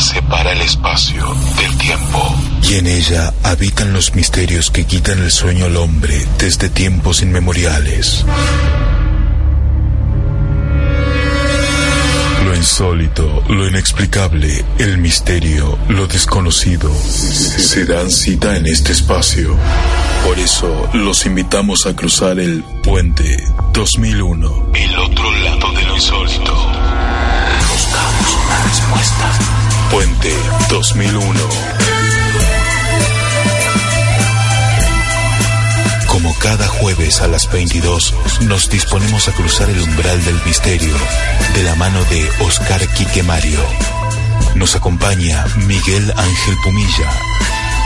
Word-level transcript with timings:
separa 0.00 0.52
el 0.52 0.60
espacio 0.60 1.24
del 1.58 1.76
tiempo. 1.78 2.34
Y 2.62 2.74
en 2.74 2.86
ella 2.86 3.32
habitan 3.42 3.92
los 3.92 4.14
misterios 4.14 4.70
que 4.70 4.84
quitan 4.84 5.18
el 5.20 5.30
sueño 5.30 5.66
al 5.66 5.76
hombre 5.76 6.26
desde 6.38 6.68
tiempos 6.68 7.22
inmemoriales. 7.22 8.24
Lo 12.44 12.54
insólito, 12.54 13.42
lo 13.48 13.68
inexplicable, 13.68 14.64
el 14.78 14.98
misterio, 14.98 15.78
lo 15.88 16.06
desconocido, 16.06 16.92
se 16.94 17.84
dan 17.84 18.10
cita 18.10 18.56
en 18.56 18.66
este 18.66 18.92
espacio. 18.92 19.56
Por 20.24 20.38
eso 20.38 20.88
los 20.94 21.24
invitamos 21.26 21.86
a 21.86 21.94
cruzar 21.94 22.38
el 22.38 22.64
puente 22.82 23.36
2001. 23.72 24.70
El 24.74 24.98
otro 24.98 25.30
lado 25.32 25.72
de 25.72 25.82
lo 25.84 25.94
insólito. 25.94 26.52
Buscamos 27.72 28.36
una 28.44 28.62
respuesta. 28.64 29.35
Puente 29.90 30.32
2001. 30.68 31.40
Como 36.08 36.34
cada 36.38 36.66
jueves 36.66 37.20
a 37.20 37.28
las 37.28 37.50
22, 37.50 38.14
nos 38.42 38.68
disponemos 38.68 39.28
a 39.28 39.32
cruzar 39.32 39.70
el 39.70 39.80
umbral 39.80 40.24
del 40.24 40.40
misterio 40.44 40.94
de 41.54 41.62
la 41.62 41.74
mano 41.74 42.02
de 42.04 42.28
Oscar 42.40 42.80
Quique 42.94 43.22
Mario. 43.22 43.60
Nos 44.54 44.74
acompaña 44.74 45.44
Miguel 45.66 46.12
Ángel 46.16 46.56
Pumilla. 46.64 47.10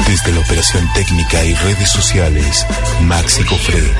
Desde 0.07 0.33
la 0.33 0.41
operación 0.41 0.89
técnica 0.95 1.45
y 1.45 1.55
redes 1.55 1.91
sociales, 1.91 2.67
Maxi 3.03 3.45
Cofré. 3.45 3.95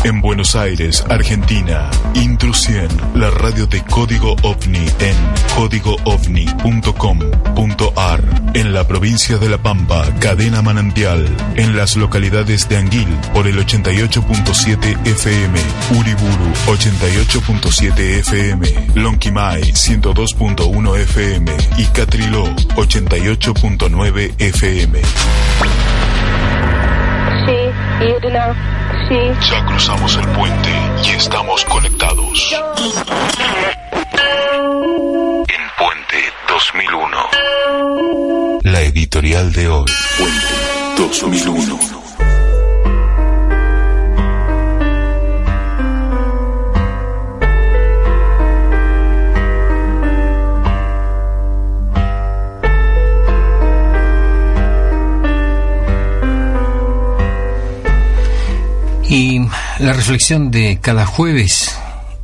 En 0.04 0.20
Buenos 0.20 0.54
Aires, 0.54 1.02
Argentina, 1.08 1.90
Intrusión, 2.12 2.88
la 3.14 3.30
radio 3.30 3.66
de 3.66 3.82
Código 3.82 4.36
OVNI 4.42 4.86
en 4.98 5.16
códigoovni.com.ar. 5.56 8.20
En 8.52 8.74
la 8.74 8.86
provincia 8.86 9.38
de 9.38 9.48
La 9.48 9.56
Pampa, 9.56 10.04
Cadena 10.20 10.60
Manantial. 10.60 11.26
En 11.56 11.74
las 11.74 11.96
localidades 11.96 12.68
de 12.68 12.76
Anguil, 12.76 13.08
por 13.32 13.46
el 13.46 13.56
88.7 13.56 15.06
FM, 15.06 15.58
Uriburu, 15.98 16.52
88.7 16.66 17.98
FM, 18.18 18.66
Lonquimay, 18.96 19.62
102.1 19.62 20.98
FM 20.98 21.50
y 21.78 21.86
Catriló, 21.86 22.44
88.9 22.76 24.34
FM. 24.38 25.00
Sí, 27.46 27.56
sí. 29.08 29.18
Ya 29.50 29.64
cruzamos 29.66 30.16
el 30.16 30.28
puente 30.28 30.70
y 31.04 31.10
estamos 31.10 31.64
conectados. 31.64 32.54
En 35.48 35.62
Puente 35.78 36.32
2001. 36.48 37.16
La 38.62 38.80
editorial 38.82 39.52
de 39.52 39.68
hoy. 39.68 39.90
Puente 40.18 41.12
2001. 41.18 42.03
Y 59.14 59.38
la 59.78 59.92
reflexión 59.92 60.50
de 60.50 60.80
cada 60.82 61.06
jueves 61.06 61.72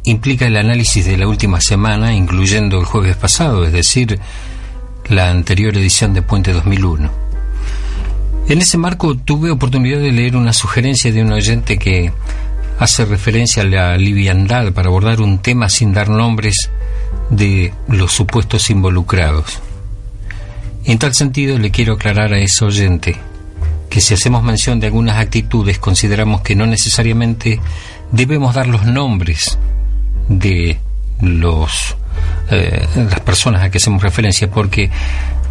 implica 0.03 0.49
el 0.49 0.57
análisis 0.57 1.07
de 1.07 1.17
la 1.17 1.29
última 1.29 1.61
semana, 1.61 2.13
incluyendo 2.13 2.81
el 2.81 2.85
jueves 2.85 3.15
pasado, 3.15 3.65
es 3.65 3.73
decir, 3.73 4.19
la 5.09 5.31
anterior 5.31 5.77
edición 5.77 6.15
de 6.15 6.23
Puente 6.23 6.53
2001. 6.53 7.09
En 8.49 8.61
ese 8.61 8.77
marco 8.77 9.15
tuve 9.15 9.53
oportunidad 9.53 10.01
de 10.01 10.11
leer 10.11 10.35
una 10.35 10.53
sugerencia 10.53 11.13
de 11.13 11.23
un 11.23 11.31
oyente 11.31 11.79
que 11.79 12.13
hace 12.81 13.05
referencia 13.05 13.63
a 13.63 13.67
la 13.67 13.97
liviandad 13.97 14.73
para 14.73 14.89
abordar 14.89 15.21
un 15.21 15.39
tema 15.39 15.69
sin 15.69 15.93
dar 15.93 16.09
nombres 16.09 16.71
de 17.31 17.73
los 17.87 18.11
supuestos 18.11 18.69
involucrados. 18.69 19.61
En 20.85 20.99
tal 20.99 21.15
sentido 21.15 21.57
le 21.57 21.71
quiero 21.71 21.95
aclarar 21.95 22.33
a 22.33 22.41
ese 22.41 22.65
oyente 22.65 23.30
que 23.91 24.01
si 24.01 24.15
hacemos 24.15 24.43
mención 24.43 24.81
de 24.81 24.87
algunas 24.87 25.19
actitudes 25.19 25.79
consideramos 25.79 26.41
que 26.43 26.55
no 26.55 26.65
necesariamente 26.65 27.61
debemos 28.13 28.55
dar 28.55 28.69
los 28.69 28.87
nombres 28.87 29.59
de 30.29 30.79
los 31.21 31.97
eh, 32.51 32.87
las 32.95 33.21
personas 33.21 33.63
a 33.63 33.71
que 33.71 33.79
hacemos 33.79 34.03
referencia 34.03 34.49
porque 34.49 34.91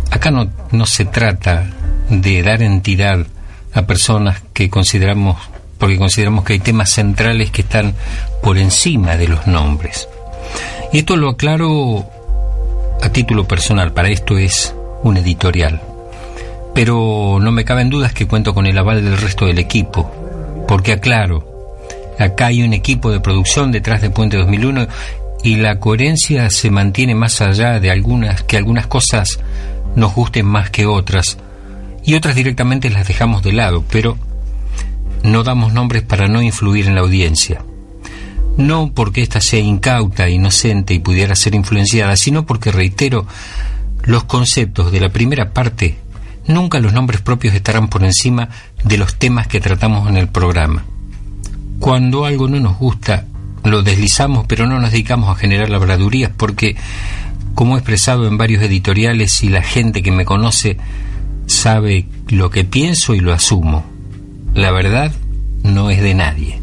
acá 0.10 0.32
no, 0.32 0.50
no 0.72 0.86
se 0.86 1.06
trata 1.06 1.70
de 2.10 2.42
dar 2.42 2.64
entidad 2.64 3.28
a 3.74 3.82
personas 3.84 4.42
que 4.54 4.70
consideramos 4.70 5.38
porque 5.78 5.98
consideramos 5.98 6.44
que 6.46 6.54
hay 6.54 6.60
temas 6.60 6.90
centrales 6.90 7.52
que 7.52 7.62
están 7.62 7.94
por 8.42 8.58
encima 8.58 9.16
de 9.16 9.30
los 9.30 9.48
nombres. 9.48 10.10
Y 10.92 11.00
esto 11.00 11.16
lo 11.16 11.30
aclaro 11.30 12.06
a 13.02 13.10
título 13.10 13.48
personal 13.48 13.94
para 13.94 14.10
esto 14.10 14.38
es 14.38 14.76
un 15.04 15.16
editorial 15.18 15.82
pero 16.74 17.40
no 17.42 17.52
me 17.52 17.66
caben 17.66 17.90
dudas 17.90 18.14
que 18.14 18.28
cuento 18.28 18.54
con 18.54 18.66
el 18.66 18.78
aval 18.78 19.04
del 19.04 19.18
resto 19.18 19.46
del 19.46 19.60
equipo, 19.60 20.12
porque 20.68 20.94
aclaro, 20.94 21.46
acá 22.20 22.48
hay 22.48 22.64
un 22.64 22.74
equipo 22.74 23.12
de 23.12 23.20
producción 23.20 23.72
detrás 23.72 24.02
de 24.02 24.10
Puente 24.10 24.38
2001 24.38 24.88
y 25.44 25.56
la 25.56 25.80
coherencia 25.80 26.50
se 26.50 26.70
mantiene 26.70 27.16
más 27.16 27.42
allá 27.42 27.80
de 27.80 27.92
algunas 27.92 28.44
que 28.44 28.58
algunas 28.58 28.88
cosas 28.88 29.40
nos 29.96 30.14
gusten 30.14 30.46
más 30.46 30.70
que 30.70 30.86
otras 30.86 31.38
y 32.04 32.16
otras 32.16 32.36
directamente 32.36 32.90
las 32.90 33.08
dejamos 33.08 33.44
de 33.44 33.54
lado, 33.54 33.84
pero 33.90 34.18
no 35.24 35.44
damos 35.44 35.74
nombres 35.74 36.04
para 36.04 36.28
no 36.28 36.42
influir 36.42 36.88
en 36.88 36.96
la 36.96 37.02
audiencia. 37.02 37.64
No 38.58 38.92
porque 38.94 39.22
ésta 39.22 39.42
sea 39.42 39.60
incauta, 39.60 40.30
inocente 40.30 40.94
y 40.94 41.00
pudiera 41.00 41.36
ser 41.36 41.56
influenciada, 41.56 42.16
sino 42.18 42.46
porque, 42.46 42.72
reitero, 42.72 43.26
los 44.04 44.26
conceptos 44.26 44.92
de 44.92 45.00
la 45.00 45.10
primera 45.10 45.52
parte 45.52 45.98
nunca 46.50 46.80
los 46.80 46.92
nombres 46.92 47.22
propios 47.22 47.54
estarán 47.54 47.88
por 47.88 48.04
encima 48.04 48.50
de 48.84 48.98
los 48.98 49.16
temas 49.16 49.48
que 49.48 49.62
tratamos 49.62 50.10
en 50.10 50.18
el 50.18 50.28
programa. 50.28 50.84
Cuando 51.80 52.26
algo 52.26 52.50
no 52.50 52.60
nos 52.60 52.78
gusta, 52.78 53.26
lo 53.64 53.84
deslizamos, 53.84 54.46
pero 54.48 54.66
no 54.68 54.80
nos 54.80 54.92
dedicamos 54.92 55.30
a 55.30 55.40
generar 55.40 55.70
labradurías 55.70 56.32
porque, 56.36 56.76
como 57.56 57.76
he 57.76 57.80
expresado 57.80 58.28
en 58.28 58.38
varios 58.38 58.64
editoriales 58.64 59.44
y 59.44 59.50
la 59.50 59.62
gente 59.62 60.02
que 60.02 60.12
me 60.12 60.26
conoce 60.26 60.78
sabe 61.46 62.08
lo 62.28 62.50
que 62.50 62.66
pienso 62.66 63.14
y 63.14 63.20
lo 63.20 63.32
asumo, 63.32 63.86
la 64.56 64.72
verdad 64.72 65.14
no 65.64 65.90
es 65.92 66.02
de 66.02 66.16
nadie. 66.16 66.60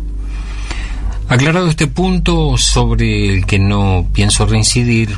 Aclarado 1.29 1.69
este 1.69 1.87
punto 1.87 2.57
sobre 2.59 3.33
el 3.33 3.47
que 3.47 3.59
no 3.59 4.07
pienso 4.13 4.47
reincidir, 4.47 5.17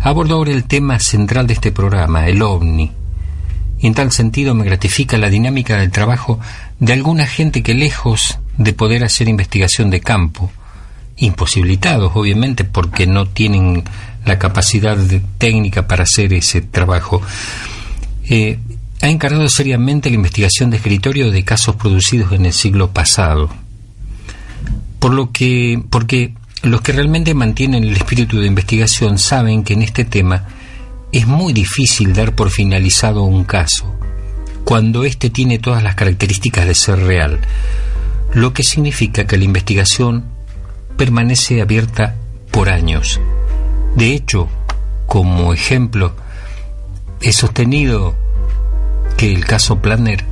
abordo 0.00 0.34
ahora 0.34 0.52
el 0.52 0.64
tema 0.64 0.98
central 0.98 1.46
de 1.46 1.54
este 1.54 1.72
programa, 1.72 2.28
el 2.28 2.42
ovni, 2.42 2.92
en 3.80 3.94
tal 3.94 4.12
sentido 4.12 4.54
me 4.54 4.64
gratifica 4.64 5.18
la 5.18 5.28
dinámica 5.28 5.76
del 5.76 5.90
trabajo 5.90 6.40
de 6.80 6.92
alguna 6.92 7.26
gente 7.26 7.62
que 7.62 7.74
lejos 7.74 8.38
de 8.56 8.72
poder 8.72 9.04
hacer 9.04 9.28
investigación 9.28 9.90
de 9.90 10.00
campo, 10.00 10.50
imposibilitados 11.16 12.12
obviamente 12.14 12.64
porque 12.64 13.06
no 13.06 13.26
tienen 13.26 13.84
la 14.24 14.38
capacidad 14.38 14.98
técnica 15.38 15.86
para 15.86 16.04
hacer 16.04 16.32
ese 16.32 16.60
trabajo, 16.60 17.22
eh, 18.28 18.58
ha 19.02 19.08
encargado 19.08 19.48
seriamente 19.48 20.10
la 20.10 20.16
investigación 20.16 20.70
de 20.70 20.78
escritorio 20.78 21.30
de 21.30 21.44
casos 21.44 21.76
producidos 21.76 22.32
en 22.32 22.46
el 22.46 22.52
siglo 22.52 22.90
pasado. 22.90 23.50
Por 24.98 25.12
lo 25.12 25.30
que, 25.30 25.80
porque 25.90 26.34
los 26.62 26.80
que 26.80 26.92
realmente 26.92 27.34
mantienen 27.34 27.84
el 27.84 27.96
espíritu 27.96 28.40
de 28.40 28.46
investigación 28.46 29.18
saben 29.18 29.62
que 29.62 29.74
en 29.74 29.82
este 29.82 30.04
tema 30.04 30.48
es 31.12 31.26
muy 31.26 31.52
difícil 31.52 32.12
dar 32.12 32.34
por 32.34 32.50
finalizado 32.50 33.22
un 33.22 33.44
caso 33.44 33.96
cuando 34.66 35.04
éste 35.04 35.30
tiene 35.30 35.60
todas 35.60 35.84
las 35.84 35.94
características 35.94 36.66
de 36.66 36.74
ser 36.74 36.98
real, 36.98 37.38
lo 38.34 38.52
que 38.52 38.64
significa 38.64 39.24
que 39.24 39.38
la 39.38 39.44
investigación 39.44 40.24
permanece 40.96 41.62
abierta 41.62 42.16
por 42.50 42.68
años. 42.68 43.20
De 43.94 44.12
hecho, 44.12 44.48
como 45.06 45.52
ejemplo, 45.52 46.16
he 47.20 47.32
sostenido 47.32 48.16
que 49.16 49.32
el 49.32 49.44
caso 49.44 49.80
Planner 49.80 50.24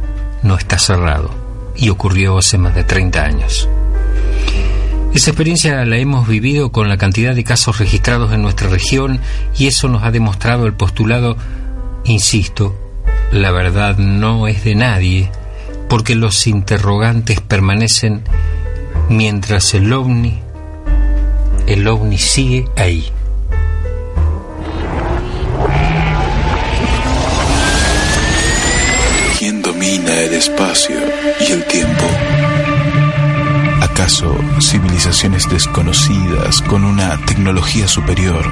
no 0.43 0.57
está 0.57 0.81
cerrado 0.81 1.31
y 1.77 1.91
ocurrió 1.91 2.37
hace 2.39 2.59
más 2.59 2.75
de 2.75 2.83
30 2.83 3.23
años. 3.23 3.69
Esa 5.15 5.31
experiencia 5.31 5.85
la 5.85 5.97
hemos 5.97 6.27
vivido 6.27 6.73
con 6.73 6.89
la 6.89 6.97
cantidad 6.97 7.37
de 7.37 7.45
casos 7.45 7.79
registrados 7.79 8.33
en 8.33 8.43
nuestra 8.43 8.69
región 8.69 9.21
y 9.57 9.69
eso 9.69 9.89
nos 9.89 10.03
ha 10.03 10.11
demostrado 10.11 10.67
el 10.67 10.75
postulado, 10.75 11.37
insisto, 12.03 12.77
la 13.31 13.53
verdad 13.53 13.97
no 13.97 14.49
es 14.49 14.65
de 14.65 14.75
nadie, 14.75 15.31
porque 15.89 16.17
los 16.17 16.49
interrogantes 16.49 17.41
permanecen 17.41 18.25
mientras 19.09 19.73
el 19.75 19.93
ovni, 19.93 20.41
el 21.69 21.87
ovni 21.87 22.19
sigue 22.19 22.69
ahí. 22.77 23.09
¿Quién 29.39 29.63
domina 29.63 30.13
el 30.23 30.35
espacio 30.35 30.97
y 31.39 31.53
el 31.53 31.65
tiempo? 31.67 32.05
¿Acaso 33.95 34.37
civilizaciones 34.61 35.49
desconocidas 35.49 36.61
con 36.63 36.85
una 36.85 37.17
tecnología 37.27 37.87
superior 37.87 38.45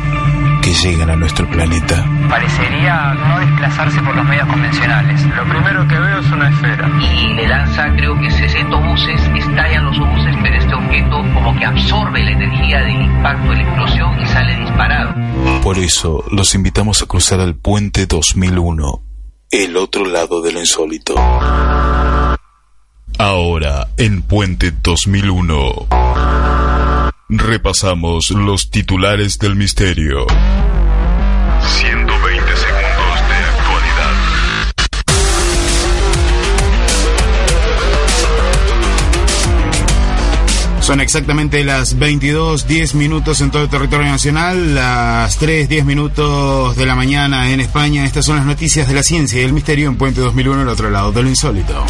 que 0.62 0.72
llegan 0.72 1.10
a 1.10 1.16
nuestro 1.16 1.50
planeta? 1.50 2.08
Parecería 2.28 3.12
no 3.14 3.40
desplazarse 3.40 4.00
por 4.02 4.14
los 4.14 4.24
medios 4.24 4.46
convencionales. 4.46 5.20
Lo 5.36 5.42
primero 5.48 5.88
que 5.88 5.98
veo 5.98 6.20
es 6.20 6.26
una 6.30 6.48
esfera. 6.48 6.88
Y 7.00 7.34
le 7.34 7.48
lanza, 7.48 7.92
creo 7.96 8.16
que 8.20 8.30
60 8.30 8.76
obuses, 8.76 9.20
estallan 9.36 9.84
los 9.86 9.98
obuses, 9.98 10.36
pero 10.44 10.56
este 10.56 10.74
objeto 10.74 11.16
como 11.34 11.58
que 11.58 11.64
absorbe 11.64 12.22
la 12.22 12.30
energía 12.30 12.78
del 12.82 13.02
impacto 13.02 13.50
de 13.50 13.56
la 13.56 13.62
explosión 13.62 14.20
y 14.20 14.26
sale 14.28 14.56
disparado. 14.60 15.14
Por 15.60 15.76
eso 15.76 16.22
los 16.30 16.54
invitamos 16.54 17.02
a 17.02 17.06
cruzar 17.06 17.40
al 17.40 17.56
puente 17.56 18.06
2001, 18.06 19.02
el 19.50 19.76
otro 19.76 20.04
lado 20.04 20.40
de 20.40 20.52
lo 20.52 20.60
insólito. 20.60 21.16
Ahora, 23.18 23.88
en 23.96 24.22
Puente 24.22 24.72
2001, 24.82 25.86
repasamos 27.28 28.30
los 28.30 28.70
titulares 28.70 29.38
del 29.38 29.54
misterio. 29.54 30.26
120 31.60 32.56
segundos 32.56 33.20
de 33.28 33.34
actualidad. 33.34 34.12
Son 40.80 41.00
exactamente 41.00 41.62
las 41.64 41.98
22, 41.98 42.66
10 42.66 42.94
minutos 42.96 43.40
en 43.40 43.52
todo 43.52 43.62
el 43.62 43.68
territorio 43.68 44.06
nacional, 44.06 44.74
las 44.74 45.38
3, 45.38 45.68
10 45.68 45.84
minutos 45.84 46.76
de 46.76 46.86
la 46.86 46.96
mañana 46.96 47.52
en 47.52 47.60
España. 47.60 48.04
Estas 48.04 48.24
son 48.24 48.36
las 48.36 48.46
noticias 48.46 48.88
de 48.88 48.94
la 48.94 49.04
ciencia 49.04 49.40
y 49.40 49.44
el 49.44 49.52
misterio 49.52 49.88
en 49.88 49.96
Puente 49.96 50.20
2001, 50.20 50.62
el 50.62 50.68
otro 50.68 50.90
lado 50.90 51.12
de 51.12 51.22
lo 51.22 51.28
insólito. 51.28 51.86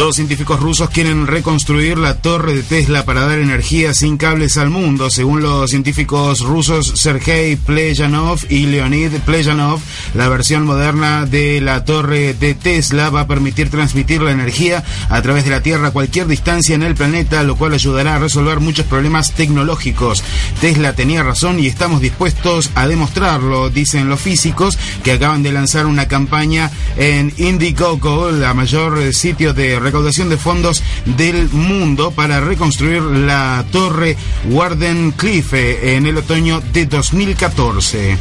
Dos 0.00 0.16
científicos 0.16 0.60
rusos 0.60 0.88
quieren 0.88 1.26
reconstruir 1.26 1.98
la 1.98 2.22
torre 2.22 2.54
de 2.54 2.62
Tesla 2.62 3.04
para 3.04 3.26
dar 3.26 3.38
energía 3.38 3.92
sin 3.92 4.16
cables 4.16 4.56
al 4.56 4.70
mundo. 4.70 5.10
Según 5.10 5.42
los 5.42 5.68
científicos 5.68 6.40
rusos 6.40 6.92
Sergei 6.94 7.56
Plejanov 7.56 8.40
y 8.48 8.64
Leonid 8.64 9.12
Plejanov, 9.26 9.78
la 10.14 10.30
versión 10.30 10.64
moderna 10.64 11.26
de 11.26 11.60
la 11.60 11.84
torre 11.84 12.32
de 12.32 12.54
Tesla 12.54 13.10
va 13.10 13.20
a 13.20 13.26
permitir 13.26 13.68
transmitir 13.68 14.22
la 14.22 14.30
energía 14.30 14.82
a 15.10 15.20
través 15.20 15.44
de 15.44 15.50
la 15.50 15.62
Tierra 15.62 15.88
a 15.88 15.92
cualquier 15.92 16.26
distancia 16.28 16.74
en 16.74 16.82
el 16.82 16.94
planeta, 16.94 17.42
lo 17.42 17.56
cual 17.56 17.74
ayudará 17.74 18.14
a 18.14 18.20
resolver 18.20 18.58
muchos 18.58 18.86
problemas 18.86 19.32
tecnológicos. 19.34 20.24
Tesla 20.62 20.94
tenía 20.94 21.22
razón 21.22 21.60
y 21.60 21.66
estamos 21.66 22.00
dispuestos 22.00 22.70
a 22.74 22.88
demostrarlo, 22.88 23.68
dicen 23.68 24.08
los 24.08 24.20
físicos 24.20 24.78
que 25.04 25.12
acaban 25.12 25.42
de 25.42 25.52
lanzar 25.52 25.84
una 25.84 26.08
campaña 26.08 26.70
en 26.96 27.34
Indiegogo, 27.36 28.30
la 28.30 28.54
mayor 28.54 29.12
sitio 29.12 29.52
de 29.52 29.78
recaudación 29.90 30.28
de 30.28 30.36
fondos 30.36 30.84
del 31.04 31.50
mundo 31.50 32.12
para 32.12 32.38
reconstruir 32.38 33.02
la 33.02 33.64
torre 33.72 34.16
Wardenclyffe 34.48 35.96
en 35.96 36.06
el 36.06 36.18
otoño 36.18 36.62
de 36.72 36.86
2014. 36.86 38.16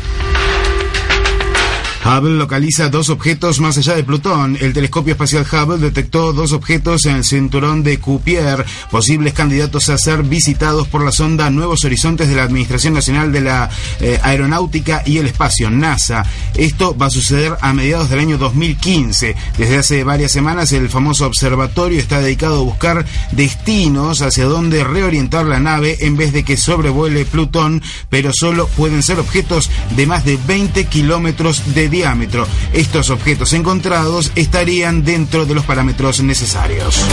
Hubble 2.05 2.37
localiza 2.37 2.89
dos 2.89 3.09
objetos 3.09 3.59
más 3.59 3.77
allá 3.77 3.95
de 3.95 4.03
Plutón. 4.03 4.57
El 4.61 4.73
telescopio 4.73 5.13
espacial 5.13 5.45
Hubble 5.51 5.77
detectó 5.77 6.31
dos 6.31 6.53
objetos 6.53 7.05
en 7.05 7.17
el 7.17 7.23
cinturón 7.25 7.83
de 7.83 7.99
Cupier, 7.99 8.65
posibles 8.89 9.33
candidatos 9.33 9.89
a 9.89 9.97
ser 9.97 10.23
visitados 10.23 10.87
por 10.87 11.03
la 11.03 11.11
sonda 11.11 11.49
Nuevos 11.49 11.83
Horizontes 11.83 12.29
de 12.29 12.35
la 12.35 12.43
Administración 12.43 12.93
Nacional 12.93 13.31
de 13.33 13.41
la 13.41 13.69
eh, 13.99 14.17
Aeronáutica 14.23 15.03
y 15.05 15.17
el 15.17 15.27
Espacio, 15.27 15.69
NASA. 15.69 16.25
Esto 16.55 16.95
va 16.97 17.07
a 17.07 17.11
suceder 17.11 17.57
a 17.59 17.73
mediados 17.73 18.09
del 18.09 18.19
año 18.19 18.37
2015. 18.37 19.35
Desde 19.57 19.77
hace 19.77 20.03
varias 20.05 20.31
semanas 20.31 20.71
el 20.71 20.89
famoso 20.89 21.25
observatorio 21.25 21.99
está 21.99 22.21
dedicado 22.21 22.59
a 22.59 22.63
buscar 22.63 23.05
destinos 23.33 24.21
hacia 24.21 24.45
donde 24.45 24.85
reorientar 24.85 25.45
la 25.45 25.59
nave 25.59 25.97
en 26.01 26.15
vez 26.15 26.31
de 26.31 26.43
que 26.43 26.55
sobrevuele 26.55 27.25
Plutón, 27.25 27.83
pero 28.09 28.31
solo 28.33 28.67
pueden 28.67 29.03
ser 29.03 29.19
objetos 29.19 29.69
de 29.97 30.05
más 30.05 30.23
de 30.23 30.39
20 30.47 30.85
kilómetros 30.85 31.73
de 31.73 31.88
diámetro. 31.89 32.47
Estos 32.73 33.09
objetos 33.09 33.53
encontrados 33.53 34.31
estarían 34.35 35.03
dentro 35.03 35.45
de 35.45 35.55
los 35.55 35.65
parámetros 35.65 36.21
necesarios. 36.21 37.03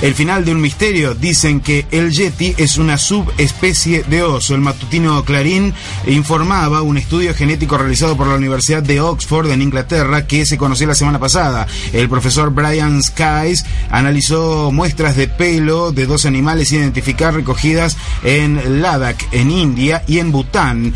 El 0.00 0.14
final 0.14 0.44
de 0.44 0.52
un 0.52 0.60
misterio. 0.60 1.16
Dicen 1.16 1.60
que 1.60 1.84
el 1.90 2.12
yeti 2.12 2.54
es 2.56 2.78
una 2.78 2.98
subespecie 2.98 4.04
de 4.04 4.22
oso. 4.22 4.54
El 4.54 4.60
matutino 4.60 5.24
Clarín 5.24 5.74
informaba 6.06 6.82
un 6.82 6.98
estudio 6.98 7.34
genético 7.34 7.76
realizado 7.76 8.16
por 8.16 8.28
la 8.28 8.36
Universidad 8.36 8.80
de 8.80 9.00
Oxford 9.00 9.50
en 9.50 9.60
Inglaterra 9.60 10.28
que 10.28 10.46
se 10.46 10.56
conoció 10.56 10.86
la 10.86 10.94
semana 10.94 11.18
pasada. 11.18 11.66
El 11.92 12.08
profesor 12.08 12.50
Brian 12.50 13.02
Skies 13.02 13.64
analizó 13.90 14.70
muestras 14.70 15.16
de 15.16 15.26
pelo 15.26 15.90
de 15.90 16.06
dos 16.06 16.26
animales 16.26 16.70
identificadas 16.70 17.34
recogidas 17.34 17.96
en 18.22 18.80
Ladakh, 18.80 19.26
en 19.32 19.50
India 19.50 20.04
y 20.06 20.20
en 20.20 20.30
Bután. 20.30 20.94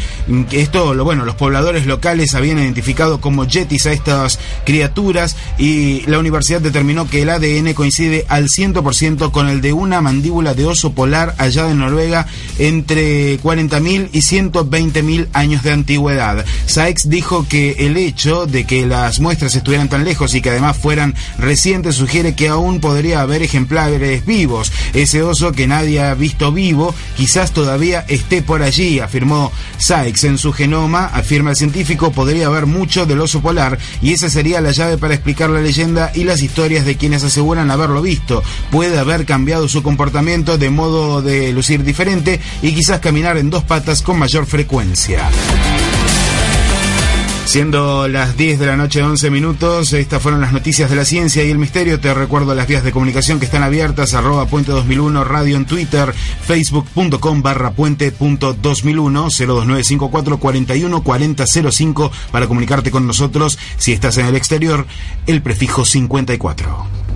Esto, 0.52 0.94
bueno, 1.02 1.24
los 1.24 1.34
pobladores 1.34 1.86
locales 1.86 2.36
habían 2.36 2.58
identificado 2.58 3.20
como 3.20 3.46
yetis 3.46 3.86
a 3.86 3.92
estas 3.92 4.38
criaturas 4.64 5.36
y 5.58 6.02
la 6.06 6.20
universidad 6.20 6.60
determinó 6.60 7.08
que 7.08 7.22
el 7.22 7.30
ADN 7.30 7.74
coincide 7.74 8.26
al 8.28 8.44
100% 8.44 8.91
con 9.32 9.48
el 9.48 9.62
de 9.62 9.72
una 9.72 10.02
mandíbula 10.02 10.52
de 10.52 10.66
oso 10.66 10.92
polar 10.92 11.34
allá 11.38 11.64
de 11.64 11.74
Noruega 11.74 12.26
entre 12.58 13.40
40.000 13.40 14.10
y 14.12 14.18
120.000 14.18 15.28
años 15.32 15.62
de 15.62 15.72
antigüedad. 15.72 16.44
Sykes 16.66 17.08
dijo 17.08 17.46
que 17.48 17.72
el 17.78 17.96
hecho 17.96 18.44
de 18.44 18.64
que 18.64 18.86
las 18.86 19.18
muestras 19.18 19.54
estuvieran 19.54 19.88
tan 19.88 20.04
lejos 20.04 20.34
y 20.34 20.42
que 20.42 20.50
además 20.50 20.76
fueran 20.76 21.14
recientes 21.38 21.96
sugiere 21.96 22.34
que 22.34 22.48
aún 22.48 22.80
podría 22.80 23.22
haber 23.22 23.42
ejemplares 23.42 24.26
vivos. 24.26 24.70
Ese 24.92 25.22
oso 25.22 25.52
que 25.52 25.66
nadie 25.66 26.00
ha 26.00 26.14
visto 26.14 26.52
vivo 26.52 26.94
quizás 27.16 27.52
todavía 27.52 28.04
esté 28.08 28.42
por 28.42 28.62
allí, 28.62 29.00
afirmó 29.00 29.50
Sykes. 29.78 30.26
En 30.26 30.36
su 30.36 30.52
genoma, 30.52 31.06
afirma 31.06 31.50
el 31.50 31.56
científico, 31.56 32.12
podría 32.12 32.48
haber 32.48 32.66
mucho 32.66 33.06
del 33.06 33.20
oso 33.20 33.40
polar 33.40 33.78
y 34.02 34.12
esa 34.12 34.28
sería 34.28 34.60
la 34.60 34.72
llave 34.72 34.98
para 34.98 35.14
explicar 35.14 35.48
la 35.48 35.62
leyenda 35.62 36.12
y 36.14 36.24
las 36.24 36.42
historias 36.42 36.84
de 36.84 36.96
quienes 36.96 37.24
aseguran 37.24 37.70
haberlo 37.70 38.02
visto 38.02 38.42
puede 38.70 38.81
haber 38.90 39.24
cambiado 39.24 39.68
su 39.68 39.82
comportamiento 39.82 40.58
de 40.58 40.70
modo 40.70 41.22
de 41.22 41.52
lucir 41.52 41.84
diferente 41.84 42.40
y 42.62 42.72
quizás 42.72 43.00
caminar 43.00 43.36
en 43.36 43.50
dos 43.50 43.64
patas 43.64 44.02
con 44.02 44.18
mayor 44.18 44.46
frecuencia. 44.46 45.30
Siendo 47.44 48.08
las 48.08 48.36
10 48.36 48.60
de 48.60 48.66
la 48.66 48.76
noche 48.76 49.02
11 49.02 49.28
minutos, 49.28 49.92
estas 49.92 50.22
fueron 50.22 50.40
las 50.40 50.52
noticias 50.52 50.88
de 50.88 50.96
la 50.96 51.04
ciencia 51.04 51.44
y 51.44 51.50
el 51.50 51.58
misterio. 51.58 52.00
Te 52.00 52.14
recuerdo 52.14 52.54
las 52.54 52.66
vías 52.66 52.82
de 52.82 52.92
comunicación 52.92 53.38
que 53.38 53.44
están 53.44 53.62
abiertas, 53.62 54.14
arroba 54.14 54.46
puente 54.46 54.72
2001, 54.72 55.22
radio 55.24 55.56
en 55.56 55.66
Twitter, 55.66 56.14
facebook.com 56.14 57.42
barra 57.42 57.72
puente.2001, 57.72 59.12
02954 59.12 60.38
41 60.38 61.02
4005 61.02 62.12
para 62.30 62.46
comunicarte 62.46 62.90
con 62.90 63.06
nosotros. 63.06 63.58
Si 63.76 63.92
estás 63.92 64.16
en 64.16 64.26
el 64.26 64.36
exterior, 64.36 64.86
el 65.26 65.42
prefijo 65.42 65.84
54. 65.84 67.11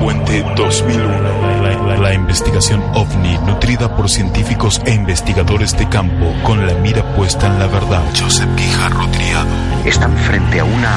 Puente 0.00 0.44
2001. 0.56 1.98
La 2.00 2.14
investigación 2.14 2.82
ovni 2.94 3.36
nutrida 3.38 3.96
por 3.96 4.08
científicos 4.08 4.80
e 4.86 4.92
investigadores 4.92 5.76
de 5.76 5.88
campo 5.88 6.32
con 6.44 6.66
la 6.66 6.74
mira 6.74 7.02
puesta 7.14 7.46
en 7.46 7.58
la 7.58 7.66
verdad. 7.66 8.02
Joseph 8.18 8.48
Guijarro 8.56 9.08
Triado 9.08 9.48
están 9.84 10.16
frente 10.16 10.60
a 10.60 10.64
una 10.64 10.92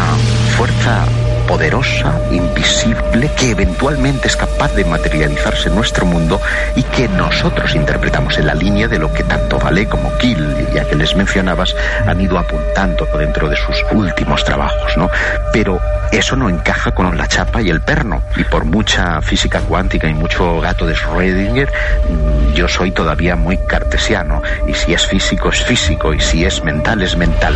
fuerza 0.58 1.06
poderosa, 1.52 2.18
invisible, 2.32 3.30
que 3.36 3.50
eventualmente 3.50 4.30
es 4.30 4.38
capaz 4.38 4.74
de 4.74 4.86
materializarse 4.86 5.68
en 5.68 5.76
nuestro 5.76 6.06
mundo 6.06 6.40
y 6.78 6.84
que 6.84 7.10
nosotros 7.10 7.76
interpretamos 7.76 8.38
en 8.38 8.48
la 8.48 8.54
línea 8.54 8.88
de 8.88 8.98
lo 8.98 9.12
que 9.12 9.26
tanto 9.26 9.60
Vale 9.60 9.86
como 9.86 10.18
Kill, 10.18 10.70
ya 10.74 10.86
que 10.86 10.96
les 10.96 11.14
mencionabas, 11.14 11.76
han 12.08 12.22
ido 12.22 12.40
apuntando 12.40 13.06
dentro 13.18 13.50
de 13.50 13.58
sus 13.58 13.76
últimos 13.92 14.46
trabajos, 14.46 14.96
¿no? 14.96 15.10
Pero 15.52 15.82
eso 16.14 16.38
no 16.38 16.50
encaja 16.50 16.92
con 16.92 17.18
la 17.18 17.28
chapa 17.28 17.62
y 17.62 17.70
el 17.70 17.82
perno. 17.82 18.24
Y 18.38 18.46
por 18.46 18.64
mucha 18.64 19.22
física 19.22 19.60
cuántica 19.60 20.08
y 20.08 20.14
mucho 20.14 20.62
gato 20.62 20.86
de 20.86 20.96
Schrödinger, 20.96 21.68
mm, 21.68 22.54
yo 22.54 22.70
soy 22.70 22.92
todavía 22.92 23.36
muy 23.36 23.58
cartesiano. 23.58 24.42
Y 24.68 24.74
si 24.74 24.94
es 24.94 25.06
físico, 25.06 25.50
es 25.50 25.62
físico. 25.64 26.14
Y 26.14 26.22
si 26.22 26.46
es 26.46 26.64
mental, 26.64 27.02
es 27.02 27.18
mental. 27.18 27.56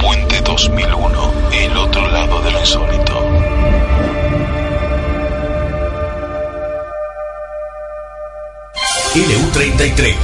Puente 0.00 0.40
2001, 0.40 1.32
el 1.52 1.76
otro 1.76 2.08
lado 2.08 2.40
de 2.42 2.52
lo 2.52 2.60
insólito. 2.60 3.23
LU33, 9.14 10.16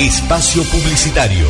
espacio 0.00 0.62
publicitario. 0.64 1.46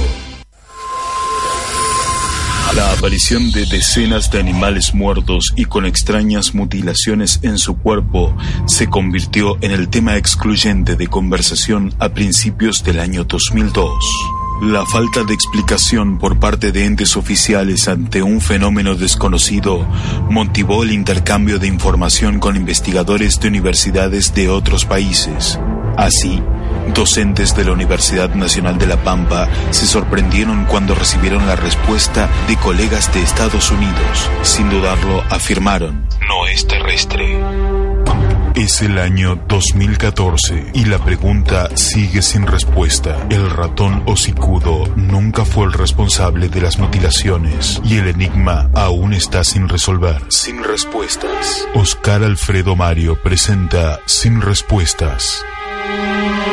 La 2.74 2.90
aparición 2.94 3.52
de 3.52 3.64
decenas 3.64 4.32
de 4.32 4.40
animales 4.40 4.92
muertos 4.92 5.52
y 5.54 5.66
con 5.66 5.86
extrañas 5.86 6.56
mutilaciones 6.56 7.38
en 7.42 7.58
su 7.58 7.78
cuerpo 7.78 8.36
se 8.66 8.88
convirtió 8.88 9.56
en 9.60 9.70
el 9.70 9.88
tema 9.88 10.16
excluyente 10.16 10.96
de 10.96 11.06
conversación 11.06 11.94
a 12.00 12.08
principios 12.08 12.82
del 12.82 12.98
año 12.98 13.22
2002. 13.22 13.92
La 14.62 14.84
falta 14.84 15.22
de 15.22 15.34
explicación 15.34 16.18
por 16.18 16.40
parte 16.40 16.72
de 16.72 16.86
entes 16.86 17.16
oficiales 17.16 17.86
ante 17.86 18.20
un 18.24 18.40
fenómeno 18.40 18.96
desconocido 18.96 19.86
motivó 20.28 20.82
el 20.82 20.90
intercambio 20.90 21.60
de 21.60 21.68
información 21.68 22.40
con 22.40 22.56
investigadores 22.56 23.38
de 23.38 23.46
universidades 23.46 24.34
de 24.34 24.48
otros 24.48 24.84
países. 24.84 25.60
Así, 25.98 26.40
docentes 26.94 27.56
de 27.56 27.64
la 27.64 27.72
Universidad 27.72 28.32
Nacional 28.32 28.78
de 28.78 28.86
La 28.86 29.02
Pampa 29.02 29.48
se 29.72 29.84
sorprendieron 29.84 30.64
cuando 30.66 30.94
recibieron 30.94 31.44
la 31.44 31.56
respuesta 31.56 32.30
de 32.46 32.56
colegas 32.56 33.12
de 33.12 33.20
Estados 33.20 33.72
Unidos. 33.72 34.30
Sin 34.42 34.70
dudarlo, 34.70 35.24
afirmaron, 35.28 36.06
no 36.28 36.46
es 36.46 36.64
terrestre. 36.68 37.40
Es 38.54 38.80
el 38.80 38.98
año 38.98 39.42
2014 39.48 40.70
y 40.74 40.84
la 40.84 40.98
pregunta 41.04 41.76
sigue 41.76 42.22
sin 42.22 42.46
respuesta. 42.46 43.26
El 43.28 43.50
ratón 43.50 44.04
hocicudo 44.06 44.86
nunca 44.94 45.44
fue 45.44 45.66
el 45.66 45.72
responsable 45.72 46.48
de 46.48 46.60
las 46.60 46.78
mutilaciones 46.78 47.80
y 47.84 47.96
el 47.96 48.06
enigma 48.06 48.70
aún 48.72 49.14
está 49.14 49.42
sin 49.42 49.68
resolver. 49.68 50.22
Sin 50.28 50.62
respuestas. 50.62 51.66
Oscar 51.74 52.22
Alfredo 52.22 52.76
Mario 52.76 53.20
presenta 53.20 53.98
Sin 54.06 54.40
respuestas. 54.40 55.44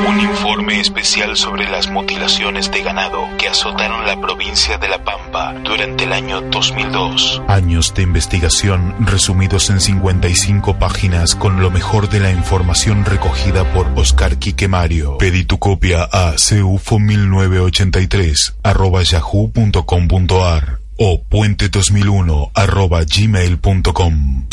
Un 0.08 0.22
informe 0.22 0.80
especial 0.80 1.36
sobre 1.36 1.68
las 1.68 1.90
mutilaciones 1.90 2.70
de 2.72 2.84
ganado 2.84 3.28
que 3.38 3.48
azotaron 3.48 4.06
la 4.06 4.22
provincia 4.22 4.78
de 4.78 4.88
La 4.88 5.04
Pampa 5.04 5.56
durante 5.64 6.04
el 6.04 6.14
año 6.14 6.42
2002. 6.42 7.42
Años 7.48 7.96
de 7.96 8.04
investigación 8.04 8.94
resumidos 9.00 9.72
en 9.72 9.82
55 9.82 10.78
páginas 10.78 11.34
con 11.36 11.60
lo 11.62 11.72
mejor 11.72 12.10
de 12.10 12.20
la 12.20 12.30
información 12.32 13.04
recogida 13.04 13.74
por 13.74 13.88
Oscar 13.96 14.38
Quique 14.38 14.68
Mario. 14.68 15.18
Pedí 15.18 15.44
tu 15.44 15.58
copia 15.58 16.04
a 16.04 16.34
ceufo1983 16.34 18.58
arroba 18.64 19.02
yahoo.com.ar 19.02 20.86
o 20.98 21.22
puente2001 21.30 22.52
arroba 22.54 23.04
gmail.com. 23.04 24.46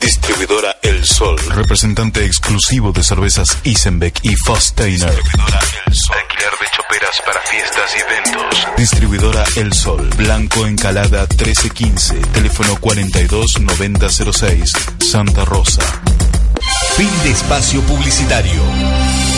Distribuidora 0.00 0.76
El 0.82 1.04
Sol, 1.04 1.36
representante 1.50 2.24
exclusivo 2.24 2.92
de 2.92 3.02
cervezas 3.02 3.58
Isenbeck 3.64 4.20
y 4.22 4.36
Fosteiner. 4.36 5.10
Distribuidora 5.10 5.60
El 5.86 5.94
Sol. 5.94 6.16
Alquiler 6.16 6.50
de 6.60 6.66
choperas 6.76 7.22
para 7.24 7.40
fiestas 7.42 7.96
y 7.96 8.00
eventos. 8.00 8.66
Distribuidora 8.76 9.44
El 9.56 9.72
Sol, 9.72 10.08
Blanco 10.16 10.66
Encalada 10.66 11.26
1315, 11.26 12.14
teléfono 12.32 12.76
429006, 12.80 14.72
Santa 14.98 15.44
Rosa. 15.44 15.82
Fin 16.96 17.10
de 17.24 17.30
espacio 17.30 17.80
publicitario. 17.82 18.62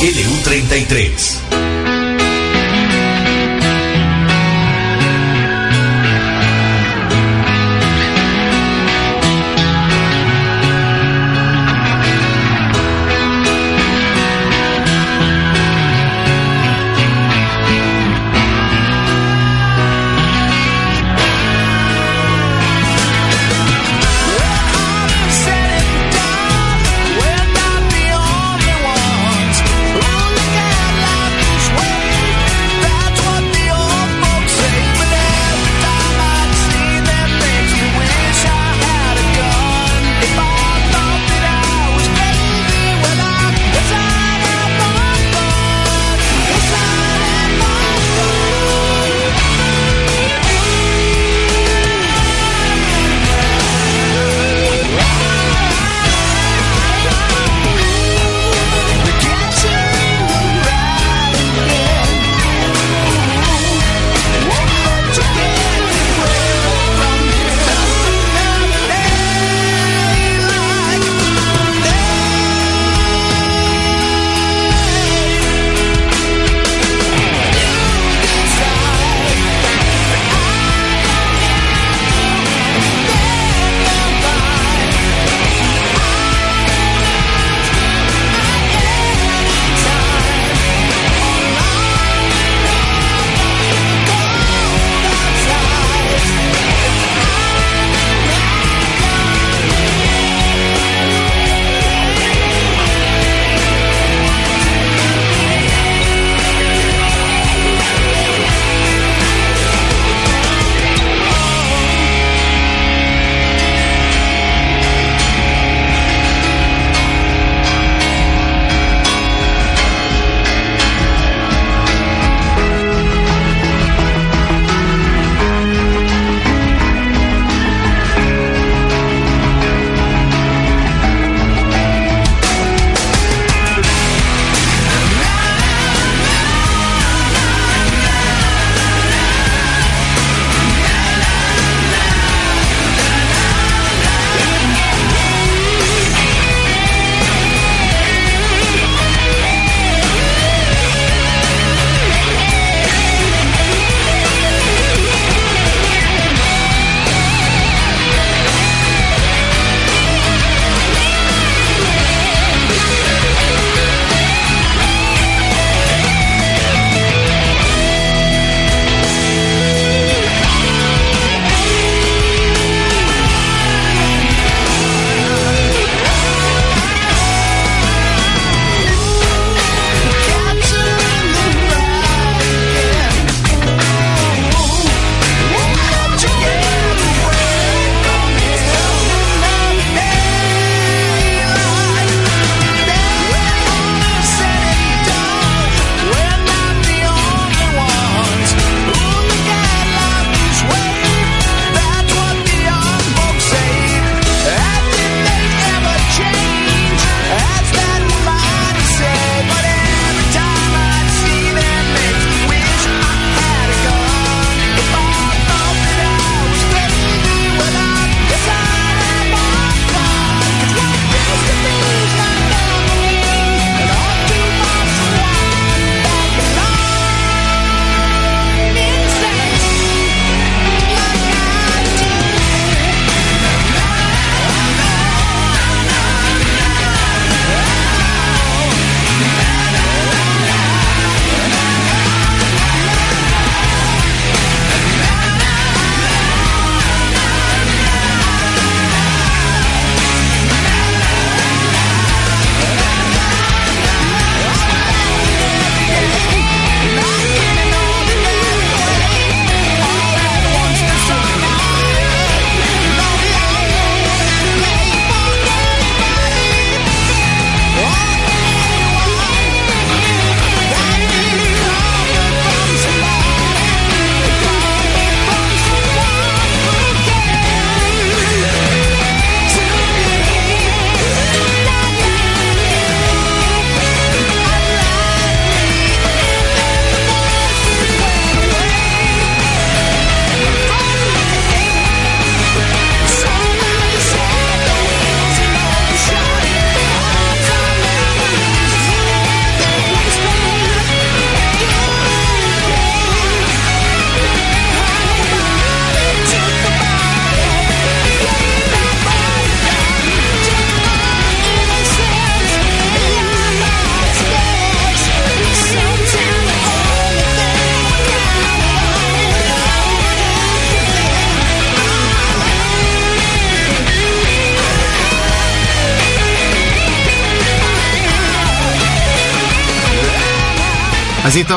LU33. 0.01 1.78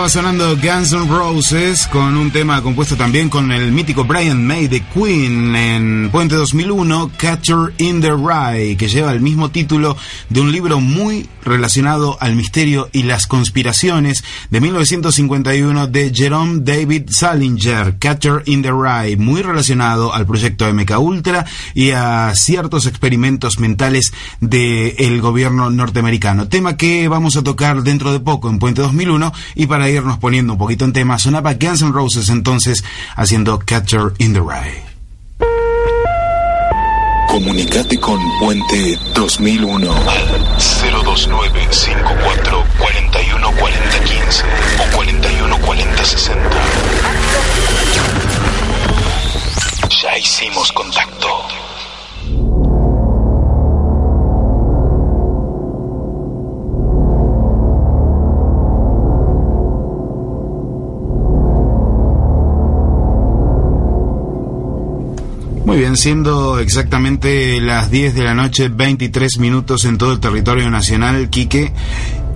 Estaba 0.08 0.24
sonando 0.24 0.58
Guns 0.58 0.94
N' 0.94 1.08
Roses 1.08 1.86
con 1.86 2.18
un 2.18 2.32
tema 2.32 2.64
compuesto 2.64 2.96
también 2.96 3.30
con 3.30 3.52
el 3.52 3.72
mítico 3.72 4.04
Brian 4.04 4.44
May 4.44 4.68
de 4.68 4.82
Queen 4.82 5.56
en 5.56 6.10
Puente 6.12 6.34
2001, 6.34 7.12
Catcher 7.18 7.72
in 7.78 8.02
the 8.02 8.10
Rye, 8.10 8.76
que 8.78 8.88
lleva 8.88 9.12
el 9.12 9.22
mismo 9.22 9.52
título 9.52 9.96
de 10.28 10.42
un 10.42 10.52
libro 10.52 10.80
muy 10.80 11.30
relacionado 11.44 12.18
al 12.20 12.36
misterio 12.36 12.90
y 12.92 13.04
las 13.04 13.28
conspiraciones 13.28 14.24
de 14.50 14.62
1951 14.62 15.88
de 15.88 16.12
Jerome 16.14 16.60
David 16.62 17.10
Salinger, 17.10 17.98
Catcher 17.98 18.44
in 18.46 18.62
the 18.62 18.72
Rye, 18.72 19.18
muy 19.18 19.42
relacionado 19.42 20.14
al 20.14 20.26
proyecto 20.26 20.72
MK 20.72 21.00
Ultra 21.00 21.46
y 21.74 21.92
a 21.92 22.32
ciertos 22.36 22.86
experimentos 22.86 23.60
mentales 23.60 24.12
del 24.40 25.22
gobierno 25.22 25.70
norteamericano. 25.70 26.48
Tema 26.48 26.78
que 26.78 27.08
vamos 27.08 27.38
a 27.38 27.44
tocar 27.44 27.84
dentro 27.84 28.12
de 28.12 28.20
poco 28.20 28.50
en 28.50 28.60
Puente 28.60 28.82
2001 28.82 29.32
y 29.56 29.66
para 29.66 29.90
irnos 29.90 30.18
poniendo 30.18 30.54
un 30.54 30.60
poquito 30.60 30.86
en 30.86 30.94
tema, 30.94 31.20
sonaba 31.20 31.54
Guns 31.54 31.82
N' 31.82 31.92
Roses 31.92 32.30
entonces 32.30 32.84
haciendo 33.16 33.60
Catcher 33.60 34.14
in 34.20 34.34
the 34.34 34.40
Rye. 34.40 34.91
Comunicate 37.32 37.98
con 37.98 38.20
Puente 38.40 39.00
2001 39.14 39.90
al 39.90 40.58
029 40.58 41.66
54 41.72 42.66
41 42.78 43.52
40 43.54 44.00
15 44.00 44.44
o 44.78 44.96
41 44.98 45.58
40 45.60 46.04
60. 46.04 46.50
Ya 50.02 50.18
hicimos 50.18 50.74
contacto. 50.74 51.51
Muy 65.72 65.80
bien, 65.80 65.96
siendo 65.96 66.60
exactamente 66.60 67.62
las 67.62 67.90
10 67.90 68.14
de 68.14 68.24
la 68.24 68.34
noche, 68.34 68.68
23 68.68 69.40
minutos 69.40 69.86
en 69.86 69.98
todo 69.98 70.12
el 70.12 70.20
territorio 70.20 70.70
nacional, 70.70 71.30
Quique, 71.30 71.72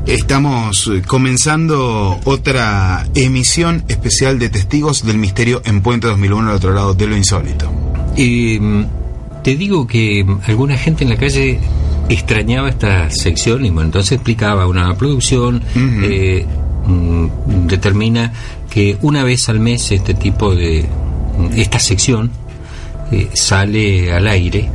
estamos 0.06 0.90
comenzando 1.06 2.18
otra 2.24 3.06
emisión 3.14 3.84
especial 3.90 4.40
de 4.40 4.48
Testigos 4.48 5.06
del 5.06 5.18
Misterio 5.18 5.62
en 5.66 5.82
Puente 5.82 6.08
2001 6.08 6.50
al 6.50 6.56
otro 6.56 6.74
lado 6.74 6.94
de 6.94 7.08
lo 7.08 7.18
insólito. 7.18 7.70
Mm, 8.18 8.84
te 9.44 9.58
digo 9.58 9.86
que 9.86 10.26
alguna 10.48 10.78
gente 10.78 11.04
en 11.04 11.10
la 11.10 11.18
calle 11.18 11.60
extrañaba 12.08 12.70
esta 12.70 13.10
sección 13.10 13.66
y 13.66 13.70
bueno, 13.70 13.88
entonces 13.88 14.14
explicaba 14.14 14.66
una 14.66 14.96
producción 14.96 15.62
eh, 15.76 16.46
mm, 16.88 17.68
determina 17.68 18.32
que 18.70 18.98
una 19.02 19.26
vez 19.26 19.50
al 19.50 19.60
mes 19.60 19.92
este 19.92 20.14
tipo 20.14 20.56
de 20.56 20.86
esta 21.58 21.80
sección 21.80 22.45
eh, 23.12 23.30
sale 23.34 24.12
al 24.12 24.26
aire 24.26 24.68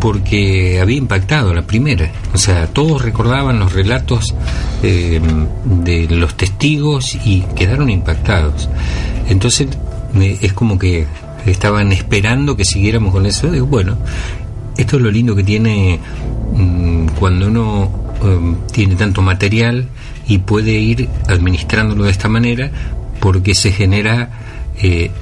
porque 0.00 0.80
había 0.80 0.96
impactado 0.96 1.54
la 1.54 1.62
primera. 1.62 2.10
O 2.34 2.38
sea, 2.38 2.66
todos 2.66 3.00
recordaban 3.00 3.60
los 3.60 3.72
relatos 3.72 4.34
eh, 4.82 5.20
de 5.64 6.08
los 6.10 6.36
testigos 6.36 7.16
y 7.24 7.42
quedaron 7.54 7.88
impactados. 7.88 8.68
Entonces 9.28 9.68
eh, 10.16 10.38
es 10.40 10.52
como 10.52 10.80
que 10.80 11.06
estaban 11.46 11.92
esperando 11.92 12.56
que 12.56 12.64
siguiéramos 12.64 13.12
con 13.12 13.24
eso. 13.24 13.52
Digo, 13.52 13.66
bueno, 13.66 13.98
esto 14.76 14.96
es 14.96 15.02
lo 15.02 15.10
lindo 15.12 15.36
que 15.36 15.44
tiene 15.44 16.00
mm, 16.52 17.06
cuando 17.20 17.46
uno 17.46 18.00
tiene 18.70 18.96
tanto 18.96 19.22
material 19.22 19.88
y 20.26 20.38
puede 20.38 20.72
ir 20.72 21.08
administrándolo 21.26 22.04
de 22.04 22.10
esta 22.10 22.28
manera 22.28 22.70
porque 23.18 23.54
se 23.54 23.72
genera 23.72 24.28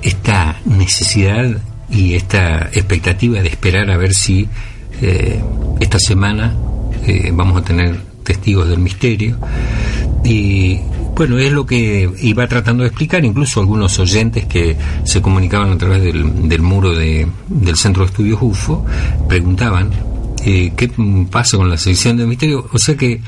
esta 0.03 0.57
necesidad 0.65 1.59
y 1.91 2.15
esta 2.15 2.69
expectativa 2.73 3.41
de 3.43 3.49
esperar 3.49 3.91
a 3.91 3.97
ver 3.97 4.15
si 4.15 4.49
eh, 5.01 5.41
esta 5.81 5.99
semana 5.99 6.55
eh, 7.07 7.31
vamos 7.33 7.61
a 7.61 7.65
tener 7.65 7.97
testigos 8.25 8.69
del 8.69 8.79
misterio 8.79 9.39
y 10.25 10.81
bueno, 11.15 11.39
es 11.39 11.51
lo 11.51 11.67
que 11.67 12.09
iba 12.21 12.47
tratando 12.47 12.83
de 12.83 12.89
explicar, 12.89 13.25
incluso 13.25 13.61
algunos 13.61 13.99
oyentes 13.99 14.45
que 14.47 14.77
se 15.05 15.23
comunicaban 15.23 15.73
a 15.73 15.79
través 15.79 16.03
del, 16.03 16.49
del 16.49 16.63
muro 16.63 16.95
de, 16.95 17.27
del 17.49 17.77
Centro 17.77 18.05
de 18.05 18.11
Estudios 18.11 18.39
UFO 18.41 18.85
preguntaban 19.29 19.91
eh, 20.45 20.73
qué 20.77 20.91
pasa 21.31 21.57
con 21.57 21.71
la 21.71 21.77
sección 21.77 22.17
del 22.17 22.29
misterio. 22.29 22.69
O 22.73 22.79
sea 22.79 22.97
que 22.97 23.21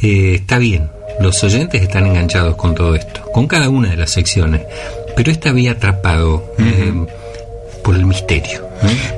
está 0.00 0.58
bien, 0.58 0.88
los 1.20 1.42
oyentes 1.42 1.82
están 1.82 2.06
enganchados 2.06 2.56
con 2.56 2.74
todo 2.74 2.94
esto, 2.94 3.22
con 3.32 3.46
cada 3.46 3.68
una 3.68 3.90
de 3.90 3.96
las 3.96 4.10
secciones, 4.10 4.62
pero 5.16 5.32
esta 5.32 5.50
había 5.50 5.72
atrapado 5.72 6.54
por 7.84 7.94
el 7.94 8.06
misterio. 8.06 8.66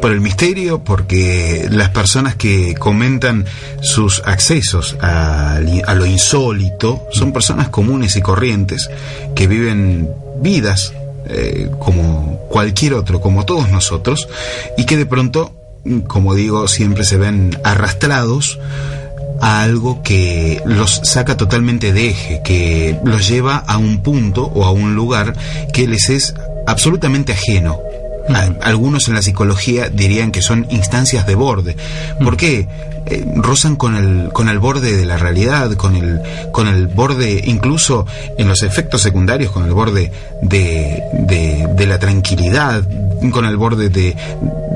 Por 0.03 0.11
el 0.13 0.21
misterio, 0.21 0.83
porque 0.83 1.69
las 1.71 1.91
personas 1.91 2.35
que 2.35 2.75
comentan 2.75 3.47
sus 3.81 4.23
accesos 4.27 4.97
a, 5.01 5.61
lo 5.95 6.05
insólito 6.05 7.07
son 7.13 7.33
personas 7.33 7.69
comunes 7.69 8.17
y 8.17 8.21
corrientes 8.21 8.91
que 9.35 9.47
viven 9.47 10.11
vidas 10.41 10.93
eh, 11.29 11.71
como 11.79 12.41
cualquier 12.51 12.95
otro, 12.95 13.21
como 13.21 13.47
todos 13.47 13.71
nosotros, 13.71 14.29
y 14.77 14.85
que 14.85 14.97
de 14.97 15.07
pronto, 15.07 15.53
como 16.09 16.35
digo, 16.35 16.69
siempre 16.69 17.05
se 17.05 17.17
ven 17.17 17.57
arrastrados 17.65 18.59
a 19.41 19.63
algo 19.63 20.03
que 20.03 20.61
los 20.65 21.01
saca 21.05 21.37
totalmente 21.37 21.93
de 21.93 22.11
eje, 22.11 22.43
que 22.45 22.99
los 23.05 23.29
lleva 23.29 23.57
a 23.59 23.79
un 23.79 24.03
punto 24.03 24.45
o 24.45 24.65
a 24.65 24.71
un 24.71 24.95
lugar 24.95 25.35
que 25.73 25.87
les 25.87 26.09
es 26.11 26.35
absolutamente 26.67 27.33
ajeno 27.33 27.86
algunos 28.63 29.09
en 29.09 29.15
la 29.15 29.23
psicología 29.23 29.89
dirían 29.89 30.33
que 30.33 30.43
son 30.43 30.67
instancias 30.71 31.27
de 31.27 31.35
borde. 31.35 31.77
¿Por 32.23 32.37
qué? 32.37 32.69
Eh, 33.09 33.25
rozan 33.37 33.77
con 33.77 33.95
el, 33.95 34.33
con 34.33 34.49
el 34.49 34.59
borde 34.59 34.97
de 34.97 35.07
la 35.07 35.17
realidad, 35.17 35.73
con 35.75 35.95
el, 35.95 36.21
con 36.51 36.67
el 36.67 36.89
borde, 36.89 37.41
incluso 37.45 38.05
en 38.37 38.49
los 38.49 38.65
efectos 38.65 39.03
secundarios, 39.03 39.53
con 39.53 39.65
el 39.65 39.73
borde 39.73 40.11
de, 40.43 41.03
de, 41.13 41.87
la 41.87 42.01
tranquilidad, 42.01 42.83
con 43.31 43.45
el 43.45 43.57
borde 43.57 43.91
de, 43.91 44.17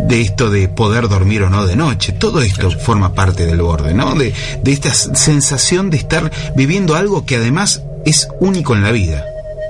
de 0.06 0.20
esto 0.20 0.48
de 0.48 0.68
poder 0.68 1.08
dormir 1.08 1.42
o 1.42 1.50
no 1.50 1.66
de 1.66 1.74
noche. 1.74 2.12
Todo 2.12 2.40
esto 2.40 2.70
forma 2.70 3.14
parte 3.14 3.46
del 3.46 3.62
borde, 3.62 3.94
¿no? 3.94 4.14
De, 4.14 4.32
de 4.62 4.72
esta 4.72 4.94
sensación 4.94 5.90
de 5.90 5.96
estar 5.96 6.30
viviendo 6.54 6.94
algo 6.94 7.26
que 7.26 7.36
además 7.36 7.82
es 8.04 8.28
único 8.38 8.76
en 8.76 8.84
la 8.84 8.92
vida. 8.92 9.24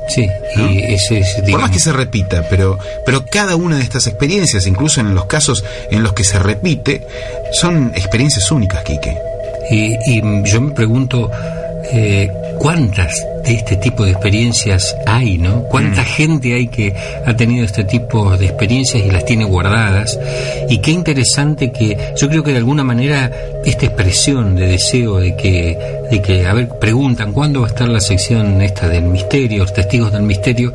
Sí, 0.09 0.29
y 0.57 0.93
ese, 0.93 1.23
Por 1.51 1.61
más 1.61 1.71
que 1.71 1.79
se 1.79 1.93
repita, 1.93 2.45
pero, 2.51 2.79
pero 3.07 3.25
cada 3.27 3.55
una 3.55 3.77
de 3.77 3.83
estas 3.83 4.07
experiencias, 4.09 4.67
incluso 4.67 5.01
en 5.01 5.15
los 5.15 5.27
casos 5.27 5.65
en 5.91 6.03
los 6.03 6.15
que 6.15 6.25
se 6.25 6.39
repite, 6.39 7.07
son 7.53 7.93
experiencias 7.95 8.51
únicas, 8.51 8.83
Quique. 8.83 9.17
Y, 9.71 9.97
y 10.07 10.23
yo 10.45 10.61
me 10.61 10.73
pregunto, 10.73 11.31
eh, 11.93 12.31
¿cuántas 12.59 13.27
de 13.45 13.55
este 13.55 13.77
tipo 13.77 14.05
de 14.05 14.13
experiencias 14.13 14.97
hay, 15.07 15.39
no? 15.39 15.65
¿Cuánta 15.65 16.03
mm. 16.03 16.05
gente 16.05 16.55
hay 16.55 16.69
que 16.69 16.95
ha 17.27 17.35
tenido 17.35 17.65
este 17.65 17.85
tipo 17.85 18.37
de 18.37 18.47
experiencias 18.47 19.05
y 19.05 19.11
las 19.11 19.25
tiene 19.25 19.45
guardadas? 19.45 20.19
Y 20.69 20.79
qué 20.79 20.93
interesante 20.93 21.73
que 21.73 21.97
yo 22.17 22.29
creo 22.29 22.43
que 22.43 22.53
de 22.53 22.59
alguna 22.59 22.85
manera 22.85 23.31
esta 23.65 23.87
expresión 23.87 24.57
de 24.57 24.67
deseo 24.69 25.19
de 25.19 25.37
que, 25.37 25.79
de 26.11 26.23
que, 26.23 26.47
a 26.47 26.55
ver, 26.55 26.69
preguntan 26.69 27.33
cuándo 27.33 27.61
va 27.61 27.67
a 27.67 27.71
estar 27.71 27.89
la 27.89 28.01
sección 28.01 28.63
esta 28.63 28.89
del 28.89 29.05
misterio, 29.05 29.63
los 29.63 29.73
testigos 29.73 30.13
del 30.13 30.23
misterio, 30.23 30.73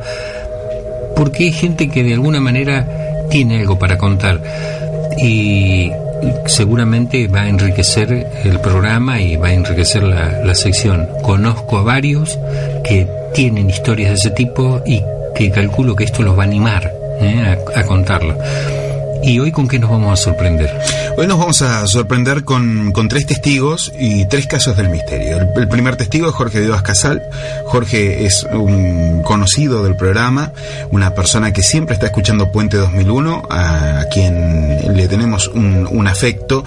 porque 1.14 1.44
hay 1.44 1.52
gente 1.52 1.88
que 1.88 2.02
de 2.02 2.14
alguna 2.14 2.40
manera 2.40 2.86
tiene 3.30 3.60
algo 3.60 3.78
para 3.78 3.96
contar. 3.96 4.40
Y 5.18 5.90
seguramente 6.46 7.28
va 7.28 7.42
a 7.42 7.48
enriquecer 7.48 8.26
el 8.44 8.60
programa 8.60 9.20
y 9.20 9.36
va 9.36 9.48
a 9.48 9.52
enriquecer 9.52 10.02
la, 10.02 10.54
sección. 10.54 11.08
Conozco 11.22 11.78
a 11.78 11.82
varios 11.82 12.38
que 12.84 13.06
tienen 13.34 13.68
historias 13.68 14.10
de 14.10 14.14
ese 14.14 14.30
tipo 14.30 14.82
y 14.86 15.02
que 15.34 15.50
calculo 15.50 15.94
que 15.94 16.04
esto 16.04 16.22
los 16.22 16.38
va 16.38 16.44
a 16.44 16.46
animar 16.46 16.90
¿eh? 17.20 17.56
a, 17.74 17.80
a 17.80 17.84
contarlo. 17.84 18.36
¿Y 19.22 19.38
hoy 19.38 19.50
con 19.50 19.68
qué 19.68 19.78
nos 19.78 19.90
vamos 19.90 20.12
a 20.18 20.22
sorprender? 20.22 20.70
Hoy 21.18 21.26
nos 21.26 21.38
vamos 21.38 21.62
a 21.62 21.86
sorprender 21.86 22.44
con, 22.44 22.92
tres 23.08 23.26
testigos 23.26 23.90
y 23.98 24.28
tres 24.28 24.46
casos 24.46 24.76
del 24.76 24.90
misterio. 24.90 25.38
El, 25.56 25.66
primer 25.66 25.96
testigo 25.96 26.28
es 26.28 26.34
Jorge 26.34 26.60
Díaz 26.60 26.82
Casal. 26.82 27.22
Jorge 27.64 28.26
es 28.26 28.44
un 28.52 29.22
conocido 29.22 29.82
del 29.82 29.96
programa, 29.96 30.52
una 30.90 31.14
persona 31.14 31.54
que 31.54 31.62
siempre 31.62 31.94
está 31.94 32.06
escuchando 32.06 32.52
Puente 32.52 32.76
2001, 32.76 33.44
a, 33.48 34.04
quien 34.12 34.94
le 34.94 35.08
tenemos 35.08 35.48
un, 35.48 36.06
afecto. 36.06 36.64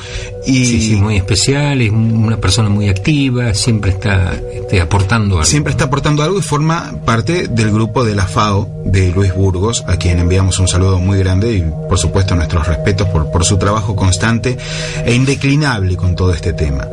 Y 0.48 0.66
sí, 0.66 0.96
muy 0.96 1.18
especial, 1.18 1.82
es 1.82 1.92
una 1.92 2.38
persona 2.38 2.70
muy 2.70 2.90
activa, 2.90 3.54
siempre 3.54 3.92
está 3.92 4.34
este, 4.52 4.82
aportando 4.82 5.36
algo. 5.36 5.46
Siempre 5.46 5.72
está 5.72 5.86
aportando 5.86 6.24
algo 6.24 6.40
y 6.40 6.42
forma 6.42 6.94
parte 7.06 7.48
del 7.48 7.72
grupo 7.72 8.04
de 8.04 8.16
la 8.16 8.26
FAO 8.26 8.68
de 8.84 9.12
Luis 9.12 9.34
Burgos, 9.34 9.84
a 9.88 9.98
quien 9.98 10.18
enviamos 10.18 10.58
un 10.60 10.68
saludo 10.68 11.00
muy 11.00 11.20
grande 11.20 11.54
y 11.54 11.62
por 11.88 12.00
supuesto 12.00 12.36
nuestros 12.36 12.68
respetos 12.68 13.08
por, 13.10 13.32
por 13.32 13.46
su 13.46 13.58
trabajo 13.58 13.96
constante 13.96 14.39
e 14.46 15.14
indeclinable 15.14 15.96
con 15.96 16.16
todo 16.16 16.34
este 16.34 16.54
tema. 16.54 16.88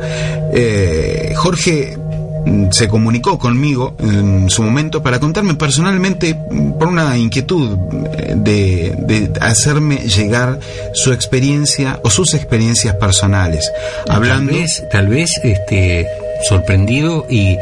Eh, 0.53 1.33
Jorge 1.35 1.97
mm, 2.45 2.71
se 2.71 2.87
comunicó 2.87 3.37
conmigo 3.37 3.95
en 3.99 4.49
su 4.49 4.63
momento 4.63 5.01
para 5.01 5.19
contarme 5.19 5.55
personalmente, 5.55 6.33
mm, 6.33 6.73
por 6.73 6.87
una 6.87 7.17
inquietud 7.17 7.77
eh, 8.17 8.33
de, 8.35 8.95
de 8.99 9.31
hacerme 9.41 9.97
llegar 9.97 10.59
su 10.93 11.13
experiencia 11.13 11.99
o 12.03 12.09
sus 12.09 12.33
experiencias 12.33 12.95
personales. 12.95 13.71
Hablando. 14.07 14.51
Tal 14.51 14.61
vez, 14.61 14.83
tal 14.91 15.07
vez 15.07 15.31
este, 15.43 16.07
sorprendido 16.47 17.25
y, 17.29 17.57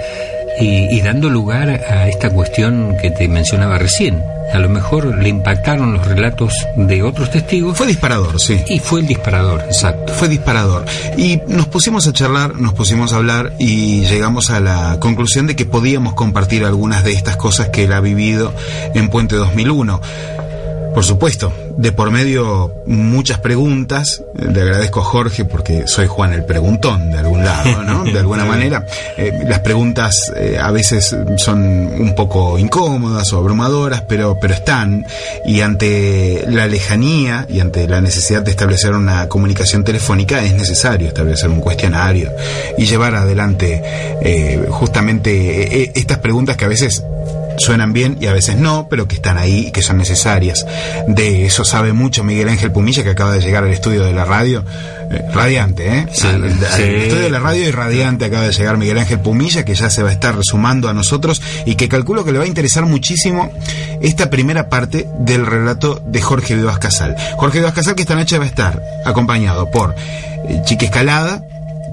y, 0.59 0.97
y 0.97 1.01
dando 1.01 1.29
lugar 1.29 1.69
a 1.69 2.07
esta 2.07 2.29
cuestión 2.29 2.95
que 3.01 3.11
te 3.11 3.27
mencionaba 3.27 3.77
recién. 3.77 4.34
A 4.53 4.59
lo 4.59 4.69
mejor 4.69 5.17
le 5.17 5.29
impactaron 5.29 5.93
los 5.93 6.07
relatos 6.07 6.53
de 6.75 7.03
otros 7.03 7.31
testigos. 7.31 7.77
Fue 7.77 7.87
disparador, 7.87 8.39
sí. 8.39 8.61
Y 8.67 8.79
fue 8.79 9.01
el 9.01 9.07
disparador, 9.07 9.61
exacto. 9.61 10.13
Fue 10.13 10.27
disparador. 10.27 10.85
Y 11.17 11.41
nos 11.47 11.67
pusimos 11.67 12.07
a 12.07 12.13
charlar, 12.13 12.55
nos 12.55 12.73
pusimos 12.73 13.13
a 13.13 13.17
hablar 13.17 13.53
y 13.59 14.05
llegamos 14.05 14.49
a 14.49 14.59
la 14.59 14.97
conclusión 14.99 15.47
de 15.47 15.55
que 15.55 15.65
podíamos 15.65 16.13
compartir 16.13 16.65
algunas 16.65 17.03
de 17.03 17.13
estas 17.13 17.37
cosas 17.37 17.69
que 17.69 17.83
él 17.83 17.93
ha 17.93 17.99
vivido 17.99 18.53
en 18.93 19.09
Puente 19.09 19.35
2001. 19.35 20.01
Por 20.95 21.03
supuesto, 21.03 21.51
de 21.77 21.91
por 21.91 22.09
medio 22.09 22.73
muchas 22.87 23.39
preguntas. 23.39 24.23
Le 24.33 24.61
agradezco 24.61 25.01
a 25.01 25.03
Jorge 25.03 25.43
porque 25.43 25.87
soy 25.87 26.07
Juan 26.07 26.31
el 26.31 26.45
preguntón 26.45 27.11
de 27.11 27.17
algún 27.19 27.43
lado, 27.43 27.83
¿no? 27.83 28.03
De 28.15 28.17
alguna 28.17 28.45
manera. 28.45 28.85
Eh, 29.17 29.31
las 29.45 29.59
preguntas 29.59 30.31
eh, 30.37 30.57
a 30.57 30.71
veces 30.71 31.13
son 31.35 31.59
un 31.59 32.15
poco 32.15 32.57
incómodas 32.57 33.33
o 33.33 33.37
abrumadoras, 33.37 34.03
pero, 34.07 34.37
pero 34.39 34.53
están. 34.53 35.05
Y 35.45 35.59
ante 35.59 36.45
la 36.47 36.65
lejanía 36.67 37.45
y 37.49 37.59
ante 37.59 37.89
la 37.89 37.99
necesidad 37.99 38.41
de 38.41 38.51
establecer 38.51 38.93
una 38.93 39.27
comunicación 39.27 39.83
telefónica 39.83 40.43
es 40.43 40.53
necesario 40.53 41.09
establecer 41.09 41.49
un 41.49 41.59
cuestionario 41.59 42.31
y 42.77 42.85
llevar 42.85 43.15
adelante 43.15 43.81
eh, 44.21 44.65
justamente 44.69 45.83
eh, 45.83 45.91
estas 45.95 46.19
preguntas 46.19 46.55
que 46.55 46.65
a 46.65 46.69
veces 46.69 47.03
suenan 47.57 47.93
bien 47.93 48.17
y 48.21 48.27
a 48.27 48.33
veces 48.33 48.57
no, 48.57 48.87
pero 48.89 49.07
que 49.07 49.15
están 49.15 49.37
ahí 49.37 49.67
y 49.67 49.71
que 49.71 49.81
son 49.81 49.97
necesarias. 49.97 50.65
De 51.07 51.45
eso 51.45 51.63
sabe 51.65 51.93
mucho 51.93 52.23
Miguel 52.23 52.49
Ángel 52.49 52.71
Pumilla, 52.71 53.03
que 53.03 53.11
acaba 53.11 53.31
de 53.31 53.41
llegar 53.41 53.63
al 53.63 53.71
estudio 53.71 54.03
de 54.03 54.13
la 54.13 54.25
radio. 54.25 54.63
Eh, 55.11 55.23
radiante, 55.33 55.99
¿eh? 55.99 56.07
Sí, 56.11 56.25
al, 56.27 56.43
al 56.43 56.51
sí. 56.53 56.83
estudio 56.83 57.23
de 57.23 57.29
la 57.29 57.39
radio 57.39 57.67
y 57.67 57.71
radiante 57.71 58.25
acaba 58.25 58.45
de 58.45 58.51
llegar 58.51 58.77
Miguel 58.77 58.97
Ángel 58.97 59.19
Pumilla, 59.19 59.63
que 59.63 59.75
ya 59.75 59.89
se 59.89 60.01
va 60.01 60.09
a 60.09 60.11
estar 60.11 60.35
sumando 60.41 60.89
a 60.89 60.93
nosotros 60.93 61.41
y 61.65 61.75
que 61.75 61.87
calculo 61.87 62.25
que 62.25 62.31
le 62.31 62.39
va 62.39 62.45
a 62.45 62.47
interesar 62.47 62.85
muchísimo 62.85 63.51
esta 64.01 64.29
primera 64.29 64.67
parte 64.69 65.07
del 65.19 65.45
relato 65.45 66.01
de 66.05 66.21
Jorge 66.21 66.55
Vivas 66.55 66.79
Casal. 66.79 67.15
Jorge 67.37 67.59
Vivas 67.59 67.73
Casal 67.73 67.95
que 67.95 68.01
esta 68.01 68.15
noche 68.15 68.37
va 68.39 68.45
a 68.45 68.47
estar 68.47 68.81
acompañado 69.05 69.69
por 69.69 69.95
eh, 69.95 70.61
Chique 70.65 70.85
Escalada, 70.85 71.43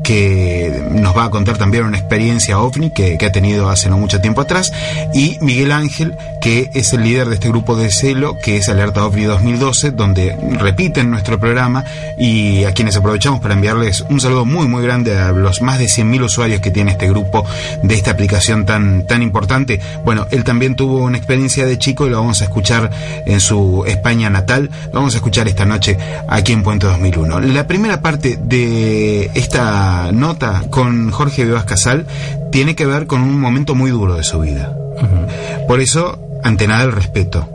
que 0.02 0.82
nos 0.90 1.16
va 1.16 1.24
a 1.24 1.30
contar 1.30 1.58
también 1.58 1.84
una 1.84 1.98
experiencia 1.98 2.58
ovni 2.58 2.90
que, 2.90 3.18
ha 3.22 3.32
tenido 3.32 3.70
hace 3.70 3.88
no 3.88 3.98
mucho 3.98 4.20
tiempo 4.20 4.40
atrás, 4.40 4.72
y 5.14 5.38
Miguel 5.40 5.72
Ángel, 5.72 6.16
que 6.40 6.70
es 6.74 6.92
el 6.92 7.04
líder 7.04 7.28
de 7.28 7.34
este 7.34 7.48
grupo 7.48 7.76
de 7.76 7.90
celo, 7.90 8.36
que 8.38 8.56
es 8.56 8.68
Alerta 8.68 9.06
OVNI 9.06 9.24
2012, 9.24 9.92
donde 9.92 10.36
repiten 10.58 11.10
nuestro 11.10 11.38
programa 11.38 11.84
y 12.18 12.64
a 12.64 12.72
quienes 12.72 12.96
aprovechamos 12.96 13.40
para 13.40 13.54
enviarles 13.54 14.04
un 14.08 14.20
saludo 14.20 14.44
muy 14.44 14.66
muy 14.66 14.82
grande 14.82 15.18
a 15.18 15.32
los 15.32 15.62
más 15.62 15.78
de 15.78 15.86
100.000 15.86 16.24
usuarios 16.24 16.60
que 16.60 16.70
tiene 16.70 16.92
este 16.92 17.08
grupo 17.08 17.46
de 17.82 17.94
esta 17.94 18.10
aplicación 18.10 18.66
tan, 18.66 19.06
tan 19.06 19.22
importante. 19.22 19.80
Bueno, 20.04 20.26
él 20.30 20.44
también 20.44 20.74
tuvo 20.74 20.98
una 20.98 21.18
experiencia 21.18 21.64
de 21.64 21.78
chico 21.78 22.06
y 22.06 22.10
lo 22.10 22.18
vamos 22.18 22.40
a 22.40 22.44
escuchar 22.44 22.90
en 23.26 23.40
su 23.40 23.84
España 23.86 24.30
natal, 24.30 24.70
lo 24.86 24.92
vamos 24.92 25.14
a 25.14 25.18
escuchar 25.18 25.48
esta 25.48 25.64
noche 25.64 25.96
aquí 26.28 26.52
en 26.52 26.62
Puente 26.62 26.86
2001. 26.86 27.40
La 27.40 27.66
primera 27.66 28.00
parte 28.00 28.38
de 28.42 29.30
esta 29.34 29.91
nota 30.12 30.64
con 30.70 31.11
Jorge 31.11 31.44
Vivas 31.44 31.64
Casal 31.64 32.07
tiene 32.50 32.74
que 32.74 32.87
ver 32.87 33.07
con 33.07 33.22
un 33.22 33.40
momento 33.40 33.74
muy 33.74 33.90
duro 33.90 34.14
de 34.16 34.24
su 34.24 34.40
vida. 34.40 34.72
Uh 34.76 35.00
-huh. 35.00 35.66
Por 35.66 35.81
eso, 35.81 36.18
ante 36.42 36.66
nada, 36.66 36.85
el 36.85 36.92
respeto. 36.92 37.48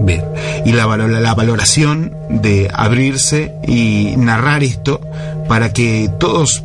Bien. 0.00 0.24
Y 0.64 0.72
la, 0.72 0.86
la, 0.96 1.34
valoración 1.34 2.16
de 2.30 2.70
abrirse 2.72 3.54
y 3.66 4.14
narrar 4.16 4.62
esto 4.62 5.00
para 5.46 5.72
que 5.72 6.10
todos 6.18 6.64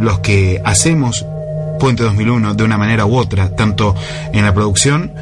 los 0.00 0.18
que 0.20 0.60
hacemos 0.64 1.24
Puente 1.78 2.02
2001 2.02 2.54
de 2.54 2.64
una 2.64 2.76
manera 2.76 3.06
u 3.06 3.16
otra, 3.16 3.50
tanto 3.50 3.94
en 4.32 4.44
la 4.44 4.52
producción, 4.52 5.12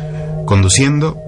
conduciendo 0.47 1.19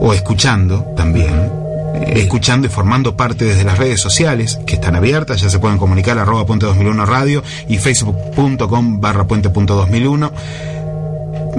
o 0.00 0.12
escuchando 0.12 0.92
también, 0.96 1.52
escuchando 1.94 2.66
y 2.66 2.70
formando 2.70 3.16
parte 3.16 3.44
desde 3.44 3.64
las 3.64 3.78
redes 3.78 4.00
sociales 4.00 4.58
que 4.66 4.74
están 4.74 4.96
abiertas, 4.96 5.40
ya 5.40 5.50
se 5.50 5.58
pueden 5.58 5.78
comunicar 5.78 6.18
arroba 6.18 6.46
puente 6.46 6.66
2001 6.66 7.06
radio 7.06 7.42
y 7.68 7.78
facebook.com 7.78 9.00
barra 9.00 9.26
puente.2001. 9.26 10.32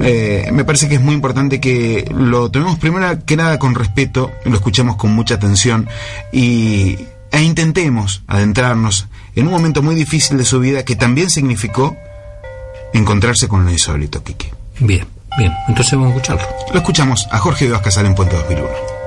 Eh, 0.03 0.49
me 0.53 0.63
parece 0.63 0.87
que 0.87 0.95
es 0.95 1.01
muy 1.01 1.13
importante 1.13 1.59
que 1.59 2.09
lo 2.15 2.49
tomemos 2.49 2.79
primero 2.79 3.25
que 3.25 3.35
nada 3.35 3.59
con 3.59 3.75
respeto, 3.75 4.31
lo 4.45 4.55
escuchemos 4.55 4.95
con 4.95 5.13
mucha 5.13 5.35
atención 5.35 5.89
y, 6.31 6.97
e 7.31 7.41
intentemos 7.41 8.23
adentrarnos 8.27 9.07
en 9.35 9.47
un 9.47 9.53
momento 9.53 9.81
muy 9.81 9.95
difícil 9.95 10.37
de 10.37 10.45
su 10.45 10.59
vida 10.59 10.85
que 10.85 10.95
también 10.95 11.29
significó 11.29 11.95
encontrarse 12.93 13.47
con 13.47 13.65
lo 13.65 13.71
insólito, 13.71 14.23
Kike. 14.23 14.53
Bien, 14.79 15.05
bien, 15.37 15.53
entonces 15.67 15.93
vamos 15.93 16.07
a 16.07 16.15
escucharlo. 16.15 16.47
Lo 16.73 16.79
escuchamos 16.79 17.27
a 17.31 17.37
Jorge 17.39 17.69
Casal 17.81 18.05
en 18.05 18.15
Puente 18.15 18.35
2001. 18.35 19.00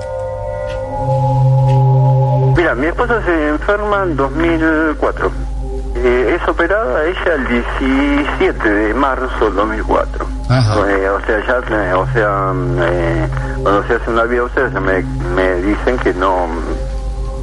Mira, 2.56 2.74
mi 2.74 2.86
esposa 2.86 3.20
se 3.24 3.48
enferma 3.48 4.02
en 4.04 4.16
2004. 4.16 5.30
Eh, 5.96 6.38
es 6.40 6.48
operada 6.48 7.04
ella 7.04 7.34
el 7.34 7.46
17 7.48 8.68
de 8.68 8.94
marzo 8.94 9.46
del 9.46 9.54
2004. 9.54 10.26
Eh, 10.88 11.08
o 11.08 11.20
sea, 11.24 11.46
ya, 11.46 11.98
o 11.98 12.06
sea, 12.12 12.52
eh, 12.82 13.28
cuando 13.62 13.82
se 13.86 13.94
hace 13.94 14.10
una 14.10 14.24
biopsia 14.24 14.68
ya 14.68 14.80
me, 14.80 15.02
me 15.34 15.54
dicen 15.62 15.96
que 15.98 16.12
no, 16.14 16.46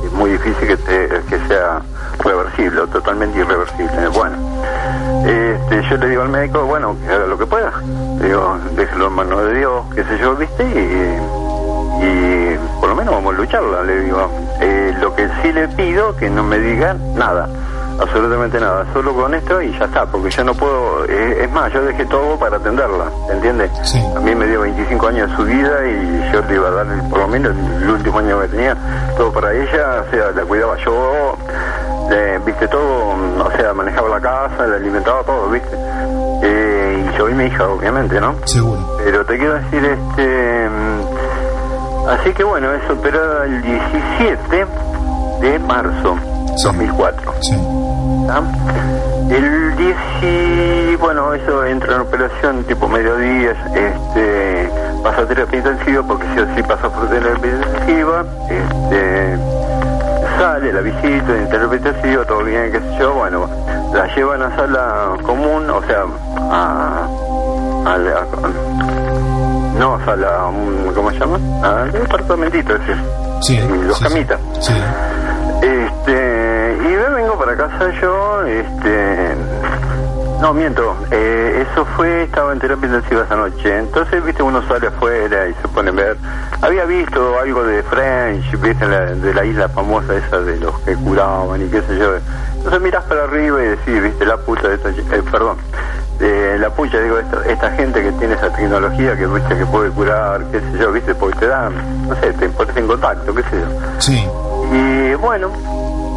es 0.05 0.11
muy 0.11 0.31
difícil 0.31 0.67
que, 0.67 0.77
te, 0.77 1.09
que 1.29 1.39
sea 1.47 1.81
reversible 2.19 2.81
o 2.81 2.87
totalmente 2.87 3.39
irreversible. 3.39 4.07
Bueno, 4.09 4.37
este, 5.25 5.83
yo 5.89 5.97
le 5.97 6.09
digo 6.09 6.21
al 6.21 6.29
médico, 6.29 6.63
bueno, 6.65 6.95
que 7.05 7.13
haga 7.13 7.25
lo 7.25 7.37
que 7.37 7.45
pueda. 7.45 7.71
Le 8.19 8.27
digo, 8.27 8.57
déjelo 8.75 9.07
en 9.07 9.13
manos 9.13 9.43
de 9.45 9.53
Dios, 9.55 9.85
qué 9.95 10.03
sé 10.03 10.17
yo, 10.19 10.35
viste, 10.35 10.63
y, 10.63 11.40
y 11.99 12.57
por 12.79 12.89
lo 12.89 12.95
menos 12.95 13.13
vamos 13.13 13.33
a 13.33 13.37
lucharla, 13.37 13.83
le 13.83 13.99
digo. 14.01 14.29
Eh, 14.59 14.93
lo 14.99 15.15
que 15.15 15.27
sí 15.41 15.51
le 15.51 15.67
pido, 15.69 16.15
que 16.15 16.29
no 16.29 16.43
me 16.43 16.59
digan 16.59 16.99
nada, 17.15 17.49
absolutamente 17.99 18.59
nada, 18.59 18.85
solo 18.93 19.13
con 19.13 19.33
esto 19.33 19.61
y 19.61 19.71
ya 19.77 19.85
está, 19.85 20.05
porque 20.05 20.29
yo 20.29 20.43
no 20.43 20.53
puedo, 20.53 21.05
eh, 21.05 21.43
es 21.43 21.51
más, 21.51 21.71
yo 21.73 21.83
dejé 21.83 22.05
todo 22.05 22.37
para 22.37 22.57
atenderla, 22.57 23.05
¿entiendes? 23.31 23.71
Sí. 23.83 23.99
A 24.15 24.19
mí 24.19 24.35
me 24.35 24.47
dio 24.47 24.61
25 24.61 25.07
años 25.07 25.29
de 25.29 25.35
su 25.35 25.43
vida 25.43 25.87
y 25.87 26.31
yo 26.31 26.41
le 26.41 26.55
iba 26.55 26.67
a 26.67 26.71
dar 26.71 27.09
por 27.09 27.19
lo 27.19 27.27
menos 27.27 27.55
el 27.81 27.89
último 27.89 28.19
año 28.19 28.39
que 28.41 28.47
tenía, 28.49 28.75
todo 29.17 29.31
para 29.31 29.53
ella, 29.53 30.03
o 30.07 30.11
sea, 30.11 30.31
la 30.35 30.43
cuidaba 30.43 30.77
yo, 30.77 31.35
eh, 32.11 32.39
viste 32.45 32.67
todo, 32.67 33.15
o 33.43 33.51
sea, 33.57 33.73
manejaba 33.73 34.09
la 34.09 34.21
casa, 34.21 34.67
la 34.67 34.75
alimentaba 34.75 35.23
todo, 35.23 35.49
viste. 35.49 35.75
Eh, 36.43 37.05
y 37.13 37.17
yo 37.17 37.29
y 37.29 37.33
mi 37.33 37.45
hija, 37.45 37.67
obviamente, 37.67 38.19
¿no? 38.19 38.35
Seguro. 38.45 38.97
Pero 39.03 39.25
te 39.25 39.37
quiero 39.37 39.53
decir, 39.55 39.85
este... 39.85 40.69
Así 42.09 42.33
que 42.33 42.43
bueno, 42.43 42.71
es 42.73 42.89
operada 42.89 43.45
el 43.45 43.61
17 43.61 44.65
de 45.41 45.59
marzo 45.59 46.15
Sí. 46.57 46.63
2004. 46.65 47.33
Sí. 47.41 47.55
¿Ah? 48.29 48.41
El 49.29 49.75
10, 49.77 50.99
bueno, 50.99 51.33
eso 51.33 51.65
entra 51.65 51.95
en 51.95 52.01
operación 52.01 52.63
tipo 52.65 52.87
mediodía, 52.89 53.51
este, 53.73 54.69
pasa 55.01 55.21
a 55.21 55.25
terapia 55.25 55.59
intensiva, 55.59 56.03
porque 56.03 56.25
si 56.33 56.39
así 56.41 56.61
pasa 56.63 56.89
por 56.89 57.07
terapia 57.09 57.51
intensiva, 57.51 58.25
este, 58.49 59.37
sale 60.37 60.73
la 60.73 60.81
visita 60.81 61.49
terapia 61.49 61.77
intensiva, 61.77 62.25
todo 62.25 62.43
bien, 62.43 62.71
qué 62.73 62.79
sé 62.79 62.97
yo, 62.99 63.13
bueno, 63.13 63.47
la 63.93 64.13
llevan 64.13 64.41
a 64.41 64.55
sala 64.57 65.13
común, 65.23 65.69
o 65.69 65.81
sea, 65.83 66.03
a, 66.51 67.07
a, 67.85 67.93
a- 67.93 69.00
no 69.81 69.95
a 69.95 70.05
sala, 70.05 70.45
um, 70.45 70.93
¿cómo 70.93 71.09
se 71.09 71.17
llama? 71.17 71.39
Al 71.63 71.91
departamentito 71.91 72.75
ese, 72.75 72.95
Sí. 73.41 73.59
los 73.87 73.97
sí, 73.97 74.03
camitas. 74.03 74.39
Sí. 74.59 74.73
Este, 75.63 76.77
y 76.83 76.87
me 76.87 77.09
vengo 77.15 77.35
para 77.39 77.57
casa 77.57 77.89
yo, 77.99 78.43
este, 78.45 79.35
no 80.39 80.53
miento, 80.53 80.95
eh, 81.09 81.65
eso 81.71 81.83
fue, 81.97 82.23
estaba 82.23 82.53
en 82.53 82.59
terapia 82.59 82.85
intensiva 82.87 83.23
esa 83.23 83.35
noche, 83.35 83.75
entonces, 83.79 84.23
viste, 84.23 84.43
uno 84.43 84.61
sale 84.67 84.87
afuera 84.87 85.47
y 85.47 85.53
se 85.59 85.67
pone 85.69 85.89
a 85.89 85.93
ver, 85.93 86.17
había 86.61 86.85
visto 86.85 87.39
algo 87.39 87.63
de 87.63 87.81
French, 87.81 88.59
viste, 88.59 88.85
la- 88.87 89.05
de 89.15 89.33
la 89.33 89.43
isla 89.45 89.67
famosa 89.69 90.13
esa 90.15 90.39
de 90.41 90.57
los 90.59 90.77
que 90.81 90.93
curaban 90.95 91.59
y 91.59 91.69
qué 91.69 91.81
sé 91.81 91.97
yo, 91.97 92.11
entonces 92.57 92.81
mirás 92.81 93.03
para 93.05 93.23
arriba 93.23 93.63
y 93.63 93.67
decís, 93.69 94.01
viste, 94.03 94.25
la 94.27 94.37
puta 94.37 94.67
de 94.67 94.75
esta, 94.75 94.89
eh, 94.89 95.23
perdón, 95.31 95.57
de 96.21 96.59
la 96.59 96.69
pucha, 96.69 96.99
digo, 96.99 97.17
esta, 97.17 97.43
esta 97.45 97.71
gente 97.71 98.01
que 98.01 98.11
tiene 98.13 98.35
esa 98.35 98.49
tecnología 98.53 99.15
que, 99.17 99.25
viste, 99.25 99.57
que 99.57 99.65
puede 99.65 99.89
curar, 99.89 100.43
qué 100.51 100.59
sé 100.59 100.77
yo, 100.79 100.91
viste, 100.91 101.15
porque 101.15 101.39
te 101.39 101.47
dan, 101.47 101.73
no 102.07 102.15
sé, 102.15 102.31
te 102.33 102.47
pones 102.49 102.77
en 102.77 102.87
contacto, 102.87 103.33
qué 103.33 103.41
sé 103.43 103.59
yo. 103.59 103.99
Sí. 103.99 104.27
Y 104.71 105.15
bueno, 105.15 105.49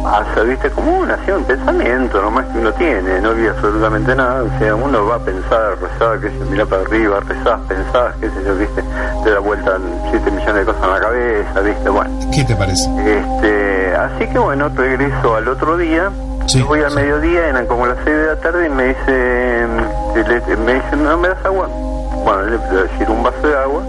pasa, 0.03 0.43
viste, 0.43 0.69
como 0.69 0.99
una 0.99 1.17
un 1.35 1.43
pensamiento 1.43 2.21
nomás 2.21 2.45
que 2.47 2.59
uno 2.59 2.71
tiene, 2.73 3.19
no 3.19 3.29
había 3.29 3.49
absolutamente 3.49 4.15
nada, 4.15 4.43
o 4.43 4.59
sea, 4.59 4.75
uno 4.75 5.07
va 5.07 5.15
a 5.15 5.19
pensar, 5.19 5.75
rezar, 5.81 6.19
que 6.19 6.29
se 6.29 6.51
mira 6.51 6.65
para 6.65 6.83
arriba, 6.83 7.19
rezás, 7.21 7.59
pensás, 7.67 8.15
qué 8.21 8.29
sé 8.29 8.43
yo, 8.45 8.55
viste, 8.55 8.83
te 9.23 9.31
da 9.31 9.39
vuelta 9.39 9.77
7 10.11 10.31
millones 10.31 10.55
de 10.55 10.65
cosas 10.65 10.83
en 10.83 10.91
la 10.91 10.99
cabeza, 10.99 11.59
viste, 11.61 11.89
bueno. 11.89 12.19
¿Qué 12.31 12.43
te 12.43 12.55
parece? 12.55 12.89
Este, 13.17 13.95
así 13.95 14.27
que 14.27 14.37
bueno, 14.37 14.69
regreso 14.69 15.35
al 15.35 15.47
otro 15.47 15.77
día, 15.77 16.11
voy 16.67 16.81
al 16.81 16.93
mediodía, 16.93 17.47
eran 17.47 17.65
como 17.65 17.85
las 17.85 17.97
6 18.03 18.17
de 18.17 18.25
la 18.27 18.35
tarde 18.37 18.65
y 18.67 18.69
me 18.69 18.83
dice, 18.85 19.67
me 20.65 20.73
dice, 20.73 20.95
no 20.95 21.17
me 21.17 21.27
das 21.29 21.45
agua, 21.45 21.67
bueno, 22.23 22.41
le 22.43 22.55
a 22.55 22.83
decir 22.83 23.09
un 23.09 23.23
vaso 23.23 23.47
de 23.47 23.57
agua, 23.57 23.83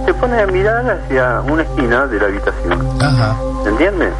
y 0.00 0.04
se 0.04 0.14
pone 0.14 0.40
a 0.40 0.46
mirar 0.46 0.84
hacia 0.90 1.40
una 1.40 1.62
esquina 1.62 2.06
de 2.06 2.18
la 2.18 2.26
habitación. 2.26 2.88
Ajá. 3.00 3.36
¿Entiendes? 3.66 4.12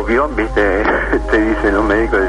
Obvio, 0.00 0.28
viste, 0.28 0.84
te 1.30 1.40
dicen 1.40 1.74
los 1.74 1.84
médicos, 1.84 2.20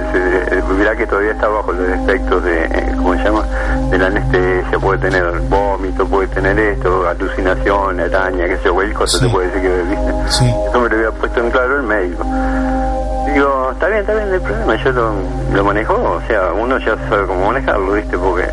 mirá 0.77 0.95
que 0.95 1.05
todavía 1.05 1.31
está 1.31 1.47
bajo 1.47 1.71
los 1.71 1.89
efectos 1.89 2.43
de, 2.43 2.93
¿cómo 2.97 3.13
se 3.13 3.23
llama? 3.23 3.45
De 3.91 3.97
la 3.99 4.07
anestesia, 4.07 4.79
puede 4.79 4.99
tener 4.99 5.23
vómito, 5.41 6.07
puede 6.07 6.27
tener 6.29 6.57
esto, 6.57 7.07
alucinación, 7.07 7.99
araña, 7.99 8.45
qué 8.47 8.57
sé 8.57 8.65
yo, 8.65 8.81
el 8.81 8.93
cosa 8.93 9.19
te 9.19 9.29
puede 9.29 9.47
decir 9.47 9.61
que, 9.61 9.83
viste. 9.83 10.13
Sí. 10.29 10.55
Eso 10.69 10.79
me 10.79 10.89
lo 10.89 10.95
había 10.95 11.11
puesto 11.11 11.39
en 11.39 11.51
claro 11.51 11.77
el 11.77 11.83
médico. 11.83 12.25
Digo, 13.35 13.69
está 13.73 13.87
bien, 13.87 13.99
está 13.99 14.13
bien, 14.13 14.29
no 14.29 14.33
hay 14.35 14.39
problema, 14.39 14.75
yo 14.77 14.91
lo, 14.93 15.11
lo 15.53 15.63
manejo, 15.63 15.93
o 15.93 16.21
sea, 16.27 16.53
uno 16.53 16.77
ya 16.79 16.95
sabe 17.09 17.27
cómo 17.27 17.47
manejarlo, 17.47 17.91
viste, 17.91 18.17
porque 18.17 18.47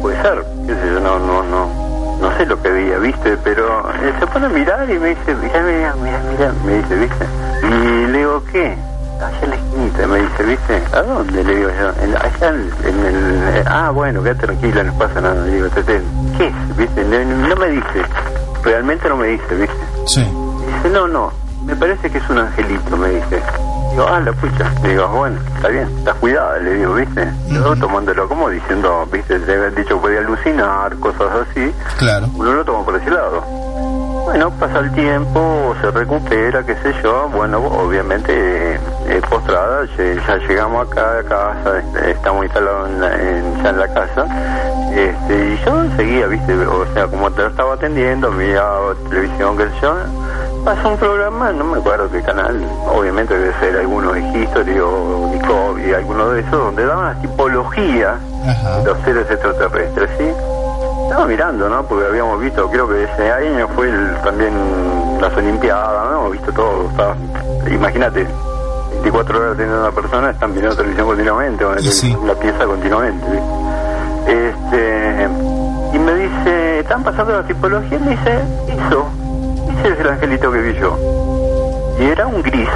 puede 0.00 0.22
ser, 0.22 0.44
qué 0.64 0.74
sé 0.74 0.92
yo, 0.94 1.00
no, 1.00 1.18
no, 1.18 1.42
no 1.42 1.88
no 2.20 2.36
sé 2.36 2.46
lo 2.46 2.60
que 2.60 2.70
veía, 2.70 2.98
¿viste? 2.98 3.36
Pero 3.44 3.90
eh, 3.90 4.12
se 4.18 4.26
pone 4.26 4.46
a 4.46 4.48
mirar 4.48 4.90
y 4.90 4.98
me 4.98 5.10
dice, 5.10 5.34
mira, 5.34 5.62
mira, 5.62 5.94
mira, 6.02 6.20
mira, 6.30 6.52
me 6.64 6.72
dice, 6.74 6.96
¿viste? 6.96 7.26
Y 7.62 8.06
le 8.06 8.18
digo, 8.18 8.42
¿qué? 8.52 8.76
Allá 9.20 9.38
en 9.42 9.50
la 9.50 9.56
esquinita, 9.56 10.06
me 10.06 10.18
dice, 10.20 10.42
¿viste? 10.44 10.82
¿A 10.92 11.02
dónde? 11.02 11.44
Le 11.44 11.54
digo 11.56 11.70
yo, 11.70 12.02
en, 12.02 12.16
allá 12.16 12.48
en, 12.48 13.04
el... 13.04 13.64
Ah, 13.66 13.90
bueno, 13.90 14.22
quédate 14.22 14.46
tranquila, 14.46 14.82
no 14.84 14.92
pasa 14.94 15.20
nada. 15.20 15.44
Le 15.44 15.52
digo, 15.52 15.68
¿qué 15.74 16.46
es? 16.46 16.76
¿Viste? 16.76 17.04
No, 17.04 17.56
me 17.56 17.68
dice, 17.70 18.04
realmente 18.64 19.08
no 19.08 19.16
me 19.16 19.26
dice, 19.28 19.54
¿viste? 19.54 19.76
Sí. 20.06 20.20
Dice, 20.22 20.90
no, 20.90 21.08
no, 21.08 21.32
me 21.64 21.74
parece 21.76 22.10
que 22.10 22.18
es 22.18 22.30
un 22.30 22.38
angelito, 22.38 22.96
me 22.96 23.10
dice. 23.10 23.42
Digo, 23.90 24.06
ah, 24.08 24.20
la 24.20 24.32
pucha. 24.32 24.70
Le 24.82 24.90
digo, 24.90 25.08
bueno, 25.08 25.40
está 25.56 25.68
bien, 25.68 25.88
estás 25.98 26.14
cuidada, 26.16 26.58
le 26.58 26.74
digo, 26.74 26.94
¿viste? 26.94 27.28
Yo 27.48 27.76
tomándolo 27.76 28.28
como 28.28 28.48
diciendo, 28.50 29.06
¿viste? 29.10 29.38
Le 29.38 29.54
habían 29.54 29.74
dicho 29.74 29.96
que 29.96 30.00
podía 30.00 30.20
alucinar, 30.20 30.96
cosas 30.98 31.46
así. 31.48 31.72
Claro. 31.98 32.28
Uno 32.34 32.52
lo 32.52 32.64
toma 32.64 32.84
por 32.84 32.96
ese 32.96 33.10
lado. 33.10 33.42
Bueno, 34.24 34.50
pasa 34.50 34.80
el 34.80 34.92
tiempo, 34.92 35.74
se 35.80 35.90
recupera, 35.90 36.62
qué 36.62 36.74
sé 36.76 36.94
yo. 37.02 37.30
Bueno, 37.30 37.58
obviamente, 37.58 38.74
eh, 38.74 39.22
postrada, 39.28 39.86
ya 39.96 40.36
llegamos 40.36 40.86
acá 40.86 41.20
a 41.20 41.22
casa, 41.22 41.78
este, 41.78 42.10
estamos 42.10 42.44
instalados 42.44 42.90
en 42.90 43.62
ya 43.62 43.70
en 43.70 43.78
la 43.78 43.88
casa. 43.88 44.26
Este, 44.94 45.54
y 45.54 45.64
yo 45.64 45.96
seguía, 45.96 46.26
¿viste? 46.26 46.54
O 46.54 46.86
sea, 46.92 47.06
como 47.06 47.30
te 47.30 47.42
lo 47.42 47.48
estaba 47.48 47.74
atendiendo, 47.74 48.30
miraba 48.32 48.94
televisión, 49.08 49.56
qué 49.56 49.64
sé 49.64 49.70
yo 49.80 49.94
pasa 50.64 50.88
un 50.88 50.96
programa, 50.96 51.52
no 51.52 51.64
me 51.64 51.78
acuerdo 51.78 52.10
qué 52.10 52.22
canal, 52.22 52.56
obviamente 52.92 53.36
debe 53.36 53.52
ser 53.60 53.76
alguno 53.76 54.12
de 54.12 54.20
History 54.20 54.78
o 54.78 55.30
Discovery, 55.32 55.94
alguno 55.94 56.30
de 56.30 56.40
esos, 56.40 56.52
donde 56.52 56.84
daban 56.84 57.14
la 57.14 57.20
tipología 57.20 58.16
de 58.78 58.84
los 58.84 58.98
seres 59.04 59.30
extraterrestres, 59.30 60.10
¿sí? 60.18 60.24
Estaba 61.04 61.26
mirando, 61.26 61.68
¿no? 61.68 61.82
Porque 61.84 62.06
habíamos 62.06 62.40
visto, 62.40 62.68
creo 62.70 62.88
que 62.88 63.04
ese 63.04 63.30
año 63.30 63.68
fue 63.74 63.88
el, 63.88 64.14
también 64.22 64.52
las 65.20 65.34
Olimpiadas, 65.36 66.10
¿no? 66.10 66.18
Hemos 66.20 66.32
visto 66.32 66.52
todo, 66.52 66.88
estaba, 66.90 67.14
imagínate, 67.70 68.26
24 68.90 69.38
horas 69.38 69.56
teniendo 69.56 69.80
una 69.80 69.92
persona, 69.92 70.30
están 70.30 70.54
mirando 70.54 70.76
televisión 70.76 71.06
continuamente, 71.06 71.64
la 72.26 72.34
pieza 72.34 72.64
continuamente, 72.66 73.26
Este, 74.26 75.28
y 75.94 75.98
me 75.98 76.14
dice, 76.14 76.80
¿están 76.80 77.02
pasando 77.02 77.32
la 77.32 77.42
tipología? 77.46 77.96
Y 77.96 78.00
me 78.00 78.10
dice, 78.10 78.38
eso 78.68 79.06
ese 79.88 80.00
es 80.00 80.00
el 80.00 80.12
angelito 80.12 80.52
que 80.52 80.58
vi 80.60 80.74
yo. 80.74 80.98
Y 81.98 82.04
era 82.04 82.26
un 82.26 82.42
gris, 82.42 82.68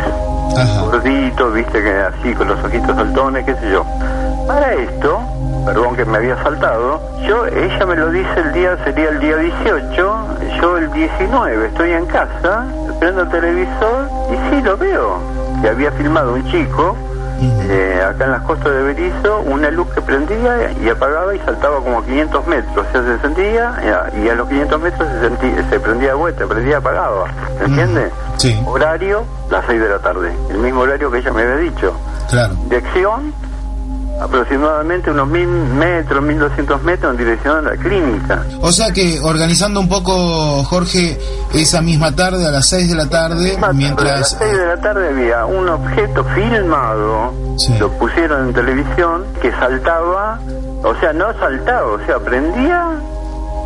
gordito, 0.81 1.51
viste, 1.53 1.83
que 1.83 1.91
así 1.91 2.35
con 2.35 2.49
los 2.49 2.63
ojitos 2.65 2.97
saltones, 2.97 3.45
qué 3.45 3.55
sé 3.55 3.71
yo. 3.71 3.85
Para 4.47 4.73
esto, 4.73 5.21
perdón 5.67 5.95
que 5.95 6.07
me 6.07 6.17
había 6.17 6.43
saltado, 6.43 7.01
yo, 7.29 7.47
ella 7.47 7.87
me 7.87 7.97
lo 7.97 8.11
dice 8.11 8.33
el 8.37 8.53
día, 8.55 8.79
sería 8.85 9.11
el 9.11 9.21
día 9.21 9.37
18, 9.37 10.27
yo 10.61 10.79
el 10.79 10.91
19 10.91 11.67
estoy 11.67 11.91
en 11.91 12.07
casa, 12.07 12.65
prendo 12.99 13.23
el 13.23 13.29
televisor 13.29 14.09
y 14.31 14.51
sí 14.51 14.63
lo 14.63 14.77
veo. 14.79 15.19
Que 15.61 15.69
había 15.69 15.93
filmado 15.93 16.33
un 16.33 16.45
chico 16.51 16.97
eh, 17.41 18.03
acá 18.09 18.25
en 18.25 18.33
las 18.33 18.43
costas 18.43 18.73
de 18.73 18.83
Berizo, 18.83 19.41
una 19.41 19.71
luz 19.71 19.89
que 19.95 20.01
prendía 20.01 20.73
y 20.83 20.89
apagaba 20.89 21.35
y 21.35 21.39
saltaba 21.41 21.81
como 21.81 21.99
a 21.99 22.05
500 22.05 22.47
metros. 22.47 22.87
O 22.87 22.93
sea, 22.93 23.03
se 23.03 23.19
sentía 23.21 24.11
y 24.23 24.29
a 24.29 24.35
los 24.35 24.49
500 24.49 24.81
metros 24.81 25.09
se, 25.09 25.21
sentía, 25.21 25.71
se 25.71 25.81
prendía 25.81 26.09
de 26.09 26.15
vuelta, 26.15 26.47
prendía 26.47 26.73
y 26.73 26.75
apagaba. 26.75 27.27
¿Se 27.59 27.65
entiende? 27.65 28.11
Sí. 28.37 28.63
Horario, 28.67 29.25
las 29.51 29.65
6 29.67 29.81
de 29.81 29.89
la 29.89 29.99
tarde. 29.99 30.33
El 30.51 30.59
mismo 30.59 30.81
horario 30.81 31.11
que 31.11 31.19
ella 31.19 31.33
me 31.33 31.43
había 31.43 31.57
dicho. 31.57 31.95
Claro. 32.31 32.55
Dirección, 32.65 33.35
aproximadamente 34.21 35.11
unos 35.11 35.29
mil 35.29 35.49
metros, 35.49 36.23
mil 36.23 36.39
doscientos 36.39 36.83
metros 36.83 37.13
en 37.13 37.19
dirección 37.19 37.59
a 37.59 37.71
la 37.71 37.77
clínica. 37.77 38.45
O 38.61 38.71
sea 38.71 38.93
que 38.93 39.21
organizando 39.21 39.81
un 39.81 39.89
poco, 39.89 40.63
Jorge, 40.65 41.19
esa 41.53 41.81
misma 41.81 42.15
tarde, 42.15 42.47
a 42.47 42.51
las 42.51 42.69
seis 42.69 42.89
de 42.89 42.95
la 42.95 43.09
tarde, 43.09 43.59
mientras... 43.75 44.11
a 44.11 44.19
las 44.19 44.29
seis 44.31 44.57
de 44.57 44.67
la 44.67 44.81
tarde 44.81 45.09
había 45.09 45.45
un 45.47 45.69
objeto 45.69 46.25
filmado, 46.25 47.33
lo 47.79 47.93
pusieron 47.99 48.49
en 48.49 48.55
televisión, 48.55 49.25
que 49.41 49.51
saltaba, 49.53 50.39
o 50.83 50.95
sea, 51.01 51.13
no 51.13 51.33
saltaba, 51.39 51.93
o 51.93 52.07
sea, 52.07 52.19
prendía 52.19 52.87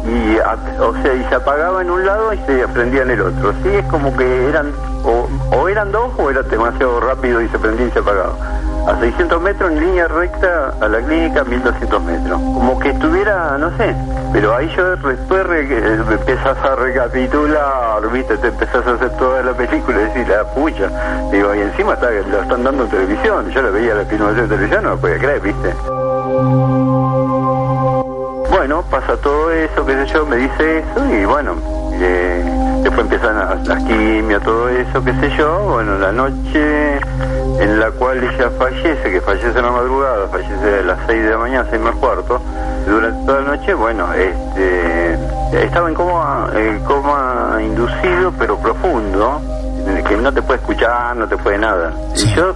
y, 0.04 0.38
o 0.80 0.94
sea, 1.02 1.14
y 1.14 1.24
se 1.28 1.34
apagaba 1.34 1.82
en 1.82 1.90
un 1.90 2.06
lado 2.06 2.32
y 2.32 2.38
se 2.46 2.66
prendía 2.68 3.02
en 3.02 3.10
el 3.10 3.20
otro. 3.20 3.52
Sí, 3.62 3.68
es 3.70 3.84
como 3.86 4.16
que 4.16 4.48
eran, 4.48 4.72
o, 5.04 5.28
o 5.52 5.68
eran 5.68 5.92
dos 5.92 6.12
o 6.18 6.30
era 6.30 6.42
demasiado 6.42 7.00
rápido 7.00 7.40
y 7.42 7.48
se 7.48 7.58
prendía 7.58 7.86
y 7.86 7.90
se 7.90 7.98
apagaba 7.98 8.34
a 8.86 9.00
600 9.00 9.42
metros 9.42 9.72
en 9.72 9.80
línea 9.80 10.06
recta 10.06 10.74
a 10.80 10.88
la 10.88 11.00
clínica 11.00 11.42
1200 11.44 12.02
metros. 12.02 12.40
Como 12.40 12.78
que 12.78 12.90
estuviera, 12.90 13.58
no 13.58 13.76
sé, 13.76 13.94
pero 14.32 14.54
ahí 14.54 14.72
yo 14.76 14.96
después 14.96 15.46
re, 15.46 15.60
empezás 15.60 16.56
a 16.58 16.76
recapitular, 16.76 18.08
viste, 18.12 18.36
te 18.36 18.48
empezás 18.48 18.86
a 18.86 18.92
hacer 18.92 19.10
toda 19.16 19.42
la 19.42 19.52
película 19.54 20.00
y 20.00 20.04
decís, 20.04 20.28
la 20.28 20.44
pucha. 20.44 20.88
Digo, 21.32 21.54
y 21.54 21.60
encima 21.60 21.94
está, 21.94 22.10
lo 22.10 22.42
están 22.42 22.62
dando 22.62 22.84
en 22.84 22.90
televisión, 22.90 23.50
yo 23.50 23.62
lo 23.62 23.72
veía 23.72 23.94
la 23.94 24.04
filmación 24.04 24.48
de 24.48 24.54
televisión, 24.54 24.84
no 24.84 24.90
lo 24.90 24.98
podía 24.98 25.18
creer, 25.18 25.40
viste. 25.40 25.74
Bueno, 28.50 28.82
pasa 28.90 29.16
todo 29.16 29.50
eso, 29.50 29.84
qué 29.84 29.94
sé 29.94 30.06
yo, 30.14 30.26
me 30.26 30.36
dice 30.36 30.78
eso 30.78 31.06
y 31.12 31.24
bueno, 31.24 31.54
eh, 31.94 32.44
después 32.82 33.00
empiezan 33.00 33.38
las, 33.38 33.66
las 33.66 33.82
quimios, 33.84 34.42
todo 34.42 34.68
eso, 34.68 35.04
qué 35.04 35.12
sé 35.14 35.30
yo, 35.36 35.60
bueno, 35.60 35.98
la 35.98 36.12
noche 36.12 37.00
en 37.58 37.80
la 37.80 37.90
cual 37.90 38.22
ella 38.22 38.50
fallece, 38.58 39.10
que 39.10 39.20
fallece 39.20 39.58
en 39.58 39.64
la 39.64 39.70
madrugada, 39.70 40.28
fallece 40.28 40.80
a 40.80 40.82
las 40.82 40.98
6 41.06 41.22
de 41.22 41.30
la 41.30 41.38
mañana, 41.38 41.66
6 41.70 41.82
más 41.82 41.94
cuarto, 41.96 42.40
durante 42.86 43.26
toda 43.26 43.40
la 43.40 43.56
noche, 43.56 43.74
bueno, 43.74 44.12
este, 44.12 45.18
estaba 45.64 45.88
en 45.88 45.94
coma, 45.94 46.50
en 46.54 46.80
coma 46.80 47.58
inducido, 47.60 48.32
pero 48.38 48.58
profundo, 48.58 49.40
en 49.86 49.96
el 49.96 50.04
que 50.04 50.16
no 50.16 50.32
te 50.32 50.42
puede 50.42 50.60
escuchar, 50.60 51.16
no 51.16 51.26
te 51.26 51.36
puede 51.36 51.58
nada. 51.58 51.92
Y 52.14 52.34
yo 52.34 52.54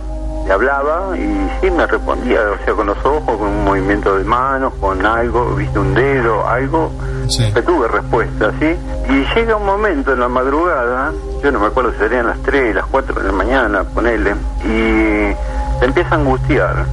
le 0.50 0.54
hablaba 0.54 1.16
y 1.16 1.48
sí 1.60 1.70
me 1.70 1.86
respondía, 1.86 2.40
o 2.40 2.64
sea, 2.64 2.74
con 2.74 2.88
los 2.88 2.98
ojos, 3.04 3.38
con 3.38 3.46
un 3.46 3.64
movimiento 3.64 4.18
de 4.18 4.24
manos, 4.24 4.72
con 4.80 5.06
algo, 5.06 5.54
viste 5.54 5.78
un 5.78 5.94
dedo, 5.94 6.44
algo, 6.44 6.90
que 7.54 7.62
tuve 7.62 7.86
respuesta, 7.86 8.50
¿sí? 8.58 8.76
Y 9.08 9.24
llega 9.32 9.54
un 9.54 9.64
momento 9.64 10.12
en 10.12 10.18
la 10.18 10.28
madrugada, 10.28 11.12
yo 11.40 11.52
no 11.52 11.60
me 11.60 11.66
acuerdo 11.68 11.92
si 11.92 11.98
serían 11.98 12.26
las 12.26 12.40
3, 12.40 12.74
las 12.74 12.86
4 12.86 13.20
de 13.20 13.26
la 13.28 13.32
mañana, 13.32 13.84
ponele, 13.84 14.34
y 14.64 15.32
se 15.78 15.84
empieza 15.84 16.16
a 16.16 16.18
angustiar. 16.18 16.84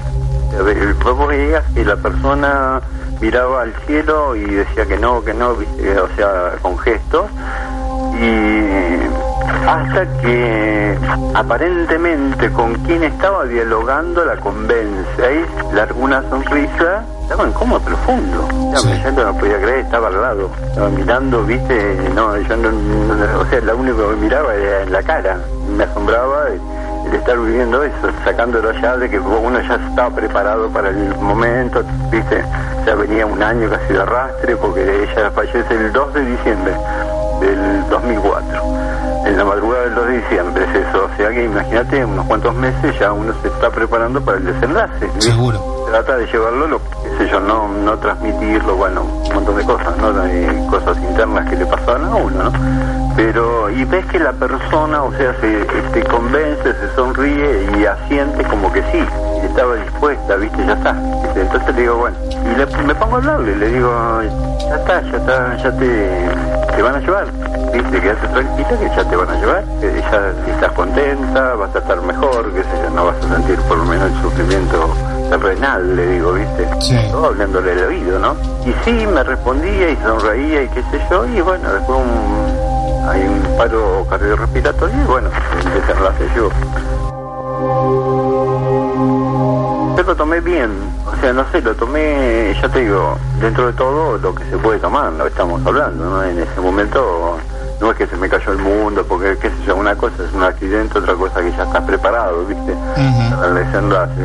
Vos 1.04 1.28
veías 1.28 1.64
que 1.74 1.84
la 1.84 1.96
persona 1.96 2.80
miraba 3.20 3.64
al 3.64 3.74
cielo 3.88 4.36
y 4.36 4.46
decía 4.46 4.86
que 4.86 4.98
no, 4.98 5.24
que 5.24 5.34
no, 5.34 5.54
o 5.54 6.16
sea, 6.16 6.52
con 6.62 6.78
gestos, 6.78 7.26
y 8.22 9.27
hasta 9.66 10.06
que 10.22 10.98
aparentemente 11.34 12.52
con 12.52 12.74
quien 12.86 13.04
estaba 13.04 13.46
dialogando 13.46 14.24
la 14.26 14.38
convence. 14.38 15.26
Ahí 15.26 15.46
largó 15.74 16.02
una 16.02 16.22
sonrisa, 16.30 17.04
estaba 17.24 17.44
en 17.44 17.52
coma 17.54 17.80
profundo. 17.80 18.48
Ya, 18.74 19.12
no 19.12 19.34
podía 19.38 19.60
creer, 19.60 19.80
estaba 19.80 20.08
al 20.08 20.22
lado. 20.22 20.50
Estaba 20.68 20.90
mirando, 20.90 21.44
viste, 21.44 22.10
no, 22.16 22.38
yo 22.38 22.58
no, 22.58 23.40
o 23.40 23.46
sea, 23.46 23.62
lo 23.62 23.78
único 23.78 24.10
que 24.10 24.16
miraba 24.16 24.54
era 24.56 24.84
en 24.84 24.92
la 24.92 25.04
cara. 25.04 25.38
Me 25.76 25.84
asombraba 25.84 26.48
el, 26.48 27.14
estar 27.14 27.38
viviendo 27.40 27.84
eso, 27.84 28.10
sacándolo 28.26 28.72
ya 28.82 28.98
de 28.98 29.10
que 29.10 29.20
uno 29.20 29.60
ya 29.62 29.76
estaba 29.76 30.10
preparado 30.10 30.70
para 30.70 30.90
el 30.90 31.16
momento, 31.20 31.82
viste, 32.12 32.44
ya 32.86 32.96
venía 32.96 33.26
un 33.26 33.42
año 33.42 33.70
casi 33.70 33.94
de 33.94 34.02
arrastre 34.02 34.56
porque 34.58 35.04
ella 35.04 35.32
fallece 35.32 35.74
el 35.74 35.92
2 35.94 36.14
de 36.14 36.26
diciembre 36.26 36.74
del 37.40 37.90
2004. 37.90 38.87
En 39.28 39.38
la 39.38 39.46
madrugada 39.46 39.84
del 39.84 39.96
2 39.96 40.08
de 40.08 40.18
diciembre 40.18 40.64
es 40.64 40.88
eso. 40.88 41.06
O 41.06 41.18
sea 41.18 41.30
que 41.30 41.44
imagínate, 41.44 42.06
unos 42.06 42.26
cuantos 42.26 42.56
meses 42.56 42.98
ya 43.00 43.12
uno 43.12 43.34
se 43.42 43.48
está 43.48 43.70
preparando 43.70 44.22
para 44.22 44.38
el 44.38 44.46
desenlace. 44.46 45.10
Seguro. 45.20 45.87
Trata 45.88 46.18
de 46.18 46.28
llevarlo, 46.28 46.68
lo, 46.68 46.80
qué 46.80 47.18
sé 47.18 47.30
yo, 47.30 47.40
no, 47.40 47.70
no 47.70 47.98
transmitirlo, 47.98 48.76
bueno, 48.76 49.04
un 49.04 49.34
montón 49.34 49.56
de 49.56 49.64
cosas, 49.64 49.96
¿no? 49.98 50.22
Hay 50.22 50.68
cosas 50.70 50.98
internas 50.98 51.50
que 51.50 51.56
le 51.56 51.66
pasaban 51.66 52.04
a 52.04 52.16
uno, 52.16 52.44
¿no? 52.44 52.52
Pero, 53.16 53.70
y 53.70 53.86
ves 53.86 54.06
que 54.08 54.20
la 54.20 54.34
persona, 54.34 55.04
o 55.04 55.14
sea, 55.14 55.34
se, 55.40 55.66
se 55.94 56.04
convence, 56.04 56.74
se 56.74 56.94
sonríe 56.94 57.70
y 57.80 57.86
asiente 57.86 58.44
como 58.44 58.72
que 58.74 58.82
sí, 58.92 59.02
estaba 59.44 59.76
dispuesta, 59.76 60.36
¿viste? 60.36 60.66
Ya 60.66 60.74
está. 60.74 60.96
Entonces 61.36 61.76
le 61.76 61.82
digo, 61.82 61.96
bueno, 61.96 62.18
y 62.30 62.58
le, 62.58 62.66
me 62.84 62.94
pongo 62.94 63.16
a 63.16 63.20
hablarle, 63.20 63.56
le 63.56 63.70
digo, 63.70 64.22
ya 64.70 64.76
está, 64.76 65.02
ya 65.02 65.18
está, 65.18 65.58
ya 65.58 65.72
te, 65.72 66.30
te 66.76 66.82
van 66.82 66.96
a 66.96 67.00
llevar, 67.00 67.28
¿viste? 67.74 68.02
Quédate 68.02 68.28
tranquila 68.28 68.80
que 68.80 68.90
ya 68.94 69.10
te 69.10 69.16
van 69.16 69.30
a 69.30 69.36
llevar, 69.36 69.64
que 69.80 70.04
ya 70.12 70.54
estás 70.54 70.72
contenta, 70.74 71.56
vas 71.56 71.74
a 71.74 71.80
estar 71.80 72.02
mejor, 72.02 72.52
que 72.54 72.62
sé 72.62 72.88
no 72.94 73.06
vas 73.06 73.16
a 73.18 73.36
sentir 73.36 73.58
por 73.62 73.78
lo 73.78 73.86
menos 73.86 74.12
el 74.12 74.22
sufrimiento 74.22 74.94
terrenal, 75.30 75.96
le 75.96 76.08
digo, 76.08 76.34
¿viste? 76.34 76.68
Sí. 76.82 76.98
Todo 77.12 77.28
hablándole 77.28 77.76
del 77.76 77.86
oído, 77.86 78.20
¿no? 78.20 78.36
Y 78.66 78.74
sí, 78.84 79.06
me 79.08 79.24
respondía 79.24 79.92
y 79.92 79.96
sonreía 79.98 80.64
y 80.64 80.68
qué 80.70 80.82
sé 80.84 81.02
yo, 81.10 81.26
y 81.26 81.42
bueno, 81.42 81.72
después 81.74 82.00
un, 82.00 83.10
hay 83.10 83.22
un 83.28 83.58
paro 83.58 84.06
cardiorrespiratorio 84.10 84.96
y 84.96 85.06
bueno, 85.06 85.30
desenlace 85.74 86.30
llegó. 86.34 86.50
Yo 89.98 90.04
lo 90.04 90.16
tomé 90.16 90.40
bien, 90.40 90.72
o 91.06 91.20
sea, 91.20 91.34
no 91.34 91.44
sé, 91.52 91.62
lo 91.62 91.76
tomé, 91.76 92.56
ya 92.62 92.70
te 92.70 92.80
digo, 92.82 93.18
dentro 93.40 93.68
de 93.68 93.74
todo 93.74 94.18
lo 94.18 94.36
que 94.36 94.44
se 94.46 94.58
puede 94.58 94.80
tomar, 94.80 95.12
lo 95.14 95.24
que 95.24 95.30
estamos 95.30 95.66
hablando, 95.66 96.06
¿no? 96.06 96.24
En 96.24 96.40
ese 96.40 96.62
momento 96.62 97.38
no 97.80 97.92
es 97.92 97.98
que 97.98 98.08
se 98.08 98.16
me 98.18 98.28
cayó 98.28 98.52
el 98.52 98.58
mundo, 98.58 99.06
porque 99.08 99.38
qué 99.38 99.50
sé 99.50 99.56
yo, 99.68 99.76
una 99.76 99.96
cosa 99.96 100.24
es 100.24 100.34
un 100.34 100.44
accidente, 100.44 100.98
otra 100.98 101.14
cosa 101.14 101.42
que 101.42 101.52
ya 101.52 101.64
estás 101.64 101.84
preparado, 101.84 102.46
¿viste? 102.46 102.76
Para 103.36 103.48
el 103.48 103.56
desenlace. 103.56 104.22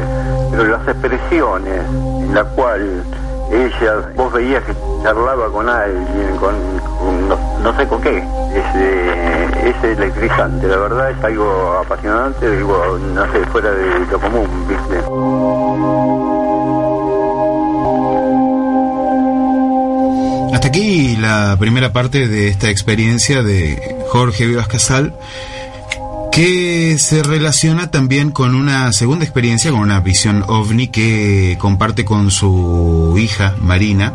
Pero 0.51 0.65
las 0.65 0.89
expresiones 0.89 1.81
en 1.89 2.35
la 2.35 2.45
cual 2.45 3.05
ella, 3.51 3.95
vos 4.17 4.33
veías 4.33 4.65
que 4.65 4.75
charlaba 5.03 5.49
con 5.51 5.69
alguien, 5.69 6.37
con, 6.39 6.55
con 6.99 7.29
no, 7.29 7.37
no 7.63 7.77
sé 7.77 7.87
con 7.87 8.01
qué, 8.01 8.19
es, 8.19 8.65
eh, 8.77 9.75
es 9.77 9.85
electrizante, 9.85 10.67
la 10.67 10.77
verdad 10.77 11.11
es 11.11 11.23
algo 11.23 11.79
apasionante, 11.85 12.51
digo, 12.57 12.99
no 13.15 13.33
sé, 13.33 13.45
fuera 13.47 13.71
de 13.71 14.07
lo 14.11 14.19
común, 14.19 14.49
¿viste? 14.69 16.32
Aquí 20.73 21.17
la 21.17 21.55
primera 21.59 21.93
parte 21.93 22.29
de 22.29 22.49
esta 22.49 22.71
experiencia 22.71 23.43
de 23.43 23.79
Jorge 24.09 24.47
Vivas 24.47 24.69
Casal, 24.69 25.15
que 26.33 26.97
se 26.99 27.23
relaciona 27.23 27.91
también 27.91 28.31
con 28.31 28.55
una 28.55 28.91
segunda 28.95 29.23
experiencia, 29.23 29.71
con 29.71 29.81
una 29.81 30.01
visión 30.01 30.43
ovni 30.49 30.89
que 30.89 31.59
comparte 31.61 32.07
con 32.07 32.31
su 32.31 33.15
hija 33.19 33.55
Marina. 33.61 34.15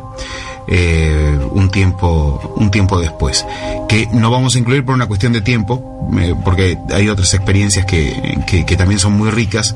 Eh, 0.68 1.40
un 1.52 1.70
tiempo 1.70 2.54
un 2.58 2.72
tiempo 2.72 3.00
después 3.00 3.46
que 3.88 4.08
no 4.14 4.30
vamos 4.30 4.56
a 4.56 4.60
incluir 4.60 4.84
por 4.84 4.96
una 4.96 5.08
cuestión 5.08 5.34
de 5.34 5.42
tiempo 5.42 6.10
porque 6.44 6.78
hay 6.94 7.10
otras 7.10 7.34
experiencias 7.34 7.86
que, 7.86 8.38
que, 8.48 8.66
que 8.66 8.78
también 8.78 9.00
son 9.00 9.14
muy 9.14 9.30
ricas 9.30 9.76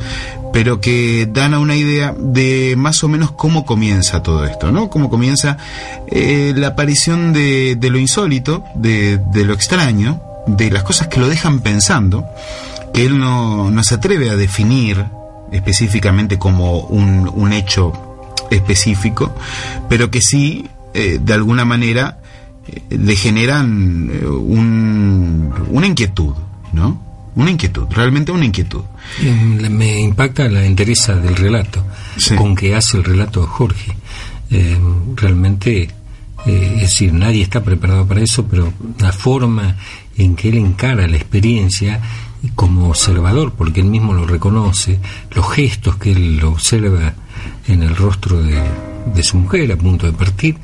pero 0.51 0.81
que 0.81 1.27
dan 1.31 1.53
a 1.53 1.59
una 1.59 1.75
idea 1.75 2.13
de 2.17 2.75
más 2.77 3.03
o 3.03 3.07
menos 3.07 3.31
cómo 3.31 3.65
comienza 3.65 4.21
todo 4.21 4.45
esto, 4.45 4.71
¿no? 4.71 4.89
Cómo 4.89 5.09
comienza 5.09 5.57
eh, 6.07 6.53
la 6.55 6.69
aparición 6.69 7.33
de, 7.33 7.75
de 7.77 7.89
lo 7.89 7.97
insólito, 7.97 8.63
de, 8.75 9.17
de 9.17 9.45
lo 9.45 9.53
extraño, 9.53 10.21
de 10.47 10.69
las 10.69 10.83
cosas 10.83 11.07
que 11.07 11.19
lo 11.19 11.29
dejan 11.29 11.61
pensando, 11.61 12.25
que 12.93 13.05
él 13.05 13.17
no, 13.17 13.71
no 13.71 13.83
se 13.83 13.95
atreve 13.95 14.29
a 14.29 14.35
definir 14.35 15.05
específicamente 15.51 16.37
como 16.37 16.81
un, 16.81 17.29
un 17.33 17.53
hecho 17.53 17.93
específico, 18.49 19.33
pero 19.87 20.11
que 20.11 20.21
sí, 20.21 20.69
eh, 20.93 21.19
de 21.21 21.33
alguna 21.33 21.65
manera, 21.65 22.21
eh, 22.67 22.97
le 22.97 23.15
generan 23.15 24.09
eh, 24.11 24.25
un, 24.25 25.53
una 25.69 25.87
inquietud, 25.87 26.33
¿no? 26.73 27.11
Una 27.35 27.49
inquietud, 27.49 27.85
realmente 27.89 28.31
una 28.31 28.45
inquietud. 28.45 28.81
Me 29.21 30.01
impacta 30.01 30.49
la 30.49 30.65
entereza 30.65 31.15
del 31.15 31.35
relato, 31.35 31.81
con 32.37 32.55
que 32.55 32.75
hace 32.75 32.97
el 32.97 33.05
relato 33.05 33.47
Jorge. 33.47 33.95
Eh, 34.49 34.77
realmente, 35.15 35.89
es 36.45 36.81
decir, 36.81 37.13
nadie 37.13 37.41
está 37.41 37.63
preparado 37.63 38.05
para 38.05 38.21
eso, 38.21 38.45
pero 38.47 38.73
la 38.99 39.13
forma 39.13 39.77
en 40.17 40.35
que 40.35 40.49
él 40.49 40.57
encara 40.57 41.07
la 41.07 41.15
experiencia 41.15 42.01
como 42.53 42.89
observador, 42.89 43.53
porque 43.53 43.79
él 43.79 43.87
mismo 43.87 44.13
lo 44.13 44.25
reconoce, 44.25 44.99
los 45.33 45.49
gestos 45.53 45.95
que 45.95 46.11
él 46.11 46.43
observa 46.43 47.13
en 47.67 47.83
el 47.83 47.95
rostro 47.95 48.41
de, 48.41 48.61
de 49.13 49.23
su 49.23 49.37
mujer 49.37 49.71
a 49.71 49.75
punto 49.77 50.05
de 50.05 50.13
partir, 50.13 50.57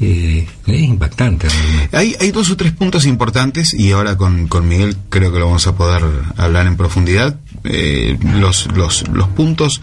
eh, 0.00 0.46
es 0.66 0.80
impactante 0.80 1.48
realmente. 1.48 1.96
Hay, 1.96 2.16
hay 2.20 2.30
dos 2.32 2.50
o 2.50 2.56
tres 2.56 2.72
puntos 2.72 3.06
importantes 3.06 3.72
y 3.74 3.92
ahora 3.92 4.16
con, 4.16 4.48
con 4.48 4.66
Miguel 4.66 4.96
creo 5.08 5.32
que 5.32 5.38
lo 5.38 5.46
vamos 5.46 5.66
a 5.66 5.76
poder 5.76 6.02
hablar 6.36 6.66
en 6.66 6.76
profundidad. 6.76 7.38
Eh, 7.64 8.18
los, 8.34 8.66
los, 8.74 9.06
los 9.08 9.28
puntos 9.28 9.80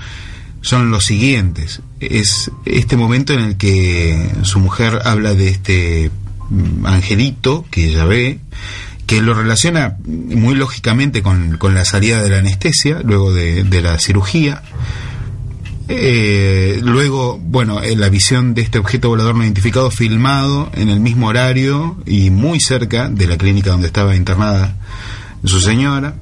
son 0.61 0.91
los 0.91 1.05
siguientes. 1.05 1.81
Es 1.99 2.51
este 2.65 2.97
momento 2.97 3.33
en 3.33 3.39
el 3.39 3.57
que 3.57 4.31
su 4.43 4.59
mujer 4.59 4.99
habla 5.05 5.33
de 5.33 5.49
este 5.49 6.11
mm, 6.49 6.85
angelito 6.85 7.65
que 7.71 7.87
ella 7.87 8.05
ve, 8.05 8.39
que 9.07 9.21
lo 9.21 9.33
relaciona 9.33 9.97
muy 10.05 10.55
lógicamente 10.55 11.23
con, 11.23 11.57
con 11.57 11.73
la 11.73 11.85
salida 11.85 12.21
de 12.21 12.29
la 12.29 12.39
anestesia, 12.39 13.01
luego 13.03 13.33
de, 13.33 13.63
de 13.63 13.81
la 13.81 13.97
cirugía. 13.97 14.61
Eh, 15.93 16.79
luego, 16.81 17.37
bueno, 17.37 17.81
eh, 17.81 17.95
la 17.95 18.07
visión 18.09 18.53
de 18.53 18.61
este 18.61 18.79
objeto 18.79 19.09
volador 19.09 19.35
no 19.35 19.43
identificado 19.43 19.91
filmado 19.91 20.71
en 20.73 20.89
el 20.89 20.99
mismo 21.01 21.27
horario 21.27 21.97
y 22.05 22.29
muy 22.29 22.59
cerca 22.61 23.09
de 23.09 23.27
la 23.27 23.37
clínica 23.37 23.71
donde 23.71 23.87
estaba 23.87 24.15
internada 24.15 24.75
su 25.43 25.59
señora. 25.59 26.15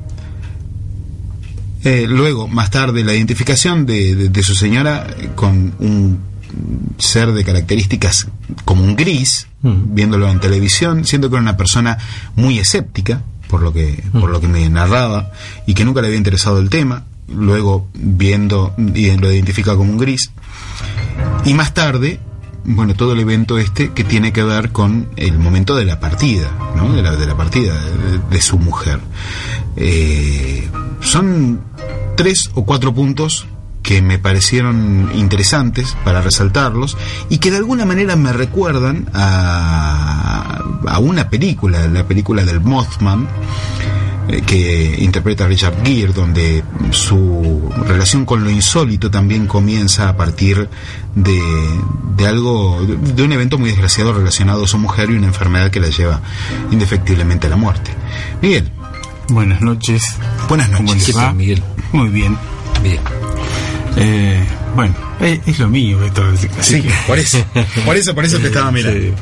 Eh, 1.84 2.08
luego, 2.10 2.48
más 2.48 2.72
tarde, 2.72 3.04
la 3.04 3.14
identificación 3.14 3.86
de, 3.86 4.16
de- 4.16 4.30
de 4.30 4.44
su 4.44 4.54
señora 4.56 5.08
con 5.36 5.74
un 5.80 6.20
ser 6.98 7.32
de 7.32 7.44
características 7.46 8.28
como 8.66 8.84
un 8.84 8.96
gris, 8.96 9.48
viéndolo 9.62 10.30
en 10.30 10.40
televisión, 10.40 11.06
siendo 11.06 11.30
que 11.30 11.36
era 11.36 11.42
una 11.44 11.58
persona 11.58 11.98
muy 12.36 12.58
escéptica, 12.60 13.22
por 13.48 13.62
lo 13.62 13.72
que, 13.72 14.04
por 14.12 14.30
lo 14.30 14.42
que 14.42 14.48
me 14.48 14.68
narraba, 14.70 15.32
y 15.68 15.74
que 15.74 15.86
nunca 15.86 16.02
le 16.02 16.08
había 16.08 16.18
interesado 16.18 16.60
el 16.60 16.70
tema. 16.70 17.06
Luego, 17.34 17.88
viendo 17.94 18.74
y 18.78 19.16
lo 19.18 19.32
identifica 19.32 19.76
como 19.76 19.92
un 19.92 19.98
gris. 19.98 20.32
Y 21.46 21.54
más 21.54 21.74
tarde, 21.74 22.20
bueno, 22.66 22.94
todo 22.96 23.14
el 23.14 23.20
evento 23.20 23.58
este 23.58 23.92
que 23.92 24.04
tiene 24.04 24.32
que 24.32 24.44
ver 24.44 24.72
con 24.72 25.10
el 25.16 25.40
momento 25.40 25.76
de 25.76 25.86
la 25.86 26.00
partida, 26.00 26.50
¿no? 26.76 26.94
De 26.94 27.02
la, 27.02 27.16
de 27.16 27.26
la 27.26 27.36
partida 27.36 27.74
de, 28.30 28.42
su 28.42 28.58
mujer. 28.60 29.00
Eh, 29.76 30.70
son 31.02 31.62
tres 32.16 32.52
o 32.54 32.66
cuatro 32.66 32.94
puntos 32.94 33.48
que 33.82 34.02
me 34.02 34.20
parecieron 34.20 35.10
interesantes 35.16 35.96
para 36.04 36.22
resaltarlos 36.22 36.98
y 37.30 37.38
que 37.40 37.50
de 37.50 37.58
alguna 37.58 37.86
manera 37.86 38.16
me 38.16 38.34
recuerdan 38.34 39.10
a, 39.14 40.62
a 40.86 41.00
una 41.00 41.30
película, 41.30 41.88
la 41.88 42.06
película 42.06 42.44
del 42.46 42.60
Mothman, 42.60 43.28
que 44.46 44.96
interpreta 45.00 45.48
Richard 45.48 45.84
Gere, 45.84 46.14
donde 46.14 46.64
su 46.92 47.70
relación 47.88 48.26
con 48.26 48.44
lo 48.44 48.50
insólito 48.50 49.10
también 49.10 49.48
comienza 49.48 50.10
a 50.10 50.16
partir 50.18 50.70
de, 51.16 51.42
de 52.16 52.28
algo, 52.28 52.82
de, 52.86 52.96
de 53.14 53.24
un 53.24 53.32
evento 53.32 53.58
muy 53.58 53.70
desgraciado 53.70 54.14
relacionado 54.14 54.66
a 54.66 54.68
su 54.68 54.78
mujer 54.78 55.10
y 55.10 55.14
una 55.16 55.28
enfermedad 55.28 55.72
que 55.72 55.80
la 55.80 55.90
lleva 55.90 56.22
indefectiblemente 56.72 57.48
a 57.48 57.50
la 57.50 57.56
muerte. 57.56 57.92
Miguel. 58.42 58.72
Buenas 59.30 59.62
noches. 59.62 60.04
Buenas 60.48 60.70
noches. 60.70 61.14
¿Cómo 61.14 61.26
les 61.28 61.36
Miguel? 61.36 61.64
Muy 61.92 62.10
bien. 62.10 62.38
Bien. 62.84 63.00
Eh, 63.98 64.44
bueno, 64.76 64.94
eh, 65.20 65.42
es 65.46 65.60
lo 65.60 65.70
mío 65.70 66.04
esto. 66.04 66.24
así 66.26 66.48
Sí, 66.62 66.82
que- 66.82 66.94
por 67.08 67.18
eso. 67.20 67.44
Por 67.86 67.96
eso, 67.98 68.14
por 68.16 68.26
eso 68.26 68.38
te 68.40 68.48
estaba 68.48 68.72
mirando. 68.72 69.00
Sí. 69.00 69.14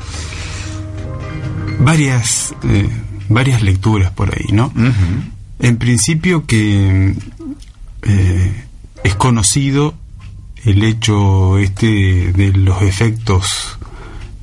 Varias, 1.80 2.54
eh, 2.70 2.90
varias 3.30 3.62
lecturas 3.62 4.12
por 4.12 4.34
ahí, 4.34 4.52
¿no? 4.52 4.72
En 5.60 5.78
principio 5.78 6.46
que 6.46 7.16
eh, 8.04 8.64
es 9.04 9.16
conocido 9.16 9.96
el 10.66 10.84
hecho 10.84 11.58
este 11.58 12.34
de 12.34 12.52
los 12.54 12.82
efectos 12.82 13.78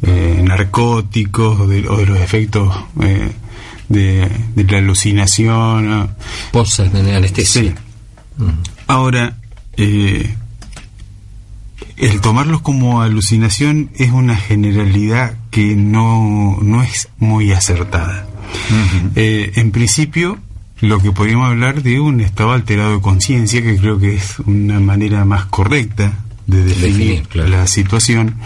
eh, 0.03 0.43
narcóticos 0.43 1.61
o 1.61 1.67
de, 1.67 1.89
o 1.89 1.97
de 1.97 2.07
los 2.07 2.19
efectos 2.21 2.75
eh, 3.03 3.31
de, 3.89 4.31
de 4.55 4.65
la 4.65 4.79
alucinación. 4.79 5.89
¿no? 5.89 6.11
Posas 6.53 6.93
de 6.93 7.15
anestesia. 7.15 7.63
Sí. 7.63 7.75
Ahora, 8.87 9.37
eh, 9.77 10.35
el 11.97 12.21
tomarlos 12.21 12.61
como 12.61 13.03
alucinación 13.03 13.91
es 13.97 14.11
una 14.11 14.37
generalidad 14.37 15.37
que 15.51 15.77
no, 15.77 16.59
no 16.61 16.83
es 16.83 17.09
muy 17.19 17.53
acertada. 17.53 18.27
Eh, 19.17 19.53
en 19.57 19.71
principio, 19.71 20.39
lo 20.81 20.99
que 21.01 21.13
podríamos 21.13 21.49
hablar 21.49 21.83
de 21.83 22.01
un 22.01 22.21
estado 22.21 22.53
alterado 22.53 22.97
de 22.97 23.01
conciencia, 23.01 23.63
que 23.63 23.77
creo 23.77 23.99
que 23.99 24.15
es 24.15 24.39
una 24.41 24.81
manera 24.81 25.25
más 25.25 25.47
correcta 25.47 26.25
de 26.47 26.65
definir, 26.65 27.29
la 27.35 27.67
situación. 27.67 28.37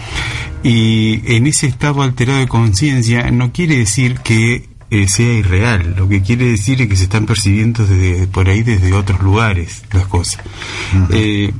Y 0.63 1.21
en 1.35 1.47
ese 1.47 1.67
estado 1.67 2.01
alterado 2.01 2.39
de 2.39 2.47
conciencia 2.47 3.31
no 3.31 3.51
quiere 3.51 3.77
decir 3.77 4.19
que 4.19 4.69
eh, 4.91 5.07
sea 5.07 5.33
irreal. 5.33 5.95
Lo 5.97 6.07
que 6.09 6.21
quiere 6.21 6.45
decir 6.45 6.81
es 6.81 6.87
que 6.87 6.95
se 6.95 7.03
están 7.03 7.25
percibiendo 7.25 7.85
desde, 7.85 8.27
por 8.27 8.49
ahí 8.49 8.63
desde 8.63 8.93
otros 8.93 9.21
lugares 9.21 9.83
las 9.91 10.07
cosas. 10.07 10.41
Eh, 11.11 11.51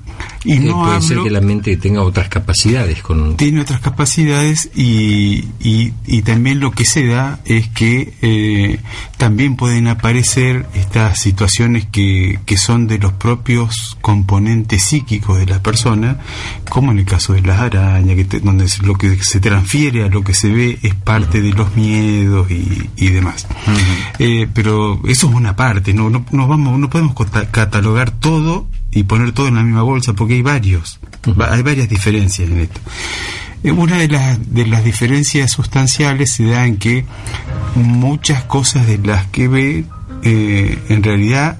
y 0.44 0.60
no 0.60 0.84
puede 0.84 1.02
ser 1.02 1.20
que 1.20 1.30
la 1.30 1.42
mente 1.42 1.76
tenga 1.78 2.02
otras 2.02 2.30
capacidades. 2.30 3.02
Con... 3.02 3.36
Tiene 3.36 3.62
otras 3.62 3.82
capacidades 3.82 4.70
y, 4.76 5.46
y, 5.60 6.22
también 6.22 6.60
lo 6.60 6.72
que 6.72 6.86
se 6.86 7.08
da 7.08 7.40
es 7.46 7.68
que 7.70 8.14
eh, 8.22 8.80
también 9.18 9.56
pueden 9.56 9.88
aparecer 9.88 10.68
estas 10.76 11.20
situaciones 11.20 11.86
que, 11.86 12.40
que 12.46 12.58
son 12.58 12.88
de 12.88 13.00
los 13.00 13.14
propios 13.14 13.98
componentes 14.02 14.84
psíquicos 14.84 15.40
de 15.40 15.46
la 15.46 15.62
persona, 15.62 16.20
como 16.70 16.92
en 16.92 17.00
el 17.00 17.06
caso 17.06 17.34
de 17.34 17.42
las 17.42 17.60
arañas, 17.60 18.16
que 18.16 18.40
donde 18.40 18.66
lo 18.84 18.96
que 18.96 19.18
se 19.24 19.40
transfiere 19.40 20.04
a 20.04 20.08
lo 20.08 20.24
que 20.24 20.34
se 20.34 20.50
ve 20.50 20.80
es 20.82 20.94
parte 20.94 21.42
de 21.42 21.52
los 21.52 21.76
miedos 21.76 22.50
y, 22.52 22.90
y 22.96 23.10
demás. 23.10 23.48
Eh, 24.20 24.48
pero 24.54 25.02
eso 25.08 25.28
es 25.28 25.34
una 25.34 25.56
parte, 25.56 25.94
no, 25.94 26.10
no, 26.10 26.26
no, 26.32 26.48
vamos, 26.48 26.80
no 26.80 26.90
podemos 26.90 27.16
catalogar 27.52 28.12
todo 28.12 28.68
y 28.92 29.04
poner 29.04 29.32
todo 29.32 29.48
en 29.48 29.56
la 29.56 29.64
misma 29.64 29.84
bolsa 29.84 30.14
porque 30.14 30.36
hay 30.36 30.42
varios, 30.42 31.00
hay 31.50 31.62
varias 31.62 31.90
diferencias 31.90 32.50
en 32.50 32.60
esto. 32.60 32.82
Eh, 33.64 33.72
una 33.72 33.98
de 33.98 34.08
las, 34.08 34.54
de 34.54 34.66
las 34.68 34.84
diferencias 34.84 35.52
sustanciales 35.52 36.32
se 36.32 36.46
da 36.46 36.66
en 36.66 36.78
que 36.78 37.06
muchas 37.76 38.44
cosas 38.44 38.88
de 38.88 38.98
las 38.98 39.26
que 39.28 39.48
ve, 39.48 39.86
eh, 40.24 40.80
en 40.90 41.04
realidad 41.04 41.58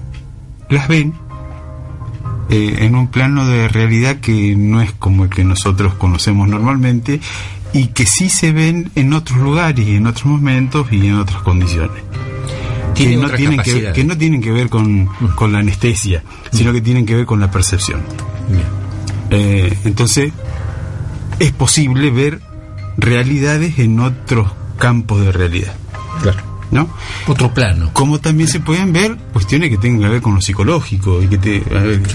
las 0.68 0.88
ven 0.88 1.14
en 2.52 2.96
un 2.96 3.06
plano 3.06 3.46
de 3.46 3.68
realidad 3.68 4.16
que 4.16 4.56
no 4.56 4.82
es 4.82 4.90
como 4.90 5.22
el 5.22 5.30
que 5.30 5.44
nosotros 5.44 5.94
conocemos 5.94 6.48
normalmente 6.48 7.20
y 7.72 7.88
que 7.88 8.06
sí 8.06 8.28
se 8.28 8.52
ven 8.52 8.90
en 8.94 9.12
otros 9.12 9.38
lugares 9.38 9.86
y 9.86 9.96
en 9.96 10.06
otros 10.06 10.26
momentos 10.26 10.86
y 10.90 11.06
en 11.06 11.14
otras 11.14 11.42
condiciones. 11.42 12.02
Que 12.94 13.16
no, 13.16 13.30
tienen 13.30 13.60
que, 13.60 13.92
que 13.92 14.04
no, 14.04 14.16
tienen 14.16 14.42
que, 14.42 14.50
ver 14.50 14.68
con, 14.68 15.06
con 15.34 15.52
la 15.52 15.60
anestesia, 15.60 16.22
sino 16.52 16.72
que 16.72 16.80
tienen 16.80 17.06
que 17.06 17.16
ver 17.16 17.26
con 17.26 17.40
la 17.40 17.50
percepción. 17.50 18.02
Eh, 19.30 19.72
entonces, 19.84 20.32
es 21.38 21.52
posible 21.52 22.10
ver 22.10 22.40
realidades 22.98 23.78
en 23.78 24.00
otros 24.00 24.50
campos 24.78 25.20
de 25.20 25.32
realidad. 25.32 25.74
Claro. 26.22 26.50
¿no? 26.70 26.88
Otro 27.26 27.52
plano. 27.52 27.90
Como 27.92 28.20
también 28.20 28.48
se 28.48 28.60
pueden 28.60 28.92
ver 28.92 29.16
cuestiones 29.32 29.70
que 29.70 29.78
tengan 29.78 30.02
que 30.02 30.08
ver 30.08 30.22
con 30.22 30.34
lo 30.34 30.40
psicológico 30.40 31.22
y 31.22 31.28
que 31.28 31.38
te, 31.38 31.60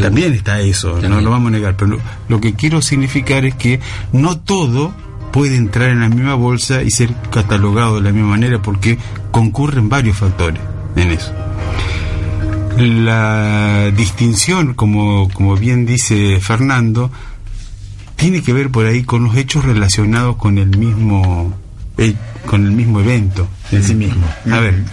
también 0.02 0.34
está 0.34 0.62
eso, 0.62 1.00
no 1.02 1.22
lo 1.22 1.30
vamos 1.30 1.50
a 1.50 1.52
negar, 1.52 1.76
pero 1.76 1.98
lo, 2.28 2.42
que 2.42 2.54
quiero 2.54 2.82
significar 2.82 3.46
es 3.46 3.56
que 3.56 3.80
no 4.14 4.38
todo 4.38 4.94
puede 5.36 5.58
entrar 5.58 5.90
en 5.90 6.00
la 6.00 6.08
misma 6.08 6.36
bolsa 6.36 6.82
y 6.82 6.92
ser 6.92 7.14
catalogado 7.30 7.96
de 7.96 8.04
la 8.04 8.14
misma 8.14 8.30
manera 8.30 8.62
porque 8.62 8.98
concurren 9.32 9.90
varios 9.90 10.16
factores 10.16 10.62
en 10.96 11.12
eso. 11.12 11.34
La 12.78 13.92
distinción, 13.92 14.76
como, 14.76 15.28
como 15.34 15.58
bien 15.58 15.86
dice 15.86 16.40
Fernando, 16.40 17.12
tiene 18.16 18.42
que 18.44 18.54
ver 18.54 18.70
por 18.70 18.86
ahí 18.86 19.04
con 19.04 19.26
los 19.26 19.36
hechos 19.36 19.66
relacionados 19.66 20.38
con 20.38 20.58
el 20.58 20.78
mismo 20.78 21.54
eh, 21.98 22.16
con 22.46 22.66
el 22.66 22.72
mismo 22.72 23.02
evento 23.02 23.46
en 23.74 23.84
sí 23.84 23.94
mismo. 23.94 24.26
A 24.50 24.62
ver, 24.62 24.86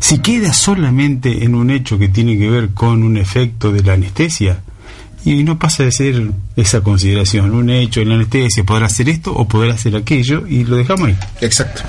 si 0.00 0.18
queda 0.18 0.52
solamente 0.52 1.44
en 1.44 1.54
un 1.54 1.70
hecho 1.70 1.98
que 1.98 2.08
tiene 2.08 2.36
que 2.36 2.50
ver 2.50 2.74
con 2.74 3.02
un 3.02 3.16
efecto 3.16 3.72
de 3.72 3.82
la 3.82 3.94
anestesia, 3.94 4.60
y 5.24 5.42
no 5.42 5.58
pasa 5.58 5.84
de 5.84 5.92
ser 5.92 6.32
esa 6.56 6.82
consideración, 6.82 7.54
un 7.54 7.70
hecho 7.70 8.00
en 8.00 8.10
la 8.10 8.16
anestesia, 8.16 8.64
podrá 8.64 8.86
hacer 8.86 9.08
esto 9.08 9.32
o 9.32 9.48
podrá 9.48 9.74
hacer 9.74 9.96
aquello 9.96 10.46
y 10.46 10.64
lo 10.64 10.76
dejamos 10.76 11.08
ahí. 11.08 11.16
Exacto. 11.40 11.82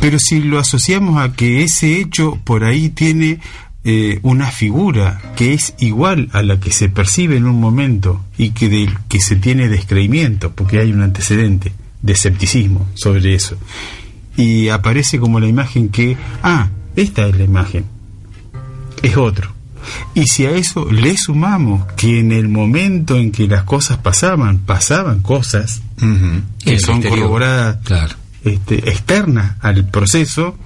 Pero 0.00 0.18
si 0.18 0.40
lo 0.40 0.58
asociamos 0.58 1.20
a 1.20 1.32
que 1.32 1.64
ese 1.64 2.00
hecho 2.00 2.38
por 2.44 2.64
ahí 2.64 2.90
tiene 2.90 3.40
eh, 3.84 4.20
una 4.22 4.50
figura 4.50 5.20
que 5.36 5.52
es 5.52 5.74
igual 5.78 6.28
a 6.32 6.42
la 6.42 6.60
que 6.60 6.70
se 6.70 6.88
percibe 6.88 7.36
en 7.36 7.46
un 7.46 7.58
momento 7.58 8.24
y 8.38 8.50
que 8.50 8.68
del 8.68 8.96
que 9.08 9.20
se 9.20 9.36
tiene 9.36 9.68
descreimiento, 9.68 10.52
porque 10.52 10.78
hay 10.78 10.92
un 10.92 11.02
antecedente 11.02 11.72
de 12.02 12.12
escepticismo 12.12 12.88
sobre 12.94 13.34
eso, 13.34 13.56
y 14.36 14.68
aparece 14.68 15.18
como 15.18 15.40
la 15.40 15.48
imagen 15.48 15.88
que, 15.88 16.16
ah, 16.42 16.68
esta 16.94 17.26
es 17.26 17.36
la 17.36 17.44
imagen, 17.44 17.84
es 19.02 19.16
otro 19.16 19.59
y 20.14 20.24
si 20.24 20.46
a 20.46 20.50
eso 20.50 20.90
le 20.90 21.16
sumamos 21.16 21.86
que 21.96 22.20
en 22.20 22.32
el 22.32 22.48
momento 22.48 23.16
en 23.16 23.32
que 23.32 23.46
las 23.46 23.64
cosas 23.64 23.98
pasaban, 23.98 24.58
pasaban 24.58 25.20
cosas 25.20 25.82
que 26.64 26.78
son 26.78 27.02
corroboradas 27.02 27.78
este, 28.44 28.90
externas 28.90 29.56
al 29.60 29.86
proceso, 29.88 30.56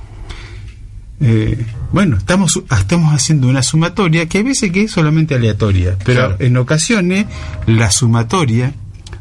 eh, 1.21 1.65
bueno, 1.93 2.17
estamos, 2.17 2.61
estamos 2.77 3.13
haciendo 3.15 3.49
una 3.49 3.63
sumatoria 3.63 4.27
que 4.27 4.39
a 4.39 4.43
veces 4.43 4.73
que 4.73 4.83
es 4.83 4.91
solamente 4.91 5.35
aleatoria, 5.35 5.97
pero 6.05 6.37
en 6.41 6.57
ocasiones 6.57 7.27
la 7.67 7.91
sumatoria 7.91 8.75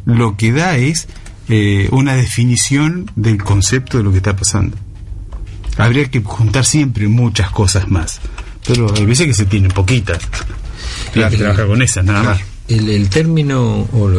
lo 0.06 0.36
que 0.36 0.52
da 0.52 0.78
es 0.78 1.08
eh, 1.50 1.88
una 1.92 2.16
definición 2.16 3.12
del 3.16 3.44
concepto 3.44 3.98
de 3.98 4.04
lo 4.04 4.12
que 4.12 4.18
está 4.18 4.36
pasando. 4.36 4.78
Habría 5.78 6.10
que 6.10 6.22
juntar 6.22 6.66
siempre 6.66 7.08
muchas 7.08 7.50
cosas 7.50 7.90
más 7.90 8.22
pero 8.66 8.94
hay 8.96 9.06
veces 9.06 9.28
que 9.28 9.34
se 9.34 9.46
tienen 9.46 9.72
poquitas. 9.72 10.20
Hay 11.16 11.30
que 11.30 11.38
trabajar 11.38 11.68
con 11.68 11.82
esas, 11.82 12.04
nada 12.04 12.24
más. 12.24 12.42
El, 12.68 13.10
término 13.10 13.88
o 13.92 14.10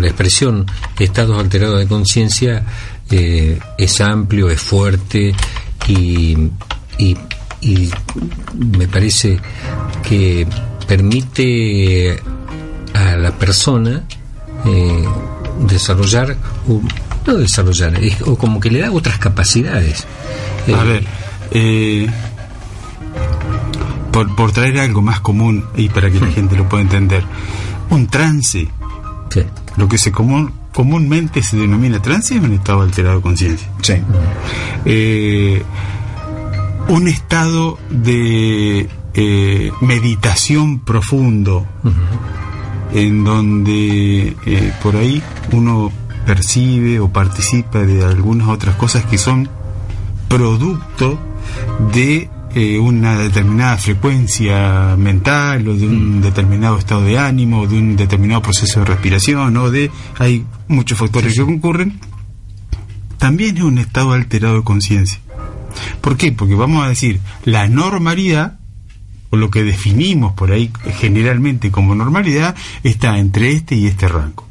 la 0.00 0.06
expresión 0.06 0.66
estados 0.98 1.38
alterados 1.38 1.78
de 1.78 1.86
conciencia 1.86 2.64
eh, 3.10 3.58
es 3.78 4.00
amplio, 4.00 4.50
es 4.50 4.60
fuerte 4.60 5.34
y, 5.88 6.36
y, 6.98 7.16
me 8.54 8.86
parece 8.86 9.38
que 10.08 10.46
permite 10.86 12.20
a 12.94 13.16
la 13.16 13.32
persona 13.32 14.04
eh, 14.64 15.04
desarrollar, 15.68 16.36
no 17.26 17.34
desarrollar, 17.34 17.98
o 18.24 18.36
como 18.36 18.60
que 18.60 18.70
le 18.70 18.80
da 18.80 18.92
otras 18.92 19.18
capacidades. 19.18 20.04
a 20.72 20.84
ver, 20.84 21.04
eh, 21.50 22.08
por, 24.24 24.52
traer 24.52 24.78
algo 24.78 25.02
más 25.02 25.20
común 25.20 25.64
y 25.76 25.88
para 25.88 26.10
que 26.10 26.20
la 26.20 26.28
gente 26.28 26.56
lo 26.56 26.68
pueda 26.68 26.82
entender, 26.82 27.22
un 27.90 28.06
trance, 28.06 28.68
lo 29.76 29.88
que 29.88 29.98
se 29.98 30.10
común, 30.10 30.52
comúnmente 30.72 31.42
se 31.42 31.56
denomina 31.56 32.00
trance 32.00 32.34
es 32.34 32.42
un 32.42 32.52
estado 32.52 32.80
alterado 32.80 33.16
de 33.16 33.22
conciencia. 33.22 33.68
Eh, 34.84 35.62
un 36.88 37.08
estado 37.08 37.78
de 37.90 38.88
eh, 39.14 39.72
meditación 39.82 40.78
profundo, 40.78 41.66
en 42.94 43.24
donde 43.24 44.36
eh, 44.46 44.72
por 44.82 44.96
ahí 44.96 45.22
uno 45.52 45.92
percibe 46.24 47.00
o 47.00 47.08
participa 47.10 47.80
de 47.80 48.04
algunas 48.04 48.48
otras 48.48 48.76
cosas 48.76 49.04
que 49.04 49.18
son 49.18 49.48
producto 50.28 51.18
de 51.92 52.30
eh, 52.58 52.78
una 52.78 53.18
determinada 53.18 53.76
frecuencia 53.76 54.96
mental 54.96 55.68
o 55.68 55.74
de 55.74 55.86
un 55.86 56.20
mm. 56.20 56.22
determinado 56.22 56.78
estado 56.78 57.04
de 57.04 57.18
ánimo 57.18 57.60
o 57.60 57.66
de 57.66 57.76
un 57.76 57.96
determinado 57.96 58.40
proceso 58.40 58.80
de 58.80 58.86
respiración 58.86 59.54
o 59.58 59.70
de 59.70 59.90
hay 60.18 60.42
muchos 60.66 60.98
factores 60.98 61.34
que 61.34 61.44
concurren. 61.44 62.00
También 63.18 63.58
es 63.58 63.62
un 63.62 63.76
estado 63.76 64.12
alterado 64.12 64.56
de 64.56 64.64
conciencia. 64.64 65.20
¿por 66.00 66.16
qué? 66.16 66.32
porque 66.32 66.54
vamos 66.54 66.82
a 66.82 66.88
decir 66.88 67.20
la 67.44 67.68
normalidad 67.68 68.58
o 69.28 69.36
lo 69.36 69.50
que 69.50 69.62
definimos 69.62 70.32
por 70.32 70.50
ahí 70.50 70.70
generalmente 70.98 71.70
como 71.70 71.94
normalidad 71.94 72.56
está 72.82 73.18
entre 73.18 73.52
este 73.52 73.74
y 73.74 73.86
este 73.86 74.08
rango 74.08 74.48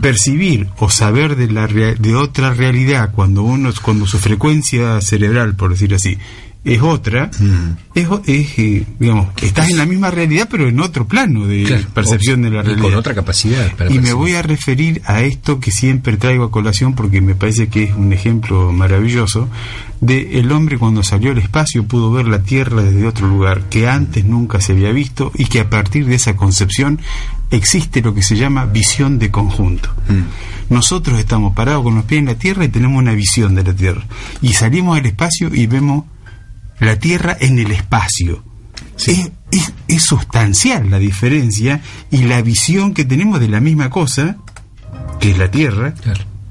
percibir 0.00 0.68
o 0.78 0.88
saber 0.88 1.36
de 1.36 1.50
la 1.50 1.66
de 1.66 2.14
otra 2.14 2.54
realidad 2.54 3.10
cuando 3.12 3.42
uno 3.42 3.70
cuando 3.82 4.06
su 4.06 4.18
frecuencia 4.18 5.00
cerebral 5.00 5.56
por 5.56 5.70
decir 5.70 5.94
así 5.94 6.18
es 6.64 6.80
otra, 6.80 7.30
es, 7.94 8.08
eh, 8.26 8.86
digamos, 8.98 9.28
estás 9.42 9.68
en 9.70 9.76
la 9.76 9.84
misma 9.84 10.10
realidad, 10.10 10.48
pero 10.50 10.66
en 10.66 10.80
otro 10.80 11.06
plano 11.06 11.46
de 11.46 11.84
percepción 11.92 12.40
de 12.40 12.50
la 12.50 12.62
realidad. 12.62 12.82
con 12.82 12.94
otra 12.94 13.14
capacidad. 13.14 13.70
y 13.90 13.98
me 13.98 14.14
voy 14.14 14.32
a 14.32 14.42
referir 14.42 15.02
a 15.04 15.20
esto 15.20 15.60
que 15.60 15.70
siempre 15.70 16.16
traigo 16.16 16.44
a 16.44 16.50
colación 16.50 16.94
porque 16.94 17.20
me 17.20 17.34
parece 17.34 17.68
que 17.68 17.84
es 17.84 17.94
un 17.94 18.12
ejemplo 18.14 18.72
maravilloso 18.72 19.48
de 20.00 20.38
el 20.38 20.52
hombre 20.52 20.78
cuando 20.78 21.02
salió 21.02 21.32
al 21.32 21.38
espacio 21.38 21.84
pudo 21.84 22.10
ver 22.10 22.26
la 22.26 22.42
Tierra 22.42 22.82
desde 22.82 23.06
otro 23.06 23.26
lugar 23.28 23.68
que 23.68 23.88
antes 23.88 24.24
nunca 24.24 24.60
se 24.60 24.72
había 24.72 24.90
visto 24.90 25.32
y 25.34 25.46
que 25.46 25.60
a 25.60 25.70
partir 25.70 26.06
de 26.06 26.14
esa 26.14 26.34
concepción 26.34 27.00
existe 27.50 28.00
lo 28.00 28.14
que 28.14 28.22
se 28.22 28.36
llama 28.36 28.64
visión 28.64 29.18
de 29.18 29.30
conjunto. 29.30 29.90
Mm. 30.08 30.72
Nosotros 30.74 31.18
estamos 31.18 31.54
parados 31.54 31.84
con 31.84 31.94
los 31.94 32.04
pies 32.04 32.20
en 32.20 32.26
la 32.26 32.34
Tierra 32.34 32.64
y 32.64 32.68
tenemos 32.68 32.98
una 32.98 33.12
visión 33.12 33.54
de 33.54 33.64
la 33.64 33.74
Tierra. 33.74 34.06
Y 34.40 34.54
salimos 34.54 34.98
al 34.98 35.06
espacio 35.06 35.54
y 35.54 35.66
vemos 35.66 36.04
la 36.84 36.98
Tierra 36.98 37.36
en 37.40 37.58
el 37.58 37.70
espacio. 37.70 38.42
Es, 39.06 39.30
es, 39.88 40.02
sustancial 40.02 40.90
la 40.90 40.98
diferencia 40.98 41.80
y 42.10 42.24
la 42.24 42.42
visión 42.42 42.94
que 42.94 43.04
tenemos 43.04 43.40
de 43.40 43.48
la 43.48 43.60
misma 43.60 43.90
cosa, 43.90 44.36
que 45.20 45.30
es 45.30 45.38
la 45.38 45.50
Tierra, 45.50 45.94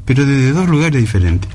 pero 0.06 0.26
desde 0.26 0.52
dos 0.52 0.68
lugares 0.68 1.02
diferentes. 1.02 1.50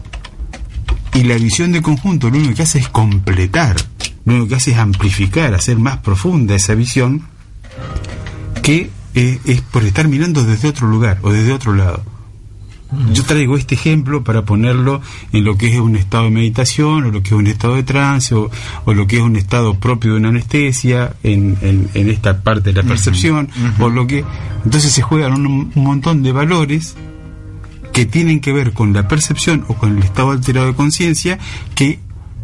Y 1.14 1.24
la 1.24 1.36
visión 1.36 1.72
de 1.72 1.82
conjunto 1.82 2.30
lo 2.30 2.38
único 2.38 2.54
que 2.54 2.62
hace 2.62 2.78
es 2.78 2.88
completar, 2.88 3.76
lo 4.24 4.34
único 4.34 4.48
que 4.48 4.54
hace 4.56 4.72
es 4.72 4.78
amplificar, 4.78 5.54
hacer 5.54 5.78
más 5.78 5.98
profunda 5.98 6.54
esa 6.54 6.74
visión, 6.74 7.22
que 8.62 8.90
eh, 9.14 9.40
es 9.44 9.60
por 9.62 9.82
estar 9.84 10.06
mirando 10.08 10.44
desde 10.44 10.68
otro 10.68 10.86
lugar 10.86 11.18
o 11.22 11.32
desde 11.32 11.52
otro 11.52 11.74
lado. 11.74 12.17
Yo 13.12 13.22
traigo 13.24 13.56
este 13.56 13.74
ejemplo 13.74 14.24
para 14.24 14.44
ponerlo 14.44 15.02
en 15.32 15.44
lo 15.44 15.58
que 15.58 15.68
es 15.68 15.78
un 15.78 15.96
estado 15.96 16.24
de 16.24 16.30
meditación, 16.30 17.04
o 17.04 17.10
lo 17.10 17.22
que 17.22 17.28
es 17.28 17.34
un 17.34 17.46
estado 17.46 17.74
de 17.74 17.82
trance, 17.82 18.34
o, 18.34 18.50
lo 18.86 19.06
que 19.06 19.16
es 19.16 19.22
un 19.22 19.36
estado 19.36 19.74
propio 19.74 20.12
de 20.12 20.18
una 20.18 20.30
anestesia, 20.30 21.14
en, 21.22 21.58
en, 21.62 22.08
esta 22.08 22.40
parte 22.40 22.72
de 22.72 22.82
la 22.82 22.88
percepción, 22.88 23.50
o 23.78 23.88
lo 23.90 24.06
que. 24.06 24.24
Entonces 24.64 24.92
se 24.92 25.02
juegan 25.02 25.34
un, 25.34 25.70
un 25.74 25.84
montón 25.84 26.22
de 26.22 26.32
valores 26.32 26.96
que 27.92 28.06
tienen 28.06 28.40
que 28.40 28.52
ver 28.52 28.72
con 28.72 28.92
la 28.92 29.06
percepción 29.06 29.64
o 29.68 29.74
con 29.74 29.98
el 29.98 30.04
estado 30.04 30.30
alterado 30.30 30.68
de 30.68 30.74
conciencia 30.74 31.38
que 31.74 31.98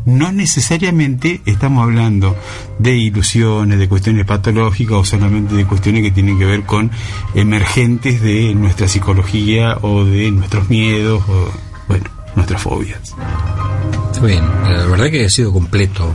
no 0.04 0.32
necesariamente 0.32 1.40
estamos 1.46 1.82
hablando 1.82 2.36
de 2.78 2.96
ilusiones, 2.96 3.78
de 3.78 3.88
cuestiones 3.88 4.26
patológicas 4.26 4.96
o 4.96 5.04
solamente 5.04 5.54
de 5.54 5.64
cuestiones 5.64 6.02
que 6.02 6.10
tienen 6.10 6.38
que 6.38 6.44
ver 6.44 6.64
con 6.64 6.90
emergentes 7.34 8.20
de 8.20 8.54
nuestra 8.54 8.88
psicología 8.88 9.78
o 9.82 10.04
de 10.04 10.30
nuestros 10.30 10.68
miedos 10.68 11.22
o, 11.28 11.50
bueno, 11.88 12.04
nuestras 12.36 12.60
fobias. 12.60 13.14
Está 14.12 14.26
bien, 14.26 14.44
la 14.44 14.86
verdad 14.86 15.10
que 15.10 15.24
ha 15.24 15.30
sido 15.30 15.52
completo 15.52 16.14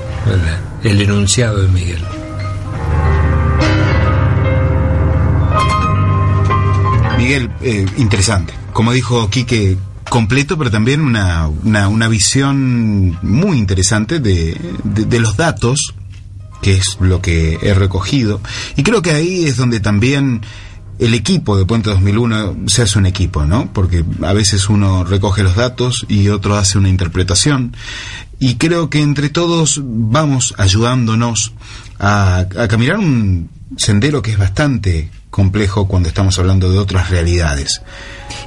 el, 0.84 1.02
enunciado 1.02 1.62
de 1.62 1.68
Miguel. 1.70 2.04
Miguel, 7.18 7.52
eh, 7.62 7.86
interesante. 7.98 8.54
Como 8.72 8.94
dijo 8.94 9.30
Quique, 9.30 9.78
completo, 10.10 10.57
pero 10.57 10.72
también 10.72 11.01
una, 11.01 11.47
una, 11.47 12.07
visión 12.07 13.18
muy 13.22 13.57
interesante 13.57 14.20
de, 14.20 14.60
de, 14.84 15.20
los 15.20 15.38
datos, 15.38 15.93
que 16.62 16.74
es 16.74 16.97
lo 16.99 17.22
que 17.22 17.60
he 17.62 17.74
recogido. 17.74 18.41
Y 18.76 18.84
creo 18.84 19.01
que 19.01 19.12
ahí 19.12 19.45
es 19.45 19.57
donde 19.57 19.80
también 19.80 20.41
el 20.99 21.14
equipo 21.14 21.57
de 21.57 21.66
Puente 21.66 21.89
2001 21.89 22.68
se 22.68 22.82
hace 22.82 22.99
un 22.99 23.05
equipo, 23.05 23.45
¿no? 23.45 23.72
Porque 23.72 24.03
a 24.22 24.34
veces 24.34 24.68
uno 24.70 25.03
recoge 25.05 25.43
los 25.43 25.55
datos 25.55 26.05
y 26.10 26.28
otro 26.30 26.57
hace 26.57 26.78
una 26.78 26.89
interpretación. 26.89 27.76
Y 28.39 28.55
creo 28.55 28.89
que 28.89 29.01
entre 29.01 29.30
todos 29.30 29.82
vamos 29.84 30.53
ayudándonos 30.57 31.53
a, 31.99 32.39
a 32.39 32.68
caminar 32.68 32.97
un 32.97 33.49
sendero 33.78 34.22
que 34.22 34.32
es 34.32 34.38
bastante 34.38 35.10
complejo 35.30 35.88
cuando 35.88 36.10
estamos 36.10 36.38
hablando 36.40 36.72
de 36.72 36.80
otras 36.80 37.10
realidades 37.10 37.82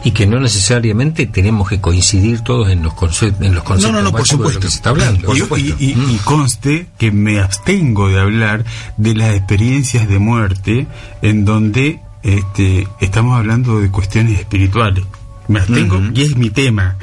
y 0.04 0.10
que 0.12 0.26
no 0.26 0.40
necesariamente 0.40 1.26
tenemos 1.26 1.68
que 1.68 1.80
coincidir 1.80 2.40
todos 2.40 2.70
en 2.70 2.82
los, 2.82 2.94
conceptos 2.94 3.46
en 3.46 3.54
los 3.54 3.64
conceptos 3.64 3.92
no, 3.92 4.02
no, 4.02 4.12
por 4.12 4.26
supuesto. 4.26 4.60
que 4.60 4.68
se 4.68 4.76
está 4.76 4.90
hablando. 4.90 5.32
Y, 5.34 5.94
mm. 5.94 6.18
conste 6.24 6.86
que 6.98 7.12
me 7.12 7.40
abstengo 7.40 8.08
de 8.08 8.20
hablar 8.20 8.64
de 8.96 9.14
las 9.14 9.34
experiencias 9.34 10.08
de 10.08 10.18
muerte 10.18 10.86
en 11.22 11.44
donde 11.44 12.00
este, 12.22 12.88
estamos 13.00 13.36
hablando 13.36 13.80
de 13.80 13.90
cuestiones 13.90 14.38
espirituales. 14.38 15.04
Me 15.48 15.60
abstengo, 15.60 16.00
y 16.14 16.22
es 16.22 16.36
mi 16.36 16.50
tema, 16.50 16.96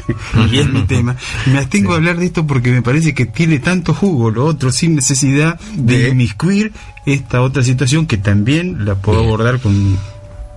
y 0.52 0.60
es 0.60 0.70
mi 0.70 0.84
tema. 0.84 1.16
Me 1.46 1.60
abstengo 1.60 1.92
de 1.92 1.98
hablar 1.98 2.18
de 2.18 2.26
esto 2.26 2.48
porque 2.48 2.72
me 2.72 2.82
parece 2.82 3.14
que 3.14 3.26
tiene 3.26 3.60
tanto 3.60 3.94
jugo 3.94 4.32
lo 4.32 4.46
otro 4.46 4.72
sin 4.72 4.96
necesidad 4.96 5.60
de 5.76 6.10
inmiscuir 6.10 6.72
esta 7.06 7.42
otra 7.42 7.64
situación 7.64 8.06
que 8.06 8.18
también 8.18 8.86
la 8.86 8.96
puedo 8.96 9.20
abordar 9.20 9.60
con 9.60 9.98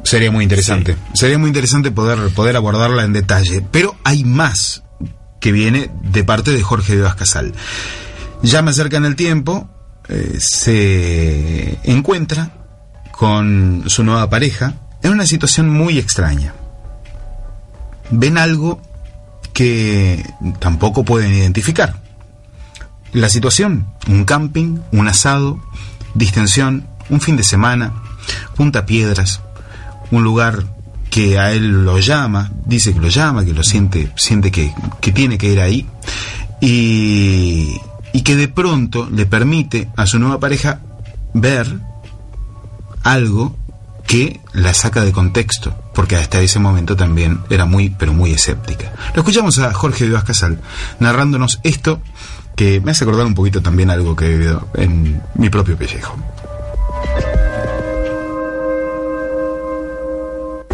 Sería 0.04 0.30
muy 0.30 0.42
interesante. 0.42 0.96
Sería 1.14 1.38
muy 1.38 1.48
interesante 1.48 1.90
poder, 1.90 2.18
poder 2.30 2.56
abordarla 2.56 3.04
en 3.04 3.12
detalle. 3.12 3.64
Pero 3.70 3.96
hay 4.04 4.24
más 4.24 4.82
que 5.40 5.52
viene 5.52 5.90
de 6.02 6.24
parte 6.24 6.50
de 6.52 6.62
Jorge 6.62 6.96
de 6.96 7.08
Casal. 7.14 7.52
Ya 8.42 8.62
más 8.62 8.76
cerca 8.76 8.96
en 8.96 9.04
el 9.04 9.16
tiempo, 9.16 9.68
eh, 10.08 10.36
se 10.38 11.78
encuentra 11.84 12.50
con 13.12 13.84
su 13.86 14.02
nueva 14.02 14.28
pareja 14.28 14.74
en 15.02 15.12
una 15.12 15.26
situación 15.26 15.68
muy 15.68 15.98
extraña. 15.98 16.54
Ven 18.12 18.38
algo 18.38 18.80
que 19.52 20.24
tampoco 20.58 21.04
pueden 21.04 21.34
identificar. 21.34 22.00
La 23.12 23.28
situación, 23.28 23.86
un 24.08 24.24
camping, 24.24 24.78
un 24.92 25.08
asado, 25.08 25.60
distensión, 26.14 26.86
un 27.10 27.20
fin 27.20 27.36
de 27.36 27.42
semana, 27.42 27.92
punta 28.56 28.86
piedras, 28.86 29.40
un 30.10 30.22
lugar 30.22 30.64
que 31.10 31.38
a 31.38 31.52
él 31.52 31.84
lo 31.84 31.98
llama, 31.98 32.52
dice 32.64 32.94
que 32.94 33.00
lo 33.00 33.08
llama, 33.08 33.44
que 33.44 33.52
lo 33.52 33.62
siente, 33.62 34.10
siente 34.16 34.50
que, 34.50 34.72
tiene 35.12 35.36
que 35.36 35.52
ir 35.52 35.60
ahí, 35.60 35.86
y, 36.60 37.76
y 38.12 38.22
que 38.22 38.36
de 38.36 38.48
pronto 38.48 39.08
le 39.10 39.26
permite 39.26 39.88
a 39.96 40.06
su 40.06 40.18
nueva 40.18 40.40
pareja 40.40 40.80
ver 41.34 41.66
algo 43.02 43.56
que 44.12 44.42
la 44.52 44.74
saca 44.74 45.00
de 45.04 45.10
contexto, 45.10 45.72
porque 45.94 46.16
hasta 46.16 46.38
ese 46.42 46.58
momento 46.58 46.96
también 46.96 47.40
era 47.48 47.64
muy, 47.64 47.88
pero 47.88 48.12
muy 48.12 48.32
escéptica. 48.32 48.92
Lo 49.14 49.22
escuchamos 49.22 49.58
a 49.58 49.72
Jorge 49.72 50.04
Vivas 50.04 50.24
Casal 50.24 50.58
narrándonos 51.00 51.60
esto 51.62 51.98
que 52.54 52.82
me 52.82 52.90
hace 52.90 53.04
acordar 53.04 53.24
un 53.24 53.34
poquito 53.34 53.62
también 53.62 53.88
algo 53.88 54.14
que 54.14 54.26
he 54.26 54.28
vivido 54.28 54.68
en 54.74 55.22
mi 55.34 55.48
propio 55.48 55.78
pellejo. 55.78 56.14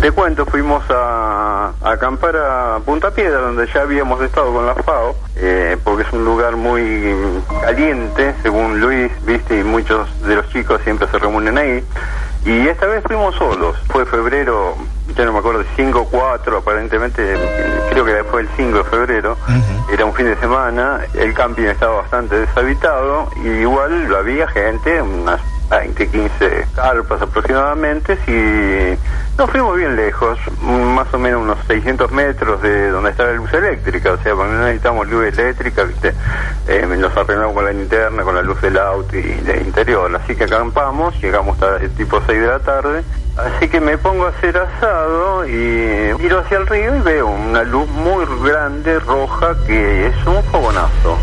Te 0.00 0.10
cuento, 0.10 0.44
fuimos 0.44 0.82
a, 0.90 1.72
acampar 1.80 2.36
a 2.36 2.80
Punta 2.84 3.12
Piedra, 3.12 3.38
donde 3.38 3.68
ya 3.72 3.82
habíamos 3.82 4.20
estado 4.20 4.52
con 4.52 4.66
la 4.66 4.74
FAO, 4.74 5.14
eh, 5.36 5.76
porque 5.84 6.02
es 6.02 6.12
un 6.12 6.24
lugar 6.24 6.56
muy 6.56 7.14
caliente, 7.62 8.34
según 8.42 8.80
Luis, 8.80 9.12
viste, 9.24 9.60
y 9.60 9.62
muchos 9.62 10.08
de 10.22 10.34
los 10.34 10.48
chicos 10.50 10.80
siempre 10.82 11.06
se 11.08 11.18
reúnen 11.20 11.56
ahí. 11.56 11.84
Y 12.48 12.66
esta 12.66 12.86
vez 12.86 13.04
fuimos 13.06 13.34
solos, 13.34 13.76
fue 13.88 14.06
febrero, 14.06 14.74
ya 15.14 15.26
no 15.26 15.34
me 15.34 15.40
acuerdo, 15.40 15.64
5 15.76 16.00
o 16.00 16.04
4, 16.06 16.56
aparentemente, 16.56 17.36
creo 17.90 18.06
que 18.06 18.24
fue 18.24 18.40
el 18.40 18.48
5 18.56 18.78
de 18.78 18.84
febrero, 18.84 19.36
era 19.92 20.06
un 20.06 20.14
fin 20.14 20.24
de 20.24 20.36
semana, 20.36 21.00
el 21.12 21.34
camping 21.34 21.64
estaba 21.64 21.96
bastante 21.96 22.36
deshabitado, 22.36 23.28
y 23.44 23.48
igual 23.48 24.16
había 24.16 24.48
gente, 24.48 25.02
unas 25.02 25.42
20, 25.68 26.08
15 26.08 26.66
carpas 26.74 27.20
aproximadamente, 27.20 28.18
si 28.24 28.98
nos 29.36 29.50
fuimos 29.50 29.76
bien 29.76 29.96
lejos, 29.96 30.38
más 30.62 31.12
o 31.12 31.18
menos 31.18 31.42
unos 31.42 31.58
600 31.66 32.10
metros 32.10 32.62
de 32.62 32.90
donde 32.90 33.10
está 33.10 33.24
la 33.24 33.32
luz 33.32 33.52
eléctrica, 33.52 34.12
o 34.12 34.18
sea, 34.18 34.34
cuando 34.34 34.58
necesitamos 34.64 35.08
luz 35.08 35.26
eléctrica, 35.26 35.84
¿viste? 35.84 36.14
Eh, 36.66 36.86
nos 36.98 37.16
arreglamos 37.16 37.54
con 37.54 37.64
la 37.64 37.72
linterna, 37.72 38.22
con 38.22 38.34
la 38.34 38.42
luz 38.42 38.60
del 38.60 38.78
auto 38.78 39.16
y 39.16 39.22
de 39.22 39.58
interior, 39.58 40.10
así 40.16 40.34
que 40.34 40.44
acampamos, 40.44 41.14
llegamos 41.20 41.58
el 41.80 41.90
tipo 41.90 42.20
6 42.26 42.40
de 42.40 42.46
la 42.46 42.58
tarde, 42.60 43.04
así 43.36 43.68
que 43.68 43.80
me 43.80 43.98
pongo 43.98 44.26
a 44.26 44.30
hacer 44.30 44.56
asado 44.56 45.46
y 45.46 46.14
miro 46.18 46.40
hacia 46.40 46.58
el 46.58 46.66
río 46.66 46.96
y 46.96 47.00
veo 47.00 47.26
una 47.26 47.62
luz 47.62 47.88
muy 47.88 48.24
grande, 48.42 48.98
roja, 49.00 49.54
que 49.66 50.08
es 50.08 50.26
un 50.26 50.42
fogonazo. 50.44 51.18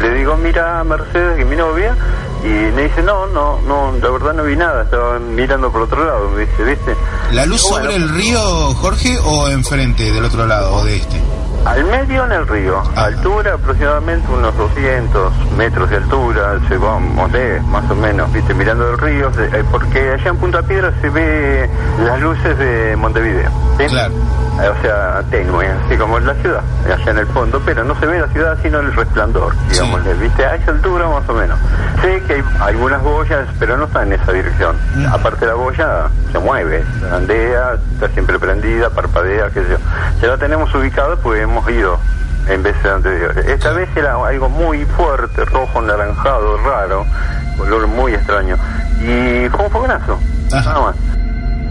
Le 0.00 0.14
digo, 0.14 0.36
mira 0.36 0.82
Mercedes, 0.84 1.36
que 1.36 1.44
mi 1.44 1.56
novia, 1.56 1.94
y 2.42 2.48
me 2.48 2.82
dice, 2.84 3.02
no, 3.02 3.26
no, 3.26 3.60
no, 3.62 3.92
la 4.00 4.10
verdad 4.10 4.32
no 4.32 4.44
vi 4.44 4.56
nada, 4.56 4.84
estaba 4.84 5.18
mirando 5.18 5.70
por 5.70 5.82
otro 5.82 6.04
lado, 6.04 6.30
me 6.30 6.46
dice, 6.46 6.64
¿viste? 6.64 6.96
¿La 7.32 7.44
luz 7.46 7.60
sobre 7.60 7.94
el 7.96 8.08
río, 8.08 8.40
Jorge, 8.74 9.18
o 9.22 9.48
enfrente, 9.48 10.10
del 10.10 10.24
otro 10.24 10.46
lado, 10.46 10.74
o 10.76 10.84
de 10.84 10.96
este? 10.96 11.20
Al 11.64 11.84
medio 11.84 12.24
en 12.24 12.32
el 12.32 12.48
río, 12.48 12.82
altura 12.96 13.54
aproximadamente 13.54 14.26
unos 14.32 14.56
200 14.56 15.32
metros 15.58 15.90
de 15.90 15.96
altura, 15.96 16.58
se 16.68 16.78
vamos, 16.78 17.30
más 17.66 17.90
o 17.90 17.94
menos, 17.94 18.32
viste, 18.32 18.54
mirando 18.54 18.88
el 18.90 18.98
río, 18.98 19.30
eh, 19.38 19.62
porque 19.70 20.12
allá 20.12 20.30
en 20.30 20.36
Punta 20.38 20.62
Piedra 20.62 20.90
se 21.02 21.10
ve 21.10 21.68
las 22.02 22.20
luces 22.20 22.56
de 22.56 22.96
Montevideo. 22.96 23.50
¿sí? 23.78 23.86
Claro. 23.86 24.14
o 24.56 24.82
sea, 24.82 25.22
tenue, 25.30 25.66
así 25.68 25.96
como 25.96 26.18
en 26.18 26.26
la 26.26 26.34
ciudad, 26.34 26.62
allá 26.86 27.10
en 27.10 27.18
el 27.18 27.26
fondo, 27.26 27.60
pero 27.64 27.84
no 27.84 27.94
se 28.00 28.06
ve 28.06 28.20
la 28.20 28.28
ciudad 28.28 28.58
sino 28.62 28.80
el 28.80 28.94
resplandor, 28.94 29.54
digamos, 29.68 30.00
¿viste? 30.18 30.44
A 30.44 30.54
esa 30.54 30.70
altura 30.70 31.08
más 31.08 31.28
o 31.28 31.34
menos. 31.34 31.58
Sé 32.00 32.22
que 32.26 32.34
hay 32.34 32.44
algunas 32.60 33.02
boyas, 33.02 33.46
pero 33.58 33.76
no 33.76 33.84
están 33.84 34.12
en 34.12 34.20
esa 34.20 34.32
dirección. 34.32 34.76
Mm. 34.94 35.06
Aparte 35.06 35.46
la 35.46 35.54
boya 35.54 36.08
se 36.32 36.38
mueve, 36.38 36.84
andea, 37.12 37.76
está 37.94 38.08
siempre 38.08 38.38
prendida, 38.38 38.88
parpadea, 38.90 39.50
qué 39.50 39.62
sé 39.62 39.70
yo. 39.72 39.76
Ya 40.22 40.28
la 40.28 40.38
tenemos 40.38 40.74
ubicada 40.74 41.16
pues 41.16 41.46
hemos 41.50 41.68
ido 41.70 41.98
en 42.48 42.62
veces 42.62 42.84
anteriores. 42.84 43.44
Esta 43.46 43.72
vez 43.72 43.88
era 43.96 44.14
algo 44.14 44.48
muy 44.48 44.84
fuerte, 44.84 45.44
rojo, 45.44 45.82
naranjado, 45.82 46.56
raro, 46.58 47.04
color 47.58 47.86
muy 47.86 48.14
extraño. 48.14 48.56
Y 49.00 49.48
fue 49.48 49.64
un 49.64 49.70
fogonazo, 49.70 50.18
nada 50.50 50.80
más. 50.80 50.96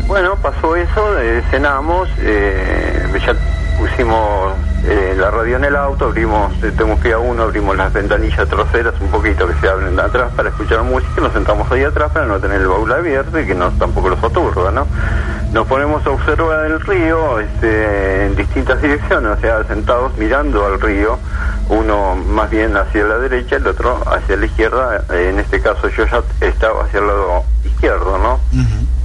Bueno, 0.07 0.35
pasó 0.37 0.75
eso, 0.75 1.19
eh, 1.19 1.43
cenamos, 1.51 2.09
eh, 2.19 3.05
ya 3.25 3.35
pusimos 3.79 4.53
eh, 4.85 5.15
la 5.17 5.31
radio 5.31 5.55
en 5.55 5.63
el 5.63 5.75
auto, 5.75 6.05
abrimos, 6.05 6.53
tenemos 6.59 6.99
que 6.99 7.13
a 7.13 7.17
uno, 7.17 7.43
abrimos 7.43 7.77
las 7.77 7.91
ventanillas 7.93 8.47
traseras 8.47 8.93
un 8.99 9.07
poquito 9.09 9.47
que 9.47 9.53
se 9.55 9.69
abren 9.69 9.95
de 9.95 10.01
atrás 10.01 10.31
para 10.35 10.49
escuchar 10.49 10.83
música, 10.83 11.21
nos 11.21 11.31
sentamos 11.31 11.71
ahí 11.71 11.83
atrás 11.83 12.11
para 12.11 12.25
no 12.25 12.39
tener 12.39 12.61
el 12.61 12.67
baúl 12.67 12.91
abierto 12.91 13.39
y 13.39 13.45
que 13.45 13.55
no 13.55 13.69
tampoco 13.71 14.09
los 14.09 14.21
aturda, 14.21 14.71
¿no? 14.71 14.85
Nos 15.53 15.65
ponemos 15.65 16.05
a 16.05 16.09
observar 16.11 16.65
el 16.65 16.79
río 16.81 17.39
este, 17.39 18.25
en 18.25 18.35
distintas 18.35 18.81
direcciones, 18.81 19.37
o 19.37 19.39
sea, 19.39 19.63
sentados 19.63 20.15
mirando 20.17 20.65
al 20.65 20.79
río, 20.79 21.17
uno 21.69 22.15
más 22.15 22.49
bien 22.49 22.75
hacia 22.75 23.05
la 23.05 23.17
derecha, 23.17 23.55
el 23.55 23.67
otro 23.67 24.01
hacia 24.11 24.35
la 24.35 24.45
izquierda, 24.45 25.03
en 25.09 25.39
este 25.39 25.61
caso 25.61 25.87
yo 25.89 26.05
ya 26.05 26.21
estaba 26.41 26.83
hacia 26.83 26.99
el 26.99 27.07
lado 27.07 27.43
izquierdo, 27.63 28.17
¿no? 28.17 28.39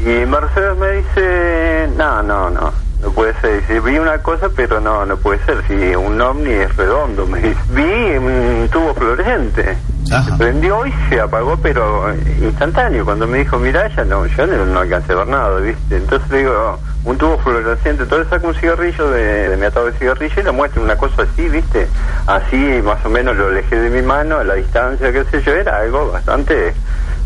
Y 0.00 0.26
Mercedes 0.26 0.76
me 0.76 0.90
dice, 0.90 1.88
no, 1.96 2.22
no, 2.22 2.50
no, 2.50 2.83
no 3.04 3.10
puede 3.12 3.34
ser. 3.40 3.60
Dice, 3.60 3.80
vi 3.80 3.98
una 3.98 4.18
cosa, 4.18 4.48
pero 4.54 4.80
no, 4.80 5.04
no 5.04 5.16
puede 5.16 5.38
ser. 5.44 5.62
Si 5.68 5.94
un 5.94 6.20
ovni 6.20 6.50
es 6.50 6.74
redondo, 6.76 7.26
me 7.26 7.38
dice. 7.40 7.60
Vi 7.70 8.16
un 8.16 8.68
tubo 8.72 8.94
fluorescente. 8.94 9.76
Se 10.04 10.32
prendió 10.36 10.86
y 10.86 10.92
se 11.08 11.20
apagó, 11.20 11.56
pero 11.56 12.12
instantáneo. 12.40 13.04
Cuando 13.04 13.26
me 13.26 13.38
dijo, 13.38 13.58
mira, 13.58 13.88
ya 13.88 14.04
no, 14.04 14.26
yo 14.26 14.46
no, 14.46 14.78
alcancé 14.78 15.12
a 15.12 15.16
ver 15.16 15.26
nada, 15.28 15.58
¿viste? 15.60 15.96
Entonces 15.96 16.30
le 16.30 16.38
digo, 16.38 16.78
un 17.04 17.18
tubo 17.18 17.38
fluorescente. 17.38 18.02
Entonces 18.04 18.28
saco 18.28 18.48
un 18.48 18.54
cigarrillo 18.54 19.10
de, 19.10 19.56
mi 19.56 19.64
atado 19.66 19.86
de 19.86 19.92
cigarrillo 19.92 20.40
y 20.40 20.44
le 20.44 20.52
muestro 20.52 20.82
una 20.82 20.96
cosa 20.96 21.22
así, 21.22 21.48
¿viste? 21.48 21.88
Así, 22.26 22.80
más 22.84 23.04
o 23.04 23.10
menos 23.10 23.36
lo 23.36 23.48
alejé 23.48 23.76
de 23.76 23.90
mi 23.90 24.02
mano, 24.02 24.38
a 24.38 24.44
la 24.44 24.54
distancia, 24.54 25.12
qué 25.12 25.24
sé 25.24 25.42
yo, 25.42 25.52
era 25.52 25.78
algo 25.78 26.10
bastante 26.12 26.74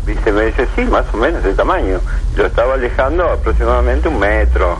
¿viste? 0.05 0.31
Me 0.31 0.45
dice, 0.45 0.67
sí, 0.75 0.83
más 0.85 1.05
o 1.13 1.17
menos 1.17 1.43
de 1.43 1.53
tamaño. 1.53 1.99
Lo 2.35 2.45
estaba 2.45 2.73
alejando 2.73 3.29
aproximadamente 3.29 4.07
un 4.07 4.19
metro, 4.19 4.79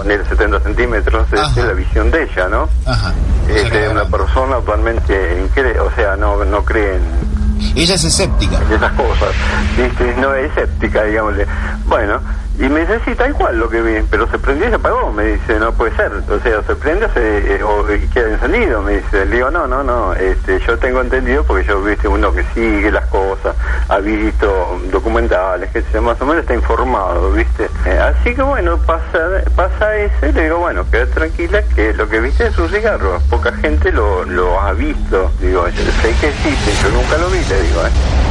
poner 0.00 0.26
70 0.26 0.60
centímetros, 0.60 1.30
de 1.30 1.62
la 1.62 1.72
visión 1.74 2.10
de 2.10 2.22
ella, 2.22 2.48
¿no? 2.48 2.68
Ajá. 2.86 3.12
Este, 3.46 3.86
una 3.86 4.06
persona 4.06 4.56
actualmente, 4.56 5.46
o 5.78 5.90
sea, 5.94 6.16
no, 6.16 6.42
no 6.42 6.64
cree 6.64 6.96
en... 6.96 7.76
Ella 7.76 7.94
es 7.96 8.04
escéptica. 8.04 8.58
Esas 8.74 8.92
cosas, 8.92 9.34
¿viste? 9.76 10.14
No 10.18 10.34
es 10.34 10.50
escéptica, 10.52 11.02
digámosle. 11.02 11.46
Bueno, 11.84 12.18
y 12.60 12.68
me 12.68 12.80
dice, 12.80 13.00
sí, 13.06 13.14
tal 13.14 13.32
cual 13.32 13.58
lo 13.58 13.70
que 13.70 13.80
vi, 13.80 14.02
pero 14.10 14.30
se 14.30 14.38
prendió 14.38 14.66
y 14.66 14.68
se 14.68 14.76
apagó. 14.76 15.10
Me 15.12 15.24
dice, 15.24 15.58
no 15.58 15.72
puede 15.72 15.96
ser. 15.96 16.12
O 16.12 16.40
sea, 16.40 16.62
se 16.62 16.76
prende 16.76 17.08
se, 17.14 17.56
eh, 17.56 17.62
o 17.62 17.86
queda 17.86 18.28
encendido. 18.28 18.82
Me 18.82 18.98
dice, 18.98 19.24
le 19.24 19.36
digo, 19.36 19.50
no, 19.50 19.66
no, 19.66 19.82
no. 19.82 20.12
Este, 20.12 20.60
yo 20.60 20.78
tengo 20.78 21.00
entendido 21.00 21.42
porque 21.44 21.66
yo, 21.66 21.82
viste, 21.82 22.06
uno 22.06 22.30
que 22.34 22.44
sigue 22.52 22.90
las 22.92 23.06
cosas, 23.06 23.56
ha 23.88 23.98
visto 24.00 24.78
documentales, 24.92 25.70
que 25.70 26.00
más 26.00 26.20
o 26.20 26.26
menos 26.26 26.42
está 26.42 26.52
informado, 26.52 27.32
viste. 27.32 27.70
Eh, 27.86 27.98
así 27.98 28.34
que 28.34 28.42
bueno, 28.42 28.76
pasa 28.76 29.42
pasa 29.56 29.96
eso 29.96 30.26
y 30.26 30.32
le 30.32 30.44
digo, 30.44 30.58
bueno, 30.58 30.84
queda 30.90 31.06
tranquila 31.06 31.62
que 31.74 31.94
lo 31.94 32.10
que 32.10 32.20
viste 32.20 32.48
es 32.48 32.58
un 32.58 32.68
cigarro. 32.68 33.20
Poca 33.30 33.52
gente 33.52 33.90
lo, 33.90 34.24
lo 34.26 34.60
ha 34.60 34.74
visto. 34.74 35.32
Digo, 35.40 35.66
sé 35.66 36.14
que 36.20 36.28
existe, 36.28 36.72
yo 36.82 36.90
nunca 36.90 37.16
lo 37.16 37.30
vi, 37.30 37.38
le 37.38 37.62
digo. 37.62 37.86
Eh 37.86 38.30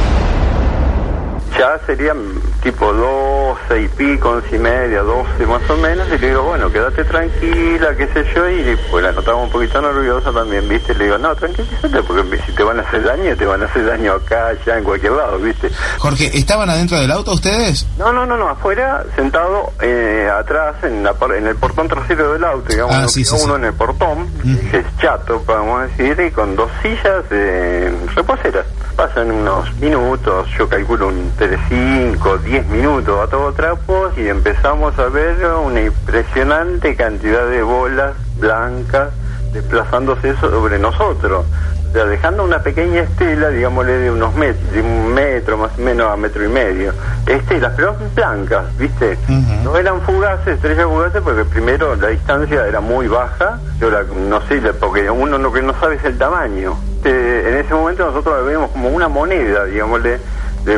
ya 1.60 1.78
serían 1.86 2.16
tipo 2.62 2.92
12 2.92 3.82
y 3.82 3.88
pico, 3.88 4.30
11 4.30 4.56
y 4.56 4.58
media, 4.58 5.02
12 5.02 5.46
más 5.46 5.70
o 5.70 5.76
menos, 5.76 6.06
y 6.08 6.18
le 6.18 6.28
digo, 6.28 6.42
bueno, 6.42 6.70
quédate 6.70 7.04
tranquila, 7.04 7.96
qué 7.96 8.06
sé 8.08 8.24
yo, 8.34 8.48
y 8.48 8.76
pues 8.90 9.02
la 9.02 9.12
notaba 9.12 9.38
un 9.38 9.50
poquito 9.50 9.80
nerviosa 9.80 10.30
también, 10.32 10.68
¿viste? 10.68 10.94
Le 10.94 11.04
digo, 11.04 11.18
no, 11.18 11.34
tranquilízate, 11.34 12.02
porque 12.02 12.38
si 12.46 12.52
te 12.52 12.62
van 12.62 12.78
a 12.78 12.82
hacer 12.82 13.02
daño, 13.02 13.36
te 13.36 13.46
van 13.46 13.62
a 13.62 13.66
hacer 13.66 13.86
daño 13.86 14.12
acá, 14.12 14.48
allá, 14.48 14.78
en 14.78 14.84
cualquier 14.84 15.12
lado, 15.12 15.38
¿viste? 15.38 15.70
Jorge, 15.98 16.30
¿estaban 16.36 16.68
adentro 16.68 16.98
del 16.98 17.10
auto 17.10 17.32
ustedes? 17.32 17.86
No, 17.98 18.12
no, 18.12 18.26
no, 18.26 18.36
no, 18.36 18.48
afuera, 18.48 19.04
sentado 19.16 19.72
eh, 19.80 20.30
atrás, 20.32 20.76
en, 20.82 21.02
la, 21.02 21.14
en 21.36 21.46
el 21.46 21.56
portón 21.56 21.88
trasero 21.88 22.32
del 22.32 22.44
auto, 22.44 22.68
digamos, 22.68 22.94
ah, 22.94 23.36
uno 23.44 23.56
en 23.56 23.64
el 23.64 23.74
portón, 23.74 24.28
que 24.70 24.78
es 24.78 24.86
chato, 24.98 25.40
podemos 25.42 25.82
decir, 25.82 26.20
y 26.20 26.30
con 26.30 26.56
dos 26.56 26.70
sillas 26.82 27.24
eh, 27.30 27.92
reposeras. 28.14 28.66
Pasan 28.96 29.30
unos 29.30 29.72
minutos, 29.76 30.48
yo 30.58 30.68
calculo 30.68 31.08
un 31.08 31.30
de 31.36 31.58
5, 31.68 32.38
10 32.38 32.49
minutos 32.58 33.16
a 33.20 33.30
todo 33.30 33.52
trapo 33.52 34.10
y 34.16 34.26
empezamos 34.26 34.98
a 34.98 35.06
ver 35.08 35.36
una 35.64 35.82
impresionante 35.82 36.96
cantidad 36.96 37.46
de 37.46 37.62
bolas 37.62 38.14
blancas 38.38 39.10
desplazándose 39.52 40.34
sobre 40.36 40.80
nosotros. 40.80 41.46
O 41.88 41.92
sea, 41.92 42.06
dejando 42.06 42.42
una 42.42 42.60
pequeña 42.60 43.02
estela, 43.02 43.50
digámosle, 43.50 43.92
de 43.92 44.10
unos 44.10 44.34
metros, 44.34 44.72
de 44.72 44.80
un 44.80 45.14
metro 45.14 45.58
más 45.58 45.70
o 45.78 45.80
menos 45.80 46.10
a 46.10 46.16
metro 46.16 46.44
y 46.44 46.48
medio. 46.48 46.92
Estelas, 47.26 47.72
pero 47.76 47.94
blancas, 48.16 48.76
¿viste? 48.76 49.16
No 49.62 49.76
eran 49.76 50.00
fugaces, 50.00 50.56
estrellas 50.56 50.86
fugaces, 50.86 51.22
porque 51.22 51.44
primero 51.44 51.94
la 51.94 52.08
distancia 52.08 52.66
era 52.66 52.80
muy 52.80 53.06
baja. 53.06 53.60
Yo 53.78 53.90
la, 53.90 54.02
no 54.02 54.40
sé, 54.48 54.60
porque 54.80 55.08
uno 55.08 55.38
lo 55.38 55.52
que 55.52 55.62
no 55.62 55.72
sabe 55.78 55.96
es 55.96 56.04
el 56.04 56.18
tamaño. 56.18 56.76
en 57.04 57.56
ese 57.56 57.74
momento 57.74 58.06
nosotros 58.06 58.38
la 58.38 58.42
vemos 58.42 58.70
como 58.72 58.88
una 58.88 59.06
moneda, 59.06 59.66
digámosle, 59.66 60.18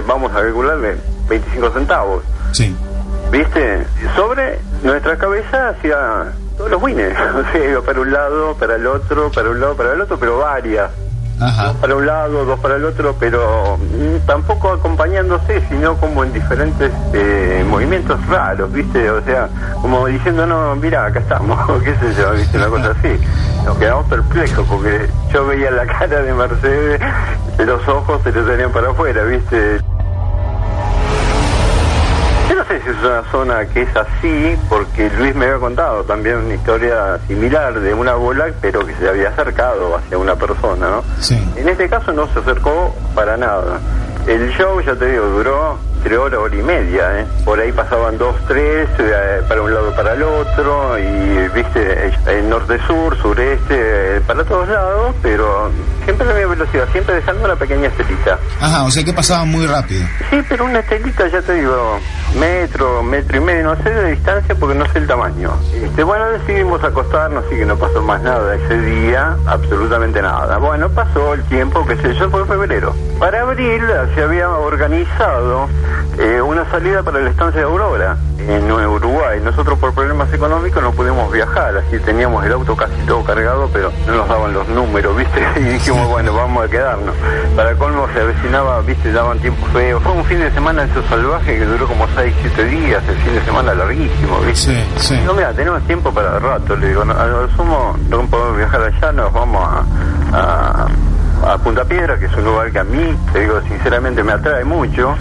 vamos 0.07 0.33
a 0.33 0.43
calcularle 0.43 1.12
25 1.29 1.71
centavos. 1.71 2.23
Sí. 2.53 2.75
¿Viste? 3.31 3.87
Sobre 4.15 4.59
nuestra 4.83 5.17
cabeza 5.17 5.71
hacia 5.71 6.33
todos 6.57 6.71
los 6.71 6.83
wines. 6.83 7.15
O 7.19 7.53
sea, 7.53 7.81
para 7.81 8.01
un 8.01 8.13
lado, 8.13 8.55
para 8.55 8.77
el 8.77 8.87
otro, 8.87 9.31
para 9.31 9.51
un 9.51 9.61
lado, 9.61 9.77
para 9.77 9.93
el 9.93 10.01
otro, 10.01 10.19
pero 10.19 10.39
varias. 10.39 10.91
Dos 11.43 11.77
para 11.81 11.97
un 11.97 12.07
lado, 12.07 12.45
dos 12.45 12.61
para 12.61 12.77
el 12.77 12.85
otro, 12.85 13.17
pero 13.19 13.77
mm, 13.77 14.27
tampoco 14.27 14.71
acompañándose, 14.71 15.61
sino 15.69 15.97
como 15.97 16.23
en 16.23 16.33
diferentes 16.33 16.93
eh, 17.13 17.65
movimientos 17.69 18.25
raros, 18.29 18.73
¿viste? 18.73 19.11
O 19.11 19.21
sea, 19.23 19.49
como 19.81 20.07
diciendo, 20.07 20.47
no, 20.47 20.77
mira, 20.77 21.07
acá 21.07 21.19
estamos, 21.19 21.59
qué 21.85 21.97
sé 21.97 22.15
yo, 22.17 22.31
¿viste? 22.33 22.59
Una 22.59 22.69
cosa 22.69 22.91
así. 22.93 23.19
Nos 23.65 23.77
quedamos 23.77 24.07
perplejos 24.07 24.67
porque 24.69 25.09
yo 25.33 25.47
veía 25.47 25.71
la 25.73 25.87
cara 25.99 26.23
de 26.23 26.33
Mercedes, 26.33 27.01
los 27.59 27.89
ojos 27.89 28.21
se 28.23 28.31
le 28.31 28.45
salían 28.45 28.71
para 28.71 28.91
afuera, 28.91 29.25
¿viste? 29.25 29.81
Es 32.71 32.83
una 33.03 33.23
zona 33.31 33.67
que 33.67 33.83
es 33.83 33.97
así, 33.97 34.57
porque 34.69 35.11
Luis 35.19 35.35
me 35.35 35.47
había 35.47 35.59
contado 35.59 36.05
también 36.05 36.37
una 36.37 36.55
historia 36.55 37.19
similar 37.27 37.79
de 37.79 37.95
una 37.95 38.15
bola, 38.15 38.47
pero 38.61 38.85
que 38.87 38.95
se 38.95 39.09
había 39.09 39.29
acercado 39.29 39.97
hacia 39.97 40.19
una 40.19 40.37
persona, 40.37 40.89
¿no? 40.89 41.05
En 41.57 41.69
este 41.69 41.89
caso 41.89 42.13
no 42.13 42.27
se 42.33 42.39
acercó 42.39 42.95
para 43.15 43.37
nada. 43.37 43.81
El 44.27 44.51
show, 44.51 44.81
ya 44.81 44.95
te 44.95 45.11
digo, 45.11 45.25
duró 45.27 45.79
entre 46.03 46.19
hora, 46.19 46.41
hora 46.41 46.57
y 46.57 46.63
media, 46.63 47.21
¿eh? 47.21 47.27
Por 47.45 47.61
ahí 47.61 47.71
pasaban 47.71 48.19
dos, 48.19 48.35
tres, 48.49 48.89
eh, 48.99 49.41
para 49.47 49.63
un 49.63 49.73
lado, 49.73 49.95
para 49.95 50.15
el 50.15 50.23
otro, 50.25 50.99
y 50.99 51.49
viste, 51.55 52.13
el 52.27 52.49
norte-sur, 52.49 53.17
sureste, 53.23 54.21
para 54.27 54.43
todos 54.43 54.69
lados, 54.69 55.15
pero 55.23 55.71
siempre 56.05 56.27
la 56.27 56.35
misma 56.35 56.51
velocidad, 56.51 56.89
siempre 56.91 57.15
dejando 57.15 57.45
una 57.45 57.55
pequeña 57.55 57.87
estelita. 57.87 58.37
Ajá, 58.61 58.83
o 58.83 58.91
sea 58.91 59.05
que 59.05 59.13
pasaba 59.13 59.45
muy 59.45 59.65
rápido. 59.65 60.05
Sí, 60.29 60.43
pero 60.49 60.65
una 60.65 60.81
estelita, 60.81 61.29
ya 61.29 61.41
te 61.41 61.55
digo, 61.55 62.01
metro, 62.37 63.05
metro 63.05 63.37
y 63.37 63.41
medio, 63.41 63.63
no 63.63 63.77
sé 63.85 63.91
de 63.91 64.11
distancia 64.11 64.57
porque 64.57 64.75
no 64.77 64.91
sé 64.93 64.99
el 64.99 65.07
tamaño. 65.07 65.53
Este, 65.73 66.03
bueno, 66.03 66.29
decidimos 66.31 66.83
acostarnos, 66.83 67.45
así 67.47 67.55
que 67.55 67.65
no 67.65 67.77
pasó 67.77 68.03
más 68.03 68.21
nada 68.23 68.57
ese 68.57 68.77
día, 68.81 69.37
absolutamente 69.47 70.21
nada. 70.21 70.59
Bueno, 70.59 70.89
pasó 70.89 71.35
el 71.35 71.45
tiempo, 71.45 71.87
qué 71.87 71.95
sé 71.99 72.13
yo, 72.15 72.29
fue 72.29 72.45
febrero. 72.45 72.93
Para 73.21 73.43
abril 73.43 73.85
se 74.17 74.23
había 74.23 74.51
organizado 74.51 75.69
eh, 76.19 76.41
una 76.41 76.69
salida 76.71 77.03
para 77.03 77.21
la 77.21 77.31
estancia 77.31 77.61
de 77.61 77.67
Aurora 77.67 78.17
en 78.39 78.71
Uruguay. 78.71 79.41
Nosotros 79.43 79.79
por 79.79 79.95
problemas 79.95 80.33
económicos 80.33 80.83
no 80.83 80.93
pudimos 80.93 81.31
viajar, 81.33 81.77
así 81.77 81.99
teníamos 82.01 82.45
el 82.45 82.53
auto 82.53 82.77
casi 82.77 82.95
todo 83.07 83.23
cargado, 83.25 83.69
pero 83.73 83.93
no 84.07 84.17
nos 84.17 84.29
daban 84.29 84.53
los 84.53 84.69
números, 84.69 85.17
¿viste? 85.17 85.43
Y 85.57 85.65
dijimos, 85.65 86.09
bueno, 86.09 86.35
vamos 86.35 86.65
a 86.65 86.69
quedarnos. 86.69 87.15
Para 87.57 87.75
colmo 87.77 88.07
se 88.13 88.21
avecinaba, 88.21 88.81
¿viste? 88.81 89.13
Daban 89.13 89.39
tiempo 89.39 89.67
feo. 89.73 90.01
Fue 90.01 90.13
un 90.13 90.25
fin 90.25 90.41
de 90.41 90.51
semana 90.53 90.83
en 90.83 90.95
su 90.95 91.03
salvaje 91.05 91.59
que 91.59 91.65
duró 91.65 91.87
como 91.87 92.07
6, 92.15 92.35
7 92.41 92.65
días, 92.65 93.03
el 93.09 93.17
fin 93.17 93.35
de 93.35 93.45
semana 93.45 93.75
larguísimo, 93.75 94.41
¿viste? 94.41 94.75
Sí, 94.75 94.85
sí. 94.97 95.21
No, 95.25 95.35
mira, 95.35 95.53
tenemos 95.53 95.83
tiempo 95.87 96.13
para 96.13 96.37
el 96.37 96.43
rato, 96.43 96.77
le 96.77 96.89
digo, 96.89 97.05
no, 97.05 97.13
a 97.13 97.27
lo 97.27 97.49
sumo 97.51 97.97
no 98.09 98.27
podemos 98.27 98.57
viajar 98.57 98.83
allá, 98.83 99.13
nos 99.13 99.33
vamos 99.33 99.63
a 99.69 99.85
a 100.33 100.87
Punta 101.63 101.85
Piedra, 101.85 102.19
que 102.19 102.27
es 102.27 102.35
un 102.35 102.45
lugar 102.45 102.71
que 102.71 102.79
a 102.79 102.85
mí, 102.85 103.17
te 103.33 103.41
digo 103.41 103.61
sinceramente, 103.69 104.23
me 104.23 104.33
atrae 104.33 104.65
mucho. 104.65 105.15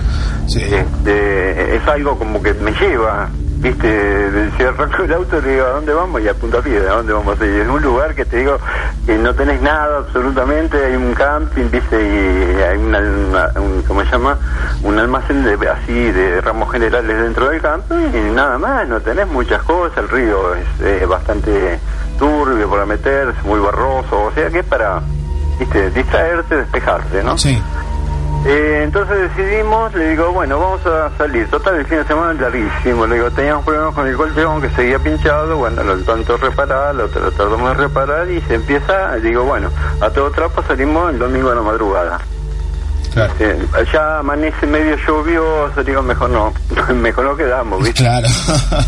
Este, 0.48 1.76
es 1.76 1.88
algo 1.88 2.18
como 2.18 2.42
que 2.42 2.54
me 2.54 2.72
lleva 2.74 3.30
viste, 3.62 4.50
si 4.58 4.64
arranco 4.64 5.04
el 5.04 5.14
auto 5.14 5.40
le 5.40 5.52
digo, 5.52 5.66
¿a 5.66 5.70
dónde 5.70 5.94
vamos? 5.94 6.22
Y 6.22 6.28
a 6.28 6.34
punta 6.34 6.62
piedra, 6.62 6.94
¿a 6.94 6.96
dónde 6.98 7.14
vamos 7.14 7.40
a 7.40 7.46
ir? 7.46 7.62
Es 7.62 7.68
un 7.68 7.82
lugar 7.82 8.16
que 8.16 8.26
te 8.26 8.38
digo 8.38 8.58
que 9.06 9.18
no 9.18 9.34
tenés 9.36 9.62
nada 9.62 10.00
absolutamente, 10.00 10.84
hay 10.84 10.96
un 10.96 11.14
camping, 11.14 11.70
viste, 11.70 12.02
y 12.02 12.62
hay 12.62 12.78
una, 12.78 13.00
un, 13.60 13.84
¿cómo 13.88 14.04
se 14.04 14.12
llama? 14.12 14.38
Un 14.84 14.98
almacén 14.98 15.44
de, 15.44 15.70
así 15.70 16.12
de 16.12 16.42
ramos 16.42 16.72
generales 16.72 17.22
dentro 17.22 17.50
del 17.50 17.62
camping 17.62 18.10
y 18.14 18.32
nada 18.32 18.58
más, 18.58 18.88
no 18.88 19.00
tenés 19.00 19.28
muchas 19.28 19.62
cosas, 19.64 19.96
el 20.00 20.10
río 20.10 20.56
es 20.56 21.08
bastante 21.08 21.80
turbio 22.18 22.68
para 22.68 22.86
meterse, 22.86 23.40
muy 23.44 23.60
barroso, 23.60 24.24
o 24.24 24.32
sea 24.32 24.50
que 24.50 24.60
es 24.60 24.66
para, 24.66 25.02
viste, 25.62 25.92
distraerte, 25.92 26.56
despejarte, 26.58 27.24
¿no? 27.24 27.38
Sí. 27.38 27.62
Eh, 28.44 28.82
entonces 28.84 29.36
decidimos, 29.36 29.94
le 29.94 30.10
digo, 30.10 30.32
bueno, 30.32 30.60
vamos 30.60 30.84
a 30.88 31.12
salir. 31.18 31.48
Total, 31.50 31.76
el 31.76 31.86
fin 31.86 32.00
de 32.00 32.06
semana 32.06 32.32
es 32.32 32.40
larguísimo. 32.40 33.06
Le 33.06 33.16
digo, 33.16 33.30
teníamos 33.30 33.64
problemas 33.64 33.94
con 33.94 34.08
el 34.08 34.18
colchón 34.18 34.62
que 34.62 34.70
seguía 34.72 34.98
pinchado. 34.98 35.58
Bueno, 35.58 35.84
lo 35.84 35.98
tanto 36.00 36.38
reparar, 36.38 36.96
lo, 36.96 37.08
lo 37.08 37.32
tardamos 37.32 37.72
en 37.72 37.78
reparar 37.78 38.30
y 38.32 38.42
se 38.42 38.56
empieza. 38.56 39.16
Digo, 39.18 39.44
bueno, 39.44 39.70
a 40.02 40.10
todo 40.10 40.32
trapo 40.32 40.64
salimos 40.64 41.12
el 41.12 41.20
domingo 41.20 41.52
a 41.52 41.56
la 41.56 41.62
madrugada. 41.62 42.20
Claro. 43.14 43.34
Eh, 43.40 43.58
ya 43.92 44.20
amanece 44.20 44.66
medio 44.66 44.96
lluvioso, 44.96 45.84
digo, 45.84 46.02
mejor 46.02 46.30
no, 46.30 46.54
mejor 46.94 47.26
no 47.26 47.36
quedamos, 47.36 47.84
¿viste? 47.84 48.04
Claro. 48.04 48.28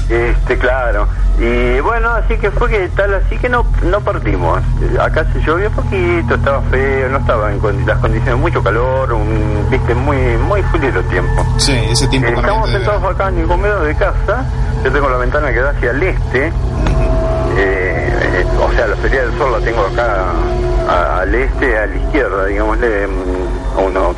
este, 0.09 0.57
claro. 0.57 1.07
Y 1.39 1.79
bueno, 1.79 2.11
así 2.11 2.37
que 2.37 2.51
fue 2.51 2.69
que 2.69 2.87
tal, 2.89 3.13
así 3.15 3.37
que 3.37 3.49
no 3.49 3.65
no 3.83 3.99
partimos. 4.01 4.61
Acá 4.99 5.25
se 5.33 5.41
llovió 5.41 5.69
poquito, 5.71 6.35
estaba 6.35 6.61
feo, 6.69 7.09
no 7.09 7.17
estaba 7.17 7.51
en 7.51 7.85
las 7.85 7.97
condiciones, 7.97 8.39
mucho 8.39 8.63
calor, 8.63 9.11
un, 9.13 9.67
viste, 9.69 9.95
muy 9.95 10.17
muy 10.37 10.61
fulero 10.63 10.99
el 10.99 11.07
tiempo. 11.07 11.45
Sí, 11.57 11.73
ese 11.89 12.07
tiempo 12.07 12.29
eh, 12.29 12.33
Estamos 12.37 12.69
sentados 12.69 13.03
acá 13.03 13.29
en 13.29 13.39
el 13.39 13.47
comedor 13.47 13.83
de 13.83 13.95
casa, 13.95 14.45
yo 14.83 14.91
tengo 14.91 15.09
la 15.09 15.17
ventana 15.17 15.51
que 15.51 15.59
da 15.59 15.71
hacia 15.71 15.91
el 15.91 16.03
este, 16.03 16.47
eh, 16.47 16.51
eh, 17.57 18.45
o 18.59 18.71
sea, 18.73 18.87
la 18.87 18.95
feria 18.97 19.23
del 19.23 19.37
sol 19.37 19.51
la 19.51 19.59
tengo 19.59 19.81
acá 19.87 21.21
al 21.21 21.33
este, 21.33 21.77
a 21.77 21.85
la 21.87 21.95
izquierda, 21.95 22.45
digámosle, 22.45 23.07
a 23.75 23.79
unos 23.79 24.15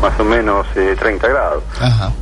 más 0.00 0.18
o 0.20 0.24
menos 0.24 0.66
30 0.74 1.08
eh, 1.08 1.30
grados. 1.30 1.62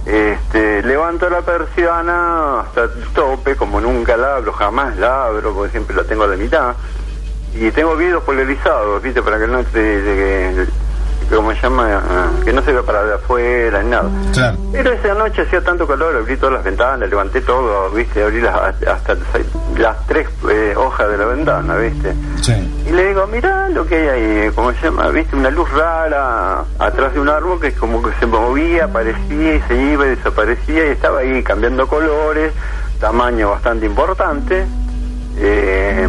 Este, 0.06 0.82
levanto 0.82 1.28
la 1.28 1.42
persiana 1.42 2.60
hasta 2.60 2.84
el 2.84 3.04
tope, 3.14 3.56
como 3.56 3.80
nunca 3.80 4.16
la 4.16 4.36
abro, 4.36 4.52
jamás 4.52 4.96
la 4.98 5.26
abro, 5.26 5.52
porque 5.52 5.72
siempre 5.72 5.96
la 5.96 6.04
tengo 6.04 6.24
a 6.24 6.28
la 6.28 6.36
mitad. 6.36 6.74
Y 7.54 7.70
tengo 7.72 7.96
vidrios 7.96 8.22
polarizados, 8.22 9.02
¿viste? 9.02 9.22
Para 9.22 9.38
que 9.38 9.46
no 9.46 9.62
te, 9.64 10.66
como 11.36 11.52
se 11.52 11.62
llama, 11.62 12.00
que 12.44 12.52
no 12.52 12.62
se 12.62 12.72
vea 12.72 12.82
para 12.82 13.04
de 13.04 13.14
afuera 13.14 13.82
ni 13.82 13.90
nada. 13.90 14.08
Pero 14.72 14.92
esa 14.92 15.14
noche 15.14 15.42
hacía 15.42 15.62
tanto 15.62 15.86
calor, 15.86 16.16
abrí 16.16 16.36
todas 16.36 16.54
las 16.54 16.64
ventanas, 16.64 17.08
levanté 17.08 17.40
todo, 17.40 17.90
viste, 17.90 18.22
abrí 18.22 18.40
las, 18.40 18.54
hasta 18.54 19.16
las 19.76 20.06
tres 20.06 20.28
eh, 20.50 20.74
hojas 20.76 21.08
de 21.08 21.18
la 21.18 21.26
ventana, 21.26 21.76
viste. 21.76 22.14
Y 22.86 22.90
le 22.92 23.08
digo, 23.08 23.26
mira 23.26 23.68
lo 23.70 23.86
que 23.86 23.96
hay 23.96 24.08
ahí, 24.08 24.50
como 24.54 24.72
se 24.72 24.82
llama, 24.82 25.08
viste, 25.08 25.36
una 25.36 25.50
luz 25.50 25.70
rara 25.70 26.64
atrás 26.78 27.14
de 27.14 27.20
un 27.20 27.28
árbol 27.28 27.60
que 27.60 27.72
como 27.72 28.02
que 28.02 28.12
se 28.18 28.26
movía, 28.26 28.84
aparecía 28.86 29.54
y 29.54 29.60
se 29.68 29.74
iba 29.74 30.06
y 30.06 30.10
desaparecía 30.10 30.86
y 30.86 30.90
estaba 30.90 31.20
ahí 31.20 31.42
cambiando 31.42 31.86
colores, 31.86 32.52
tamaño 33.00 33.50
bastante 33.50 33.86
importante. 33.86 34.64
Eh, 35.38 36.08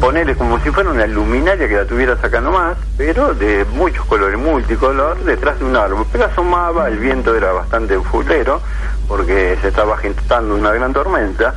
ponerle 0.00 0.34
como 0.34 0.58
si 0.60 0.70
fuera 0.70 0.90
una 0.90 1.06
luminaria 1.06 1.68
que 1.68 1.76
la 1.76 1.84
tuviera 1.84 2.16
sacando 2.16 2.50
más, 2.50 2.76
pero 2.96 3.34
de 3.34 3.64
muchos 3.66 4.04
colores, 4.06 4.38
multicolor, 4.38 5.18
detrás 5.24 5.58
de 5.58 5.66
un 5.66 5.76
árbol. 5.76 6.06
Pero 6.10 6.24
asomaba, 6.24 6.88
el 6.88 6.98
viento 6.98 7.34
era 7.34 7.52
bastante 7.52 7.98
fulero, 8.00 8.60
porque 9.06 9.58
se 9.60 9.68
estaba 9.68 9.94
agitando 9.94 10.54
una 10.54 10.72
gran 10.72 10.92
tormenta. 10.92 11.54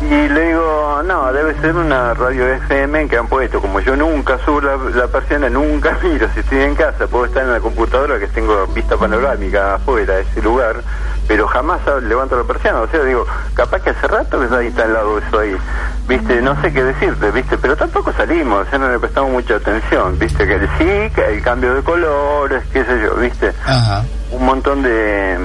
Y 0.00 0.28
le 0.28 0.48
digo, 0.48 1.02
no, 1.04 1.32
debe 1.32 1.58
ser 1.60 1.74
una 1.74 2.14
radio 2.14 2.46
FM 2.46 3.08
que 3.08 3.16
han 3.16 3.26
puesto. 3.26 3.60
Como 3.60 3.80
yo 3.80 3.96
nunca 3.96 4.38
subo 4.44 4.60
la, 4.60 4.76
la 4.76 5.08
persiana, 5.08 5.48
nunca 5.48 5.98
miro. 6.02 6.28
Si 6.34 6.40
estoy 6.40 6.60
en 6.60 6.74
casa, 6.74 7.06
puedo 7.06 7.24
estar 7.24 7.42
en 7.42 7.52
la 7.52 7.60
computadora 7.60 8.18
que 8.18 8.28
tengo 8.28 8.66
vista 8.68 8.96
panorámica 8.96 9.74
afuera 9.76 10.16
de 10.16 10.22
ese 10.22 10.42
lugar 10.42 10.82
pero 11.26 11.46
jamás 11.48 11.80
levanto 12.02 12.36
la 12.36 12.44
persiana. 12.44 12.80
O 12.80 12.88
sea, 12.88 13.02
digo, 13.02 13.26
capaz 13.54 13.80
que 13.80 13.90
hace 13.90 14.06
rato 14.06 14.38
que 14.38 14.44
está 14.44 14.62
instalado 14.62 15.18
eso 15.18 15.38
ahí. 15.38 15.56
Viste, 16.06 16.40
no 16.40 16.60
sé 16.60 16.72
qué 16.72 16.84
decirte, 16.84 17.30
viste, 17.32 17.58
pero 17.58 17.76
tampoco 17.76 18.12
salimos, 18.12 18.66
o 18.72 18.78
no 18.78 18.90
le 18.90 18.98
prestamos 18.98 19.32
mucha 19.32 19.56
atención. 19.56 20.18
Viste, 20.18 20.46
que 20.46 20.54
el 20.54 20.68
sí, 20.78 21.14
que 21.14 21.26
el 21.34 21.42
cambio 21.42 21.74
de 21.74 21.82
colores, 21.82 22.62
qué 22.72 22.84
sé 22.84 23.00
yo, 23.02 23.14
viste. 23.16 23.52
Un 24.30 24.44
montón 24.44 24.82
de, 24.82 25.38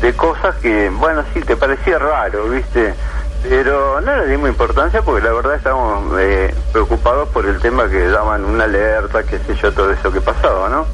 de 0.00 0.12
cosas 0.14 0.56
que, 0.56 0.90
bueno, 0.90 1.22
sí, 1.32 1.40
te 1.40 1.56
parecía 1.56 1.98
raro, 1.98 2.48
viste. 2.48 2.94
Pero 3.42 4.00
no 4.00 4.16
le 4.16 4.26
dimos 4.26 4.48
importancia 4.48 5.02
porque 5.02 5.24
la 5.24 5.32
verdad 5.32 5.56
estábamos 5.56 6.18
eh, 6.20 6.54
preocupados 6.72 7.28
por 7.30 7.46
el 7.46 7.58
tema 7.60 7.88
que 7.88 8.06
daban 8.08 8.44
una 8.44 8.64
alerta, 8.64 9.22
qué 9.24 9.38
sé 9.38 9.54
yo, 9.60 9.72
todo 9.72 9.90
eso 9.92 10.12
que 10.12 10.20
pasaba, 10.20 10.68
¿no? 10.68 10.86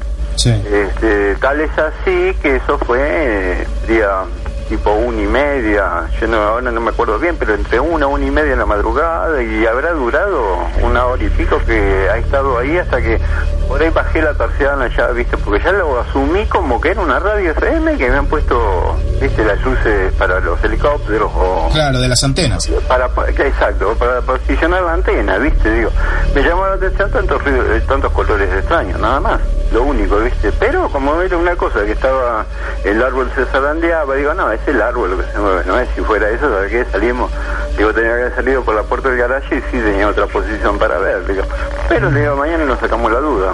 Este, 0.45 1.35
tal 1.35 1.59
es 1.59 1.71
así 1.77 2.33
que 2.41 2.55
eso 2.55 2.77
fue 2.79 2.99
eh, 3.01 3.67
día 3.87 4.23
tipo 4.69 4.91
una 4.93 5.21
y 5.21 5.25
media, 5.25 6.07
yo 6.21 6.27
no, 6.27 6.37
ahora 6.37 6.71
no 6.71 6.79
me 6.79 6.91
acuerdo 6.91 7.17
bien, 7.17 7.35
pero 7.37 7.55
entre 7.55 7.79
una, 7.79 8.05
una 8.05 8.23
y 8.23 8.29
media 8.29 8.53
en 8.53 8.59
la 8.59 8.67
madrugada 8.67 9.41
y 9.41 9.65
habrá 9.65 9.91
durado 9.93 10.59
una 10.83 11.07
hora 11.07 11.23
y 11.23 11.29
pico 11.29 11.59
que 11.65 12.07
ha 12.09 12.17
estado 12.17 12.59
ahí 12.59 12.77
hasta 12.77 13.01
que 13.01 13.19
por 13.67 13.81
ahí 13.81 13.89
bajé 13.89 14.21
la 14.21 14.33
persiana 14.33 14.87
ya, 14.95 15.07
viste, 15.07 15.37
porque 15.37 15.63
ya 15.63 15.71
lo 15.71 15.99
asumí 15.99 16.45
como 16.45 16.79
que 16.79 16.89
era 16.89 17.01
una 17.01 17.19
radio 17.19 17.51
FM 17.51 17.97
que 17.97 18.09
me 18.09 18.17
han 18.17 18.27
puesto, 18.27 18.95
viste, 19.19 19.43
las 19.43 19.59
luces 19.63 20.13
para 20.13 20.39
los 20.39 20.63
helicópteros 20.63 21.31
o... 21.35 21.69
Claro, 21.73 21.99
de 21.99 22.07
las 22.07 22.23
antenas. 22.23 22.67
Para, 22.87 23.09
exacto, 23.37 23.95
para 23.97 24.21
posicionar 24.21 24.83
la 24.83 24.93
antena, 24.93 25.37
viste, 25.37 25.71
digo, 25.71 25.91
me 26.35 26.43
llamó 26.43 26.67
la 26.67 26.73
atención 26.73 27.11
tantos, 27.11 27.41
eh, 27.45 27.81
tantos 27.87 28.11
colores 28.11 28.51
extraños, 28.53 28.99
nada 28.99 29.19
más, 29.19 29.41
lo 29.71 29.83
único, 29.83 30.17
viste, 30.17 30.51
pero 30.59 30.89
como 30.89 31.21
era 31.21 31.37
una 31.37 31.55
cosa 31.55 31.85
que 31.85 31.91
estaba, 31.91 32.45
el 32.83 33.01
árbol 33.01 33.31
se 33.35 33.45
zarandeaba, 33.45 34.15
digo, 34.15 34.33
no, 34.33 34.51
el 34.67 34.81
árbol 34.81 35.11
lo 35.11 35.17
que 35.17 35.31
se 35.31 35.39
mueve, 35.39 35.63
no 35.65 35.79
es 35.79 35.89
si 35.95 36.01
fuera 36.01 36.29
eso, 36.29 36.49
¿sabes 36.49 36.71
qué? 36.71 36.85
Salimos, 36.91 37.31
digo, 37.77 37.93
tenía 37.93 38.15
que 38.15 38.21
haber 38.21 38.35
salido 38.35 38.63
por 38.63 38.75
la 38.75 38.83
puerta 38.83 39.09
del 39.09 39.17
garaje 39.17 39.57
y 39.57 39.61
sí 39.71 39.79
tenía 39.79 40.07
otra 40.07 40.27
posición 40.27 40.77
para 40.77 40.97
ver, 40.99 41.25
digo, 41.27 41.43
pero 41.87 42.09
le 42.11 42.21
digo, 42.21 42.35
mañana 42.35 42.65
nos 42.65 42.79
sacamos 42.79 43.11
la 43.11 43.19
duda. 43.19 43.53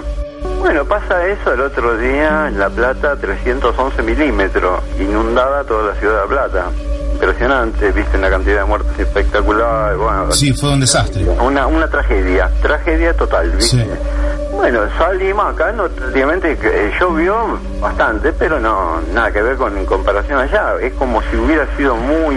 Bueno, 0.59 0.83
pasa 0.85 1.25
eso 1.27 1.53
el 1.53 1.61
otro 1.61 1.95
día 1.97 2.47
en 2.47 2.59
La 2.59 2.69
Plata, 2.69 3.15
311 3.15 4.01
milímetros, 4.01 4.81
inundada 4.99 5.63
toda 5.63 5.93
la 5.93 5.99
ciudad 5.99 6.15
de 6.15 6.21
La 6.21 6.27
Plata. 6.27 6.65
Impresionante, 7.15 7.91
viste 7.93 8.17
una 8.17 8.29
cantidad 8.29 8.59
de 8.59 8.65
muertos 8.65 8.99
espectacular. 8.99 9.95
Bueno, 9.95 10.31
sí, 10.31 10.51
fue 10.53 10.73
un 10.73 10.81
desastre. 10.81 11.23
Una, 11.23 11.65
una 11.65 11.87
tragedia, 11.87 12.51
tragedia 12.61 13.13
total, 13.13 13.51
¿viste? 13.51 13.87
Bueno, 14.51 14.81
salimos 14.97 15.53
acá, 15.53 15.71
no, 15.71 15.87
prácticamente 15.89 16.57
eh, 16.61 16.91
llovió 16.99 17.59
bastante, 17.81 18.31
pero 18.33 18.59
no 18.59 19.01
nada 19.13 19.31
que 19.31 19.41
ver 19.41 19.57
con 19.57 19.77
en 19.77 19.85
comparación 19.85 20.39
allá. 20.39 20.75
Es 20.81 20.93
como 20.93 21.21
si 21.23 21.37
hubiera 21.37 21.65
sido 21.75 21.95
muy, 21.95 22.35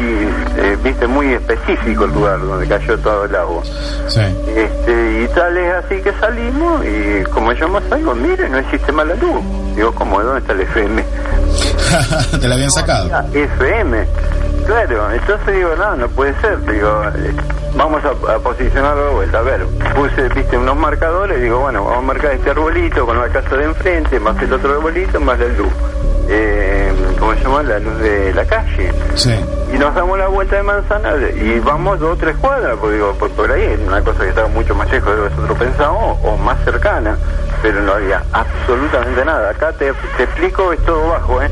eh, 0.56 0.76
viste, 0.82 1.06
muy 1.06 1.32
específico 1.32 2.04
el 2.04 2.12
lugar 2.12 2.40
donde 2.40 2.66
cayó 2.66 2.98
todo 2.98 3.24
el 3.24 3.34
agua. 3.34 3.62
Sí. 4.08 4.20
Este, 4.54 5.22
y 5.22 5.28
tal 5.34 5.56
es 5.56 5.74
así 5.74 6.00
que 6.02 6.12
salimos 6.20 6.84
y 6.84 7.24
como 7.30 7.52
yo 7.52 7.68
me 7.68 7.80
salgo, 7.88 8.14
mire, 8.14 8.48
no 8.48 8.58
existe 8.58 8.92
mala 8.92 9.14
luz. 9.14 9.42
Digo, 9.74 9.92
¿cómo? 9.94 10.20
¿Dónde 10.22 10.40
está 10.40 10.52
el 10.54 10.60
FM? 10.62 11.04
Te 12.40 12.48
la 12.48 12.54
habían 12.56 12.70
sacado. 12.70 13.10
FM. 13.32 14.06
Claro, 14.68 15.10
entonces 15.10 15.54
digo, 15.54 15.70
no, 15.76 15.96
no 15.96 16.08
puede 16.08 16.38
ser. 16.42 16.60
Digo, 16.70 17.02
eh, 17.16 17.32
vamos 17.74 18.02
a, 18.04 18.38
posicionarlo 18.38 19.06
de 19.06 19.14
vuelta. 19.14 19.38
A 19.38 19.42
ver, 19.42 19.64
puse, 19.96 20.28
viste, 20.28 20.58
unos 20.58 20.76
marcadores. 20.76 21.40
Digo, 21.40 21.60
bueno, 21.60 21.84
vamos 21.84 22.00
a 22.00 22.06
marcar 22.06 22.32
este 22.32 22.50
arbolito 22.50 23.06
con 23.06 23.18
la 23.18 23.30
casa 23.30 23.56
de 23.56 23.64
enfrente, 23.64 24.20
más 24.20 24.36
el 24.42 24.52
otro 24.52 24.74
arbolito, 24.74 25.18
más 25.20 25.38
la 25.38 25.46
luz. 25.48 25.72
Eh, 26.28 26.92
¿Cómo 27.18 27.32
se 27.32 27.44
llama? 27.44 27.62
La 27.62 27.78
luz 27.78 27.98
de 27.98 28.34
la 28.34 28.44
calle. 28.44 28.92
Sí. 29.14 29.34
Y 29.72 29.78
nos 29.78 29.94
damos 29.94 30.18
la 30.18 30.28
vuelta 30.28 30.56
de 30.56 30.62
manzana 30.62 31.14
y 31.34 31.60
vamos 31.60 31.98
dos 31.98 32.12
o 32.12 32.16
tres 32.18 32.36
cuadras, 32.36 32.76
porque 32.78 32.96
digo, 32.96 33.14
por, 33.14 33.50
ahí 33.50 33.62
es 33.62 33.80
una 33.80 34.02
cosa 34.02 34.20
que 34.20 34.28
estaba 34.28 34.48
mucho 34.48 34.74
más 34.74 34.90
lejos 34.90 35.10
de 35.10 35.16
lo 35.16 35.28
que 35.30 35.34
nosotros 35.34 35.58
pensamos 35.58 36.18
o 36.22 36.36
más 36.36 36.62
cercana, 36.64 37.16
pero 37.62 37.80
no 37.80 37.94
había 37.94 38.22
absolutamente 38.34 39.24
nada. 39.24 39.48
Acá 39.48 39.72
te, 39.72 39.94
te 40.18 40.24
explico, 40.24 40.74
es 40.74 40.80
todo 40.84 41.08
bajo, 41.08 41.40
¿eh? 41.40 41.48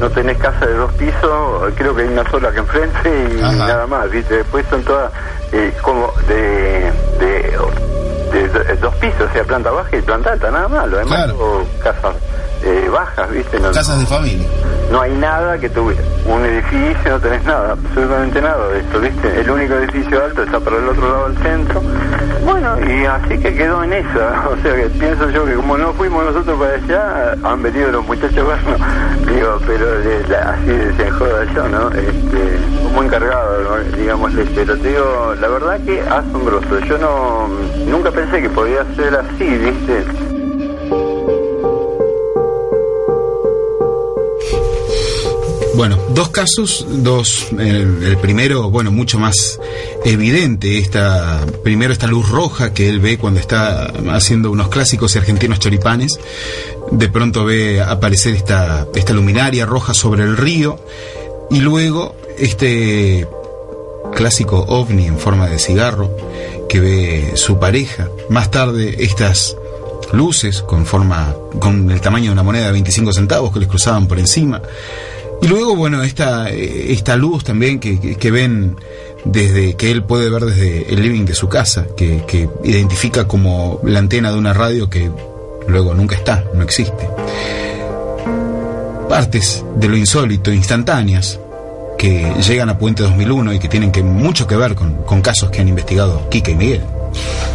No 0.00 0.10
tenés 0.10 0.36
casa 0.38 0.66
de 0.66 0.74
dos 0.74 0.92
pisos, 0.92 1.72
creo 1.76 1.94
que 1.94 2.02
hay 2.02 2.08
una 2.08 2.28
sola 2.30 2.50
que 2.52 2.58
enfrente 2.58 3.28
y 3.30 3.40
nada 3.40 3.86
más, 3.86 4.10
¿viste? 4.10 4.36
Después 4.36 4.66
son 4.68 4.82
todas 4.82 5.12
eh, 5.52 5.72
como 5.82 6.12
de, 6.28 6.92
de, 7.18 7.56
dos 8.80 8.94
pisos, 8.96 9.22
o 9.30 9.32
sea, 9.32 9.44
planta 9.44 9.70
baja 9.70 9.96
y 9.96 10.02
planta 10.02 10.32
alta, 10.32 10.50
nada 10.50 10.68
más, 10.68 10.88
lo 10.88 10.98
demás 10.98 11.32
casas 11.82 12.14
eh, 12.66 12.88
bajas, 12.88 13.30
¿viste? 13.30 13.60
No, 13.60 13.70
Casas 13.70 14.00
de 14.00 14.06
familia. 14.06 14.46
No 14.90 15.00
hay 15.00 15.12
nada 15.14 15.58
que 15.58 15.68
tuviera. 15.68 16.02
Un 16.26 16.44
edificio, 16.44 17.10
no 17.10 17.20
tenés 17.20 17.44
nada, 17.44 17.72
absolutamente 17.72 18.40
nada 18.40 18.68
de 18.68 18.80
esto, 18.80 19.00
¿viste? 19.00 19.40
El 19.40 19.50
único 19.50 19.74
edificio 19.74 20.24
alto 20.24 20.42
está 20.42 20.58
por 20.58 20.74
el 20.74 20.88
otro 20.88 21.08
lado 21.08 21.28
del 21.28 21.38
centro. 21.42 21.82
Bueno, 22.44 22.76
y 22.80 23.04
así 23.04 23.38
que 23.38 23.54
quedó 23.54 23.84
en 23.84 23.92
esa. 23.92 24.44
O 24.56 24.62
sea 24.62 24.74
que 24.74 24.88
pienso 24.98 25.30
yo 25.30 25.44
que 25.44 25.54
como 25.54 25.76
no 25.76 25.92
fuimos 25.92 26.24
nosotros 26.24 26.58
para 26.58 26.74
allá, 26.74 27.36
han 27.42 27.62
venido 27.62 27.90
los 27.92 28.06
muchachos 28.06 28.38
a 28.38 28.42
vernos. 28.42 28.80
Digo, 29.26 29.60
pero 29.66 29.86
así 30.50 30.96
se 30.96 31.10
joda 31.10 31.44
yo, 31.54 31.68
¿no? 31.68 31.88
Este, 31.90 32.58
como 32.84 33.02
encargado, 33.02 33.78
digámosle. 33.96 34.44
Pero 34.54 34.76
te 34.76 34.88
digo, 34.88 35.34
la 35.40 35.48
verdad 35.48 35.80
que 35.84 36.00
asombroso. 36.00 36.78
Yo 36.80 36.98
no 36.98 37.48
nunca 37.86 38.10
pensé 38.10 38.42
que 38.42 38.50
podía 38.50 38.84
ser 38.96 39.14
así, 39.14 39.44
¿viste? 39.44 40.25
Bueno, 45.76 45.98
dos 46.14 46.30
casos, 46.30 46.86
dos, 46.88 47.48
el, 47.58 48.16
primero, 48.22 48.70
bueno, 48.70 48.90
mucho 48.90 49.18
más 49.18 49.60
evidente, 50.06 50.78
esta, 50.78 51.44
primero 51.62 51.92
esta 51.92 52.06
luz 52.06 52.30
roja 52.30 52.72
que 52.72 52.88
él 52.88 52.98
ve 52.98 53.18
cuando 53.18 53.40
está 53.40 53.92
haciendo 54.08 54.50
unos 54.50 54.70
clásicos 54.70 55.14
argentinos 55.16 55.58
choripanes, 55.58 56.18
de 56.90 57.08
pronto 57.10 57.44
ve 57.44 57.82
aparecer 57.82 58.34
esta, 58.34 58.86
esta 58.94 59.12
luminaria 59.12 59.66
roja 59.66 59.92
sobre 59.92 60.24
el 60.24 60.38
río, 60.38 60.80
y 61.50 61.60
luego 61.60 62.16
este 62.38 63.28
clásico 64.14 64.64
ovni 64.68 65.04
en 65.04 65.18
forma 65.18 65.46
de 65.46 65.58
cigarro 65.58 66.10
que 66.70 66.80
ve 66.80 67.32
su 67.34 67.58
pareja, 67.58 68.08
más 68.30 68.50
tarde 68.50 68.96
estas 69.00 69.54
luces 70.14 70.62
con 70.62 70.86
forma, 70.86 71.34
con 71.60 71.90
el 71.90 72.00
tamaño 72.00 72.26
de 72.26 72.32
una 72.32 72.42
moneda 72.42 72.66
de 72.66 72.72
25 72.72 73.12
centavos 73.12 73.52
que 73.52 73.60
les 73.60 73.68
cruzaban 73.68 74.08
por 74.08 74.18
encima, 74.18 74.62
y 75.42 75.46
luego, 75.48 75.76
bueno, 75.76 76.02
esta, 76.02 76.48
esta 76.50 77.16
luz 77.16 77.44
también 77.44 77.78
que, 77.78 78.16
que, 78.16 78.30
ven 78.30 78.76
desde 79.24 79.74
que 79.74 79.90
él 79.90 80.02
puede 80.02 80.30
ver 80.30 80.46
desde 80.46 80.92
el 80.92 81.02
living 81.02 81.24
de 81.24 81.34
su 81.34 81.48
casa, 81.48 81.86
que, 81.96 82.24
que, 82.26 82.48
identifica 82.64 83.26
como 83.26 83.80
la 83.84 83.98
antena 83.98 84.32
de 84.32 84.38
una 84.38 84.52
radio 84.52 84.88
que 84.88 85.10
luego 85.68 85.94
nunca 85.94 86.16
está, 86.16 86.44
no 86.54 86.62
existe. 86.62 87.08
Partes 89.08 89.64
de 89.76 89.88
lo 89.88 89.96
insólito, 89.96 90.52
instantáneas, 90.52 91.38
que 91.96 92.32
llegan 92.46 92.68
a 92.68 92.78
Puente 92.78 93.02
2001 93.02 93.54
y 93.54 93.58
que 93.58 93.68
tienen 93.68 93.92
que, 93.92 94.02
mucho 94.02 94.46
que 94.46 94.56
ver 94.56 94.74
con, 94.74 94.94
con 95.04 95.22
casos 95.22 95.50
que 95.50 95.60
han 95.60 95.68
investigado 95.68 96.28
Quique 96.28 96.52
y 96.52 96.54
Miguel. 96.54 96.82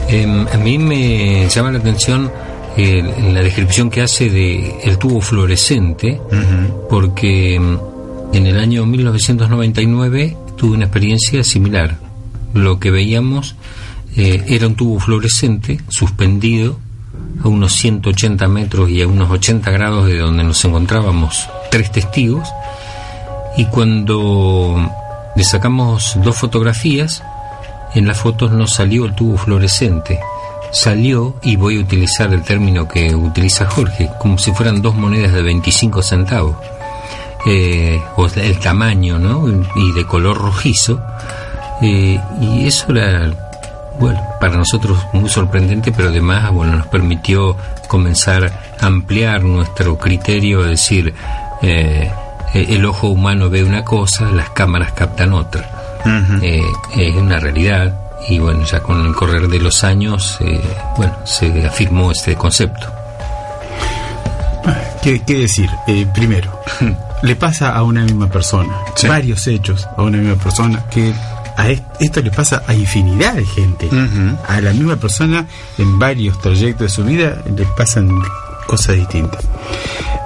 Em, 0.07 0.47
a 0.47 0.57
mí 0.57 0.77
me 0.77 1.47
llama 1.49 1.71
la 1.71 1.79
atención 1.79 2.31
en 2.77 3.33
la 3.33 3.41
descripción 3.41 3.89
que 3.89 4.01
hace 4.01 4.29
de 4.29 4.81
el 4.83 4.97
tubo 4.97 5.21
fluorescente, 5.21 6.19
porque 6.89 7.59
mm, 7.59 8.35
en 8.35 8.47
el 8.47 8.59
año 8.59 8.85
1999 8.85 10.37
tuve 10.55 10.75
una 10.75 10.85
experiencia 10.85 11.43
similar. 11.43 11.97
Lo 12.53 12.79
que 12.79 12.91
veíamos 12.91 13.55
eh, 14.15 14.43
era 14.47 14.67
un 14.67 14.75
tubo 14.75 14.99
fluorescente 14.99 15.79
suspendido 15.89 16.77
a 17.43 17.47
unos 17.47 17.73
180 17.73 18.47
metros 18.47 18.89
y 18.89 19.01
a 19.01 19.07
unos 19.07 19.29
80 19.29 19.71
grados 19.71 20.07
de 20.07 20.17
donde 20.17 20.43
nos 20.43 20.63
encontrábamos 20.65 21.49
tres 21.69 21.91
testigos. 21.91 22.47
Y 23.57 23.65
cuando 23.65 24.89
le 25.35 25.43
sacamos 25.43 26.17
dos 26.23 26.37
fotografías, 26.37 27.23
en 27.93 28.07
las 28.07 28.19
fotos 28.19 28.51
no 28.51 28.67
salió 28.67 29.05
el 29.05 29.15
tubo 29.15 29.37
fluorescente, 29.37 30.19
salió, 30.71 31.35
y 31.43 31.55
voy 31.57 31.77
a 31.77 31.81
utilizar 31.81 32.33
el 32.33 32.43
término 32.43 32.87
que 32.87 33.13
utiliza 33.13 33.69
Jorge, 33.69 34.09
como 34.19 34.37
si 34.37 34.51
fueran 34.53 34.81
dos 34.81 34.95
monedas 34.95 35.33
de 35.33 35.41
25 35.41 36.01
centavos, 36.01 36.55
eh, 37.45 38.01
o 38.15 38.27
el 38.27 38.59
tamaño, 38.59 39.19
¿no? 39.19 39.47
Y 39.75 39.91
de 39.93 40.05
color 40.05 40.37
rojizo. 40.37 41.01
Eh, 41.81 42.19
y 42.39 42.67
eso 42.67 42.91
era, 42.91 43.31
bueno, 43.99 44.21
para 44.39 44.55
nosotros 44.55 44.97
muy 45.13 45.29
sorprendente, 45.29 45.91
pero 45.91 46.09
además, 46.09 46.51
bueno, 46.51 46.77
nos 46.77 46.87
permitió 46.87 47.57
comenzar 47.87 48.51
a 48.79 48.85
ampliar 48.85 49.43
nuestro 49.43 49.97
criterio, 49.97 50.61
es 50.61 50.69
decir, 50.69 51.13
eh, 51.61 52.11
el 52.53 52.85
ojo 52.85 53.07
humano 53.07 53.49
ve 53.49 53.63
una 53.63 53.83
cosa, 53.83 54.31
las 54.31 54.51
cámaras 54.51 54.91
captan 54.93 55.33
otra. 55.33 55.69
es 56.93 57.15
una 57.15 57.39
realidad 57.39 58.00
y 58.27 58.39
bueno, 58.39 58.63
ya 58.65 58.81
con 58.81 59.05
el 59.05 59.13
correr 59.13 59.47
de 59.47 59.59
los 59.59 59.83
años, 59.83 60.37
eh, 60.41 60.61
bueno, 60.97 61.15
se 61.25 61.65
afirmó 61.65 62.11
este 62.11 62.35
concepto. 62.35 62.87
¿Qué, 65.01 65.19
decir? 65.25 65.69
Eh, 65.87 66.05
primero, 66.13 66.61
le 67.23 67.35
pasa 67.35 67.75
a 67.75 67.81
una 67.83 68.03
misma 68.03 68.27
persona, 68.27 68.75
varios 69.07 69.47
hechos 69.47 69.87
a 69.97 70.03
una 70.03 70.19
misma 70.19 70.35
persona, 70.35 70.85
que 70.91 71.11
a 71.57 71.69
esto 71.99 72.21
le 72.21 72.29
pasa 72.29 72.61
a 72.67 72.73
infinidad 72.73 73.33
de 73.33 73.45
gente. 73.45 73.89
A 74.47 74.61
la 74.61 74.71
misma 74.73 74.97
persona 74.97 75.47
en 75.77 75.97
varios 75.97 76.39
trayectos 76.39 76.81
de 76.81 76.89
su 76.89 77.03
vida 77.03 77.41
le 77.55 77.65
pasan 77.65 78.09
cosas 78.67 78.95
distintas. 78.95 79.43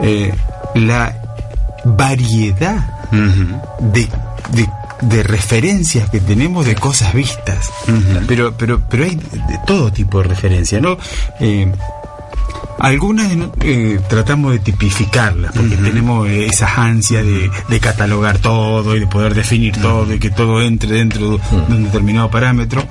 Eh, 0.02 0.34
la 0.76 1.16
variedad 1.86 2.86
de, 3.80 4.10
de 4.52 4.70
de 5.02 5.24
referencias 5.24 6.10
que 6.10 6.20
tenemos 6.20 6.66
de 6.66 6.76
cosas 6.76 7.14
vistas. 7.14 7.70
Pero, 8.28 8.54
pero, 8.58 8.82
pero 8.90 9.04
hay 9.04 9.16
de 9.16 9.60
todo 9.66 9.92
tipo 9.92 10.22
de 10.22 10.30
referencias, 10.30 10.82
¿no? 10.82 10.98
Eh, 11.40 11.72
algunas 12.80 13.32
eh, 13.62 14.00
tratamos 14.10 14.52
de 14.52 14.60
tipificarlas 14.60 15.54
porque 15.54 15.76
tenemos 15.78 16.28
esa 16.30 16.68
ansia 16.76 17.24
de, 17.24 17.80
catalogar 17.80 18.40
todo 18.40 18.96
y 18.96 19.02
de 19.02 19.08
poder 19.08 19.34
definir 19.34 19.78
todo 19.78 20.14
y 20.14 20.20
que 20.20 20.30
todo 20.30 20.62
entre 20.62 20.90
dentro 20.92 21.38
de 21.38 21.74
un 21.74 21.84
determinado 21.86 22.30
parámetro, 22.30 22.86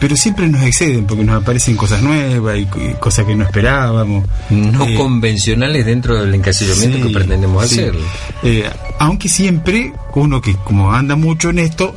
pero 0.00 0.16
siempre 0.16 0.48
nos 0.48 0.62
exceden 0.62 1.06
porque 1.06 1.22
nos 1.22 1.42
aparecen 1.42 1.76
cosas 1.76 2.02
nuevas 2.02 2.58
y, 2.58 2.66
cosas 2.98 3.26
que 3.26 3.36
no 3.36 3.44
esperábamos. 3.44 4.26
No 4.50 4.86
eh, 4.86 4.94
convencionales 4.94 5.86
dentro 5.86 6.16
del 6.16 6.34
encasillamiento 6.34 7.06
que 7.06 7.12
pretendemos 7.12 7.64
hacer. 7.64 7.94
Eh, 8.42 8.68
aunque 8.98 9.28
siempre 9.28 9.92
uno 10.16 10.40
que 10.40 10.54
como 10.56 10.92
anda 10.92 11.16
mucho 11.16 11.50
en 11.50 11.58
esto 11.58 11.94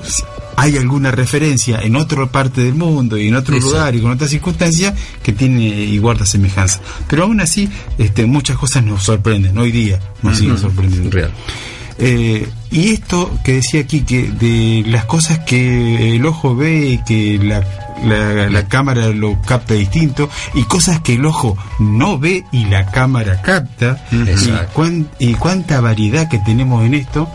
hay 0.55 0.77
alguna 0.77 1.09
referencia 1.11 1.79
en 1.79 1.95
otra 1.95 2.25
parte 2.25 2.61
del 2.61 2.75
mundo 2.75 3.17
y 3.17 3.29
en 3.29 3.35
otro 3.35 3.57
lugar 3.57 3.95
y 3.95 4.01
con 4.01 4.11
otras 4.11 4.29
circunstancias 4.29 4.93
que 5.23 5.31
tiene 5.31 5.61
y 5.61 5.97
guarda 5.99 6.25
semejanza. 6.25 6.81
Pero 7.07 7.23
aún 7.23 7.39
así, 7.39 7.69
este, 7.97 8.25
muchas 8.25 8.57
cosas 8.57 8.83
nos 8.83 9.03
sorprenden, 9.03 9.57
hoy 9.57 9.71
día 9.71 9.99
nos 10.21 10.37
siguen 10.37 10.57
sorprendiendo. 10.57 11.09
Real. 11.11 11.31
Eh, 11.97 12.47
y 12.71 12.93
esto 12.93 13.31
que 13.43 13.55
decía 13.55 13.81
aquí, 13.81 14.01
que 14.01 14.29
de 14.31 14.83
las 14.87 15.05
cosas 15.05 15.39
que 15.39 16.15
el 16.15 16.25
ojo 16.25 16.55
ve 16.55 16.91
y 16.91 16.97
que 17.03 17.37
la, 17.41 18.49
la, 18.49 18.67
cámara 18.67 19.09
lo 19.09 19.41
capta 19.41 19.73
distinto, 19.73 20.29
y 20.53 20.63
cosas 20.63 21.01
que 21.01 21.15
el 21.15 21.25
ojo 21.25 21.57
no 21.79 22.17
ve 22.17 22.45
y 22.53 22.65
la 22.65 22.85
cámara 22.91 23.41
capta, 23.41 24.05
y, 24.11 25.25
y, 25.25 25.33
cuánta 25.33 25.81
variedad 25.81 26.29
que 26.29 26.39
tenemos 26.39 26.85
en 26.85 26.93
esto. 26.93 27.29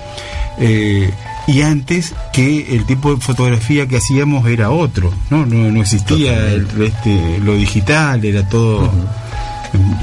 Eh, 0.59 1.13
y 1.47 1.61
antes 1.61 2.15
que 2.33 2.75
el 2.75 2.87
tipo 2.87 3.15
de 3.15 3.21
fotografía 3.21 3.87
que 3.87 3.97
hacíamos 3.97 4.47
era 4.47 4.71
otro, 4.71 5.13
no, 5.31 5.45
no, 5.45 5.71
no 5.71 5.81
existía 5.83 6.53
este, 6.55 7.39
lo 7.41 7.55
digital, 7.55 8.25
era 8.25 8.49
todo 8.49 8.91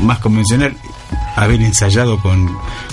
más 0.01 0.19
convencional. 0.19 0.75
Haber 1.35 1.61
ensayado 1.61 2.21
con, 2.21 2.49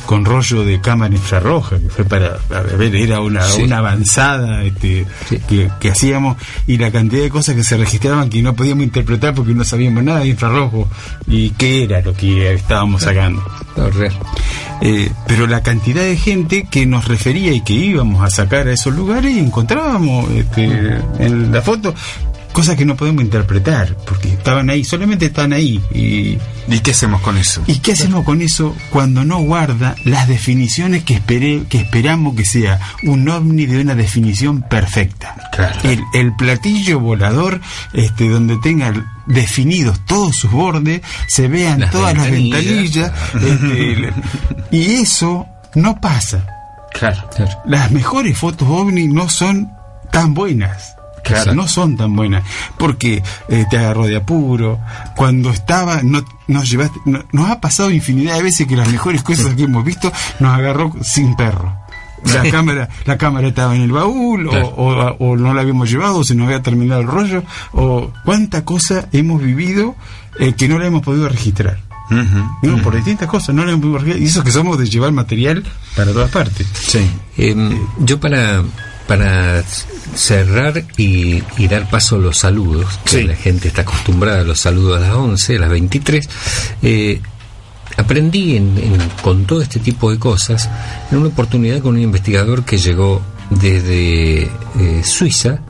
con 0.06 0.24
rollo 0.24 0.64
de 0.64 0.80
cámara 0.80 1.14
infrarroja, 1.14 1.78
que 1.78 1.88
fue 1.88 2.04
para, 2.04 2.38
ver, 2.76 2.94
era 2.94 3.20
una, 3.20 3.42
una 3.56 3.78
avanzada 3.78 4.62
este, 4.62 5.06
que, 5.48 5.90
hacíamos, 5.90 6.36
y 6.66 6.78
la 6.78 6.90
cantidad 6.90 7.22
de 7.22 7.30
cosas 7.30 7.56
que 7.56 7.64
se 7.64 7.76
registraban 7.76 8.30
que 8.30 8.40
no 8.40 8.54
podíamos 8.54 8.84
interpretar 8.84 9.34
porque 9.34 9.54
no 9.54 9.64
sabíamos 9.64 10.04
nada 10.04 10.20
de 10.20 10.28
infrarrojo 10.28 10.88
y 11.26 11.50
qué 11.50 11.84
era 11.84 12.00
lo 12.00 12.14
que 12.14 12.54
estábamos 12.54 13.02
sacando. 13.02 13.42
Eh, 14.80 15.10
pero 15.26 15.46
la 15.46 15.62
cantidad 15.62 16.02
de 16.02 16.16
gente 16.16 16.68
que 16.70 16.86
nos 16.86 17.08
refería 17.08 17.52
y 17.52 17.62
que 17.62 17.72
íbamos 17.72 18.22
a 18.22 18.30
sacar 18.30 18.68
a 18.68 18.72
esos 18.72 18.94
lugares 18.94 19.34
y 19.34 19.40
encontrábamos 19.40 20.30
este, 20.30 20.64
en 21.18 21.52
la 21.52 21.62
foto 21.62 21.94
cosas 22.58 22.74
que 22.74 22.84
no 22.84 22.96
podemos 22.96 23.22
interpretar, 23.22 23.94
porque 24.04 24.30
estaban 24.30 24.68
ahí, 24.68 24.82
solamente 24.82 25.26
están 25.26 25.52
ahí. 25.52 25.80
Y, 25.94 26.38
¿Y 26.66 26.80
qué 26.82 26.90
hacemos 26.90 27.20
con 27.20 27.38
eso? 27.38 27.62
¿Y 27.68 27.78
qué 27.78 27.92
hacemos 27.92 28.24
con 28.24 28.42
eso 28.42 28.74
cuando 28.90 29.24
no 29.24 29.38
guarda 29.38 29.94
las 30.04 30.26
definiciones 30.26 31.04
que, 31.04 31.14
esperé, 31.14 31.62
que 31.68 31.78
esperamos 31.78 32.34
que 32.34 32.44
sea 32.44 32.80
un 33.04 33.28
ovni 33.28 33.66
de 33.66 33.80
una 33.80 33.94
definición 33.94 34.62
perfecta? 34.62 35.36
El, 35.84 36.02
el, 36.12 36.34
platillo 36.34 36.98
volador, 36.98 37.60
este, 37.92 38.28
donde 38.28 38.56
tenga 38.56 38.92
definidos 39.26 40.04
todos 40.04 40.34
sus 40.34 40.50
bordes, 40.50 41.02
se 41.28 41.46
vean 41.46 41.88
todas 41.92 42.16
las 42.16 42.28
ventanillas, 42.28 43.12
este, 43.34 44.12
y 44.76 44.94
eso 44.94 45.46
no 45.76 46.00
pasa. 46.00 46.44
Claro, 46.92 47.30
Las 47.66 47.92
mejores 47.92 48.36
fotos 48.36 48.66
ovni 48.68 49.06
no 49.06 49.28
son 49.28 49.70
tan 50.10 50.34
buenas. 50.34 50.97
Claro, 51.28 51.54
no 51.54 51.68
son 51.68 51.96
tan 51.96 52.14
buenas, 52.16 52.42
porque 52.78 53.22
eh, 53.48 53.64
te 53.70 53.78
agarró 53.78 54.06
de 54.06 54.16
apuro, 54.16 54.80
cuando 55.16 55.50
estaba, 55.50 56.02
no, 56.02 56.24
nos 56.46 56.70
llevaste, 56.70 56.98
nos 57.04 57.50
ha 57.50 57.60
pasado 57.60 57.90
infinidad 57.90 58.36
de 58.36 58.42
veces 58.42 58.66
que 58.66 58.76
las 58.76 58.88
mejores 58.88 59.22
cosas 59.22 59.54
que 59.54 59.64
hemos 59.64 59.84
visto 59.84 60.12
nos 60.40 60.54
agarró 60.54 60.92
sin 61.02 61.36
perro. 61.36 61.76
La 62.24 62.50
cámara, 62.50 62.88
la 63.04 63.16
cámara 63.16 63.48
estaba 63.48 63.76
en 63.76 63.82
el 63.82 63.92
baúl, 63.92 64.48
o, 64.48 65.36
no 65.36 65.54
la 65.54 65.60
habíamos 65.60 65.90
llevado, 65.90 66.18
o 66.18 66.24
se 66.24 66.34
nos 66.34 66.46
había 66.46 66.62
terminado 66.62 67.00
el 67.00 67.06
rollo, 67.06 67.44
o 67.72 68.10
cuánta 68.24 68.64
cosa 68.64 69.08
hemos 69.12 69.40
vivido 69.42 69.94
eh, 70.40 70.52
que 70.54 70.68
no 70.68 70.78
la 70.78 70.86
hemos 70.86 71.02
podido 71.02 71.28
registrar. 71.28 71.78
Por 72.82 72.94
distintas 72.94 73.28
cosas, 73.28 73.54
no 73.54 73.62
hemos 73.62 73.80
podido 73.80 73.98
registrar. 73.98 74.22
Y 74.22 74.26
eso 74.26 74.42
que 74.42 74.50
somos 74.50 74.78
de 74.78 74.86
llevar 74.86 75.12
material 75.12 75.62
para 75.94 76.12
todas 76.12 76.30
partes. 76.30 76.66
Sí. 76.72 77.08
Em, 77.36 77.78
yo 78.00 78.18
para 78.18 78.62
para 79.08 79.64
cerrar 80.14 80.84
y, 80.98 81.42
dar 81.66 81.88
paso 81.88 82.16
a 82.16 82.18
los 82.18 82.36
saludos, 82.36 83.00
que 83.04 83.24
la 83.24 83.34
gente 83.34 83.68
está 83.68 83.80
acostumbrada 83.80 84.42
a 84.42 84.44
los 84.44 84.60
saludos 84.60 84.98
a 84.98 85.00
las 85.00 85.14
11, 85.14 85.56
a 85.56 85.60
las 85.60 85.70
23, 85.70 86.28
eh, 86.82 87.20
aprendí 87.96 88.62
con 89.22 89.46
todo 89.46 89.62
este 89.62 89.80
tipo 89.80 90.10
de 90.10 90.18
cosas 90.18 90.68
en 91.10 91.18
una 91.18 91.28
oportunidad 91.28 91.80
con 91.80 91.94
un 91.94 92.02
investigador 92.02 92.64
que 92.64 92.76
llegó 92.76 93.22
desde 93.48 94.42
eh, 94.42 95.02
Suiza, 95.02 95.60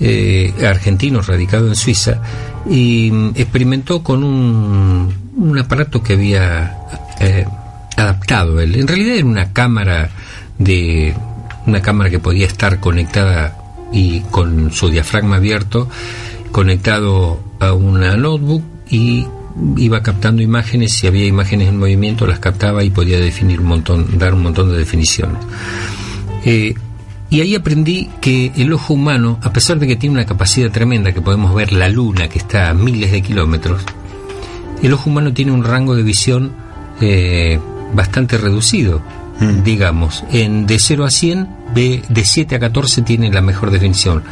eh, 0.00 0.54
argentino 0.64 1.20
radicado 1.20 1.66
en 1.66 1.74
Suiza, 1.74 2.22
y 2.70 3.10
mm, 3.10 3.30
experimentó 3.34 4.04
con 4.04 4.22
un, 4.22 5.32
un 5.36 5.58
aparato 5.58 6.00
que 6.00 6.12
había 6.12 6.78
adaptado 7.96 8.60
él. 8.60 8.76
En 8.76 8.86
realidad 8.86 9.16
era 9.16 9.26
una 9.26 9.52
cámara 9.52 10.10
de 10.58 11.12
una 11.68 11.82
cámara 11.82 12.10
que 12.10 12.18
podía 12.18 12.46
estar 12.46 12.80
conectada 12.80 13.56
y 13.92 14.20
con 14.30 14.72
su 14.72 14.88
diafragma 14.88 15.36
abierto, 15.36 15.88
conectado 16.50 17.40
a 17.60 17.72
una 17.72 18.16
notebook 18.16 18.62
y 18.90 19.26
iba 19.76 20.02
captando 20.02 20.42
imágenes, 20.42 20.94
si 20.94 21.06
había 21.06 21.26
imágenes 21.26 21.68
en 21.68 21.78
movimiento 21.78 22.26
las 22.26 22.38
captaba 22.38 22.84
y 22.84 22.90
podía 22.90 23.18
definir 23.18 23.60
un 23.60 23.66
montón, 23.66 24.18
dar 24.18 24.34
un 24.34 24.42
montón 24.42 24.70
de 24.70 24.78
definiciones. 24.78 25.38
Eh, 26.44 26.74
y 27.30 27.40
ahí 27.42 27.54
aprendí 27.54 28.08
que 28.20 28.52
el 28.56 28.72
ojo 28.72 28.94
humano, 28.94 29.38
a 29.42 29.52
pesar 29.52 29.78
de 29.78 29.86
que 29.86 29.96
tiene 29.96 30.14
una 30.14 30.24
capacidad 30.24 30.70
tremenda, 30.70 31.12
que 31.12 31.20
podemos 31.20 31.54
ver 31.54 31.72
la 31.72 31.88
luna 31.88 32.28
que 32.28 32.38
está 32.38 32.70
a 32.70 32.74
miles 32.74 33.12
de 33.12 33.20
kilómetros, 33.20 33.82
el 34.82 34.92
ojo 34.92 35.10
humano 35.10 35.34
tiene 35.34 35.52
un 35.52 35.64
rango 35.64 35.94
de 35.94 36.02
visión 36.02 36.52
eh, 37.00 37.58
bastante 37.92 38.38
reducido. 38.38 39.02
Mm. 39.40 39.62
digamos, 39.62 40.24
en 40.32 40.66
de 40.66 40.78
0 40.80 41.04
a 41.04 41.10
100, 41.10 41.48
ve, 41.74 42.02
de 42.08 42.24
7 42.24 42.56
a 42.56 42.58
14 42.58 43.02
tiene 43.02 43.30
la 43.32 43.40
mejor 43.40 43.70
definición. 43.70 44.24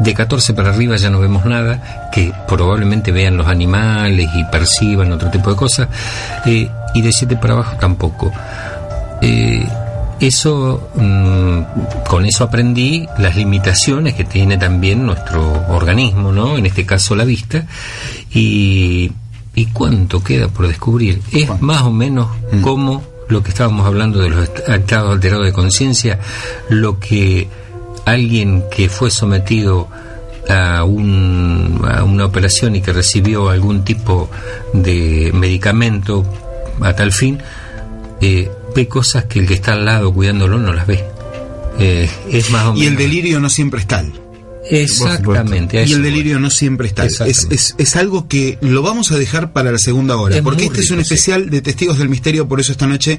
De 0.00 0.14
14 0.14 0.54
para 0.54 0.70
arriba 0.70 0.96
ya 0.96 1.10
no 1.10 1.20
vemos 1.20 1.44
nada, 1.44 2.10
que 2.12 2.32
probablemente 2.48 3.12
vean 3.12 3.36
los 3.36 3.46
animales 3.46 4.28
y 4.34 4.44
perciban 4.44 5.12
otro 5.12 5.30
tipo 5.30 5.50
de 5.50 5.56
cosas, 5.56 5.88
eh, 6.46 6.68
y 6.94 7.02
de 7.02 7.12
7 7.12 7.36
para 7.36 7.54
abajo 7.54 7.76
tampoco. 7.78 8.32
Eh, 9.20 9.66
eso, 10.20 10.90
mm, 10.94 11.60
con 12.08 12.24
eso 12.24 12.44
aprendí 12.44 13.06
las 13.18 13.36
limitaciones 13.36 14.14
que 14.14 14.24
tiene 14.24 14.56
también 14.56 15.04
nuestro 15.04 15.66
organismo, 15.68 16.32
¿no? 16.32 16.56
En 16.56 16.66
este 16.66 16.86
caso 16.86 17.14
la 17.16 17.24
vista, 17.24 17.64
y, 18.32 19.10
y 19.54 19.66
cuánto 19.66 20.22
queda 20.22 20.48
por 20.48 20.68
descubrir. 20.68 21.20
Es 21.32 21.60
más 21.60 21.82
o 21.82 21.90
menos 21.90 22.28
mm. 22.52 22.60
como 22.60 23.11
lo 23.28 23.42
que 23.42 23.50
estábamos 23.50 23.86
hablando 23.86 24.20
de 24.20 24.30
los 24.30 24.48
estados 24.48 25.12
alterados 25.12 25.46
de 25.46 25.52
conciencia, 25.52 26.20
lo 26.68 26.98
que 26.98 27.48
alguien 28.04 28.64
que 28.70 28.88
fue 28.88 29.10
sometido 29.10 29.88
a, 30.48 30.84
un, 30.84 31.80
a 31.88 32.04
una 32.04 32.24
operación 32.24 32.76
y 32.76 32.80
que 32.80 32.92
recibió 32.92 33.48
algún 33.48 33.84
tipo 33.84 34.30
de 34.72 35.30
medicamento 35.34 36.24
a 36.80 36.94
tal 36.94 37.12
fin, 37.12 37.38
eh, 38.20 38.50
ve 38.74 38.88
cosas 38.88 39.24
que 39.24 39.38
el 39.40 39.46
que 39.46 39.54
está 39.54 39.72
al 39.72 39.84
lado 39.84 40.12
cuidándolo 40.12 40.58
no 40.58 40.72
las 40.72 40.86
ve. 40.86 41.04
Eh, 41.78 42.10
es 42.30 42.50
más 42.50 42.66
o 42.66 42.72
menos... 42.72 42.80
Y 42.80 42.86
el 42.86 42.96
delirio 42.96 43.40
no 43.40 43.48
siempre 43.48 43.80
es 43.80 43.86
tal. 43.86 44.12
Exactamente. 44.72 45.84
Y 45.86 45.92
el 45.92 46.02
delirio 46.02 46.38
no 46.38 46.50
siempre 46.50 46.88
está. 46.88 47.04
Es, 47.04 47.20
es, 47.20 47.74
es, 47.76 47.96
algo 47.96 48.26
que 48.26 48.58
lo 48.62 48.82
vamos 48.82 49.12
a 49.12 49.18
dejar 49.18 49.52
para 49.52 49.70
la 49.70 49.78
segunda 49.78 50.16
hora, 50.16 50.40
porque 50.42 50.64
este 50.64 50.80
es 50.80 50.90
un 50.90 51.00
especial 51.00 51.50
de 51.50 51.60
Testigos 51.60 51.98
del 51.98 52.08
Misterio, 52.08 52.48
por 52.48 52.58
eso 52.60 52.72
esta 52.72 52.86
noche 52.86 53.18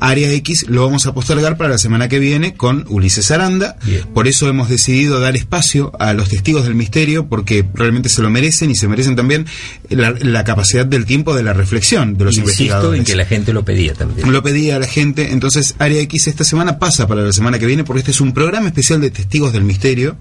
Área 0.00 0.30
X 0.32 0.66
lo 0.68 0.84
vamos 0.84 1.06
a 1.06 1.14
postergar 1.14 1.56
para 1.56 1.70
la 1.70 1.78
semana 1.78 2.08
que 2.08 2.18
viene 2.18 2.54
con 2.54 2.84
Ulises 2.88 3.30
Aranda. 3.30 3.76
Por 4.12 4.28
eso 4.28 4.48
hemos 4.48 4.68
decidido 4.68 5.20
dar 5.20 5.36
espacio 5.36 5.92
a 5.98 6.12
los 6.12 6.28
testigos 6.28 6.64
del 6.64 6.74
misterio, 6.74 7.26
porque 7.26 7.64
realmente 7.74 8.08
se 8.08 8.22
lo 8.22 8.30
merecen 8.30 8.70
y 8.70 8.74
se 8.74 8.88
merecen 8.88 9.16
también 9.16 9.46
la, 9.88 10.44
capacidad 10.44 10.84
del 10.84 11.06
tiempo 11.06 11.34
de 11.34 11.42
la 11.42 11.54
reflexión 11.54 12.18
de 12.18 12.24
los 12.24 12.36
Insisto 12.36 12.50
investigadores. 12.50 12.98
en 12.98 13.04
que 13.06 13.16
la 13.16 13.24
gente 13.24 13.52
lo 13.52 13.64
pedía 13.64 13.94
también. 13.94 14.30
Lo 14.30 14.42
pedía 14.42 14.78
la 14.78 14.86
gente. 14.86 15.32
Entonces, 15.32 15.74
Área 15.78 16.00
X 16.02 16.26
esta 16.26 16.44
semana 16.44 16.78
pasa 16.78 17.06
para 17.06 17.22
la 17.22 17.32
semana 17.32 17.58
que 17.58 17.66
viene, 17.66 17.84
porque 17.84 18.00
este 18.00 18.10
es 18.10 18.20
un 18.20 18.32
programa 18.32 18.68
especial 18.68 19.00
de 19.00 19.10
testigos 19.10 19.52
del 19.52 19.64
misterio 19.64 20.16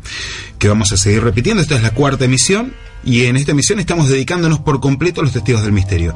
que 0.60 0.70
vamos 0.70 0.92
a 0.94 0.98
seguir 0.98 1.24
repitiendo. 1.24 1.62
Esta 1.62 1.76
es 1.76 1.84
la 1.84 1.92
cuarta 1.92 2.26
emisión 2.26 2.74
y 3.06 3.26
en 3.26 3.36
esta 3.38 3.52
emisión 3.52 3.80
estamos 3.80 4.10
dedicándonos 4.10 4.60
por 4.60 4.80
completo 4.80 5.22
a 5.22 5.24
los 5.24 5.34
testigos 5.34 5.64
del 5.64 5.72
misterio. 5.72 6.14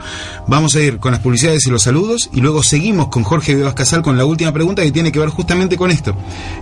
Vamos 0.48 0.76
a 0.76 0.82
ir 0.82 1.00
con 1.00 1.12
las 1.12 1.22
publicidades 1.22 1.66
y 1.68 1.70
los 1.70 1.84
saludos 1.84 2.30
y 2.34 2.42
luego 2.42 2.64
seguimos 2.64 3.08
con 3.08 3.24
Jorge 3.24 3.56
Vivas 3.56 3.74
Casal 3.74 4.02
con 4.02 4.18
la 4.18 4.26
última 4.26 4.52
pregunta 4.52 4.84
que 4.84 4.92
tiene 4.92 5.12
que 5.12 5.20
ver 5.20 5.30
justamente 5.30 5.78
con 5.78 5.92
esto, 5.92 6.16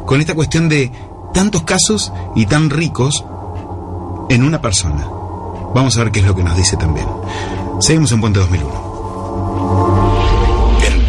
con 0.06 0.20
esta 0.20 0.36
cuestión 0.36 0.70
de 0.70 0.92
tantos 1.34 1.64
casos 1.64 2.12
y 2.36 2.46
tan 2.46 2.70
ricos 2.70 3.24
en 4.30 4.44
una 4.44 4.62
persona. 4.62 5.08
Vamos 5.74 5.98
a 5.98 6.04
ver 6.04 6.12
qué 6.12 6.22
es 6.22 6.26
lo 6.26 6.36
que 6.36 6.44
nos 6.44 6.56
dice 6.56 6.78
también. 6.78 7.08
Seguimos 7.80 8.12
en 8.12 8.22
Puente 8.22 8.40
2001. 8.40 9.85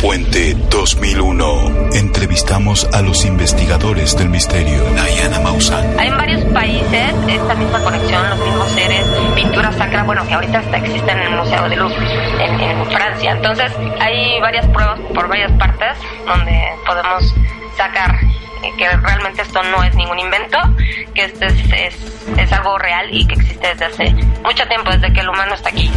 Puente 0.07 0.54
2001. 0.70 1.90
Entrevistamos 1.94 2.88
a 2.92 3.02
los 3.02 3.24
investigadores 3.24 4.16
del 4.16 4.28
misterio. 4.28 4.84
Diana 4.94 5.40
Maussan. 5.40 5.98
Hay 5.98 6.07
en 6.07 6.16
varios 6.16 6.44
países 6.52 7.12
esta 7.26 7.54
misma 7.57 7.82
conexión, 7.82 8.30
los 8.30 8.38
mismos 8.38 8.70
seres, 8.70 9.04
pintura 9.34 9.72
sacra, 9.72 10.04
bueno, 10.04 10.24
que 10.28 10.34
ahorita 10.34 10.61
hasta 10.61 10.76
existen 10.76 11.18
en 11.18 11.26
el 11.26 11.36
Museo 11.36 11.68
de 11.68 11.74
Louvre, 11.74 11.96
en, 12.38 12.86
Francia. 12.86 13.32
Entonces, 13.32 13.72
hay 13.98 14.40
varias 14.40 14.68
pruebas 14.68 15.00
por 15.12 15.26
varias 15.26 15.50
partes 15.59 15.98
donde 16.24 16.62
podemos 16.86 17.34
sacar 17.76 18.16
que 18.78 18.88
realmente 18.88 19.42
esto 19.42 19.61
no 19.64 19.82
es 19.82 19.92
ningún 19.96 20.20
invento, 20.20 20.59
que 21.14 21.24
esto 21.24 21.46
es, 21.46 21.54
es, 21.72 21.94
es 22.38 22.52
algo 22.52 22.78
real 22.78 23.09
y 23.11 23.26
que 23.26 23.34
existe 23.34 23.66
desde 23.66 23.86
hace 23.86 24.11
mucho 24.44 24.64
tiempo, 24.68 24.88
desde 24.92 25.12
que 25.12 25.20
el 25.20 25.28
humano 25.28 25.54
está 25.54 25.70
aquí. 25.70 25.90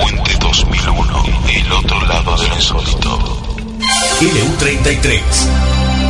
Puente 0.00 0.36
2001, 0.40 1.24
el 1.52 1.72
otro 1.72 2.00
lado 2.06 2.36
del 2.36 2.52
insólito. 2.52 3.18
LU33, 4.20 5.20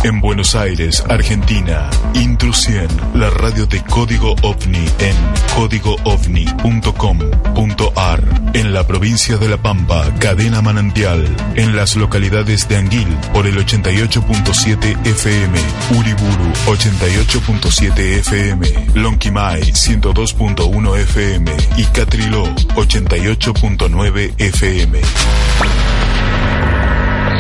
En 0.05 0.21
Buenos 0.21 0.57
Aires, 0.57 1.05
Argentina, 1.09 1.89
Intrusión, 2.15 2.89
la 3.15 3.31
radio 3.31 3.67
de 3.67 3.81
Código 3.85 4.35
OVNI 4.43 4.85
en 4.99 5.15
códigoovni.com.ar. 5.55 8.25
En 8.55 8.73
la 8.73 8.85
provincia 8.85 9.37
de 9.37 9.49
La 9.49 9.59
Pampa, 9.59 10.13
Cadena 10.19 10.61
Manantial. 10.61 11.25
En 11.55 11.77
las 11.77 11.95
localidades 11.95 12.69
de 12.69 12.79
Anguil, 12.79 13.07
por 13.33 13.47
el 13.47 13.57
88.7 13.57 15.07
FM, 15.07 15.57
Uriburu, 15.97 16.53
88.7 16.67 18.19
FM, 18.19 18.67
Lonquimay, 18.95 19.63
102.1 19.63 20.99
FM 20.99 21.53
y 21.77 21.85
Catriló, 21.85 22.43
88.9 22.75 24.35
FM. 24.37 25.01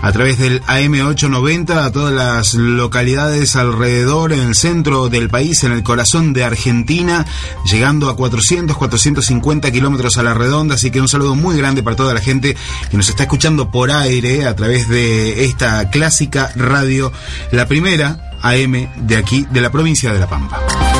a 0.00 0.10
través 0.10 0.38
del 0.38 0.62
AM890 0.62 1.84
a 1.84 1.92
todas 1.92 2.14
las 2.14 2.54
localidades 2.54 3.56
alrededor, 3.56 4.32
en 4.32 4.40
el 4.40 4.54
centro 4.54 5.10
del 5.10 5.28
país, 5.28 5.64
en 5.64 5.72
el 5.72 5.82
corazón 5.82 6.32
de 6.32 6.44
Argentina, 6.44 7.26
llegando 7.70 8.08
a 8.08 8.16
400, 8.16 8.74
450 8.74 9.70
kilómetros 9.70 10.16
a 10.16 10.22
la 10.22 10.32
redonda. 10.32 10.76
Así 10.76 10.90
que 10.90 11.02
un 11.02 11.08
saludo 11.08 11.34
muy 11.34 11.58
grande 11.58 11.82
para 11.82 11.96
toda 11.96 12.14
la 12.14 12.22
gente 12.22 12.56
que 12.90 12.96
nos 12.96 13.10
está 13.10 13.24
escuchando 13.24 13.70
por 13.70 13.90
aire 13.90 14.46
a 14.46 14.56
través 14.56 14.88
de 14.88 15.44
esta 15.44 15.90
clásica 15.90 16.50
radio, 16.56 17.12
la 17.52 17.68
primera 17.68 18.32
AM 18.40 18.88
de 18.96 19.16
aquí, 19.18 19.46
de 19.50 19.60
la 19.60 19.70
provincia 19.70 20.10
de 20.10 20.20
La 20.20 20.26
Pampa. 20.26 20.93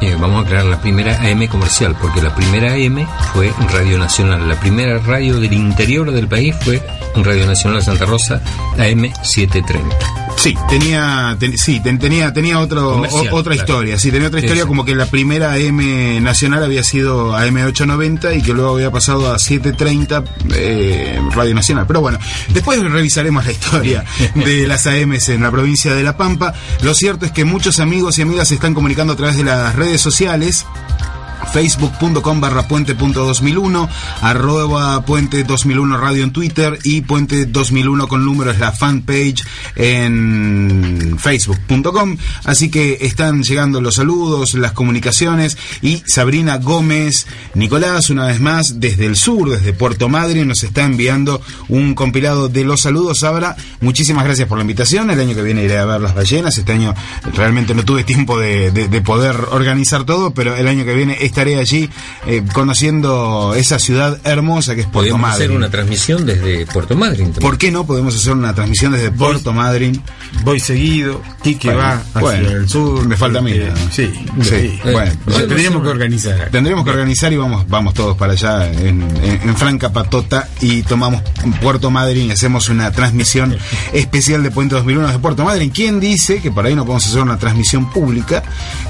Eh, 0.00 0.16
vamos 0.18 0.44
a 0.44 0.48
crear 0.48 0.64
la 0.64 0.80
primera 0.80 1.20
AM 1.22 1.46
comercial, 1.48 1.96
porque 2.00 2.22
la 2.22 2.34
primera 2.34 2.72
AM 2.74 3.06
fue 3.32 3.52
Radio 3.72 3.98
Nacional. 3.98 4.48
La 4.48 4.58
primera 4.58 4.98
radio 4.98 5.40
del 5.40 5.52
interior 5.52 6.12
del 6.12 6.28
país 6.28 6.54
fue 6.60 6.80
Radio 7.16 7.46
Nacional 7.46 7.82
Santa 7.82 8.06
Rosa, 8.06 8.40
AM 8.78 9.12
730. 9.22 10.27
Sí, 10.38 10.54
tenía, 10.68 11.36
sí, 11.56 11.80
tenía, 11.80 12.32
tenía 12.32 12.60
otro, 12.60 13.02
otra 13.32 13.56
historia. 13.56 13.98
Sí, 13.98 14.12
tenía 14.12 14.28
otra 14.28 14.38
historia 14.38 14.66
como 14.66 14.84
que 14.84 14.94
la 14.94 15.06
primera 15.06 15.54
AM 15.54 16.22
nacional 16.22 16.62
había 16.62 16.84
sido 16.84 17.32
AM890 17.32 18.38
y 18.38 18.42
que 18.42 18.52
luego 18.54 18.74
había 18.74 18.92
pasado 18.92 19.32
a 19.32 19.38
730 19.38 20.24
eh, 20.54 21.20
Radio 21.32 21.54
Nacional. 21.54 21.86
Pero 21.88 22.00
bueno, 22.00 22.18
después 22.50 22.80
revisaremos 22.80 23.44
la 23.44 23.52
historia 23.52 24.04
de 24.34 24.66
las 24.68 24.86
AMs 24.86 25.28
en 25.28 25.42
la 25.42 25.50
provincia 25.50 25.92
de 25.94 26.04
La 26.04 26.16
Pampa. 26.16 26.54
Lo 26.82 26.94
cierto 26.94 27.26
es 27.26 27.32
que 27.32 27.44
muchos 27.44 27.80
amigos 27.80 28.18
y 28.18 28.22
amigas 28.22 28.48
se 28.48 28.54
están 28.54 28.74
comunicando 28.74 29.14
a 29.14 29.16
través 29.16 29.36
de 29.36 29.44
las 29.44 29.74
redes 29.74 30.00
sociales 30.00 30.66
facebook.com 31.52 32.40
barra 32.40 32.68
puente.2001, 32.68 33.88
arroba 34.22 35.04
puente 35.04 35.44
2001 35.44 35.96
radio 35.98 36.24
en 36.24 36.32
Twitter 36.32 36.78
y 36.84 37.00
puente 37.02 37.46
2001 37.46 38.08
con 38.08 38.24
número 38.24 38.50
es 38.50 38.58
la 38.58 38.72
fanpage 38.72 39.44
en 39.76 41.16
facebook.com. 41.18 42.16
Así 42.44 42.70
que 42.70 42.98
están 43.00 43.42
llegando 43.42 43.80
los 43.80 43.96
saludos, 43.96 44.54
las 44.54 44.72
comunicaciones 44.72 45.56
y 45.82 46.02
Sabrina 46.06 46.58
Gómez 46.58 47.26
Nicolás, 47.54 48.10
una 48.10 48.26
vez 48.26 48.40
más, 48.40 48.80
desde 48.80 49.06
el 49.06 49.16
sur, 49.16 49.50
desde 49.50 49.72
Puerto 49.72 50.08
Madre, 50.08 50.44
nos 50.44 50.62
está 50.62 50.84
enviando 50.84 51.40
un 51.68 51.94
compilado 51.94 52.48
de 52.48 52.64
los 52.64 52.82
saludos. 52.82 53.20
Sabra, 53.20 53.56
muchísimas 53.80 54.24
gracias 54.24 54.48
por 54.48 54.58
la 54.58 54.62
invitación. 54.62 55.10
El 55.10 55.20
año 55.20 55.34
que 55.34 55.42
viene 55.42 55.64
iré 55.64 55.78
a 55.78 55.84
ver 55.84 56.00
las 56.00 56.14
ballenas. 56.14 56.58
Este 56.58 56.72
año 56.72 56.94
realmente 57.34 57.74
no 57.74 57.84
tuve 57.84 58.04
tiempo 58.04 58.38
de 58.38 59.02
poder 59.04 59.36
organizar 59.50 60.04
todo, 60.04 60.32
pero 60.32 60.56
el 60.56 60.68
año 60.68 60.84
que 60.84 60.94
viene 60.94 61.16
estaré 61.38 61.56
allí 61.56 61.88
eh, 62.26 62.42
conociendo 62.52 63.54
esa 63.54 63.78
ciudad 63.78 64.18
hermosa 64.24 64.74
que 64.74 64.80
es 64.80 64.86
Puerto 64.88 65.12
Podemos 65.12 65.30
hacer 65.30 65.52
una 65.52 65.70
transmisión 65.70 66.26
desde 66.26 66.66
Puerto 66.66 66.96
Madryn. 66.96 67.32
¿Por 67.34 67.56
qué 67.58 67.70
no 67.70 67.86
podemos 67.86 68.16
hacer 68.16 68.32
una 68.32 68.54
transmisión 68.54 68.92
desde 68.92 69.12
Puerto 69.12 69.52
Madryn? 69.52 70.02
Voy 70.42 70.58
seguido, 70.58 71.22
Quique 71.42 71.72
va 71.72 72.02
hacia 72.14 72.38
el 72.38 72.68
sur. 72.68 73.06
Me 73.06 73.16
falta 73.16 73.38
a 73.38 73.42
mí. 73.42 73.52
Eh, 73.52 73.72
sí, 73.92 74.12
sí. 74.42 74.80
Bueno, 74.82 75.12
tendríamos 75.26 75.82
que 75.82 75.88
organizar. 75.88 76.48
Tendríamos 76.50 76.84
que 76.84 76.90
organizar 76.90 77.32
y 77.32 77.36
vamos, 77.36 77.68
vamos 77.68 77.94
todos 77.94 78.16
para 78.16 78.32
allá 78.32 78.68
en, 78.70 79.08
Franca 79.56 79.92
Patota 79.92 80.48
y 80.60 80.82
tomamos 80.82 81.22
Puerto 81.60 81.90
Madryn 81.90 82.28
y 82.28 82.30
hacemos 82.32 82.68
una 82.68 82.90
transmisión 82.90 83.56
especial 83.92 84.42
de 84.42 84.50
Puente 84.50 84.74
2001 84.74 85.12
de 85.12 85.18
Puerto 85.20 85.44
Madryn. 85.44 85.70
¿Quién 85.70 86.00
dice 86.00 86.40
que 86.40 86.50
por 86.50 86.66
ahí 86.66 86.74
no 86.74 86.84
podemos 86.84 87.06
hacer 87.06 87.22
una 87.22 87.38
transmisión 87.38 87.90
pública 87.90 88.42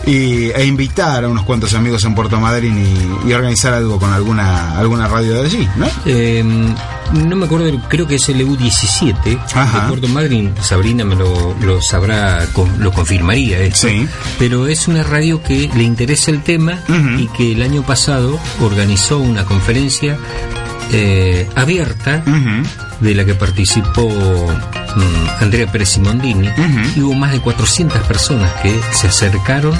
y, 0.06 0.50
e 0.50 0.64
invitar 0.64 1.24
a 1.24 1.28
unos 1.28 1.44
cuantos 1.44 1.74
amigos 1.74 2.04
en 2.04 2.14
Puerto 2.14 2.37
Madryn 2.38 2.78
y, 3.26 3.32
organizar 3.32 3.74
algo 3.74 3.98
con 3.98 4.12
alguna 4.12 4.78
alguna 4.78 5.06
radio 5.06 5.34
de 5.34 5.40
allí, 5.46 5.68
¿no? 5.76 5.86
Em, 6.06 6.74
no 7.12 7.36
me 7.36 7.46
acuerdo, 7.46 7.70
creo 7.88 8.06
que 8.06 8.16
es 8.16 8.28
el 8.28 8.40
EU17 8.46 9.22
de 9.24 9.88
Puerto 9.88 10.08
Madryn. 10.08 10.54
Sabrina 10.60 11.04
me 11.04 11.16
lo, 11.16 11.80
sabrá, 11.80 12.46
lo 12.78 12.92
confirmaría 12.92 13.60
esto. 13.60 13.88
Pero 14.38 14.66
es 14.66 14.88
una 14.88 15.02
radio 15.02 15.42
que 15.42 15.70
le 15.74 15.82
interesa 15.84 16.30
el 16.30 16.42
tema 16.42 16.78
y 17.18 17.26
que 17.28 17.52
el 17.52 17.62
año 17.62 17.82
pasado 17.82 18.38
organizó 18.60 19.18
una 19.18 19.44
conferencia 19.44 20.18
eh, 20.92 21.48
abierta 21.54 22.22
de 23.00 23.14
la 23.14 23.24
que 23.24 23.34
participó 23.34 24.08
mm, 24.08 25.42
Andrea 25.42 25.70
Pérez 25.70 25.90
Simondini 25.90 26.48
y 26.96 27.00
hubo 27.00 27.14
más 27.14 27.32
de 27.32 27.40
400 27.40 28.02
personas 28.02 28.52
que 28.62 28.78
se 28.92 29.08
acercaron 29.08 29.74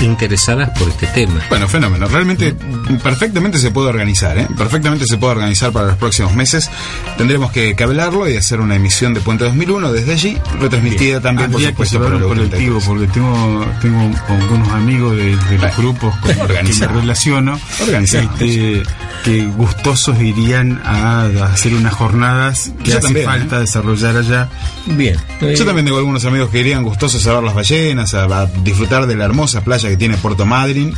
interesadas 0.00 0.70
por 0.78 0.88
este 0.88 1.06
tema. 1.08 1.40
Bueno, 1.48 1.68
fenómeno. 1.68 2.06
Realmente 2.06 2.54
perfectamente 3.02 3.58
se 3.58 3.70
puede 3.70 3.88
organizar, 3.88 4.38
¿eh? 4.38 4.46
Perfectamente 4.56 5.06
se 5.06 5.18
puede 5.18 5.32
organizar 5.32 5.72
para 5.72 5.88
los 5.88 5.96
próximos 5.96 6.34
meses. 6.34 6.70
Tendremos 7.16 7.50
que, 7.52 7.76
hablarlo 7.80 8.28
y 8.28 8.36
hacer 8.36 8.60
una 8.60 8.76
emisión 8.76 9.14
de 9.14 9.20
Puente 9.20 9.44
2001 9.44 9.92
desde 9.92 10.12
allí, 10.12 10.38
retransmitida 10.60 11.20
también, 11.20 11.50
por 11.50 11.62
supuesto, 11.62 11.98
por 11.98 12.14
el 12.14 12.22
colectivo, 12.22 12.78
porque 12.86 13.06
tengo, 13.06 13.66
tengo 13.80 14.10
algunos 14.28 14.68
amigos 14.68 15.16
de, 15.16 15.36
los 15.58 15.76
grupos 15.76 16.14
con 16.16 16.32
que 16.64 16.74
me 16.74 16.86
relaciono. 16.86 17.58
Este, 17.80 18.82
que 19.24 19.44
gustosos 19.46 20.20
irían 20.20 20.80
a 20.84 21.26
hacer 21.52 21.74
unas 21.74 21.92
jornadas 21.94 22.59
que 22.84 22.94
hace 22.94 23.24
falta 23.24 23.56
¿eh? 23.56 23.60
desarrollar 23.60 24.16
allá. 24.16 24.48
Bien. 24.86 25.16
Yo 25.40 25.64
también 25.64 25.84
tengo 25.84 25.98
algunos 25.98 26.24
amigos 26.24 26.50
que 26.50 26.60
irían 26.60 26.82
gustosos 26.82 27.26
a 27.26 27.34
ver 27.34 27.42
las 27.42 27.54
ballenas, 27.54 28.14
a, 28.14 28.46
disfrutar 28.62 29.06
de 29.06 29.16
la 29.16 29.24
hermosa 29.24 29.62
playa 29.62 29.88
que 29.88 29.96
tiene 29.96 30.16
Puerto 30.16 30.46
Madryn. 30.46 30.94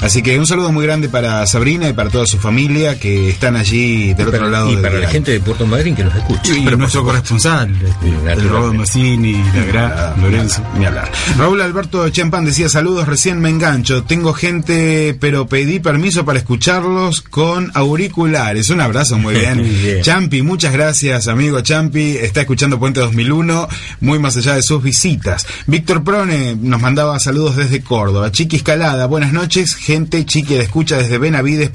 Así 0.00 0.22
que 0.22 0.38
un 0.38 0.46
saludo 0.46 0.72
muy 0.72 0.84
grande 0.84 1.08
para 1.08 1.46
Sabrina 1.46 1.88
y 1.88 1.94
para 1.94 2.10
toda 2.10 2.26
su 2.26 2.38
familia 2.38 2.98
que 3.00 3.30
están 3.30 3.56
allí 3.56 4.12
del 4.14 4.28
otro 4.28 4.48
lado. 4.50 4.70
Y 4.70 4.76
para 4.76 4.98
la 4.98 5.08
gente 5.08 5.32
de 5.32 5.40
Puerto 5.40 5.66
Madryn 5.66 5.94
que 5.94 6.04
nos 6.04 6.14
escucha. 6.14 6.54
Y, 6.54 6.64
nuestro 6.76 7.02
corresponsal, 7.02 7.74
el 8.28 8.48
Robo 8.48 8.74
Massini, 8.74 9.42
la 9.72 10.14
Lorenzo. 10.20 10.62
Ni 10.78 10.84
hablar. 10.84 11.10
Raúl 11.38 11.60
Alberto 11.62 12.08
Champán 12.10 12.44
decía 12.44 12.68
saludos, 12.68 13.08
recién 13.08 13.40
me 13.40 13.48
engancho. 13.48 14.04
Tengo 14.04 14.34
gente, 14.34 15.16
pero 15.18 15.46
pedí 15.46 15.80
permiso 15.80 16.24
para 16.24 16.38
escucharlos 16.38 17.22
con 17.22 17.70
auriculares. 17.74 18.70
Un 18.70 18.80
abrazo, 18.80 19.18
muy 19.18 19.34
bien. 19.38 20.02
Champi, 20.02 20.42
muchas 20.42 20.72
gracias, 20.72 21.05
amigo 21.12 21.60
Champi. 21.60 22.16
Está 22.16 22.40
escuchando 22.40 22.78
Puente 22.78 23.00
2001, 23.00 23.68
muy 24.00 24.18
más 24.18 24.36
allá 24.36 24.54
de 24.54 24.62
sus 24.62 24.82
visitas. 24.82 25.46
Víctor 25.66 26.02
Prone 26.02 26.56
nos 26.56 26.80
mandaba 26.80 27.18
saludos 27.20 27.56
desde 27.56 27.82
Córdoba. 27.82 28.32
Chiqui 28.32 28.56
Escalada, 28.56 29.06
buenas 29.06 29.32
noches. 29.32 29.74
Gente, 29.74 30.24
Chiqui 30.24 30.54
de 30.54 30.62
escucha 30.62 30.96
desde 30.96 31.18
Benavides 31.18 31.70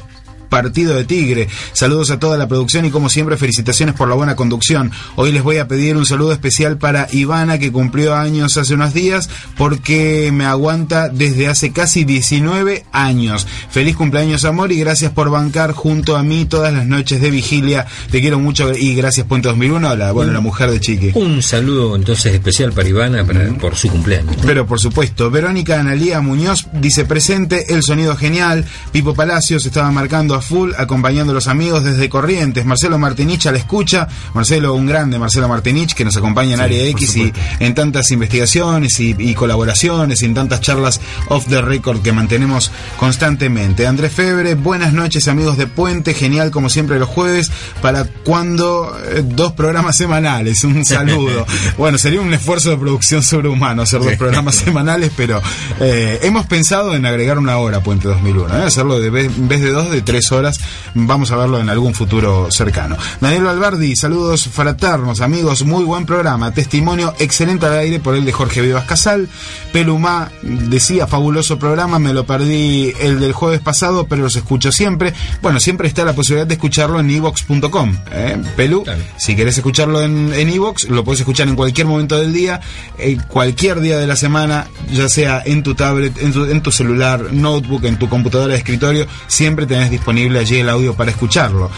partido 0.52 0.96
de 0.96 1.06
Tigre. 1.06 1.48
Saludos 1.72 2.12
a 2.12 2.20
toda 2.20 2.38
la 2.38 2.48
producción 2.48 2.84
y 2.86 2.92
como 2.92 3.10
siempre 3.10 3.38
felicitaciones 3.38 3.96
por 3.96 4.10
la 4.10 4.16
buena 4.16 4.36
conducción. 4.36 4.92
Hoy 5.16 5.32
les 5.32 5.42
voy 5.42 5.58
a 5.58 5.68
pedir 5.68 5.96
un 5.96 6.06
saludo 6.06 6.34
especial 6.34 6.78
para 6.78 7.08
Ivana 7.12 7.58
que 7.58 7.72
cumplió 7.72 8.16
años 8.16 8.58
hace 8.58 8.74
unos 8.74 8.94
días 8.94 9.30
porque 9.58 10.30
me 10.34 10.46
aguanta 10.46 11.08
desde 11.08 11.48
hace 11.48 11.72
casi 11.72 12.04
19 12.04 12.86
años. 12.92 13.48
Feliz 13.70 13.96
cumpleaños 13.96 14.44
amor 14.44 14.74
y 14.74 14.80
gracias 14.80 15.14
por 15.14 15.30
bancar 15.30 15.72
junto 15.72 16.18
a 16.18 16.24
mí 16.24 16.44
todas 16.46 16.74
las 16.74 16.86
noches 16.86 17.22
de 17.22 17.32
vigilia. 17.32 17.88
Te 18.12 18.20
quiero 18.20 18.38
mucho 18.38 18.76
y 18.76 18.94
gracias 18.94 19.26
Puente 19.28 19.48
2001, 19.48 19.96
la, 19.96 20.12
bueno, 20.12 20.34
la 20.34 20.42
mujer 20.42 20.70
de 20.70 20.82
Chiqui. 20.82 21.12
Un 21.16 21.42
saludo 21.42 21.96
entonces 21.96 22.34
especial 22.34 22.74
para 22.74 22.90
Ivana 22.90 23.26
por 23.58 23.78
su 23.78 23.88
cumpleaños. 23.88 24.36
Pero 24.46 24.68
por 24.68 24.82
supuesto, 24.82 25.32
Verónica 25.32 25.80
Analía 25.80 26.20
Muñoz 26.20 26.68
dice 26.74 27.06
presente, 27.06 27.74
el 27.74 27.84
sonido 27.84 28.18
genial. 28.18 28.66
Pipo 28.92 29.14
Palacios 29.14 29.66
estaba 29.66 29.90
marcando 29.92 30.41
a 30.42 30.44
full, 30.44 30.72
acompañando 30.78 31.32
a 31.32 31.36
los 31.36 31.48
amigos 31.48 31.84
desde 31.84 32.10
Corrientes. 32.10 32.66
Marcelo 32.66 32.98
Martinich 32.98 33.46
a 33.46 33.52
la 33.52 33.60
escucha. 33.60 34.08
Marcelo, 34.34 34.74
un 34.74 34.88
grande 34.88 35.20
Marcelo 35.20 35.48
Martinich 35.48 35.94
que 35.94 36.04
nos 36.04 36.18
acompaña 36.18 36.56
en 36.56 36.62
Área 36.62 36.84
X 36.88 37.16
y 37.16 37.34
en 37.60 37.76
tantas 37.76 38.12
investigaciones 38.12 39.00
y, 39.00 39.34
colaboraciones 39.36 40.22
y 40.22 40.26
en 40.26 40.34
tantas 40.34 40.62
charlas 40.62 41.00
off 41.30 41.46
the 41.48 41.62
record 41.62 42.02
que 42.02 42.12
mantenemos 42.12 42.72
constantemente. 42.98 43.88
Andrés 43.88 44.12
Febre, 44.12 44.56
buenas 44.56 44.94
noches 44.94 45.28
amigos 45.28 45.58
de 45.58 45.68
Puente, 45.68 46.14
genial 46.14 46.52
como 46.52 46.70
siempre 46.70 47.00
los 47.00 47.10
jueves. 47.10 47.52
¿Para 47.82 48.06
cuando 48.06 48.98
eh, 49.06 49.24
dos 49.24 49.54
programas 49.54 49.98
semanales? 49.98 50.64
Un 50.64 50.84
saludo. 50.92 51.46
bueno, 51.78 51.98
sería 51.98 52.22
un 52.22 52.34
esfuerzo 52.34 52.72
de 52.72 52.78
producción 52.78 53.24
sobrehumano 53.24 53.84
hacer 53.84 54.02
dos 54.02 54.16
programas 54.16 54.56
semanales, 54.66 55.12
pero 55.16 55.42
eh, 55.80 56.20
hemos 56.24 56.46
pensado 56.48 56.96
en 56.96 57.06
agregar 57.06 57.38
una 57.38 57.58
hora 57.58 57.82
Puente 57.82 58.08
2001, 58.08 58.58
¿eh? 58.58 58.64
hacerlo 58.64 59.00
de 59.00 59.10
vez, 59.10 59.26
en 59.28 59.48
vez 59.48 59.62
de 59.62 59.72
dos, 59.72 59.92
de 59.92 60.02
tres 60.02 60.31
horas. 60.32 60.60
Vamos 60.94 61.32
a 61.32 61.36
verlo 61.36 61.60
en 61.60 61.70
algún 61.70 61.94
futuro 61.94 62.50
cercano. 62.52 62.98
Daniel 63.20 63.48
Albardi, 63.48 63.96
saludos 63.96 64.48
fraternos, 64.48 65.22
amigos, 65.22 65.64
muy 65.64 65.84
buen 65.84 66.06
programa. 66.06 66.52
Testimonio 66.54 67.14
excelente 67.20 67.66
al 67.66 67.80
aire 67.80 68.00
por 68.00 68.16
el 68.16 68.26
de 68.26 68.32
Jorge 68.32 68.62
Vivas 68.62 68.86
Casal. 68.86 69.30
Pelumá 69.72 70.32
decía, 70.42 71.08
fabuloso 71.08 71.58
programa, 71.60 72.00
me 72.00 72.14
lo 72.14 72.26
perdí 72.26 72.94
el 73.00 73.20
del 73.20 73.34
jueves 73.34 73.62
pasado, 73.62 74.08
pero 74.08 74.24
los 74.24 74.36
escucho 74.36 74.72
siempre. 74.72 75.14
Bueno, 75.42 75.60
siempre 75.60 75.88
está 75.88 76.06
la 76.06 76.14
posibilidad 76.14 76.48
de 76.48 76.56
escucharlo 76.56 77.00
en 77.00 77.10
evox.com. 77.10 77.96
¿eh? 78.12 78.42
Pelu, 78.56 78.84
si 79.18 79.36
querés 79.36 79.58
escucharlo 79.58 80.02
en 80.02 80.34
evox, 80.34 80.90
lo 80.90 81.04
puedes 81.04 81.22
escuchar 81.22 81.48
en 81.48 81.56
cualquier 81.56 81.88
momento 81.88 82.18
del 82.18 82.34
día, 82.34 82.62
en 82.98 83.20
cualquier 83.22 83.80
día 83.82 83.98
de 83.98 84.08
la 84.08 84.16
semana, 84.16 84.68
ya 84.92 85.10
sea 85.10 85.42
en 85.46 85.64
tu 85.64 85.76
tablet, 85.76 86.18
en 86.22 86.32
tu, 86.32 86.46
en 86.46 86.62
tu 86.62 86.72
celular, 86.72 87.32
notebook, 87.32 87.86
en 87.86 87.98
tu 87.98 88.10
computadora 88.10 88.54
de 88.54 88.60
escritorio, 88.60 89.08
siempre 89.28 89.66
tenés 89.66 89.90
disponible 89.90 90.21
allí 90.30 90.58
el 90.58 90.70
audio 90.70 90.94
para 90.94 91.12
escucharlo. 91.12 91.70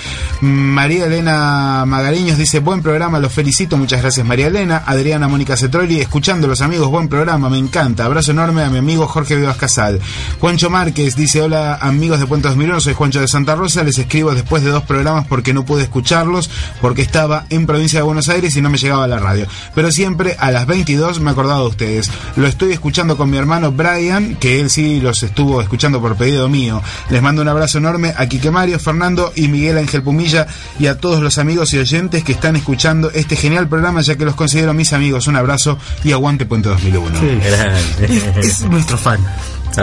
María 0.41 1.05
Elena 1.05 1.85
Magariños 1.85 2.37
dice, 2.37 2.59
buen 2.59 2.81
programa, 2.81 3.19
los 3.19 3.31
felicito, 3.31 3.77
muchas 3.77 4.01
gracias 4.01 4.25
María 4.25 4.47
Elena. 4.47 4.83
Adriana 4.85 5.27
Mónica 5.27 5.55
Cetroli, 5.55 5.99
escuchando 5.99 6.47
los 6.47 6.61
amigos, 6.61 6.89
buen 6.89 7.07
programa, 7.07 7.49
me 7.49 7.57
encanta. 7.57 8.05
Abrazo 8.05 8.31
enorme 8.31 8.63
a 8.63 8.69
mi 8.69 8.77
amigo 8.77 9.07
Jorge 9.07 9.35
Vivas 9.35 9.57
Casal. 9.57 9.99
Juancho 10.39 10.69
Márquez 10.69 11.15
dice, 11.15 11.41
hola 11.41 11.75
amigos 11.81 12.19
de 12.19 12.27
Puente 12.27 12.47
2001, 12.47 12.81
soy 12.81 12.93
Juancho 12.93 13.21
de 13.21 13.27
Santa 13.27 13.55
Rosa, 13.55 13.83
les 13.83 13.97
escribo 13.97 14.33
después 14.33 14.63
de 14.63 14.71
dos 14.71 14.83
programas 14.83 15.25
porque 15.27 15.53
no 15.53 15.65
pude 15.65 15.83
escucharlos, 15.83 16.49
porque 16.81 17.01
estaba 17.01 17.45
en 17.49 17.65
provincia 17.65 17.99
de 17.99 18.03
Buenos 18.03 18.29
Aires 18.29 18.55
y 18.55 18.61
no 18.61 18.69
me 18.69 18.77
llegaba 18.77 19.05
a 19.05 19.07
la 19.07 19.19
radio. 19.19 19.47
Pero 19.73 19.91
siempre 19.91 20.35
a 20.39 20.51
las 20.51 20.65
22 20.65 21.19
me 21.19 21.29
he 21.29 21.33
acordado 21.33 21.63
de 21.63 21.69
ustedes. 21.69 22.11
Lo 22.35 22.47
estoy 22.47 22.73
escuchando 22.73 23.17
con 23.17 23.29
mi 23.29 23.37
hermano 23.37 23.71
Brian, 23.71 24.35
que 24.35 24.59
él 24.59 24.69
sí 24.69 24.99
los 24.99 25.23
estuvo 25.23 25.61
escuchando 25.61 26.01
por 26.01 26.15
pedido 26.15 26.49
mío. 26.49 26.81
Les 27.09 27.21
mando 27.21 27.41
un 27.41 27.47
abrazo 27.47 27.77
enorme 27.77 28.13
a 28.15 28.27
Quique 28.33 28.49
Mario, 28.49 28.79
Fernando 28.79 29.31
y 29.35 29.47
Miguel 29.47 29.77
Ángel 29.77 30.01
Pumilla 30.01 30.47
y 30.79 30.87
a 30.87 30.97
todos 30.97 31.21
los 31.21 31.37
amigos 31.37 31.71
y 31.75 31.77
oyentes 31.77 32.23
que 32.23 32.31
están 32.31 32.55
escuchando 32.55 33.11
este 33.11 33.35
genial 33.35 33.67
programa, 33.67 34.01
ya 34.01 34.15
que 34.15 34.25
los 34.25 34.33
considero 34.33 34.73
mis 34.73 34.91
amigos. 34.91 35.27
Un 35.27 35.35
abrazo 35.35 35.77
y 36.03 36.13
aguante 36.13 36.47
Puente 36.47 36.67
2001. 36.69 37.19
es 38.39 38.61
nuestro 38.61 38.97
fan. 38.97 39.19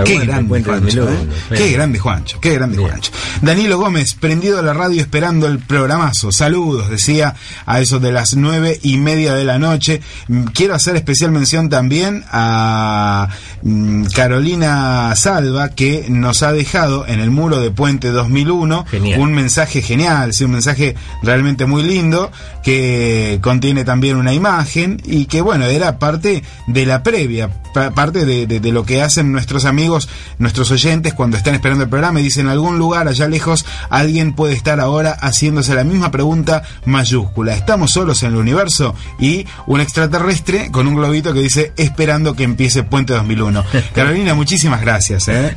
Qué 0.05 0.19
grande, 0.19 0.63
Juancho, 0.63 1.09
¿eh? 1.09 1.29
qué 1.51 1.73
grande 1.73 1.99
Juancho, 1.99 2.41
qué 2.41 2.55
grande 2.55 2.79
Juancho. 2.79 3.11
Danilo 3.43 3.79
Gómez, 3.79 4.15
prendido 4.15 4.61
a 4.61 4.63
la 4.63 4.73
radio 4.73 5.01
esperando 5.01 5.49
el 5.49 5.59
programazo. 5.59 6.31
Saludos, 6.31 6.89
decía 6.89 7.35
a 7.67 7.81
eso 7.81 7.99
de 7.99 8.13
las 8.13 8.37
nueve 8.37 8.79
y 8.83 8.99
media 8.99 9.35
de 9.35 9.45
la 9.45 9.59
noche. 9.59 10.01
Mm, 10.29 10.45
quiero 10.45 10.75
hacer 10.75 10.95
especial 10.95 11.33
mención 11.33 11.69
también 11.69 12.25
a 12.31 13.29
mm, 13.63 14.05
Carolina 14.15 15.13
Salva, 15.17 15.71
que 15.71 16.07
nos 16.09 16.45
ha 16.45 16.53
dejado 16.53 17.07
en 17.09 17.19
el 17.19 17.31
muro 17.31 17.61
de 17.61 17.73
Puente 17.73 18.11
2001 18.11 18.85
un 19.19 19.33
mensaje 19.35 19.83
genial, 19.83 20.33
sí, 20.35 20.45
un 20.45 20.53
mensaje 20.53 20.95
realmente 21.23 21.67
muy 21.67 21.83
lindo, 21.83 22.31
que 22.63 23.41
contiene 23.43 23.85
también 23.85 24.17
una 24.17 24.33
imagen 24.33 25.03
y 25.05 25.25
que, 25.25 25.41
bueno, 25.41 25.65
era 25.65 25.99
parte 25.99 26.45
de 26.69 26.87
la 26.87 27.03
previa, 27.03 27.51
parte 27.95 28.25
de, 28.25 28.47
de 28.47 28.73
lo 28.73 28.85
que 28.85 29.03
hacen 29.03 29.33
nuestros 29.33 29.65
amigos 29.65 29.80
amigos, 29.81 30.11
nuestros 30.37 30.71
oyentes, 30.73 31.15
cuando 31.15 31.39
están 31.39 31.55
esperando 31.55 31.85
el 31.85 31.89
programa 31.89 32.21
y 32.21 32.25
dicen 32.25 32.45
en 32.45 32.53
algún 32.53 32.79
lugar 32.79 33.09
allá 33.09 33.27
lejos, 33.29 33.65
alguien 33.89 34.35
puede 34.35 34.53
estar 34.53 34.79
ahora 34.79 35.17
haciéndose 35.23 35.75
la 35.75 35.85
misma 35.85 36.11
pregunta 36.11 36.63
mayúscula. 36.85 37.55
¿Estamos 37.55 37.93
solos 37.93 38.23
en 38.23 38.33
el 38.33 38.37
universo? 38.37 38.95
Y 39.19 39.47
un 39.67 39.81
extraterrestre 39.81 40.71
con 40.71 40.87
un 40.87 40.97
globito 40.97 41.33
que 41.33 41.41
dice 41.41 41.73
esperando 41.79 42.35
que 42.35 42.45
empiece 42.45 42.83
Puente 42.83 43.15
2001. 43.15 43.65
Carolina, 43.95 44.35
muchísimas 44.35 44.83
gracias. 44.83 45.29
¿eh? 45.29 45.57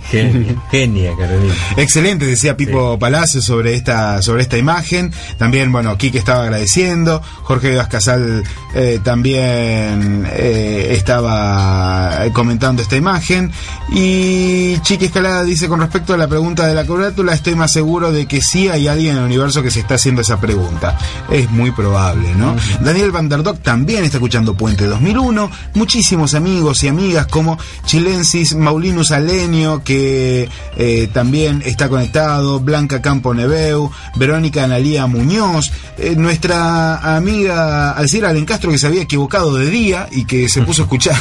Genia, 0.72 1.12
Carolina. 1.18 1.54
Excelente, 1.76 2.26
decía 2.26 2.56
Pipo 2.56 2.98
Palacio 2.98 3.42
sobre 3.42 3.76
esta, 3.76 4.22
sobre 4.22 4.44
esta 4.44 4.58
imagen. 4.58 5.12
También, 5.38 5.70
bueno, 5.74 5.98
Quique 5.98 6.18
estaba 6.18 6.44
agradeciendo. 6.44 7.22
Jorge 7.42 7.72
Vivas 7.72 7.90
Casal 7.90 8.46
eh, 8.74 9.02
también 9.04 10.26
eh, 10.32 10.88
estaba 10.92 12.24
comentando 12.32 12.82
esta 12.82 12.96
imagen. 12.96 13.52
Y 13.92 14.13
y 14.14 14.80
Chiqui 14.82 15.06
Escalada 15.06 15.44
dice 15.44 15.68
con 15.68 15.80
respecto 15.80 16.14
a 16.14 16.18
la 16.18 16.28
pregunta 16.28 16.68
de 16.68 16.76
la 16.76 16.86
carátula, 16.86 17.34
estoy 17.34 17.56
más 17.56 17.72
seguro 17.72 18.12
de 18.12 18.28
que 18.28 18.42
sí 18.42 18.70
hay 18.70 18.88
alguien 18.88 19.14
en 19.14 19.18
el 19.20 19.26
universo 19.26 19.64
que 19.64 19.72
se 19.72 19.80
está 19.80 19.96
haciendo 19.96 20.22
esa 20.22 20.40
pregunta. 20.40 20.98
Es 21.32 21.50
muy 21.50 21.72
probable, 21.72 22.34
¿no? 22.36 22.56
Daniel 22.82 23.12
Van 23.12 23.28
der 23.28 23.42
también 23.60 24.04
está 24.04 24.18
escuchando 24.18 24.54
Puente 24.54 24.86
2001. 24.86 25.50
Muchísimos 25.74 26.36
amigos 26.36 26.84
y 26.84 26.88
amigas 26.88 27.28
como 27.28 27.58
Chilensis, 27.86 28.56
Maulinus 28.56 29.12
Alenio, 29.12 29.84
que 29.84 30.48
eh, 30.78 31.10
también 31.12 31.64
está 31.66 31.90
conectado, 31.90 32.60
Blanca 32.60 33.02
Campo 33.02 33.34
Neveu, 33.34 33.92
Verónica 34.16 34.64
Analía 34.64 35.08
Muñoz, 35.08 35.72
eh, 35.98 36.16
nuestra 36.16 37.16
amiga 37.16 37.92
Alcira 37.92 38.30
Alencastro 38.30 38.72
que 38.72 38.78
se 38.78 38.88
había 38.88 39.02
equivocado 39.02 39.56
de 39.56 39.70
día 39.70 40.08
y 40.12 40.26
que 40.26 40.48
se 40.50 40.62
puso 40.62 40.84
a 40.84 40.86
escuchar 40.86 41.18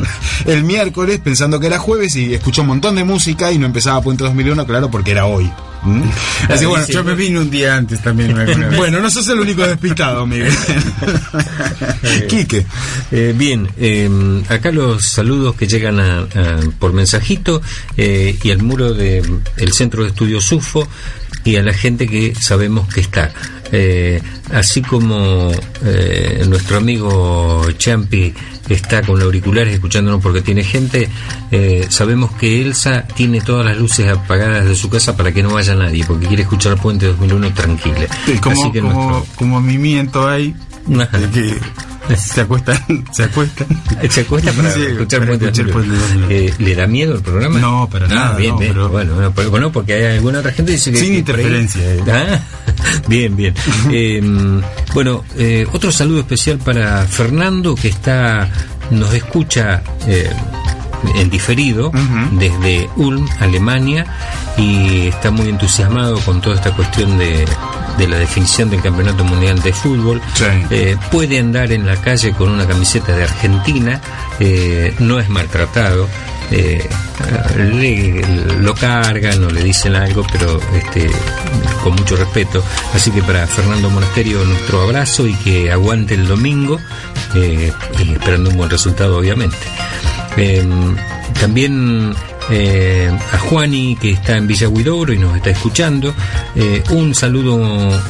el 0.46 0.62
miércoles 0.64 1.20
pensando 1.22 1.58
que 1.58 1.66
era 1.66 1.78
jueves 1.78 2.14
y 2.16 2.35
escuchó 2.36 2.62
un 2.62 2.68
montón 2.68 2.94
de 2.94 3.04
música 3.04 3.52
y 3.52 3.58
no 3.58 3.66
empezaba 3.66 4.00
Puente 4.00 4.24
2001, 4.24 4.66
claro, 4.66 4.90
porque 4.90 5.10
era 5.12 5.26
hoy. 5.26 5.50
¿Mm? 5.82 6.02
Así 6.48 6.64
bueno, 6.64 6.86
yo 6.86 7.04
me 7.04 7.14
vine 7.14 7.38
un 7.40 7.50
día 7.50 7.76
antes 7.76 8.02
también. 8.02 8.34
bueno, 8.76 9.00
no 9.00 9.10
sos 9.10 9.28
el 9.28 9.40
único 9.40 9.66
despistado, 9.66 10.26
Miguel. 10.26 10.52
Quique. 12.28 12.66
Eh, 13.12 13.34
bien, 13.36 13.68
eh, 13.76 14.08
acá 14.48 14.70
los 14.72 15.04
saludos 15.04 15.54
que 15.54 15.66
llegan 15.66 16.00
a, 16.00 16.26
por 16.78 16.92
mensajito 16.92 17.62
eh, 17.96 18.36
y 18.42 18.50
al 18.50 18.62
muro 18.62 18.92
del 18.92 19.40
el 19.56 19.72
Centro 19.72 20.02
de 20.02 20.08
Estudios 20.08 20.44
SUFO 20.44 20.88
y 21.44 21.56
a 21.56 21.62
la 21.62 21.72
gente 21.72 22.08
que 22.08 22.34
sabemos 22.34 22.92
que 22.92 23.00
está. 23.00 23.32
así 24.52 24.82
como 24.82 25.52
nuestro 26.46 26.78
amigo 26.78 27.64
Champi 27.78 28.34
está 28.74 29.02
con 29.02 29.20
auriculares 29.20 29.74
escuchándonos 29.74 30.22
porque 30.22 30.42
tiene 30.42 30.64
gente, 30.64 31.08
eh, 31.50 31.86
sabemos 31.88 32.32
que 32.32 32.62
Elsa 32.62 33.06
tiene 33.06 33.40
todas 33.40 33.64
las 33.64 33.76
luces 33.76 34.08
apagadas 34.08 34.66
de 34.66 34.74
su 34.74 34.90
casa 34.90 35.16
para 35.16 35.32
que 35.32 35.42
no 35.42 35.54
vaya 35.54 35.74
nadie, 35.74 36.04
porque 36.06 36.26
quiere 36.26 36.42
escuchar 36.42 36.76
Puente 36.76 37.06
2001 37.06 37.54
tranquila. 37.54 38.06
como, 38.42 38.62
Así 38.62 38.72
que 38.72 38.80
como, 38.80 39.26
como 39.36 39.60
mimiento 39.60 40.28
hay, 40.28 40.54
que 41.32 41.60
se 42.16 42.40
acuestan, 42.40 43.04
se 43.12 43.24
acuestan. 43.24 43.66
Se 44.10 44.20
acuesta 44.20 44.52
para 44.52 44.68
escuchar 44.70 45.26
Puente 45.26 45.50
eh, 46.30 46.54
¿Le 46.58 46.74
da 46.74 46.86
miedo 46.86 47.16
el 47.16 47.22
programa? 47.22 47.58
No, 47.58 47.88
para 47.90 48.06
nada. 48.06 48.36
Bien, 48.36 48.56
bien. 48.58 48.74
Bueno, 48.90 49.32
bueno, 49.50 49.72
porque 49.72 49.94
hay 49.94 50.16
alguna 50.16 50.40
otra 50.40 50.52
gente 50.52 50.72
que 50.72 50.76
dice 50.76 50.92
que. 50.92 50.98
Sin 50.98 51.14
interferencia. 51.14 51.82
Eh. 51.82 52.02
Ah, 52.78 53.02
bien, 53.08 53.34
bien. 53.34 53.54
Em, 53.90 54.60
bueno, 54.94 55.24
eh, 55.36 55.66
otro 55.72 55.90
saludo 55.90 56.20
especial 56.20 56.58
para 56.58 57.06
Fernando 57.06 57.74
que 57.74 57.88
está, 57.88 58.48
nos 58.90 59.12
escucha 59.14 59.82
en 61.14 61.30
diferido 61.30 61.90
desde 62.32 62.88
Ulm, 62.96 63.26
Alemania, 63.40 64.06
y 64.56 65.08
está 65.08 65.30
muy 65.30 65.48
entusiasmado 65.48 66.18
con 66.20 66.40
toda 66.40 66.56
esta 66.56 66.72
cuestión 66.72 67.18
de, 67.18 67.46
de 67.98 68.08
la 68.08 68.18
definición 68.18 68.70
del 68.70 68.82
Campeonato 68.82 69.24
Mundial 69.24 69.60
de 69.62 69.72
Fútbol. 69.72 70.20
Eh, 70.70 70.96
puede 71.10 71.38
andar 71.38 71.72
en 71.72 71.86
la 71.86 71.96
calle 71.96 72.32
con 72.32 72.50
una 72.50 72.66
camiseta 72.66 73.16
de 73.16 73.24
Argentina, 73.24 74.00
eh, 74.40 74.94
no 74.98 75.18
es 75.18 75.28
maltratado. 75.28 76.08
Eh, 76.50 76.88
lo 78.60 78.74
cargan 78.74 79.44
o 79.44 79.50
le 79.50 79.62
dicen 79.62 79.94
algo, 79.96 80.24
pero 80.30 80.60
este, 80.74 81.10
con 81.82 81.94
mucho 81.94 82.16
respeto. 82.16 82.62
Así 82.94 83.10
que 83.10 83.22
para 83.22 83.46
Fernando 83.46 83.90
Monasterio 83.90 84.44
nuestro 84.44 84.82
abrazo 84.82 85.26
y 85.26 85.34
que 85.34 85.72
aguante 85.72 86.14
el 86.14 86.26
domingo, 86.26 86.80
esperando 87.34 88.50
un 88.50 88.56
buen 88.56 88.70
resultado 88.70 89.18
obviamente. 89.18 89.56
también 91.40 92.14
eh, 92.48 93.10
a 93.32 93.38
Juani 93.38 93.96
que 94.00 94.12
está 94.12 94.36
en 94.36 94.46
Villa 94.46 94.68
Huidobro 94.68 95.12
y 95.12 95.18
nos 95.18 95.36
está 95.36 95.50
escuchando. 95.50 96.14
Eh, 96.54 96.82
un 96.90 97.14
saludo 97.14 97.58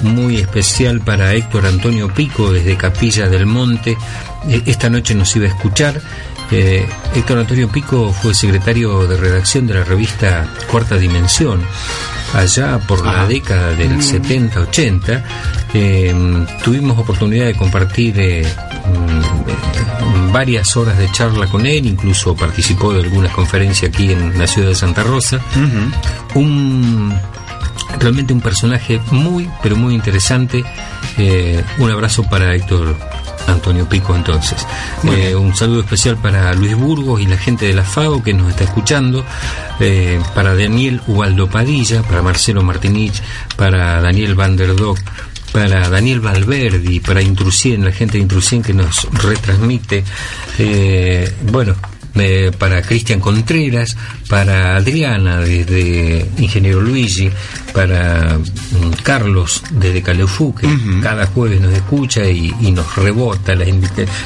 muy 0.03 0.37
especial 0.37 1.01
para 1.01 1.33
Héctor 1.33 1.67
Antonio 1.67 2.13
Pico 2.13 2.53
desde 2.53 2.77
Capilla 2.77 3.29
del 3.29 3.47
Monte. 3.47 3.97
Eh, 4.49 4.63
esta 4.67 4.91
noche 4.91 5.15
nos 5.15 5.35
iba 5.37 5.47
a 5.47 5.49
escuchar. 5.49 6.01
Héctor 6.51 7.39
Antonio 7.39 7.69
Pico 7.69 8.13
fue 8.13 8.35
secretario 8.35 9.07
de 9.07 9.17
redacción 9.17 9.67
de 9.67 9.75
la 9.75 9.85
revista 9.85 10.49
Cuarta 10.71 10.97
Dimensión 10.97 11.61
allá 12.35 12.79
por 12.79 13.05
la 13.05 13.27
década 13.27 13.73
del 13.73 13.99
70-80. 13.99 15.23
Mm. 15.75 16.47
tuvimos 16.63 16.99
oportunidad 16.99 17.47
de 17.47 17.55
compartir 17.55 18.47
Mm, 18.87 20.33
varias 20.33 20.77
horas 20.77 20.99
de 20.99 21.11
charla 21.11 21.47
con 21.47 21.67
él, 21.67 21.87
incluso 21.87 22.37
participó 22.37 22.93
de 22.93 23.01
algunas 23.01 23.33
conferencias 23.33 23.91
aquí 23.91 24.13
en 24.13 24.39
la 24.39 24.47
ciudad 24.47 24.69
de 24.69 24.75
Santa 24.75 25.03
Rosa. 25.03 25.41
Un 26.35 27.15
realmente 27.99 28.33
un 28.33 28.41
personaje 28.41 29.01
muy, 29.11 29.49
pero 29.63 29.77
muy 29.77 29.95
interesante. 29.95 30.65
Eh, 31.19 31.65
un 31.79 31.91
abrazo 31.91 32.23
para 32.25 32.55
Héctor 32.55 32.97
Antonio 33.47 33.89
Pico 33.89 34.15
entonces. 34.15 34.67
Eh, 35.05 35.35
un 35.35 35.55
saludo 35.55 35.81
especial 35.81 36.17
para 36.17 36.53
Luis 36.55 36.77
Burgos 36.77 37.21
y 37.21 37.27
la 37.27 37.37
gente 37.37 37.67
de 37.67 37.75
la 37.75 37.85
FAO 37.85 38.23
que 38.23 38.35
nos 38.35 38.51
está 38.51 38.65
escuchando, 38.65 39.25
eh, 39.81 40.21
para 40.35 40.55
Daniel 40.55 41.01
Ubaldo 41.07 41.49
Padilla, 41.49 42.03
para 42.03 42.23
Marcelo 42.23 42.63
Martinich, 42.63 43.23
para 43.57 44.01
Daniel 44.01 44.35
Van 44.35 44.57
der 44.57 44.75
Dock, 44.75 44.99
para 45.53 45.89
Daniel 45.89 46.21
Valverdi, 46.21 47.01
para 47.01 47.23
Intrusien, 47.23 47.85
la 47.85 47.93
gente 47.93 48.19
de 48.19 48.23
Intrusien 48.23 48.63
que 48.63 48.75
nos 48.75 49.09
retransmite. 49.13 50.05
Eh, 50.59 51.35
bueno, 51.51 51.75
eh, 52.19 52.51
para 52.57 52.83
Cristian 52.83 53.21
Contreras, 53.21 53.97
para 54.29 54.77
Adriana 54.77 55.41
desde 55.41 56.27
Ingeniero 56.39 56.81
Luigi, 56.81 57.31
para 57.75 58.39
mm, 58.39 59.03
Carlos 59.03 59.63
desde 59.73 60.03
Calefú, 60.03 60.55
que 60.55 60.67
cada 61.03 61.27
jueves 61.27 61.61
nos 61.61 61.75
escucha 61.75 62.25
y, 62.25 62.53
nos 62.73 62.97
rebota 62.97 63.55
las 63.55 63.69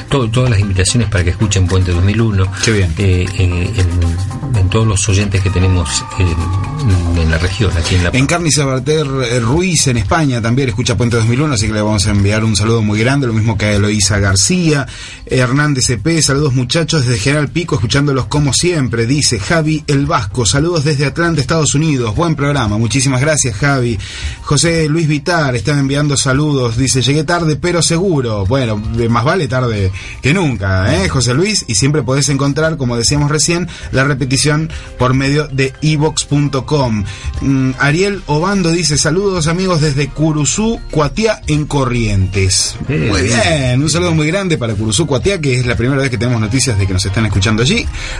todas 0.09 0.49
las 0.49 0.59
invitaciones 0.59 1.09
para 1.09 1.23
que 1.23 1.31
escuchen 1.31 1.67
Puente 1.67 1.91
2001. 1.91 2.45
Eh, 2.67 3.25
en, 3.37 4.69
todos 4.69 4.87
los 4.87 5.09
oyentes 5.09 5.41
que 5.41 5.49
tenemos 5.49 6.03
en, 6.17 7.29
la 7.29 7.37
región, 7.37 7.71
aquí 7.77 7.95
en 7.95 8.03
la 8.05 8.09
En 8.13 8.51
Sabater 8.51 9.05
eh, 9.05 9.39
Ruiz, 9.41 9.87
en 9.87 9.97
España, 9.97 10.41
también 10.41 10.69
escucha 10.69 10.95
Puente 10.95 11.17
2001, 11.17 11.53
así 11.53 11.67
que 11.67 11.73
le 11.73 11.81
vamos 11.81 12.07
a 12.07 12.11
enviar 12.11 12.45
un 12.45 12.55
saludo 12.55 12.81
muy 12.81 12.99
grande, 12.99 13.27
lo 13.27 13.33
mismo 13.33 13.57
que 13.57 13.65
a 13.65 13.73
Eloísa 13.73 14.19
García, 14.19 14.87
Hernández 15.25 15.89
EP, 15.89 16.21
saludos 16.21 16.53
muchachos 16.53 17.05
desde 17.05 17.19
General 17.19 17.49
Pico, 17.49 17.80
escuchándolos 17.81 18.27
como 18.27 18.53
siempre, 18.53 19.07
dice 19.07 19.39
Javi 19.39 19.83
El 19.87 20.05
Vasco, 20.05 20.45
saludos 20.45 20.83
desde 20.83 21.07
Atlanta, 21.07 21.41
Estados 21.41 21.73
Unidos, 21.73 22.15
buen 22.15 22.35
programa, 22.35 22.77
muchísimas 22.77 23.21
gracias 23.21 23.55
Javi. 23.55 23.97
José 24.43 24.89
Luis 24.89 25.07
Vitar 25.07 25.55
está 25.55 25.71
enviando 25.71 26.17
saludos. 26.17 26.75
Dice, 26.77 27.01
llegué 27.01 27.23
tarde, 27.23 27.55
pero 27.55 27.81
seguro. 27.81 28.45
Bueno, 28.45 28.75
más 29.09 29.23
vale 29.23 29.47
tarde 29.47 29.91
que 30.21 30.33
nunca, 30.33 30.93
¿eh, 30.93 31.07
José 31.09 31.33
Luis? 31.33 31.63
Y 31.67 31.75
siempre 31.75 32.03
podés 32.03 32.27
encontrar, 32.29 32.75
como 32.75 32.97
decíamos 32.97 33.31
recién, 33.31 33.69
la 33.91 34.03
repetición 34.03 34.69
por 34.99 35.13
medio 35.13 35.47
de 35.47 35.73
evox.com. 35.81 37.05
Mm, 37.41 37.71
Ariel 37.79 38.21
Obando 38.27 38.71
dice, 38.71 38.97
saludos 38.97 39.47
amigos 39.47 39.79
desde 39.79 40.09
Curuzú, 40.09 40.81
Cuatiá, 40.91 41.41
en 41.47 41.65
Corrientes. 41.65 42.75
muy 42.89 43.21
bien. 43.21 43.81
Un 43.81 43.89
saludo 43.89 44.13
muy 44.13 44.27
grande 44.27 44.57
para 44.57 44.75
Curuzú, 44.75 45.07
Cuatiá, 45.07 45.39
que 45.39 45.59
es 45.59 45.65
la 45.65 45.75
primera 45.75 46.01
vez 46.01 46.11
que 46.11 46.17
tenemos 46.17 46.41
noticias 46.41 46.77
de 46.77 46.85
que 46.85 46.93
nos 46.93 47.05
están 47.05 47.25
escuchando 47.25 47.63
allí. 47.63 47.70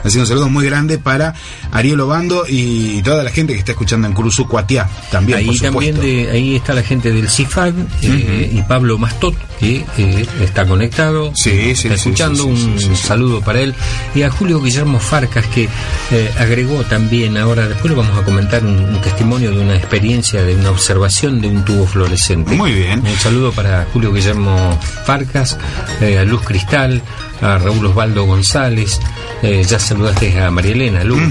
Así 0.04 0.16
que 0.16 0.20
un 0.20 0.28
saludo 0.28 0.50
muy 0.50 0.66
grande 0.66 0.98
para 0.98 1.34
Ariel 1.72 2.00
Obando 2.00 2.46
y 2.48 3.02
toda 3.02 3.24
la 3.24 3.30
gente 3.30 3.54
que 3.54 3.60
está 3.60 3.72
escuchando 3.74 4.08
en 4.08 4.14
Curuzú, 4.14 4.48
Cuatiá 4.48 4.90
también, 5.12 5.40
ahí 5.40 5.58
también 5.60 6.00
de, 6.00 6.30
ahí 6.32 6.56
está 6.56 6.74
la 6.74 6.84
gente 6.84 7.12
del 7.12 7.30
CIFAG 7.30 7.74
eh, 8.02 8.52
y 8.54 8.62
Pablo 8.64 8.98
Mastot 8.98 9.36
que 9.60 9.86
eh, 9.98 10.26
está 10.42 10.66
conectado. 10.66 11.32
Sí, 11.36 11.72
está 11.72 11.94
escuchando 11.94 12.46
un 12.46 12.96
saludo 12.96 13.42
para 13.42 13.62
él. 13.62 13.76
Y 14.16 14.24
a 14.24 14.30
Julio 14.30 14.60
Guillermo 14.62 15.00
Farcas 15.00 15.46
que 15.48 15.70
eh, 16.12 16.32
agregó 16.40 16.84
también 16.84 17.38
ahora 17.38 17.68
después 17.68 17.96
vamos 17.96 18.18
a 18.18 18.24
comentar 18.24 18.66
un, 18.66 19.00
testimonio 19.02 19.52
de 19.52 19.60
una 19.60 19.76
experiencia 19.76 20.44
de 20.44 20.56
una 20.56 20.72
observación 20.72 21.42
de 21.42 21.48
un 21.48 21.66
tubo 21.66 21.86
fluorescente. 21.86 22.56
Muy 22.56 22.74
bien. 22.74 23.00
Un 23.00 23.20
saludo 23.20 23.52
para 23.52 23.86
Julio 23.94 24.14
Guillermo 24.14 24.80
Farcas 25.06 25.58
a 26.02 26.24
Luz 26.24 26.42
Cristal 26.42 27.02
a 27.42 27.58
Raúl 27.58 27.86
Osvaldo 27.88 28.26
González 28.26 29.00
ya 29.42 29.80
saludaste 29.80 30.40
a 30.40 30.52
María 30.52 30.74
Elena 30.74 31.04
Luz 31.04 31.22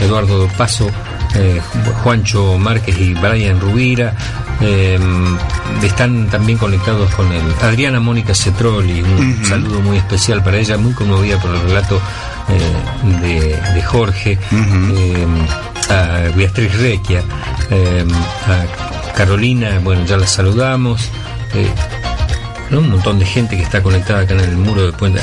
Eduardo 0.00 0.48
Paso 0.56 0.90
eh, 1.34 1.60
Juancho 2.02 2.58
Márquez 2.58 2.98
y 2.98 3.14
Brian 3.14 3.60
Rubira. 3.60 4.14
Em, 4.60 5.36
están 5.82 6.28
también 6.28 6.58
conectados 6.58 7.14
con 7.14 7.32
el 7.32 7.42
Adriana 7.62 8.00
Mónica 8.00 8.34
Cetroli, 8.34 9.00
un 9.00 9.44
saludo 9.44 9.80
muy 9.80 9.96
especial 9.96 10.42
para 10.42 10.58
ella, 10.58 10.76
muy 10.76 10.92
conmovida 10.92 11.40
por 11.40 11.54
el 11.54 11.62
relato 11.62 12.00
eh, 12.48 13.72
de, 13.74 13.82
Jorge, 13.82 14.38
em, 14.50 15.46
a 15.88 16.36
Beatriz 16.36 16.76
Requia, 16.78 17.22
em, 17.70 18.08
a 18.12 19.12
Carolina, 19.14 19.80
bueno, 19.82 20.04
ya 20.04 20.18
la 20.18 20.26
saludamos, 20.26 21.08
eh, 21.54 21.70
un 22.76 22.90
montón 22.90 23.18
de 23.18 23.24
gente 23.24 23.56
que 23.56 23.62
está 23.62 23.82
conectada 23.82 24.20
acá 24.20 24.34
en 24.34 24.40
el 24.40 24.56
muro 24.56 24.84
de 24.84 24.92
Puente. 24.92 25.20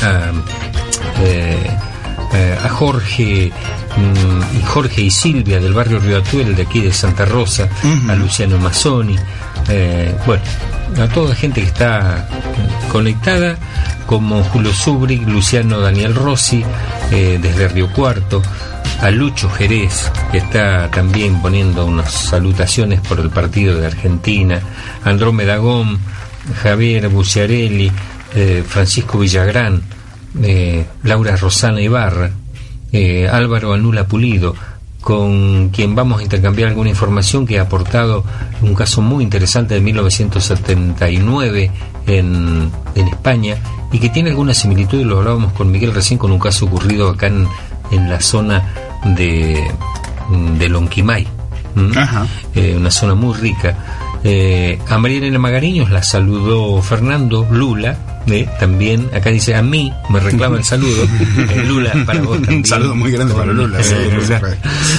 A 2.34 2.70
Jorge 2.70 3.52
Mm, 3.98 4.60
y 4.60 4.62
Jorge 4.64 5.02
y 5.02 5.12
Silvia 5.12 5.60
del 5.60 5.74
barrio 5.74 6.00
Río 6.00 6.20
Atuel 6.20 6.56
de 6.56 6.62
aquí 6.64 6.82
de 6.82 6.94
Santa 6.94 7.26
Rosa, 7.26 7.68
a 8.08 8.16
Luciano 8.16 8.60
Mazzoni, 8.60 9.16
eh, 9.70 10.16
bueno, 10.26 10.44
a 11.02 11.08
toda 11.08 11.30
la 11.30 11.36
gente 11.36 11.62
que 11.62 11.68
está 11.68 12.28
conectada, 12.92 13.58
como 14.06 14.44
Julio 14.44 14.72
Zubrick, 14.72 15.28
Luciano 15.28 15.80
Daniel 15.80 16.14
Rossi, 16.14 16.64
eh, 17.12 17.40
desde 17.42 17.68
Río 17.70 17.92
Cuarto, 17.92 18.44
a 19.02 19.10
Lucho 19.10 19.50
Jerez, 19.50 20.12
que 20.32 20.38
está 20.38 20.92
también 20.92 21.42
poniendo 21.42 21.86
unas 21.86 22.12
salutaciones 22.12 23.02
por 23.02 23.20
el 23.20 23.32
partido 23.32 23.76
de 23.78 23.88
Argentina, 23.88 24.62
Andrómeda 25.04 25.58
Gom, 25.58 25.98
Javier 26.62 27.10
Buciarelli, 27.10 27.92
eh, 28.36 28.64
Francisco 28.68 29.18
Villagrán, 29.18 29.82
Laura 31.04 31.36
Rosana 31.36 31.82
Ibarra, 31.82 32.32
eh, 32.92 33.28
Álvaro 33.28 33.74
Anula 33.74 34.08
Pulido, 34.08 34.56
con 35.02 35.70
quien 35.70 35.96
vamos 35.96 36.20
a 36.20 36.24
intercambiar 36.24 36.70
alguna 36.70 36.90
información 36.90 37.46
que 37.46 37.60
ha 37.60 37.64
aportado 37.64 38.24
un 38.62 38.76
caso 38.76 39.02
muy 39.02 39.24
interesante 39.24 39.76
de 39.76 39.82
1979 39.82 41.72
en, 42.08 42.72
en 42.96 43.08
España 43.08 43.58
y 43.92 44.00
que 44.00 44.10
tiene 44.10 44.32
alguna 44.32 44.54
similitud, 44.54 45.06
lo 45.06 45.20
hablábamos 45.20 45.54
con 45.54 45.72
Miguel 45.72 45.94
recién, 45.94 46.18
con 46.18 46.32
un 46.32 46.40
caso 46.40 46.66
ocurrido 46.66 47.10
acá 47.10 47.28
en, 47.28 47.48
en 47.92 48.10
la 48.10 48.20
zona 48.20 48.68
de, 49.16 49.72
de 50.58 50.70
Lonquimay, 50.70 51.28
eh, 52.56 52.76
una 52.76 52.92
zona 52.92 53.16
muy 53.16 53.34
rica. 53.36 53.78
Eh, 54.24 54.80
a 54.90 54.98
María 54.98 55.20
Elena 55.20 55.40
Magariños 55.40 55.90
la 55.90 56.04
saludó 56.04 56.82
Fernando 56.82 57.48
Lula, 57.50 58.17
también, 58.60 59.10
acá 59.14 59.30
dice 59.30 59.56
a 59.56 59.62
mí, 59.62 59.92
me 60.10 60.20
reclama 60.20 60.58
el 60.58 60.64
saludo. 60.66 61.04
Eh, 61.04 61.64
Lula, 61.68 61.94
para 62.06 62.22
vos 62.22 62.38
también. 62.38 62.60
Un 62.60 62.66
saludo 62.66 62.96
muy 62.96 63.12
grande 63.12 63.34
para 63.34 63.54
Lula. 63.54 63.80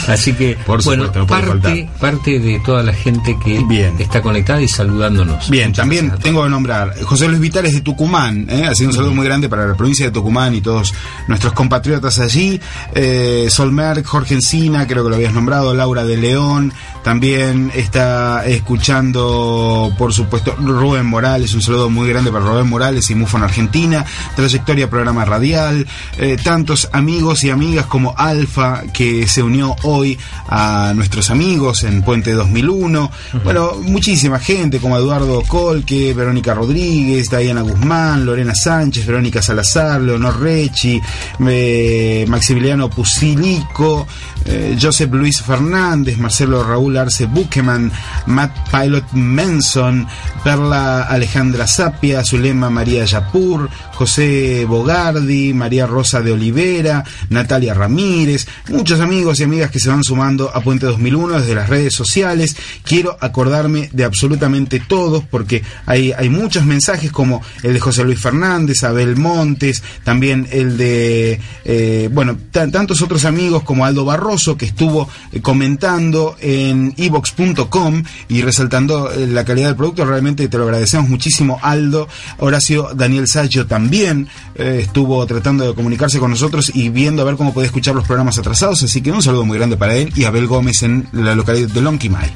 Así 0.09 0.33
que, 0.33 0.57
bueno, 0.85 1.13
parte, 1.27 1.89
parte 2.01 2.39
de 2.39 2.61
toda 2.61 2.83
la 2.83 2.93
gente 2.93 3.37
que 3.45 3.93
está 3.99 4.23
conectada 4.23 4.61
y 4.63 4.69
saludándonos. 4.69 5.51
Bien, 5.51 5.73
también 5.73 6.13
tengo 6.23 6.43
que 6.45 6.51
nombrar 6.51 6.95
José 7.03 7.29
Luis 7.29 7.41
Vitales 7.41 7.75
de 7.75 7.81
Tucumán, 7.81 8.47
¿eh? 8.49 8.67
así 8.67 8.85
un 8.87 8.93
saludo 8.93 9.15
muy 9.15 9.25
grande 9.25 9.49
para 9.49 9.67
la 9.67 9.75
provincia 9.75 10.07
de 10.07 10.13
Tucumán 10.13 10.55
y 10.55 10.61
todos 10.61 10.95
nuestros 11.27 11.53
compatriotas 11.53 12.19
allí. 12.19 12.61
Eh, 12.95 13.47
Solmer, 13.51 14.03
Jorge 14.05 14.35
Encina, 14.35 14.87
creo 14.87 15.05
que 15.05 15.11
lo 15.11 15.17
habías 15.17 15.33
nombrado, 15.33 15.75
Laura 15.75 16.05
de 16.05 16.17
León, 16.17 16.73
también 17.03 17.71
está 17.75 18.45
escuchando, 18.47 19.93
por 19.99 20.13
supuesto, 20.13 20.55
Rubén 20.59 21.07
Morales, 21.07 21.55
un 21.55 21.63
saludo 21.63 21.91
muy 21.91 22.09
grande 22.09 22.31
para 22.31 22.45
Rubén 22.45 22.69
Morales 22.69 23.11
y 23.11 23.15
MUFON 23.19 23.43
Argentina, 23.43 24.05
trayectoria 24.35 24.89
programa 24.89 25.25
radial, 25.25 25.87
eh, 26.19 26.37
tantos 26.43 26.89
amigos 26.93 27.45
y 27.45 27.51
amigas 27.51 27.87
como 27.87 28.15
Alfa, 28.17 28.85
que 28.93 29.27
se 29.29 29.43
unió 29.43 29.77
hoy 29.83 30.19
a 30.49 30.93
nuestros 30.95 31.31
amigos 31.31 31.85
en 31.85 32.03
Puente 32.03 32.33
2001. 32.33 33.11
Bueno, 33.45 33.75
muchísima 33.83 34.39
gente 34.39 34.79
como 34.79 34.97
Eduardo 34.97 35.43
Colque, 35.43 36.15
Verónica 36.15 36.55
Rodríguez, 36.55 37.31
Diana 37.31 37.63
Guzmán, 37.63 38.25
Lorena 38.25 38.55
Sánchez, 38.55 39.07
Verónica 39.07 39.43
Salazar, 39.43 40.01
Leonor 40.01 40.41
Rechi, 40.41 41.01
eh, 41.47 42.25
Maximiliano 42.29 42.89
Pusilico, 42.89 44.07
eh, 44.45 44.77
Joseph 44.81 45.13
Luis 45.13 45.43
Fernández, 45.43 46.19
Marcelo 46.19 46.63
Raúl 46.63 46.97
Arce 46.97 47.27
Bucheman, 47.27 47.91
Matt 48.27 48.71
Pilot 48.71 49.13
Menson, 49.13 50.07
Perla 50.43 51.03
Alejandra 51.03 51.67
Sapia, 51.67 52.25
Zulema 52.25 52.71
María 52.71 53.05
Yapur, 53.11 53.69
José 53.95 54.65
Bogardi, 54.67 55.53
María 55.55 55.87
Rosa 55.87 56.23
de 56.23 56.33
Olivera, 56.33 57.05
Natalia 57.31 57.75
Ramírez, 57.75 58.47
muchos 58.69 59.01
amigos 59.01 59.41
y 59.41 59.45
amigas 59.45 59.71
que 59.71 59.81
se 59.81 59.89
van 59.89 60.05
sumando 60.05 60.51
a 60.55 60.61
Puente 60.61 60.87
2001 60.87 61.41
desde 61.41 61.55
las 61.55 61.69
redes 61.69 61.95
sociales. 61.95 62.57
Quiero 62.85 63.17
acordarme 63.21 63.91
de 63.93 64.05
absolutamente 64.05 64.81
todos 64.81 65.25
porque 65.25 65.63
hay, 65.87 66.13
hay 66.13 66.29
muchos 66.29 66.65
mensajes 66.65 67.11
como 67.13 67.43
el 67.63 67.75
de 67.75 67.81
José 67.81 68.05
Luis 68.05 68.21
Fernández, 68.21 68.85
Abel 68.85 69.17
Montes, 69.17 69.83
también 70.05 70.49
el 70.51 70.77
de, 70.77 71.41
eh, 71.65 72.09
bueno, 72.13 72.37
tantos 72.51 73.03
otros 73.03 73.25
amigos 73.25 73.63
como 73.63 73.85
Aldo 73.85 74.05
Barroso 74.05 74.57
que 74.57 74.67
estuvo 74.67 75.09
eh, 75.33 75.41
comentando 75.41 76.37
en 76.41 76.95
evox.com 76.97 78.03
y 78.29 78.43
resaltando 78.43 79.13
eh, 79.13 79.27
la 79.27 79.45
calidad 79.45 79.69
del 79.69 79.77
producto. 79.77 80.05
Realmente 80.05 80.49
te 80.49 80.59
lo 80.59 80.65
agradecemos 80.65 81.09
muchísimo, 81.09 81.59
Aldo. 81.63 82.09
Horacio 82.39 82.91
Daniel 82.99 83.27
Saggio 83.27 83.67
también 83.67 84.29
estuvo 84.55 85.25
tratando 85.27 85.67
de 85.67 85.75
comunicarse 85.75 86.19
con 86.19 86.31
nosotros 86.31 86.71
y 86.75 86.91
viendo 86.91 87.23
a 87.23 87.25
ver 87.25 87.37
cómo 87.37 87.55
puede 87.55 87.67
escuchar 87.67 87.95
los 87.95 88.07
programas 88.07 88.39
atrasados. 88.39 88.83
Así 88.83 89.01
que 89.01 89.13
un 89.13 89.23
saludo 89.23 89.45
muy 89.45 89.57
grande 89.57 89.77
para 89.77 89.95
él 89.95 90.13
y 90.15 90.25
Abel 90.25 90.47
Gómez 90.47 90.83
en 90.83 91.09
la 91.13 91.35
localidad 91.35 91.69
de 91.69 91.81
Lonquimay. 91.81 92.35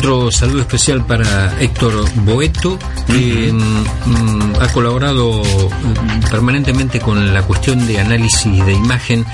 Otro 0.00 0.32
saludo 0.32 0.60
especial 0.62 1.04
para 1.04 1.60
Héctor 1.60 1.92
Boeto, 2.24 2.78
que 3.06 3.52
mm, 3.52 4.54
ha 4.58 4.72
colaborado 4.72 5.42
mm, 5.42 6.30
permanentemente 6.30 7.00
con 7.00 7.34
la 7.34 7.42
cuestión 7.42 7.86
de 7.86 8.00
análisis 8.00 8.64
de 8.64 8.72
imagen. 8.72 9.26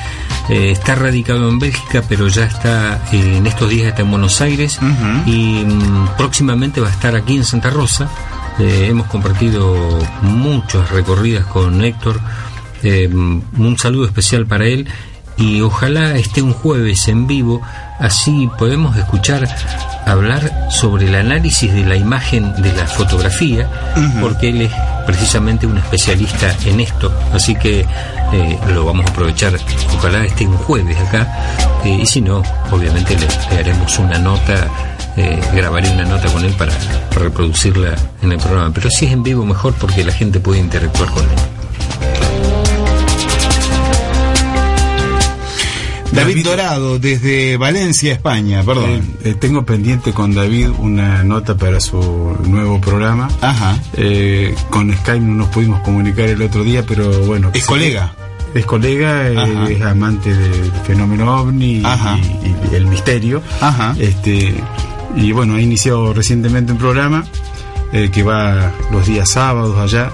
Eh, 0.48 0.72
está 0.72 0.96
radicado 0.96 1.48
en 1.48 1.60
Bélgica, 1.60 2.02
pero 2.08 2.26
ya 2.26 2.46
está 2.46 3.00
eh, 3.12 3.36
en 3.36 3.46
estos 3.46 3.70
días 3.70 3.86
está 3.86 4.02
en 4.02 4.10
Buenos 4.10 4.40
Aires 4.40 4.80
y 5.24 5.62
mm, 5.64 6.16
próximamente 6.18 6.80
va 6.80 6.88
a 6.88 6.92
estar 6.92 7.14
aquí 7.14 7.36
en 7.36 7.44
Santa 7.44 7.70
Rosa. 7.70 8.10
Eh, 8.58 8.88
hemos 8.90 9.06
compartido 9.06 10.00
muchas 10.22 10.90
recorridas 10.90 11.46
con 11.46 11.84
Héctor. 11.84 12.20
un 12.82 13.76
saludo 13.78 14.06
especial 14.06 14.46
para 14.46 14.66
él 14.66 14.88
y 15.36 15.60
ojalá 15.60 16.14
esté 16.16 16.42
un 16.42 16.52
jueves 16.52 17.08
en 17.08 17.26
vivo, 17.26 17.60
así 17.98 18.48
podemos 18.58 18.96
escuchar 18.96 19.48
hablar 20.06 20.68
sobre 20.70 21.08
el 21.08 21.14
análisis 21.14 21.72
de 21.72 21.84
la 21.84 21.96
imagen 21.96 22.52
de 22.62 22.72
la 22.72 22.86
fotografía, 22.86 23.68
porque 24.20 24.50
él 24.50 24.62
es 24.62 24.72
precisamente 25.04 25.66
un 25.66 25.78
especialista 25.78 26.54
en 26.64 26.80
esto, 26.80 27.12
así 27.32 27.54
que 27.56 27.80
eh, 28.32 28.58
lo 28.68 28.84
vamos 28.86 29.06
a 29.06 29.10
aprovechar, 29.10 29.58
ojalá 29.94 30.24
esté 30.24 30.46
un 30.46 30.56
jueves 30.56 30.96
acá, 30.98 31.26
eh, 31.84 31.98
y 32.02 32.06
si 32.06 32.20
no, 32.20 32.42
obviamente 32.70 33.16
le, 33.16 33.58
haremos 33.58 33.98
una 33.98 34.18
nota. 34.18 34.68
Eh, 35.18 35.40
grabaré 35.54 35.90
una 35.92 36.04
nota 36.04 36.30
con 36.30 36.44
él 36.44 36.52
para, 36.58 36.74
para 37.08 37.22
reproducirla 37.22 37.94
en 38.20 38.32
el 38.32 38.38
programa, 38.38 38.70
pero 38.74 38.90
si 38.90 39.06
es 39.06 39.12
en 39.12 39.22
vivo 39.22 39.46
mejor 39.46 39.72
porque 39.80 40.04
la 40.04 40.12
gente 40.12 40.40
puede 40.40 40.60
interactuar 40.60 41.08
con 41.08 41.22
él. 41.22 41.55
David, 46.16 46.44
Dorado, 46.44 46.98
desde 46.98 47.56
Valencia, 47.56 48.12
España, 48.12 48.62
perdón. 48.64 49.02
Eh, 49.22 49.34
tengo 49.38 49.64
pendiente 49.64 50.12
con 50.12 50.34
David 50.34 50.70
una 50.78 51.22
nota 51.22 51.56
para 51.56 51.78
su 51.80 52.36
nuevo 52.46 52.80
programa. 52.80 53.28
Ajá. 53.40 53.78
Eh, 53.94 54.54
con 54.70 54.92
Skype 54.92 55.20
no 55.20 55.34
nos 55.34 55.48
pudimos 55.48 55.80
comunicar 55.80 56.28
el 56.28 56.40
otro 56.42 56.64
día, 56.64 56.84
pero 56.86 57.10
bueno. 57.26 57.50
¿Es 57.52 57.64
colega? 57.64 58.12
es 58.54 58.64
colega, 58.64 59.28
eh, 59.28 59.74
es 59.76 59.82
amante 59.82 60.32
del 60.34 60.72
fenómeno 60.86 61.42
ovni 61.42 61.82
y, 61.82 62.74
el 62.74 62.86
misterio. 62.86 63.42
Ajá. 63.60 63.94
Este, 63.98 64.54
y 65.14 65.32
bueno, 65.32 65.56
ha 65.56 65.60
iniciado 65.60 66.14
recientemente 66.14 66.72
un 66.72 66.78
programa 66.78 67.24
que 68.12 68.22
va 68.22 68.72
los 68.90 69.06
días 69.06 69.30
sábados 69.30 69.78
allá 69.78 70.10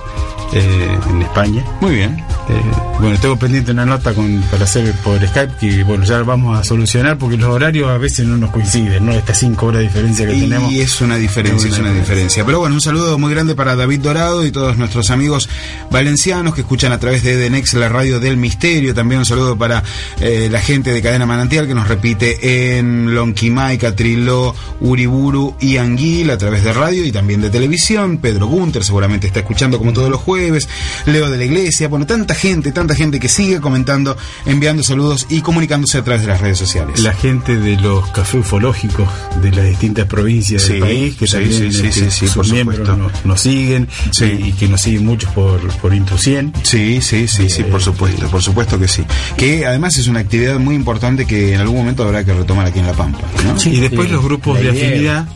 en 0.53 1.23
España. 1.23 1.65
Muy 1.81 1.95
bien. 1.97 2.25
Eh, 2.49 2.61
bueno, 3.01 3.19
tengo 3.21 3.37
pendiente 3.37 3.71
una 3.73 3.87
nota 3.87 4.13
con, 4.15 4.41
para 4.51 4.65
hacer 4.65 4.93
por 5.05 5.25
Skype 5.27 5.55
que 5.61 5.85
bueno, 5.85 6.05
ya 6.05 6.23
vamos 6.23 6.59
a 6.59 6.65
solucionar 6.65 7.17
porque 7.19 7.37
los 7.37 7.49
horarios 7.49 7.89
a 7.89 7.99
veces 7.99 8.27
no 8.27 8.37
nos 8.37 8.51
coinciden, 8.51 9.07
¿no? 9.07 9.13
Estas 9.13 9.39
cinco 9.39 9.67
horas 9.67 9.81
de 9.81 9.89
diferencia 9.89 10.27
que 10.27 10.33
tenemos. 10.35 10.73
Y 10.73 10.81
es 10.81 11.01
una 11.01 11.17
diferencia, 11.17 11.71
es 11.71 11.79
una, 11.79 11.93
diferencia. 11.93 12.45
Pero 12.45 12.61
bueno, 12.61 12.75
un 12.75 12.81
saludo 12.81 13.19
muy 13.19 13.33
grande 13.33 13.55
para 13.55 13.77
David 13.77 14.01
Dorado 14.01 14.45
y 14.45 14.51
todos 14.51 14.77
nuestros 14.77 15.11
amigos 15.11 15.49
valencianos 15.91 16.55
que 16.55 16.63
escuchan 16.63 16.93
a 16.93 16.99
través 16.99 17.23
de 17.23 17.33
Edenex, 17.33 17.75
la 17.75 17.89
radio 17.89 18.21
del 18.21 18.37
misterio. 18.37 18.95
También 18.95 19.21
un 19.21 19.27
saludo 19.27 19.57
para 19.57 19.83
eh, 20.21 20.49
la 20.51 20.61
gente 20.61 20.93
de 20.93 21.03
Cadena 21.03 21.27
Manantial 21.27 21.67
que 21.67 21.75
nos 21.75 21.89
repite 21.89 22.79
en 22.79 23.15
Lonquimay, 23.15 23.79
Catriló, 23.79 24.55
Uriburu 24.81 25.57
y 25.61 25.77
Anguil 25.77 26.31
a 26.31 26.39
través 26.39 26.65
de 26.65 26.73
radio 26.73 27.05
y 27.05 27.13
también 27.13 27.41
de 27.41 27.51
televisión. 27.51 28.19
Pedro 28.19 28.47
Gunter 28.47 28.85
seguramente 28.85 29.27
está 29.27 29.41
escuchando 29.41 29.79
como 29.79 29.93
todos 29.93 30.11
los 30.11 30.21
jueves. 30.21 30.69
Leo 31.07 31.31
de 31.31 31.39
la 31.39 31.45
Iglesia, 31.45 31.89
bueno, 31.89 32.07
tanta 32.33 32.49
gente, 32.49 32.73
tanta 32.73 32.95
gente 32.95 33.21
que 33.21 33.29
sigue 33.29 33.61
comentando, 33.61 34.17
enviando 34.47 34.83
saludos 34.83 35.27
y 35.29 35.43
comunicándose 35.43 35.99
a 35.99 36.05
través 36.05 36.23
de 36.23 36.29
las 36.29 36.41
redes 36.41 36.59
sociales. 36.59 37.01
La 37.01 37.13
gente 37.13 37.59
de 37.59 37.77
los 37.77 38.09
cafés 38.11 38.41
ufológicos 38.41 39.07
de 39.43 39.51
las 39.51 39.67
distintas 39.67 40.07
provincias 40.07 40.67
del 40.67 40.81
país, 40.81 41.17
que 41.17 41.27
también 41.27 41.65
este, 41.65 42.29
por 42.29 42.51
miembros 42.51 42.89
nos, 43.25 43.41
siguen 43.41 43.87
y, 44.21 44.53
que 44.53 44.69
nos 44.69 44.81
siguen 44.81 45.05
muchos 45.05 45.31
por, 45.33 45.61
por 45.79 45.93
Intucien. 45.93 46.53
Sí, 46.63 47.01
sí, 47.03 47.29
sí, 47.29 47.51
sí, 47.51 47.65
por 47.65 47.83
supuesto, 47.83 48.27
por 48.29 48.43
supuesto 48.43 48.79
que 48.79 48.89
sí. 48.89 49.05
Que 49.37 49.67
además 49.67 49.99
es 49.99 50.07
una 50.09 50.21
actividad 50.21 50.59
muy 50.59 50.75
importante 50.75 51.27
que 51.27 51.55
en 51.55 51.61
algún 51.61 51.77
momento 51.77 52.03
habrá 52.03 52.25
que 52.25 52.33
retomar 52.33 52.67
aquí 52.67 52.79
en 52.79 52.87
La 52.87 52.95
Pampa. 52.95 53.21
y 53.67 53.81
después 53.81 54.11
los 54.11 54.25
grupos 54.25 54.59
de 54.59 54.71
afinidad, 54.71 55.27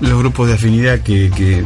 los 0.00 0.18
grupos 0.18 0.48
de 0.48 0.54
afinidad 0.54 1.00
que, 1.00 1.30
que, 1.30 1.64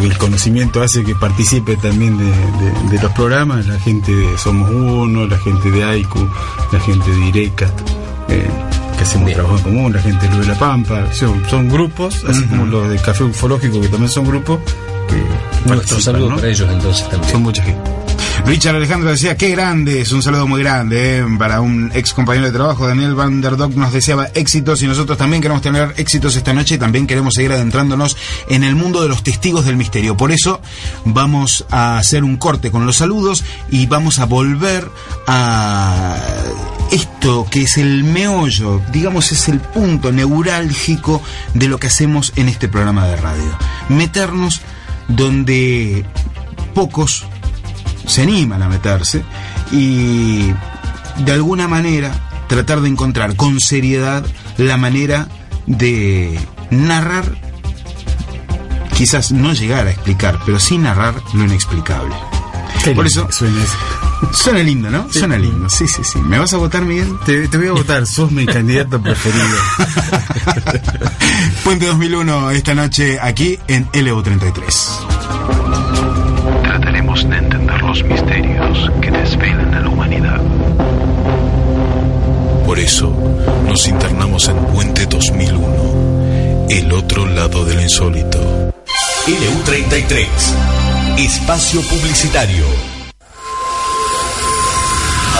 el 0.00 0.18
conocimiento 0.18 0.82
hace 0.82 1.02
que 1.02 1.14
participe 1.14 1.76
también 1.76 2.16
de 2.18 3.02
los 3.02 3.12
programas, 3.12 3.66
la 3.66 3.78
gente 3.80 4.14
de 4.14 4.38
Somos 4.38 4.70
Uno, 4.70 5.26
la 5.26 5.38
gente 5.38 5.70
de 5.70 5.82
AICU, 5.82 6.28
la 6.72 6.80
gente 6.80 7.10
de 7.10 7.26
IRECA, 7.26 7.66
eh, 8.28 8.48
que 8.96 9.02
hacemos 9.02 9.32
trabajo 9.32 9.56
en 9.56 9.62
común, 9.62 9.92
la 9.92 10.02
gente 10.02 10.28
de 10.28 10.46
la 10.46 10.58
Pampa, 10.58 11.12
son, 11.12 11.68
grupos, 11.68 12.24
así 12.28 12.44
como 12.44 12.66
los 12.66 12.88
de 12.88 12.98
Café 12.98 13.24
Ufológico, 13.24 13.80
que 13.80 13.88
también 13.88 14.10
son 14.10 14.26
grupos. 14.26 14.60
Que 15.08 15.68
Nuestro 15.68 16.00
saludo 16.00 16.36
para 16.36 16.48
ellos 16.48 16.68
entonces 16.70 17.08
también. 17.08 17.32
Son 17.32 17.42
mucha 17.42 17.62
gente. 17.62 18.05
Richard 18.44 18.76
Alejandro 18.76 19.10
decía, 19.10 19.36
qué 19.36 19.50
grande, 19.50 20.00
es 20.00 20.12
un 20.12 20.22
saludo 20.22 20.46
muy 20.46 20.62
grande 20.62 21.18
eh, 21.18 21.24
para 21.38 21.60
un 21.60 21.90
ex 21.94 22.12
compañero 22.12 22.46
de 22.46 22.52
trabajo. 22.52 22.86
Daniel 22.86 23.14
Van 23.14 23.40
der 23.40 23.56
Dog 23.56 23.74
nos 23.76 23.92
deseaba 23.92 24.26
éxitos 24.34 24.82
y 24.82 24.86
nosotros 24.86 25.18
también 25.18 25.42
queremos 25.42 25.62
tener 25.62 25.94
éxitos 25.96 26.36
esta 26.36 26.52
noche 26.52 26.76
y 26.76 26.78
también 26.78 27.06
queremos 27.06 27.34
seguir 27.34 27.52
adentrándonos 27.52 28.16
en 28.48 28.62
el 28.62 28.76
mundo 28.76 29.02
de 29.02 29.08
los 29.08 29.22
testigos 29.22 29.64
del 29.64 29.76
misterio. 29.76 30.16
Por 30.16 30.30
eso 30.30 30.60
vamos 31.04 31.66
a 31.70 31.98
hacer 31.98 32.22
un 32.22 32.36
corte 32.36 32.70
con 32.70 32.86
los 32.86 32.96
saludos 32.96 33.44
y 33.70 33.86
vamos 33.86 34.18
a 34.20 34.26
volver 34.26 34.88
a 35.26 36.16
esto 36.92 37.46
que 37.50 37.62
es 37.62 37.78
el 37.78 38.04
meollo, 38.04 38.80
digamos 38.92 39.32
es 39.32 39.48
el 39.48 39.58
punto 39.58 40.12
neurálgico 40.12 41.20
de 41.54 41.68
lo 41.68 41.78
que 41.78 41.88
hacemos 41.88 42.32
en 42.36 42.48
este 42.48 42.68
programa 42.68 43.06
de 43.06 43.16
radio. 43.16 43.58
Meternos 43.88 44.60
donde 45.08 46.04
pocos 46.74 47.26
se 48.06 48.22
animan 48.22 48.62
a 48.62 48.68
meterse 48.68 49.24
y 49.72 50.52
de 51.24 51.32
alguna 51.32 51.68
manera 51.68 52.12
tratar 52.48 52.80
de 52.80 52.88
encontrar 52.88 53.36
con 53.36 53.60
seriedad 53.60 54.24
la 54.56 54.76
manera 54.76 55.28
de 55.66 56.38
narrar, 56.70 57.24
quizás 58.96 59.32
no 59.32 59.52
llegar 59.52 59.86
a 59.86 59.90
explicar, 59.90 60.38
pero 60.46 60.60
sí 60.60 60.78
narrar 60.78 61.14
lo 61.34 61.44
inexplicable. 61.44 62.14
Por 62.94 63.06
eso 63.06 63.26
suena, 63.32 63.60
suena 64.32 64.60
lindo, 64.60 64.90
¿no? 64.90 65.12
Suena 65.12 65.36
lindo, 65.36 65.68
sí, 65.68 65.88
sí, 65.88 66.04
sí. 66.04 66.20
¿Me 66.20 66.38
vas 66.38 66.54
a 66.54 66.56
votar, 66.56 66.84
Miguel? 66.84 67.12
Te, 67.24 67.48
te 67.48 67.58
voy 67.58 67.66
a 67.66 67.72
votar, 67.72 68.06
sos 68.06 68.30
mi 68.30 68.46
candidato 68.46 69.02
preferido. 69.02 69.44
Puente 71.64 71.86
2001 71.86 72.52
esta 72.52 72.74
noche 72.74 73.18
aquí 73.20 73.58
en 73.66 73.90
LU33 73.90 76.05
de 77.24 77.36
entender 77.38 77.80
los 77.82 78.04
misterios 78.04 78.90
que 79.00 79.10
desvelan 79.10 79.72
a 79.72 79.80
la 79.80 79.88
humanidad. 79.88 80.40
Por 82.66 82.78
eso 82.78 83.10
nos 83.66 83.88
internamos 83.88 84.48
en 84.48 84.56
Puente 84.66 85.06
2001, 85.06 86.66
el 86.68 86.92
otro 86.92 87.26
lado 87.26 87.64
del 87.64 87.80
insólito. 87.80 88.38
LU33. 89.26 90.26
Espacio 91.18 91.80
Publicitario. 91.82 92.64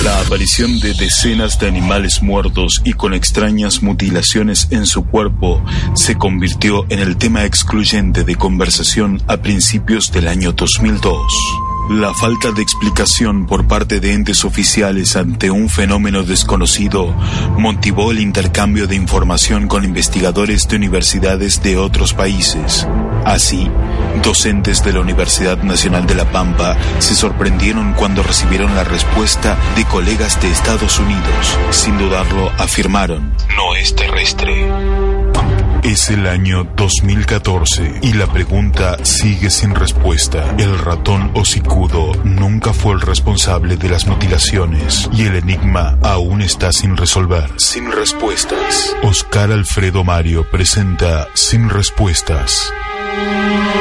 La 0.03 0.21
aparición 0.21 0.79
de 0.79 0.95
decenas 0.95 1.59
de 1.59 1.67
animales 1.67 2.23
muertos 2.23 2.81
y 2.85 2.93
con 2.93 3.13
extrañas 3.13 3.83
mutilaciones 3.83 4.69
en 4.71 4.87
su 4.87 5.05
cuerpo 5.05 5.63
se 5.95 6.17
convirtió 6.17 6.87
en 6.91 7.01
el 7.01 7.17
tema 7.17 7.45
excluyente 7.45 8.23
de 8.23 8.37
conversación 8.37 9.21
a 9.27 9.39
principios 9.39 10.13
del 10.13 10.29
año 10.29 10.53
2002. 10.53 11.66
La 11.91 12.13
falta 12.13 12.51
de 12.51 12.63
explicación 12.63 13.47
por 13.47 13.69
parte 13.69 14.01
de 14.01 14.13
entes 14.13 14.45
oficiales 14.45 15.15
ante 15.15 15.53
un 15.53 15.69
fenómeno 15.69 16.25
desconocido 16.25 17.15
motivó 17.57 18.11
el 18.11 18.19
intercambio 18.19 18.89
de 18.89 18.97
información 18.97 19.69
con 19.69 19.85
investigadores 19.85 20.67
de 20.67 20.77
universidades 20.77 21.63
de 21.63 21.77
otros 21.77 22.13
países. 22.13 22.89
Así, 23.25 23.71
docentes 24.25 24.83
de 24.83 24.95
la 24.95 25.01
Universidad 25.01 25.63
Nacional 25.63 26.09
de 26.09 26.17
La 26.17 26.31
Pampa 26.33 26.77
se 26.99 27.15
sorprendieron 27.15 27.93
cuando 27.95 28.25
recibieron 28.25 28.75
la 28.75 28.83
respuesta 28.83 29.57
de 29.77 29.85
colegas 29.85 30.43
de 30.43 30.51
Estados 30.51 30.99
Unidos. 30.99 31.57
Sin 31.71 31.99
dudarlo, 31.99 32.51
afirmaron, 32.59 33.33
no 33.57 33.77
es 33.77 33.95
terrestre. 33.95 35.06
Es 35.87 36.11
el 36.11 36.27
año 36.27 36.65
2014 36.65 38.01
y 38.03 38.15
la 38.15 38.27
pregunta 38.27 39.05
sigue 39.05 39.51
sin 39.51 39.73
respuesta. 39.73 40.57
El 40.59 40.77
ratón 40.81 41.31
hocicudo 41.35 42.13
nunca 42.25 42.73
fue 42.73 42.95
el 42.95 43.01
responsable 43.01 43.77
de 43.77 43.91
las 43.91 44.05
mutilaciones 44.09 45.09
y 45.13 45.27
el 45.27 45.37
enigma 45.37 45.97
aún 46.03 46.43
está 46.43 46.73
sin 46.73 46.97
resolver. 46.97 47.53
Sin 47.59 47.93
respuestas. 47.93 48.97
Oscar 49.05 49.53
Alfredo 49.53 50.03
Mario 50.03 50.45
presenta 50.51 51.29
Sin 51.35 51.71
respuestas. 51.71 52.73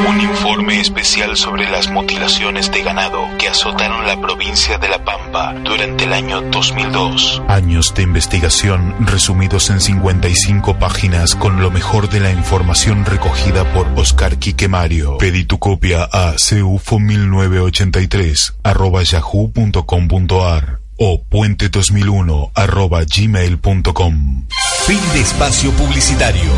Un 0.07 0.21
informe 0.21 0.79
especial 0.79 1.35
sobre 1.35 1.67
las 1.69 1.89
mutilaciones 1.89 2.71
de 2.71 2.83
ganado 2.83 3.27
que 3.37 3.47
azotaron 3.47 4.05
la 4.05 4.21
provincia 4.21 4.77
de 4.77 4.87
La 4.87 5.03
Pampa 5.03 5.55
durante 5.63 6.03
el 6.05 6.13
año 6.13 6.41
2002. 6.41 7.41
Años 7.47 7.93
de 7.95 8.03
investigación 8.03 8.95
resumidos 8.99 9.71
en 9.71 9.81
55 9.81 10.77
páginas 10.79 11.35
con 11.35 11.59
lo 11.61 11.71
mejor 11.71 12.09
de 12.09 12.19
la 12.19 12.31
información 12.31 13.03
recogida 13.03 13.65
por 13.73 13.87
Oscar 13.95 14.37
Quique 14.37 14.67
Mario. 14.67 15.17
Pedí 15.17 15.43
tu 15.43 15.57
copia 15.59 16.03
a 16.03 16.33
ceufo1983 16.33 18.57
arroba 18.63 19.01
yahoo.com.ar 19.03 20.79
o 20.97 21.21
puente2001 21.29 22.51
arroba 22.53 23.03
gmail.com. 23.03 24.45
Fin 24.85 24.99
de 25.13 25.21
espacio 25.21 25.71
publicitario. 25.71 26.51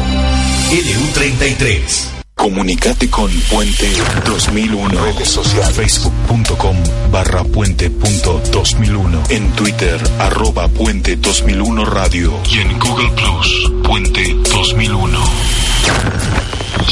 LU33. 0.70 2.17
Comunicate 2.38 3.10
con 3.10 3.30
Puente 3.52 3.92
2001. 4.26 5.04
Redes 5.04 5.28
sociales. 5.28 5.76
Facebook.com 5.76 6.78
barra 7.12 7.44
puente.2001. 7.44 9.32
En 9.32 9.52
Twitter, 9.54 10.00
arroba 10.20 10.68
Puente 10.70 11.16
2001 11.18 11.84
Radio. 11.84 12.40
Y 12.50 12.60
en 12.60 12.80
Google 12.80 13.10
Plus, 13.10 13.72
Puente 13.84 14.36
2001. 14.54 15.20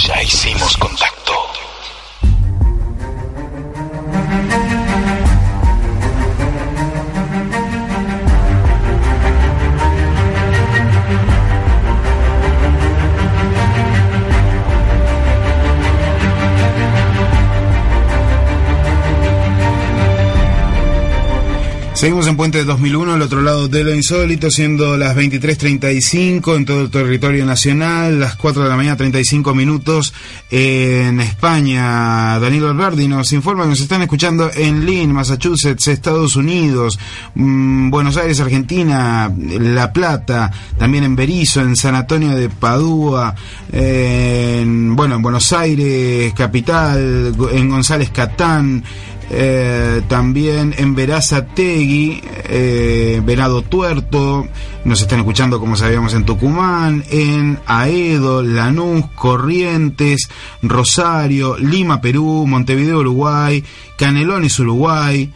Ya 0.08 0.24
hicimos 0.24 0.76
contacto. 0.78 1.45
Seguimos 21.96 22.28
en 22.28 22.36
Puente 22.36 22.66
2001, 22.66 23.14
al 23.14 23.22
otro 23.22 23.42
lado 23.42 23.70
de 23.70 23.86
lo 23.86 23.96
insólito, 23.96 24.52
siendo 24.52 24.98
las 24.98 25.16
23.35 25.16 26.58
en 26.58 26.66
todo 26.66 26.82
el 26.82 26.90
territorio 26.90 27.46
nacional, 27.46 28.20
las 28.20 28.36
4 28.36 28.64
de 28.64 28.70
la 28.70 28.76
mañana 28.76 28.98
35 28.98 29.56
minutos 29.56 30.14
en 30.52 31.22
España. 31.22 32.38
Danilo 32.38 32.70
Alberdi 32.70 33.08
nos 33.08 33.32
informa 33.32 33.64
que 33.64 33.70
nos 33.70 33.80
están 33.80 34.02
escuchando 34.02 34.52
en 34.54 34.86
Lynn, 34.86 35.14
Massachusetts, 35.14 35.88
Estados 35.88 36.36
Unidos, 36.36 37.00
mm, 37.34 37.90
Buenos 37.90 38.18
Aires, 38.18 38.42
Argentina, 38.42 39.34
La 39.34 39.94
Plata, 39.94 40.52
también 40.78 41.06
en 41.06 41.16
Berizo, 41.16 41.62
en 41.62 41.78
San 41.78 41.96
Antonio 41.96 42.36
de 42.36 42.50
Padua, 42.50 43.34
en, 43.72 44.98
bueno, 44.98 45.16
en 45.16 45.22
Buenos 45.22 45.54
Aires, 45.54 46.34
capital, 46.34 47.34
en 47.54 47.70
González 47.70 48.10
Catán, 48.10 48.84
eh, 49.30 50.02
también 50.08 50.76
en 50.78 50.96
Verazategui, 50.96 52.22
eh, 52.46 53.22
Venado 53.24 53.62
Tuerto, 53.62 54.48
nos 54.84 55.02
están 55.02 55.20
escuchando 55.20 55.60
como 55.60 55.76
sabíamos 55.76 56.14
en 56.14 56.26
Tucumán, 56.26 57.04
en 57.10 57.60
Aedo, 57.66 58.44
Lanús, 58.44 59.06
Corrientes, 59.16 60.30
Rosario, 60.62 61.58
Lima, 61.58 62.02
Perú, 62.02 62.46
Montevideo, 62.48 63.00
Uruguay, 63.00 63.64
Canelones, 63.98 64.60
Uruguay, 64.60 65.32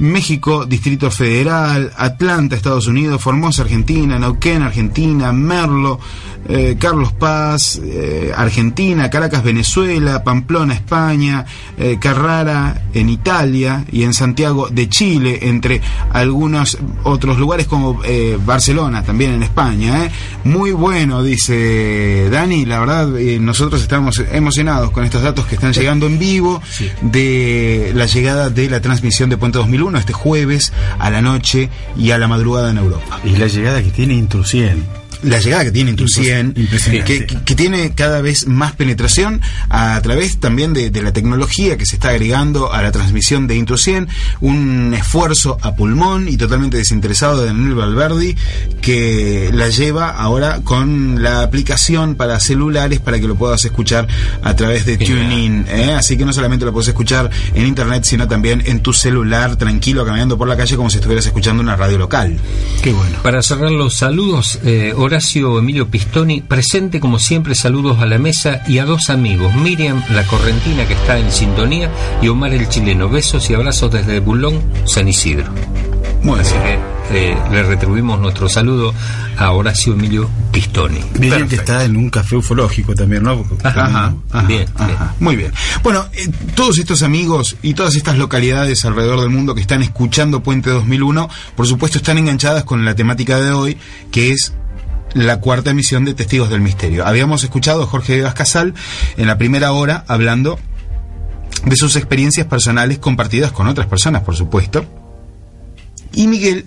México, 0.00 0.64
Distrito 0.64 1.10
Federal, 1.10 1.92
Atlanta, 1.96 2.56
Estados 2.56 2.86
Unidos, 2.86 3.22
Formosa, 3.22 3.62
Argentina, 3.62 4.18
Neuquén, 4.18 4.62
Argentina, 4.62 5.30
Merlo, 5.30 6.00
eh, 6.48 6.76
Carlos 6.78 7.12
Paz, 7.12 7.78
eh, 7.84 8.32
Argentina, 8.34 9.10
Caracas, 9.10 9.44
Venezuela, 9.44 10.24
Pamplona, 10.24 10.72
España, 10.72 11.44
eh, 11.76 11.98
Carrara 12.00 12.86
en 12.94 13.10
Italia 13.10 13.84
y 13.92 14.04
en 14.04 14.14
Santiago 14.14 14.68
de 14.70 14.88
Chile, 14.88 15.38
entre 15.42 15.82
algunos 16.12 16.78
otros 17.04 17.38
lugares 17.38 17.66
como 17.66 18.00
Barcelona, 18.44 19.02
también 19.02 19.32
en 19.34 19.42
España. 19.42 20.10
Muy 20.44 20.72
bueno, 20.72 21.22
dice 21.22 22.28
Dani, 22.30 22.64
la 22.64 22.80
verdad 22.80 23.08
nosotros 23.40 23.82
estamos 23.82 24.22
emocionados 24.32 24.90
con 24.90 25.04
estos 25.04 25.22
datos 25.22 25.44
que 25.46 25.56
están 25.56 25.72
llegando 25.72 26.06
en 26.06 26.18
vivo 26.18 26.62
de 27.02 27.92
la 27.94 28.06
llegada 28.06 28.48
de 28.48 28.70
la 28.70 28.80
transmisión 28.80 29.28
de 29.28 29.36
Puente 29.36 29.58
2001 29.58 29.89
este 29.98 30.12
jueves 30.12 30.72
a 30.98 31.10
la 31.10 31.20
noche 31.20 31.68
y 31.96 32.10
a 32.10 32.18
la 32.18 32.28
madrugada 32.28 32.70
en 32.70 32.78
Europa. 32.78 33.20
Y 33.24 33.36
la 33.36 33.46
llegada 33.46 33.82
que 33.82 33.90
tiene 33.90 34.14
Intrusien 34.14 34.99
la 35.22 35.38
llegada 35.38 35.64
que 35.64 35.70
tiene 35.70 35.90
Intrusien, 35.90 36.54
que, 36.54 37.26
que, 37.26 37.54
tiene 37.54 37.92
cada 37.94 38.20
vez 38.20 38.46
más 38.46 38.72
penetración 38.72 39.40
a 39.68 40.00
través 40.02 40.38
también 40.38 40.72
de, 40.72 40.90
la 41.02 41.12
tecnología 41.12 41.76
que 41.76 41.86
se 41.86 41.96
está 41.96 42.10
agregando 42.10 42.72
a 42.72 42.82
la 42.82 42.92
transmisión 42.92 43.46
de 43.46 43.56
Intrusien, 43.56 44.08
un 44.40 44.94
esfuerzo 44.94 45.58
a 45.62 45.74
pulmón 45.74 46.28
y 46.28 46.36
totalmente 46.36 46.76
desinteresado 46.76 47.40
de 47.40 47.46
Daniel 47.46 47.74
Valverdi 47.74 48.36
que 48.80 49.50
la 49.52 49.68
lleva 49.68 50.10
ahora 50.10 50.60
con 50.62 51.22
la 51.22 51.42
aplicación 51.42 52.14
para 52.14 52.40
celulares 52.40 53.00
para 53.00 53.18
que 53.20 53.26
lo 53.26 53.34
puedas 53.34 53.64
escuchar 53.64 54.06
a 54.42 54.56
través 54.56 54.86
de 54.86 54.96
TuneIn. 54.96 55.66
¿eh? 55.68 55.92
Así 55.92 56.16
que 56.16 56.24
no 56.24 56.32
solamente 56.32 56.64
lo 56.64 56.72
puedes 56.72 56.88
escuchar 56.88 57.30
en 57.54 57.66
internet, 57.66 58.04
sino 58.04 58.28
también 58.28 58.62
en 58.66 58.80
tu 58.80 58.92
celular, 58.92 59.56
tranquilo, 59.56 60.04
caminando 60.04 60.36
por 60.38 60.48
la 60.48 60.56
calle 60.56 60.76
como 60.76 60.90
si 60.90 60.96
estuvieras 60.96 61.26
escuchando 61.26 61.62
una 61.62 61.76
radio 61.76 61.98
local. 61.98 62.38
Qué 62.82 62.92
bueno. 62.92 63.18
Para 63.22 63.42
cerrar 63.42 63.70
los 63.70 63.94
saludos, 63.94 64.58
eh, 64.64 64.92
Horacio 65.10 65.58
Emilio 65.58 65.90
Pistoni, 65.90 66.40
presente 66.40 67.00
como 67.00 67.18
siempre, 67.18 67.56
saludos 67.56 67.98
a 67.98 68.06
la 68.06 68.18
mesa 68.18 68.62
y 68.68 68.78
a 68.78 68.84
dos 68.84 69.10
amigos, 69.10 69.52
Miriam 69.56 70.04
la 70.10 70.24
correntina 70.24 70.86
que 70.86 70.94
está 70.94 71.18
en 71.18 71.32
sintonía 71.32 71.90
y 72.22 72.28
Omar 72.28 72.54
el 72.54 72.68
chileno. 72.68 73.08
Besos 73.08 73.50
y 73.50 73.54
abrazos 73.54 73.90
desde 73.90 74.20
Bulón, 74.20 74.62
San 74.84 75.08
Isidro. 75.08 75.52
Bueno, 76.22 76.42
así 76.42 76.54
que 76.54 76.78
eh, 77.10 77.36
le 77.50 77.62
retribuimos 77.64 78.20
nuestro 78.20 78.48
saludo 78.48 78.94
a 79.36 79.50
Horacio 79.50 79.94
Emilio 79.94 80.30
Pistoni. 80.52 81.00
Bien 81.18 81.48
que 81.48 81.56
está 81.56 81.82
en 81.82 81.96
un 81.96 82.08
café 82.08 82.36
ufológico 82.36 82.94
también, 82.94 83.24
¿no? 83.24 83.44
Ajá, 83.64 84.14
bien, 84.46 84.66
Muy 85.18 85.34
bien. 85.34 85.52
Bueno, 85.82 86.06
eh, 86.12 86.30
todos 86.54 86.78
estos 86.78 87.02
amigos 87.02 87.56
y 87.62 87.74
todas 87.74 87.96
estas 87.96 88.16
localidades 88.16 88.84
alrededor 88.84 89.18
del 89.22 89.30
mundo 89.30 89.56
que 89.56 89.60
están 89.60 89.82
escuchando 89.82 90.40
Puente 90.44 90.70
2001, 90.70 91.28
por 91.56 91.66
supuesto 91.66 91.98
están 91.98 92.18
enganchadas 92.18 92.62
con 92.62 92.84
la 92.84 92.94
temática 92.94 93.40
de 93.40 93.50
hoy, 93.50 93.76
que 94.12 94.30
es 94.30 94.52
la 95.14 95.40
cuarta 95.40 95.70
emisión 95.70 96.04
de 96.04 96.14
Testigos 96.14 96.50
del 96.50 96.60
Misterio. 96.60 97.06
Habíamos 97.06 97.42
escuchado 97.44 97.82
a 97.82 97.86
Jorge 97.86 98.16
Vivas 98.16 98.34
Casal 98.34 98.74
en 99.16 99.26
la 99.26 99.38
primera 99.38 99.72
hora 99.72 100.04
hablando 100.08 100.58
de 101.64 101.76
sus 101.76 101.96
experiencias 101.96 102.46
personales 102.46 102.98
compartidas 102.98 103.52
con 103.52 103.66
otras 103.66 103.86
personas, 103.86 104.22
por 104.22 104.36
supuesto. 104.36 104.84
Y 106.12 106.26
Miguel 106.26 106.66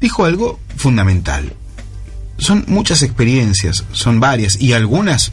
dijo 0.00 0.24
algo 0.24 0.60
fundamental. 0.76 1.52
Son 2.38 2.64
muchas 2.68 3.02
experiencias, 3.02 3.84
son 3.92 4.20
varias, 4.20 4.60
y 4.60 4.72
algunas 4.72 5.32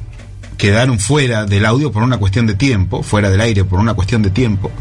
quedaron 0.57 0.99
fuera 0.99 1.45
del 1.45 1.65
audio 1.65 1.91
por 1.91 2.01
una 2.01 2.17
cuestión 2.17 2.47
de 2.47 2.55
tiempo, 2.55 3.03
fuera 3.03 3.29
del 3.29 3.41
aire 3.41 3.63
por 3.63 3.79
una 3.79 3.93
cuestión 3.93 4.21
de 4.21 4.31
tiempo. 4.31 4.71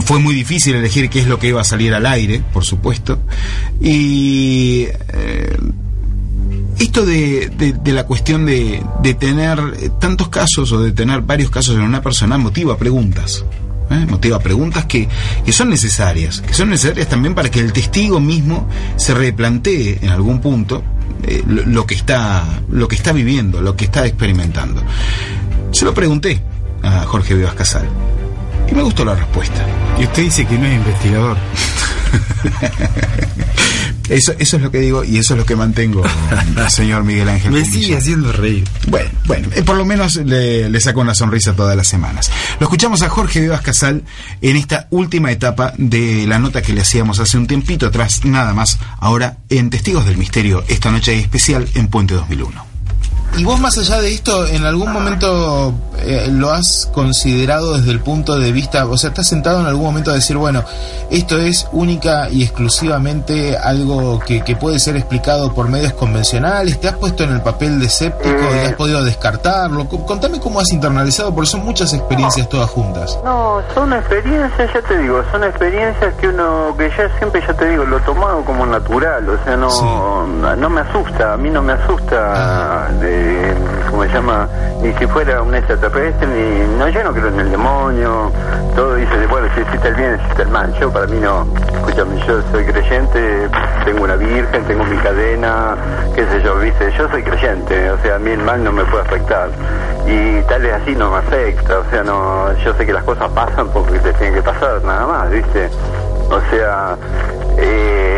Fue 0.00 0.18
muy 0.18 0.34
difícil 0.34 0.74
elegir 0.74 1.10
qué 1.10 1.20
es 1.20 1.26
lo 1.26 1.38
que 1.38 1.48
iba 1.48 1.60
a 1.60 1.64
salir 1.64 1.92
al 1.92 2.06
aire, 2.06 2.42
por 2.52 2.64
supuesto. 2.64 3.20
Y 3.80 4.86
eh, 5.12 5.56
esto 6.78 7.04
de, 7.04 7.50
de, 7.50 7.92
la 7.92 8.04
cuestión 8.04 8.46
de, 8.46 8.82
de, 9.02 9.14
tener 9.14 9.58
tantos 10.00 10.28
casos 10.28 10.72
o 10.72 10.80
de 10.80 10.92
tener 10.92 11.22
varios 11.22 11.50
casos 11.50 11.76
en 11.76 11.82
una 11.82 12.02
persona 12.02 12.38
motiva 12.38 12.76
preguntas. 12.76 13.44
¿eh? 13.90 14.06
Motiva 14.08 14.38
preguntas 14.38 14.84
que, 14.86 15.08
que, 15.44 15.52
son 15.52 15.70
necesarias, 15.70 16.40
que 16.40 16.54
son 16.54 16.70
necesarias 16.70 17.08
también 17.08 17.34
para 17.34 17.50
que 17.50 17.60
el 17.60 17.72
testigo 17.72 18.20
mismo 18.20 18.68
se 18.96 19.14
replantee 19.14 19.98
en 20.02 20.10
algún 20.10 20.40
punto 20.40 20.82
eh, 21.22 21.42
lo, 21.46 21.86
que 21.86 21.94
está, 21.94 22.44
lo 22.70 22.88
que 22.88 22.96
está 22.96 23.12
viviendo, 23.12 23.60
lo 23.60 23.76
que 23.76 23.86
está 23.86 24.06
experimentando. 24.06 24.82
Se 25.70 25.84
lo 25.84 25.94
pregunté 25.94 26.40
a 26.82 27.04
Jorge 27.04 27.34
Vivas 27.34 27.54
Casal 27.54 27.88
y 28.70 28.74
me 28.74 28.82
gustó 28.82 29.04
la 29.04 29.14
respuesta. 29.14 29.66
Y 29.98 30.04
usted 30.04 30.22
dice 30.22 30.46
que 30.46 30.58
no 30.58 30.66
es 30.66 30.74
investigador. 30.74 31.36
Eso, 34.08 34.34
eso 34.38 34.56
es 34.56 34.62
lo 34.62 34.70
que 34.70 34.80
digo 34.80 35.02
y 35.02 35.18
eso 35.18 35.34
es 35.34 35.38
lo 35.38 35.46
que 35.46 35.56
mantengo, 35.56 36.02
señor 36.68 37.04
Miguel 37.04 37.28
Ángel. 37.28 37.52
Me 37.52 37.64
sigue 37.64 37.96
haciendo 37.96 38.32
reír. 38.32 38.64
Bueno, 38.88 39.10
bueno, 39.26 39.48
eh, 39.54 39.62
por 39.62 39.76
lo 39.76 39.84
menos 39.84 40.16
le, 40.16 40.68
le, 40.68 40.80
saco 40.80 41.00
una 41.00 41.14
sonrisa 41.14 41.54
todas 41.54 41.76
las 41.76 41.88
semanas. 41.88 42.30
Lo 42.60 42.66
escuchamos 42.66 43.02
a 43.02 43.08
Jorge 43.08 43.40
Vivas 43.40 43.62
Casal 43.62 44.04
en 44.42 44.56
esta 44.56 44.88
última 44.90 45.32
etapa 45.32 45.72
de 45.78 46.26
la 46.26 46.38
nota 46.38 46.60
que 46.60 46.72
le 46.72 46.82
hacíamos 46.82 47.18
hace 47.18 47.38
un 47.38 47.46
tiempito 47.46 47.86
atrás, 47.86 48.24
nada 48.24 48.52
más, 48.52 48.78
ahora 48.98 49.38
en 49.48 49.70
Testigos 49.70 50.04
del 50.04 50.18
Misterio, 50.18 50.64
esta 50.68 50.90
noche 50.90 51.18
especial 51.18 51.66
en 51.74 51.88
Puente 51.88 52.14
2001. 52.14 52.73
Y 53.36 53.44
vos 53.44 53.58
más 53.58 53.76
allá 53.78 54.00
de 54.00 54.12
esto, 54.12 54.46
¿en 54.46 54.64
algún 54.64 54.92
momento 54.92 55.74
eh, 55.98 56.28
lo 56.30 56.50
has 56.50 56.88
considerado 56.92 57.76
desde 57.76 57.90
el 57.90 58.00
punto 58.00 58.38
de 58.38 58.52
vista, 58.52 58.86
o 58.86 58.96
sea, 58.96 59.10
estás 59.10 59.26
sentado 59.26 59.60
en 59.60 59.66
algún 59.66 59.84
momento 59.84 60.10
a 60.10 60.14
decir, 60.14 60.36
bueno, 60.36 60.62
esto 61.10 61.38
es 61.38 61.66
única 61.72 62.28
y 62.30 62.42
exclusivamente 62.42 63.56
algo 63.56 64.20
que, 64.20 64.42
puede 64.54 64.78
ser 64.78 64.96
explicado 64.96 65.52
por 65.52 65.68
medios 65.68 65.94
convencionales? 65.94 66.80
¿Te 66.80 66.88
has 66.88 66.94
puesto 66.94 67.24
en 67.24 67.32
el 67.32 67.42
papel 67.42 67.80
de 67.80 67.86
escéptico 67.86 68.38
y 68.38 68.58
has 68.58 68.70
eh. 68.70 68.74
podido 68.76 69.02
descartarlo? 69.02 69.88
Contame 69.88 70.38
cómo 70.38 70.60
has 70.60 70.70
internalizado, 70.72 71.34
porque 71.34 71.50
son 71.50 71.64
muchas 71.64 71.92
experiencias 71.92 72.48
todas 72.48 72.70
juntas. 72.70 73.18
No, 73.24 73.62
son 73.74 73.92
experiencias, 73.94 74.72
ya 74.72 74.82
te 74.82 74.98
digo, 74.98 75.22
son 75.32 75.42
experiencias 75.42 76.14
que 76.20 76.28
uno, 76.28 76.74
que 76.78 76.88
ya 76.90 77.10
siempre, 77.18 77.42
ya 77.44 77.54
te 77.54 77.68
digo, 77.68 77.84
lo 77.84 77.98
he 77.98 78.00
tomado 78.02 78.44
como 78.44 78.64
natural, 78.64 79.28
o 79.28 79.44
sea, 79.44 79.56
no, 79.56 80.26
no 80.56 80.70
me 80.70 80.80
asusta, 80.82 81.32
a 81.32 81.36
mí 81.36 81.50
no 81.50 81.62
me 81.62 81.72
asusta. 81.72 82.90
De, 83.00 83.23
como 83.90 84.02
se 84.04 84.08
llama, 84.10 84.48
ni 84.82 84.92
si 84.94 85.06
fuera 85.06 85.42
un 85.42 85.54
extraterrestre, 85.54 86.26
ni, 86.26 86.78
no, 86.78 86.88
yo 86.88 87.04
no 87.04 87.12
creo 87.12 87.28
en 87.28 87.40
el 87.40 87.50
demonio, 87.50 88.30
todo 88.74 88.94
dice, 88.96 89.26
bueno, 89.28 89.48
si 89.54 89.60
existe 89.60 89.88
el 89.88 89.94
bien, 89.94 90.14
existe 90.14 90.42
el 90.42 90.48
mal, 90.48 90.74
yo 90.80 90.90
para 90.92 91.06
mí 91.06 91.18
no, 91.20 91.46
escúchame, 91.72 92.18
yo 92.26 92.42
soy 92.50 92.64
creyente, 92.64 93.48
tengo 93.84 94.04
una 94.04 94.16
virgen, 94.16 94.64
tengo 94.64 94.84
mi 94.84 94.96
cadena, 94.98 95.76
qué 96.14 96.26
sé 96.26 96.42
yo, 96.42 96.56
viste, 96.58 96.92
yo 96.98 97.08
soy 97.08 97.22
creyente, 97.22 97.90
o 97.90 97.98
sea, 97.98 98.16
a 98.16 98.18
mí 98.18 98.30
el 98.30 98.42
mal 98.42 98.62
no 98.62 98.72
me 98.72 98.84
puede 98.84 99.04
afectar, 99.04 99.48
y 100.06 100.42
tal 100.42 100.62
vez 100.62 100.74
así 100.74 100.94
no 100.94 101.10
me 101.10 101.18
afecta, 101.18 101.78
o 101.78 101.90
sea, 101.90 102.02
no, 102.02 102.52
yo 102.64 102.74
sé 102.74 102.86
que 102.86 102.92
las 102.92 103.04
cosas 103.04 103.30
pasan 103.30 103.68
porque 103.68 103.98
te 104.00 104.12
tienen 104.14 104.34
que 104.34 104.42
pasar, 104.42 104.82
nada 104.82 105.06
más, 105.06 105.30
viste, 105.30 105.70
o 106.30 106.40
sea, 106.50 106.96
eh, 107.58 108.13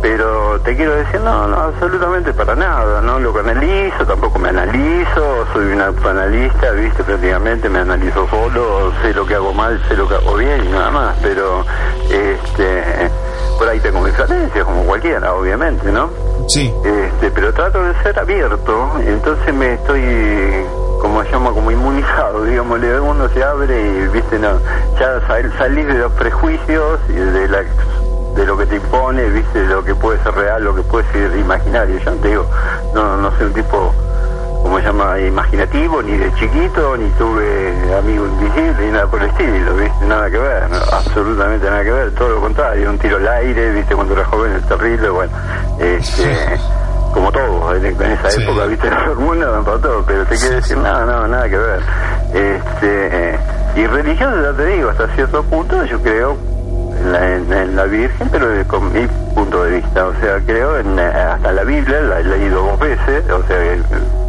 pero 0.00 0.60
te 0.60 0.76
quiero 0.76 0.94
decir, 0.94 1.20
no, 1.20 1.46
no, 1.48 1.56
absolutamente 1.56 2.32
para 2.32 2.54
nada, 2.54 3.00
no 3.00 3.18
lo 3.18 3.36
analizo, 3.38 4.06
tampoco 4.06 4.38
me 4.38 4.50
analizo, 4.50 5.46
soy 5.52 5.72
un 5.72 5.80
analista, 5.80 6.70
viste, 6.72 7.02
prácticamente 7.04 7.68
me 7.68 7.80
analizo 7.80 8.26
solo, 8.28 8.92
sé 9.02 9.12
lo 9.14 9.26
que 9.26 9.34
hago 9.34 9.52
mal, 9.52 9.80
sé 9.88 9.96
lo 9.96 10.08
que 10.08 10.14
hago 10.14 10.36
bien 10.36 10.64
y 10.64 10.68
nada 10.68 10.90
más, 10.90 11.16
pero 11.22 11.64
este 12.10 13.10
por 13.58 13.68
ahí 13.68 13.80
tengo 13.80 14.00
mis 14.00 14.14
falencias, 14.14 14.64
como 14.64 14.84
cualquiera, 14.84 15.34
obviamente, 15.34 15.90
¿no? 15.90 16.10
Sí. 16.46 16.72
Este, 16.84 17.30
pero 17.32 17.52
trato 17.52 17.82
de 17.82 17.92
ser 18.02 18.18
abierto, 18.18 18.90
entonces 19.00 19.52
me 19.52 19.74
estoy 19.74 20.00
como 21.00 21.22
se 21.24 21.30
llama, 21.30 21.50
como 21.50 21.70
inmunizado, 21.70 22.44
digamos, 22.44 22.78
uno 22.78 23.28
se 23.28 23.42
abre 23.42 23.80
y, 23.80 24.08
viste, 24.08 24.38
no, 24.38 24.60
ya 24.98 25.20
salís 25.58 25.86
de 25.86 25.94
los 25.94 26.12
prejuicios 26.12 27.00
y 27.08 27.12
de 27.12 27.48
la 27.48 27.64
de 28.38 28.46
lo 28.46 28.56
que 28.56 28.66
te 28.66 28.76
impone, 28.76 29.28
viste, 29.30 29.58
de 29.58 29.66
lo 29.66 29.84
que 29.84 29.94
puede 29.96 30.22
ser 30.22 30.32
real, 30.32 30.62
lo 30.62 30.74
que 30.74 30.82
puede 30.82 31.04
ser 31.10 31.36
imaginario. 31.36 31.98
Yo 31.98 32.10
no 32.12 32.16
te 32.18 32.28
digo, 32.28 32.50
no, 32.94 33.16
no 33.16 33.36
soy 33.36 33.46
un 33.46 33.52
tipo, 33.52 33.92
como 34.62 34.78
se 34.78 34.84
llama, 34.84 35.18
imaginativo, 35.18 36.00
ni 36.02 36.16
de 36.16 36.32
chiquito, 36.34 36.96
ni 36.96 37.10
tuve 37.10 37.74
amigo 37.98 38.26
invisible, 38.26 38.86
ni 38.86 38.92
nada 38.92 39.06
por 39.08 39.20
el 39.20 39.30
estilo, 39.30 39.74
viste, 39.74 40.06
nada 40.06 40.30
que 40.30 40.38
ver, 40.38 40.62
absolutamente 40.92 41.68
nada 41.68 41.82
que 41.82 41.90
ver, 41.90 42.14
todo 42.14 42.28
lo 42.28 42.40
contrario, 42.40 42.90
un 42.90 42.98
tiro 42.98 43.16
al 43.16 43.26
aire, 43.26 43.72
viste, 43.72 43.96
cuando 43.96 44.14
era 44.14 44.24
joven 44.24 44.52
es 44.52 44.66
terrible, 44.68 45.10
bueno, 45.10 45.32
este 45.80 46.60
como 47.12 47.32
todo, 47.32 47.74
en, 47.74 47.86
esa 47.86 48.30
época, 48.40 48.66
viste, 48.66 48.88
las 48.90 49.08
hormonas 49.08 49.64
para 49.64 49.78
todo, 49.78 50.04
pero 50.06 50.24
te 50.26 50.36
quiero 50.36 50.56
decir, 50.56 50.76
nada, 50.76 51.04
nada, 51.04 51.26
nada 51.26 51.48
que 51.48 51.56
ver. 51.56 51.80
Este, 52.34 53.38
y 53.74 53.86
religioso, 53.86 54.40
ya 54.40 54.52
te 54.52 54.66
digo, 54.66 54.90
hasta 54.90 55.08
cierto 55.16 55.42
punto, 55.42 55.84
yo 55.86 56.00
creo 56.00 56.57
en 57.00 57.76
la, 57.76 57.84
Virgen, 57.84 58.28
pero 58.30 58.46
con 58.66 58.92
mi 58.92 59.06
punto 59.34 59.64
de 59.64 59.76
vista. 59.76 60.06
O 60.06 60.14
sea, 60.20 60.40
creo 60.44 60.78
en 60.78 60.98
hasta 60.98 61.52
la 61.52 61.64
Biblia, 61.64 62.00
la 62.02 62.20
he 62.20 62.24
leído 62.24 62.62
dos 62.62 62.78
veces, 62.78 63.24
o 63.30 63.42
sea, 63.46 63.56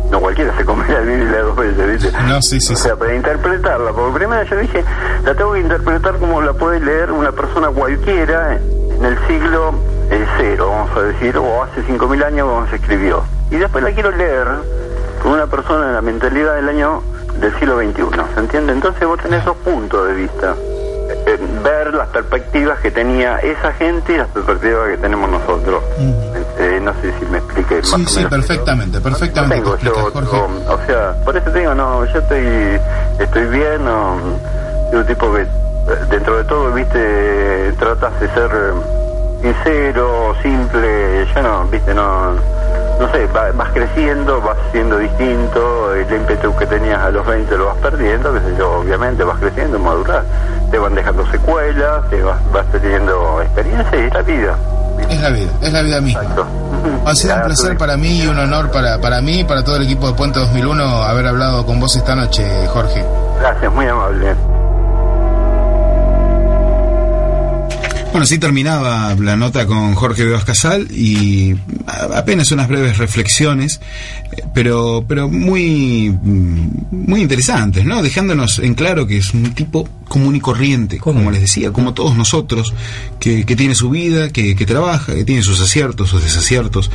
no 0.10 0.20
cualquiera 0.20 0.56
se 0.58 0.66
come 0.66 0.88
la 0.88 1.00
Biblia 1.02 1.42
dos 1.42 1.56
veces, 1.56 2.02
¿viste? 2.04 2.18
No, 2.28 2.42
sí, 2.42 2.60
sí. 2.60 2.74
O 2.74 2.76
sea, 2.78 2.96
para 2.96 3.16
interpretarla, 3.16 3.92
porque 3.92 4.20
primero 4.20 4.44
yo 4.44 4.58
dije, 4.58 4.84
la 5.24 5.36
tengo 5.36 5.54
que 5.54 5.60
interpretar 5.60 6.18
como 6.18 6.42
la 6.42 6.54
puede 6.54 6.80
leer 6.80 7.12
una 7.12 7.32
persona 7.32 7.70
cualquiera 7.70 8.56
en 8.56 9.06
el 9.06 9.18
siglo 9.28 9.74
eh, 10.12 10.26
cero, 10.38 10.70
vamos 10.70 10.98
a 10.98 11.02
decir, 11.04 11.38
o 11.38 11.64
hace 11.64 11.84
5.000 11.84 12.24
años 12.24 12.50
cuando 12.50 12.70
se 12.70 12.78
escribió. 12.78 13.24
Y 13.52 13.58
después 13.58 13.84
la 13.84 13.92
quiero 13.92 14.12
leer 14.12 14.48
con 15.22 15.34
una 15.34 15.48
persona 15.48 15.88
en 15.88 15.94
la 15.94 16.02
mentalidad 16.02 16.56
del 16.56 16.70
año 16.70 17.04
del 17.40 17.54
siglo 17.60 17.78
XXI, 17.78 18.04
¿se 18.34 18.40
entiende? 18.40 18.74
Entonces 18.74 19.08
vos 19.08 19.20
tenés 19.20 19.46
dos 19.46 19.56
puntos 19.58 20.08
de 20.08 20.14
vista. 20.14 20.56
Eh, 21.10 21.40
ver 21.64 21.94
las 21.94 22.08
perspectivas 22.10 22.80
que 22.80 22.92
tenía 22.92 23.40
esa 23.40 23.74
gente 23.74 24.14
y 24.14 24.18
las 24.18 24.28
perspectivas 24.28 24.90
que 24.90 24.98
tenemos 24.98 25.30
nosotros. 25.30 25.84
Eh, 26.60 26.80
no 26.84 26.94
sé 27.02 27.14
si 27.20 27.26
me 27.26 27.40
expliqué 27.40 27.82
sí, 27.84 28.06
sí, 28.06 28.26
perfectamente, 28.26 29.00
perfectamente. 29.00 29.70
o 29.70 30.80
sea, 30.86 31.16
por 31.26 31.36
eso 31.36 31.50
te 31.52 31.60
digo, 31.60 31.74
no, 31.74 32.06
yo 32.06 32.20
estoy, 32.20 32.80
estoy 33.20 33.46
bien, 33.46 33.86
no, 33.86 34.18
un 34.92 35.06
tipo 35.06 35.34
que 35.34 35.48
dentro 36.12 36.38
de 36.38 36.44
todo, 36.44 36.72
viste, 36.74 37.74
tratas 37.80 38.20
de 38.20 38.28
ser 38.30 38.52
sincero, 39.42 40.36
simple, 40.44 41.26
yo 41.34 41.42
no, 41.42 41.66
viste, 41.66 41.94
no 41.94 42.34
no 43.00 43.10
sé, 43.14 43.26
vas 43.28 43.70
creciendo, 43.74 44.42
vas 44.42 44.58
siendo 44.74 44.98
distinto, 44.98 45.96
el 45.96 46.14
ímpetu 46.14 46.54
que 46.58 46.66
tenías 46.66 47.00
a 47.00 47.10
los 47.10 47.26
20 47.26 47.58
lo 47.58 47.68
vas 47.68 47.78
perdiendo, 47.78 48.34
que 48.34 48.40
sé 48.42 48.56
yo, 48.58 48.74
obviamente 48.74 49.24
vas 49.24 49.40
creciendo, 49.40 49.80
maduras, 49.80 50.26
te 50.70 50.78
van 50.78 50.96
dejando 50.96 51.26
secuelas, 51.32 52.10
te 52.10 52.22
vas, 52.22 52.38
vas 52.52 52.66
teniendo 52.72 53.42
experiencia 53.42 53.98
y 53.98 54.08
es 54.08 54.14
la 54.14 54.22
vida. 54.22 54.56
Es 55.10 55.22
la 55.22 55.30
vida, 55.30 55.52
es 55.62 55.74
la 55.74 55.82
vida 55.82 56.02
misma. 56.02 56.22
Ha 57.06 57.16
sido 57.16 57.36
un 57.36 57.42
placer 57.44 57.78
para 57.78 57.98
mí 57.98 58.22
y 58.22 58.28
un 58.28 58.38
honor 58.38 58.72
para, 58.72 59.00
para 59.00 59.20
mí 59.20 59.40
y 59.40 59.44
para 59.44 59.64
todo 59.64 59.78
el 59.78 59.84
equipo 59.84 60.08
de 60.08 60.14
Puente 60.14 60.40
2001 60.40 60.84
haber 61.04 61.28
hablado 61.28 61.66
con 61.66 61.80
vos 61.80 61.96
esta 61.96 62.16
noche, 62.16 62.46
Jorge. 62.68 63.04
Gracias, 63.40 63.74
muy 63.74 63.86
amable. 63.88 64.36
Bueno, 68.12 68.26
sí 68.26 68.40
terminaba 68.40 69.16
la 69.16 69.36
nota 69.36 69.68
con 69.68 69.94
Jorge 69.94 70.26
Beos 70.26 70.44
Casal 70.44 70.88
y 70.92 71.56
apenas 71.86 72.52
unas 72.52 72.68
breves 72.68 72.98
reflexiones, 72.98 73.80
pero, 74.54 75.06
pero 75.08 75.30
muy, 75.30 76.10
muy 76.92 77.22
interesantes, 77.22 77.86
¿no? 77.86 78.02
Dejándonos 78.02 78.60
en 78.60 78.74
claro 78.74 79.06
que 79.06 79.18
es 79.18 79.32
un 79.36 79.54
tipo 79.54 79.88
común 80.08 80.36
y 80.36 80.40
corriente, 80.40 80.98
como 80.98 81.30
les 81.30 81.42
decía, 81.42 81.72
como 81.72 81.94
todos 81.94 82.18
nosotros, 82.18 82.74
que, 83.20 83.46
que 83.46 83.56
tiene 83.56 83.76
su 83.76 83.92
vida, 83.92 84.30
que, 84.30 84.56
que 84.56 84.66
trabaja, 84.66 85.14
que 85.14 85.24
tiene 85.24 85.44
sus 85.44 85.62
aciertos, 85.62 86.10
sus 86.10 86.24
desaciertos, 86.24 86.90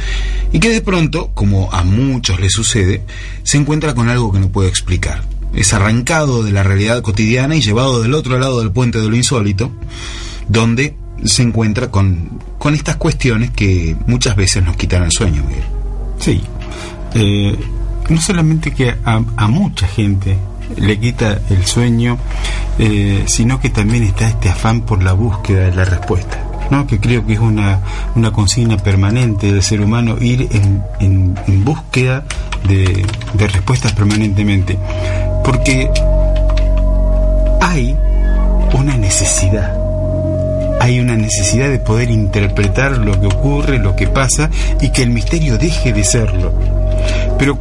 y 0.53 0.59
que 0.59 0.70
de 0.70 0.81
pronto, 0.81 1.31
como 1.32 1.73
a 1.73 1.85
muchos 1.85 2.41
les 2.41 2.53
sucede, 2.53 3.03
se 3.45 3.57
encuentra 3.57 3.95
con 3.95 4.09
algo 4.09 4.32
que 4.32 4.41
no 4.41 4.49
puede 4.49 4.69
explicar. 4.69 5.23
Es 5.55 5.73
arrancado 5.74 6.43
de 6.43 6.51
la 6.51 6.65
realidad 6.65 7.03
cotidiana 7.03 7.55
y 7.55 7.62
llevado 7.62 8.03
del 8.03 8.15
otro 8.15 8.36
lado 8.41 8.59
del 8.59 8.73
puente 8.73 9.01
de 9.01 9.09
lo 9.09 9.15
insólito, 9.15 9.70
donde 10.49 10.97
se 11.23 11.43
encuentra 11.43 11.91
con, 11.91 12.41
con 12.59 12.74
estas 12.74 12.97
cuestiones 12.97 13.51
que 13.51 13.97
muchas 14.07 14.36
veces 14.36 14.65
nos 14.65 14.77
quitan 14.77 15.05
el 15.05 15.12
sueño, 15.12 15.43
Miguel. 15.45 15.65
Sí. 16.19 16.43
Eh, 17.15 17.57
no 18.09 18.20
solamente 18.20 18.73
que 18.73 18.95
a, 19.05 19.49
mucha 19.49 19.86
gente 19.86 20.36
le 20.77 20.99
quita 20.99 21.41
el 21.51 21.65
sueño, 21.65 22.19
eh, 22.78 23.24
sino 23.27 23.61
que 23.61 23.70
también 23.70 24.03
está 24.03 24.28
este 24.28 24.49
afán 24.49 24.82
por 24.82 25.03
la 25.03 25.12
búsqueda 25.12 25.70
de 25.70 25.74
la 25.74 25.85
respuesta. 25.85 26.41
¿no? 26.70 26.86
que 26.86 26.99
creo 26.99 27.27
que 27.27 27.35
es 27.35 27.41
una, 27.41 27.81
una 28.15 28.32
consigna 28.32 28.78
permanente 28.78 29.53
del 29.53 29.62
ser 29.62 29.82
humano 29.82 30.16
ir 30.19 30.49
en, 30.51 30.82
en, 30.99 31.62
búsqueda 31.62 32.24
de, 32.66 33.07
de 33.35 33.47
respuestas 33.47 33.93
permanentemente. 33.93 34.78
Porque 35.45 35.91
hay 37.61 37.95
una 38.73 38.97
necesidad 38.97 39.84
hay 40.85 41.01
una 41.01 41.16
necesidad 41.16 41.70
de 41.70 41.78
poder 41.78 42.11
interpretar 42.11 42.98
lo 42.98 43.19
que 43.19 43.27
ocurre, 43.27 43.78
lo 43.78 43.97
que 43.97 44.06
pasa 44.06 44.51
y 44.82 44.90
que 44.90 45.02
el 45.02 45.09
misterio 45.09 45.56
deje 45.56 45.94
de 45.94 46.05
serlo. 46.05 46.52
pero 47.39 47.59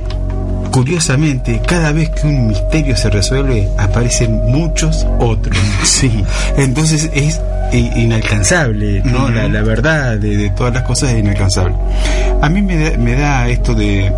curiosamente, 0.71 1.61
cada 1.65 1.93
vez 1.93 2.09
que 2.09 2.27
un 2.27 2.47
misterio 2.47 2.97
se 2.97 3.09
resuelve, 3.09 3.69
aparecen 3.77 4.41
muchos 4.51 5.07
otros. 5.19 5.57
Sí. 5.83 6.23
Entonces 6.57 7.09
es 7.13 7.39
inalcanzable, 7.71 9.01
¿no? 9.05 9.29
la, 9.29 9.61
verdad 9.61 10.17
de, 10.17 10.49
todas 10.49 10.73
las 10.73 10.83
cosas 10.83 11.13
es 11.13 11.19
inalcanzable. 11.19 11.75
A 12.41 12.49
mí 12.49 12.61
me 12.61 12.75
da, 12.77 12.97
me 12.97 13.15
da 13.15 13.47
esto 13.47 13.73
de, 13.73 14.11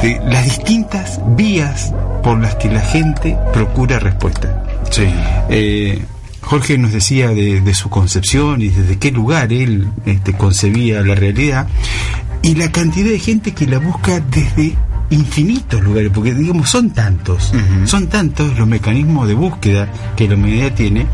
de, 0.00 0.20
las 0.24 0.44
distintas 0.44 1.20
vías 1.36 1.92
por 2.22 2.40
las 2.40 2.54
que 2.54 2.70
la 2.70 2.80
gente 2.80 3.36
procura 3.52 3.98
respuesta. 3.98 4.62
Sí. 4.90 5.06
Eh, 5.50 6.00
Jorge 6.42 6.76
nos 6.76 6.92
decía 6.92 7.30
de, 7.30 7.74
su 7.74 7.88
concepción 7.88 8.60
y 8.60 8.68
desde 8.68 8.98
qué 8.98 9.10
lugar 9.10 9.52
él 9.52 9.88
este, 10.04 10.34
concebía 10.34 11.00
la 11.02 11.14
realidad 11.14 11.68
y 12.42 12.56
la 12.56 12.70
cantidad 12.70 13.10
de 13.10 13.18
gente 13.18 13.52
que 13.52 13.66
la 13.66 13.78
busca 13.78 14.20
desde 14.20 14.76
infinitos 15.10 15.82
lugares, 15.82 16.10
porque 16.12 16.34
digamos 16.34 16.68
son 16.68 16.90
tantos, 16.90 17.52
son 17.84 18.08
tantos 18.08 18.58
los 18.58 18.66
mecanismos 18.66 19.28
de 19.28 19.34
búsqueda 19.34 19.90
que 20.16 20.28
la 20.28 20.34
humanidad 20.34 20.74
tiene 20.74 21.06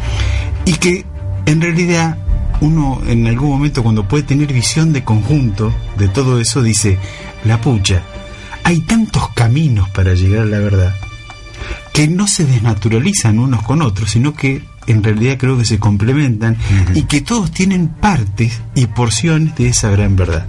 y 0.65 0.73
que 0.75 1.05
en 1.47 1.61
realidad 1.61 2.17
uno 2.61 3.01
en 3.07 3.27
algún 3.27 3.51
momento 3.51 3.83
cuando 3.83 4.09
puede 4.09 4.25
tener 4.25 4.53
visión 4.53 4.93
de 4.93 5.05
conjunto 5.05 5.73
de 5.97 6.09
todo 6.09 6.41
eso 6.41 6.63
dice, 6.63 6.99
la 7.45 7.61
pucha, 7.61 8.03
hay 8.65 8.81
tantos 8.81 9.29
caminos 9.31 9.89
para 9.91 10.15
llegar 10.15 10.43
a 10.43 10.47
la 10.47 10.59
verdad 10.59 10.95
que 11.93 12.07
no 12.09 12.29
se 12.29 12.45
desnaturalizan 12.45 13.39
unos 13.39 13.63
con 13.63 13.83
otros, 13.83 14.11
sino 14.11 14.35
que 14.35 14.63
en 14.89 15.03
realidad 15.03 15.37
creo 15.39 15.57
que 15.57 15.65
se 15.65 15.79
complementan 15.79 16.57
y 16.95 17.03
que 17.03 17.21
todos 17.21 17.51
tienen 17.51 17.89
partes 17.89 18.61
y 18.75 18.87
porciones 18.87 19.55
de 19.57 19.69
esa 19.69 19.91
gran 19.91 20.17
verdad. 20.17 20.47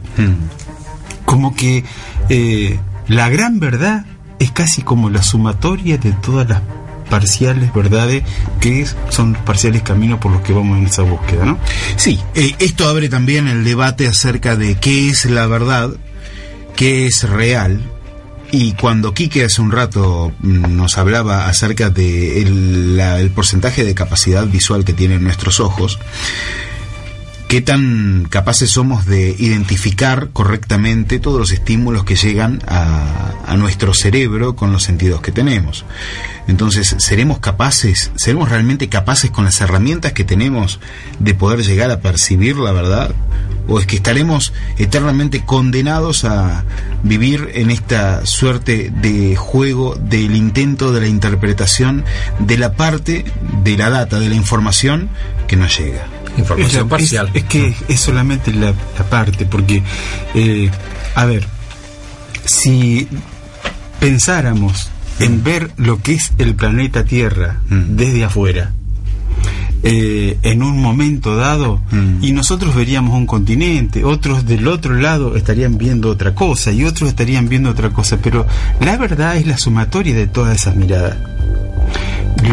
Como 1.25 1.55
que 1.55 1.83
eh, 2.29 2.79
la 3.07 3.29
gran 3.29 3.59
verdad 3.59 4.05
es 4.39 4.51
casi 4.51 4.81
como 4.81 5.09
la 5.09 5.21
sumatoria 5.21 5.97
de 5.97 6.11
todas 6.13 6.47
las 6.47 6.61
parciales 7.09 7.73
verdades 7.73 8.23
que 8.59 8.85
son 9.09 9.33
parciales 9.33 9.81
caminos 9.81 10.19
por 10.19 10.31
los 10.31 10.41
que 10.41 10.53
vamos 10.53 10.77
en 10.77 10.85
esa 10.85 11.01
búsqueda, 11.01 11.45
¿no? 11.45 11.57
Sí, 11.97 12.19
eh, 12.35 12.53
esto 12.59 12.87
abre 12.87 13.09
también 13.09 13.47
el 13.47 13.63
debate 13.63 14.07
acerca 14.07 14.55
de 14.55 14.75
qué 14.75 15.09
es 15.09 15.25
la 15.25 15.47
verdad, 15.47 15.91
qué 16.75 17.07
es 17.07 17.27
real, 17.27 17.81
y 18.51 18.73
cuando 18.73 19.13
Quique 19.13 19.43
hace 19.43 19.61
un 19.61 19.71
rato 19.71 20.31
mm, 20.41 20.75
nos 20.75 20.97
hablaba 20.97 21.47
acerca 21.47 21.89
de 21.89 22.41
el, 22.41 23.31
porcentaje 23.35 23.83
de 23.83 23.93
capacidad 23.95 24.45
visual 24.45 24.83
que 24.83 24.93
tienen 24.93 25.23
nuestros 25.23 25.59
ojos, 25.59 25.99
qué 27.47 27.61
tan 27.61 28.27
capaces 28.29 28.69
somos 28.69 29.05
de 29.05 29.35
identificar 29.37 30.29
correctamente 30.33 31.19
todos 31.19 31.39
los 31.39 31.51
estímulos 31.51 32.03
que 32.03 32.15
llegan 32.15 32.61
a, 32.67 33.33
a, 33.45 33.55
nuestro 33.55 33.93
cerebro 33.93 34.55
con 34.55 34.71
los 34.71 34.83
sentidos 34.83 35.21
que 35.21 35.31
tenemos. 35.31 35.85
Entonces, 36.47 36.95
¿seremos 36.97 37.39
capaces, 37.39 38.11
seremos 38.15 38.49
realmente 38.49 38.89
capaces 38.89 39.31
con 39.31 39.45
las 39.45 39.61
herramientas 39.61 40.13
que 40.13 40.23
tenemos 40.23 40.79
de 41.19 41.35
poder 41.35 41.63
llegar 41.63 41.91
a 41.91 42.01
percibir 42.01 42.57
la 42.57 42.71
verdad? 42.71 43.13
¿O 43.69 43.79
es 43.79 43.85
que 43.85 43.97
estaremos 43.97 44.51
eternamente 44.77 45.45
condenados 45.45 46.25
a 46.25 46.65
vivir 47.03 47.51
en 47.53 47.69
esta 47.69 48.25
suerte 48.25 48.91
de 48.93 49.35
juego 49.35 49.95
del 49.95 50.35
intento 50.35 50.91
de 50.91 51.01
la 51.01 51.07
interpretación 51.07 52.03
de 52.39 52.57
la 52.57 52.73
parte 52.73 53.25
de 53.63 53.77
la 53.77 53.91
data, 53.91 54.19
de 54.19 54.27
la 54.27 54.35
información 54.35 55.09
que 55.47 55.55
nos 55.55 55.77
llega? 55.77 56.07
Información 56.37 56.89
parcial. 56.89 57.29
Es, 57.33 57.43
que 57.43 57.75
es 57.87 57.99
solamente 57.99 58.51
la, 58.53 58.73
parte, 59.09 59.45
porque, 59.45 59.83
eh, 60.33 60.71
a 61.13 61.25
ver, 61.25 61.45
si 62.45 63.07
pensáramos 63.99 64.89
en 65.19 65.43
ver 65.43 65.71
lo 65.77 66.01
que 66.01 66.13
es 66.13 66.31
el 66.37 66.55
planeta 66.55 67.03
Tierra 67.03 67.59
mm. 67.69 67.95
desde 67.95 68.23
afuera. 68.23 68.71
Eh, 69.81 70.37
en 70.43 70.61
un 70.61 70.81
momento 70.81 71.37
dado 71.37 71.81
mm. 71.91 72.21
y 72.21 72.33
nosotros 72.33 72.75
veríamos 72.75 73.15
un 73.15 73.25
continente, 73.25 74.03
otros 74.03 74.45
del 74.45 74.67
otro 74.67 74.93
lado 74.95 75.37
estarían 75.37 75.77
viendo 75.77 76.09
otra 76.09 76.35
cosa 76.35 76.73
y 76.73 76.83
otros 76.83 77.07
estarían 77.09 77.47
viendo 77.47 77.69
otra 77.69 77.91
cosa, 77.91 78.17
pero 78.21 78.45
la 78.81 78.97
verdad 78.97 79.37
es 79.37 79.47
la 79.47 79.57
sumatoria 79.57 80.13
de 80.13 80.27
todas 80.27 80.55
esas 80.55 80.75
miradas. 80.75 81.17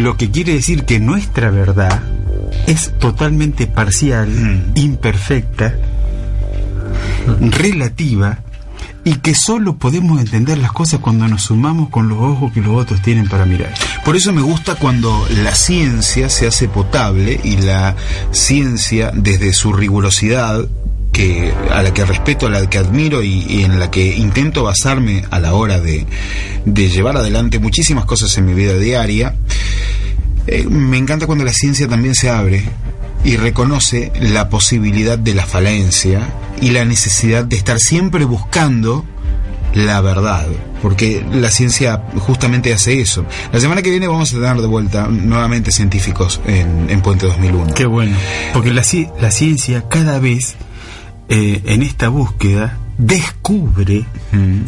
Lo 0.00 0.16
que 0.16 0.30
quiere 0.30 0.54
decir 0.54 0.84
que 0.84 1.00
nuestra 1.00 1.50
verdad 1.50 2.00
es 2.68 2.92
totalmente 2.98 3.66
parcial, 3.66 4.28
mm. 4.28 4.78
imperfecta, 4.78 5.74
relativa 7.40 8.38
y 9.06 9.14
que 9.18 9.36
solo 9.36 9.76
podemos 9.78 10.18
entender 10.18 10.58
las 10.58 10.72
cosas 10.72 10.98
cuando 10.98 11.28
nos 11.28 11.42
sumamos 11.42 11.90
con 11.90 12.08
los 12.08 12.18
ojos 12.18 12.52
que 12.52 12.60
los 12.60 12.76
otros 12.76 13.00
tienen 13.02 13.28
para 13.28 13.46
mirar. 13.46 13.72
Por 14.04 14.16
eso 14.16 14.32
me 14.32 14.42
gusta 14.42 14.74
cuando 14.74 15.24
la 15.30 15.54
ciencia 15.54 16.28
se 16.28 16.48
hace 16.48 16.66
potable 16.66 17.40
y 17.44 17.58
la 17.58 17.94
ciencia 18.32 19.12
desde 19.14 19.52
su 19.52 19.72
rigurosidad 19.72 20.66
que 21.12 21.54
a 21.70 21.84
la 21.84 21.94
que 21.94 22.04
respeto, 22.04 22.48
a 22.48 22.50
la 22.50 22.68
que 22.68 22.78
admiro 22.78 23.22
y, 23.22 23.62
en 23.62 23.78
la 23.78 23.92
que 23.92 24.16
intento 24.16 24.64
basarme 24.64 25.24
a 25.30 25.38
la 25.38 25.54
hora 25.54 25.80
de, 25.80 26.04
llevar 26.66 27.16
adelante 27.16 27.60
muchísimas 27.60 28.06
cosas 28.06 28.36
en 28.38 28.46
mi 28.46 28.54
vida 28.54 28.76
diaria. 28.76 29.36
Eh, 30.48 30.64
me 30.64 30.98
encanta 30.98 31.26
cuando 31.26 31.44
la 31.44 31.52
ciencia 31.52 31.86
también 31.86 32.16
se 32.16 32.28
abre 32.28 32.64
y 33.26 33.36
reconoce 33.36 34.12
la 34.20 34.48
posibilidad 34.48 35.18
de 35.18 35.34
la 35.34 35.44
falencia 35.44 36.28
y 36.60 36.70
la 36.70 36.84
necesidad 36.84 37.44
de 37.44 37.56
estar 37.56 37.80
siempre 37.80 38.24
buscando 38.24 39.04
la 39.74 40.00
verdad, 40.00 40.46
porque 40.80 41.26
la 41.32 41.50
ciencia 41.50 42.04
justamente 42.20 42.72
hace 42.72 43.00
eso. 43.00 43.26
La 43.52 43.58
semana 43.58 43.82
que 43.82 43.90
viene 43.90 44.06
vamos 44.06 44.32
a 44.32 44.36
tener 44.36 44.56
de 44.58 44.68
vuelta 44.68 45.08
nuevamente 45.08 45.72
científicos 45.72 46.40
en, 46.46 47.00
Puente 47.02 47.26
2001. 47.26 47.74
Qué 47.74 47.84
bueno, 47.86 48.16
porque 48.54 48.72
la, 48.72 48.84
la 49.20 49.30
ciencia 49.32 49.88
cada 49.88 50.20
vez 50.20 50.54
eh, 51.28 51.62
en 51.66 51.82
esta 51.82 52.08
búsqueda 52.08 52.78
descubre, 52.98 54.04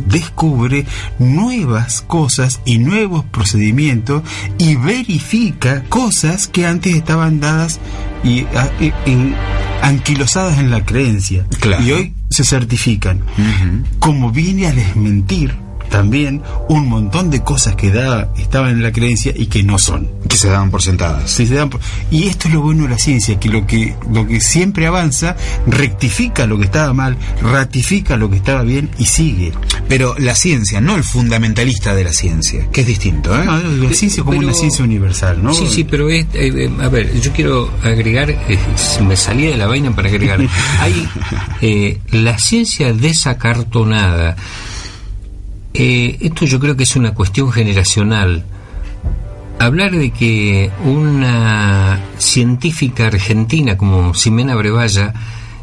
descubre 0.06 0.86
nuevas 1.18 2.02
cosas 2.02 2.60
y 2.64 2.78
nuevos 2.78 3.24
procedimientos 3.24 4.22
y 4.58 4.76
verifica 4.76 5.82
cosas 5.84 6.48
que 6.48 6.66
antes 6.66 6.94
estaban 6.94 7.40
dadas 7.40 7.80
y, 8.24 8.46
anquilosadas 9.82 10.58
en 10.58 10.70
la 10.70 10.84
creencia. 10.84 11.46
Y 11.84 11.90
hoy 11.92 12.14
se 12.30 12.44
certifican. 12.44 13.20
Como 13.98 14.30
viene 14.30 14.66
a 14.66 14.72
desmentir 14.72 15.67
también 15.88 16.42
un 16.68 16.88
montón 16.88 17.30
de 17.30 17.42
cosas 17.42 17.74
que 17.76 17.90
da, 17.90 18.30
estaban 18.36 18.70
en 18.70 18.82
la 18.82 18.92
creencia 18.92 19.32
y 19.34 19.46
que 19.46 19.62
no 19.62 19.78
son. 19.78 20.08
Que 20.28 20.36
se 20.36 20.48
daban 20.48 20.70
por 20.70 20.82
sentadas. 20.82 21.30
se 21.30 21.46
dan 21.46 21.70
y 22.10 22.26
esto 22.26 22.48
es 22.48 22.54
lo 22.54 22.62
bueno 22.62 22.84
de 22.84 22.90
la 22.90 22.98
ciencia, 22.98 23.38
que 23.38 23.48
lo, 23.48 23.66
que 23.66 23.94
lo 24.12 24.26
que 24.26 24.40
siempre 24.40 24.86
avanza, 24.86 25.36
rectifica 25.66 26.46
lo 26.46 26.58
que 26.58 26.64
estaba 26.64 26.92
mal, 26.92 27.16
ratifica 27.42 28.16
lo 28.16 28.30
que 28.30 28.36
estaba 28.36 28.62
bien 28.62 28.90
y 28.98 29.06
sigue. 29.06 29.52
Pero 29.88 30.14
la 30.18 30.34
ciencia, 30.34 30.80
no 30.80 30.96
el 30.96 31.04
fundamentalista 31.04 31.94
de 31.94 32.04
la 32.04 32.12
ciencia, 32.12 32.68
que 32.70 32.82
es 32.82 32.86
distinto. 32.86 33.34
¿eh? 33.34 33.44
la 33.44 33.92
ciencia 33.92 34.22
como 34.22 34.38
una 34.38 34.54
ciencia 34.54 34.84
universal, 34.84 35.42
¿no? 35.42 35.54
Sí, 35.54 35.66
sí, 35.66 35.84
pero 35.84 36.08
es, 36.08 36.26
eh, 36.34 36.52
eh, 36.54 36.70
a 36.80 36.88
ver, 36.88 37.18
yo 37.20 37.32
quiero 37.32 37.70
agregar, 37.82 38.30
eh, 38.30 38.58
me 39.06 39.16
salía 39.16 39.50
de 39.50 39.56
la 39.56 39.66
vaina 39.66 39.94
para 39.94 40.08
agregar, 40.08 40.40
hay 40.80 41.98
la 42.10 42.38
ciencia 42.38 42.92
desacartonada 42.92 44.36
eh, 45.74 46.16
esto 46.20 46.44
yo 46.44 46.58
creo 46.60 46.76
que 46.76 46.84
es 46.84 46.96
una 46.96 47.14
cuestión 47.14 47.50
generacional. 47.52 48.44
Hablar 49.58 49.92
de 49.92 50.10
que 50.10 50.70
una 50.84 52.00
científica 52.18 53.08
argentina 53.08 53.76
como 53.76 54.14
Ximena 54.14 54.54
Brevalla 54.54 55.14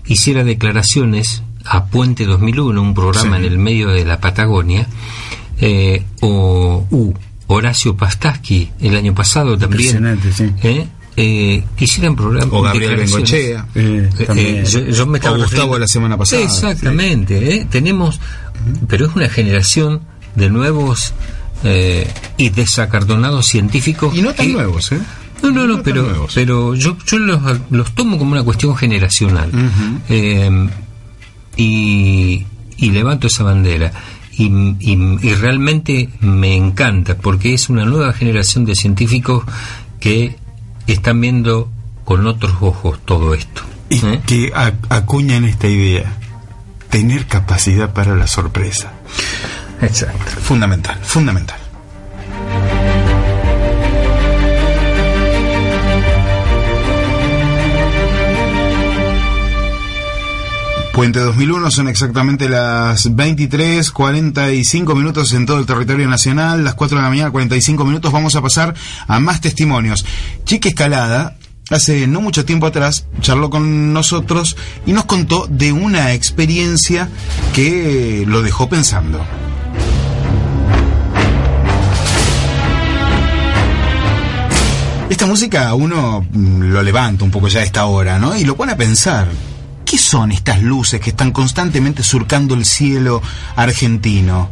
hiciera 0.06 0.44
declaraciones 0.44 1.44
a 1.64 1.86
Puente 1.86 2.26
2001, 2.26 2.82
un 2.82 2.94
programa 2.94 3.38
en 3.38 3.46
el 3.46 3.58
medio 3.58 3.90
de 3.90 4.06
la 4.06 4.20
Patagonia, 4.20 4.88
eh, 5.60 6.04
o 6.22 6.86
Horacio 7.48 7.96
Pastaski 7.96 8.72
el 8.82 8.96
año 8.96 9.14
pasado 9.14 9.58
también, 9.58 10.20
eh, 10.64 10.88
eh, 11.18 11.64
hicieran 11.78 12.16
programas 12.16 12.54
o 12.54 12.62
Gabriel 12.62 12.98
Bengochea. 12.98 13.68
Yo, 13.74 15.06
me 15.08 15.18
estaba 15.18 15.38
o 15.38 15.42
Gustavo 15.42 15.80
la 15.80 15.88
semana 15.88 16.18
pasada 16.18 16.42
exactamente 16.42 17.68
tenemos 17.70 18.20
pero 18.88 19.06
es 19.06 19.16
una 19.16 19.30
generación 19.30 20.02
de 20.36 20.50
nuevos 20.50 21.14
eh, 21.64 22.08
y 22.38 22.50
desacartonados 22.50 23.48
científicos. 23.48 24.16
Y 24.16 24.22
no 24.22 24.34
tan 24.34 24.52
nuevos, 24.52 24.92
¿eh? 24.92 25.00
No, 25.42 25.52
no, 25.52 25.68
no, 25.68 25.84
pero, 25.84 26.28
pero 26.34 26.76
yo, 26.76 26.98
yo 27.06 27.20
los, 27.20 27.94
tomo 27.94 28.18
como 28.18 28.32
una 28.32 28.44
cuestión 28.44 28.76
generacional. 28.76 29.52
Eh, 30.10 30.70
y, 31.58 32.46
y, 32.78 32.92
levanto 32.92 33.28
esa 33.28 33.44
bandera. 33.44 33.92
Y, 34.32 34.46
y, 34.80 35.34
realmente 35.36 36.10
me 36.20 36.56
encanta 36.56 37.18
porque 37.18 37.54
es 37.54 37.70
una 37.70 37.86
nueva 37.86 38.12
generación 38.14 38.66
de 38.66 38.76
científicos 38.76 39.44
que 40.00 40.36
están 40.88 41.22
viendo 41.22 41.70
con 42.06 42.26
otros 42.28 42.54
ojos 42.62 43.00
todo 43.06 43.34
esto. 43.34 43.62
Y 43.90 43.98
¿eh? 44.06 44.22
que 44.26 44.52
acuñan 44.90 45.46
esta 45.46 45.68
idea 45.68 46.18
tener 46.96 47.26
capacidad 47.28 47.92
para 47.92 48.16
la 48.16 48.26
sorpresa. 48.26 48.94
Exacto. 49.82 50.40
Fundamental, 50.40 50.98
fundamental. 51.04 51.60
Puente 60.94 61.20
2001 61.20 61.70
son 61.70 61.90
exactamente 61.90 62.48
las 62.48 63.14
23, 63.14 63.92
45 63.92 64.96
minutos 64.96 65.34
en 65.34 65.46
todo 65.46 65.60
el 65.60 65.66
territorio 65.66 66.08
nacional, 66.08 66.64
las 66.64 66.76
4 66.76 66.98
de 66.98 67.04
la 67.04 67.10
mañana, 67.10 67.32
45 67.32 67.84
minutos. 67.84 68.14
Vamos 68.14 68.38
a 68.38 68.42
pasar 68.42 68.74
a 69.06 69.20
más 69.20 69.42
testimonios. 69.42 70.06
Chique 70.46 70.70
Escalada, 70.70 71.36
hace 71.70 72.08
no 72.08 72.22
mucho 72.22 72.46
tiempo 72.46 72.68
atrás, 72.68 73.06
charló 73.22 73.50
con 73.50 73.94
nosotros 73.94 74.56
y 74.86 74.94
nos 74.94 75.06
contó 75.06 75.48
de 75.50 75.72
una 75.72 76.14
experiencia 76.14 77.10
que 77.54 78.24
lo 78.28 78.42
dejó 78.42 78.70
pensando. 78.70 79.26
Esta 85.10 85.28
música 85.28 85.74
uno 85.76 86.26
mm, 86.32 86.62
lo 86.64 86.82
levanta 86.82 87.24
un 87.24 87.32
poco 87.32 87.48
ya 87.48 87.60
a 87.60 87.64
esta 87.64 87.86
hora, 87.86 88.18
¿no? 88.20 88.36
Y 88.36 88.44
lo 88.44 88.56
pone 88.56 88.72
a 88.72 88.78
pensar. 88.78 89.28
¿Qué 89.86 90.00
son 90.00 90.32
estas 90.32 90.64
luces 90.64 91.00
que 91.00 91.12
están 91.12 91.32
constantemente 91.32 92.04
surcando 92.04 92.56
el 92.56 92.66
cielo 92.66 93.22
argentino? 93.56 94.50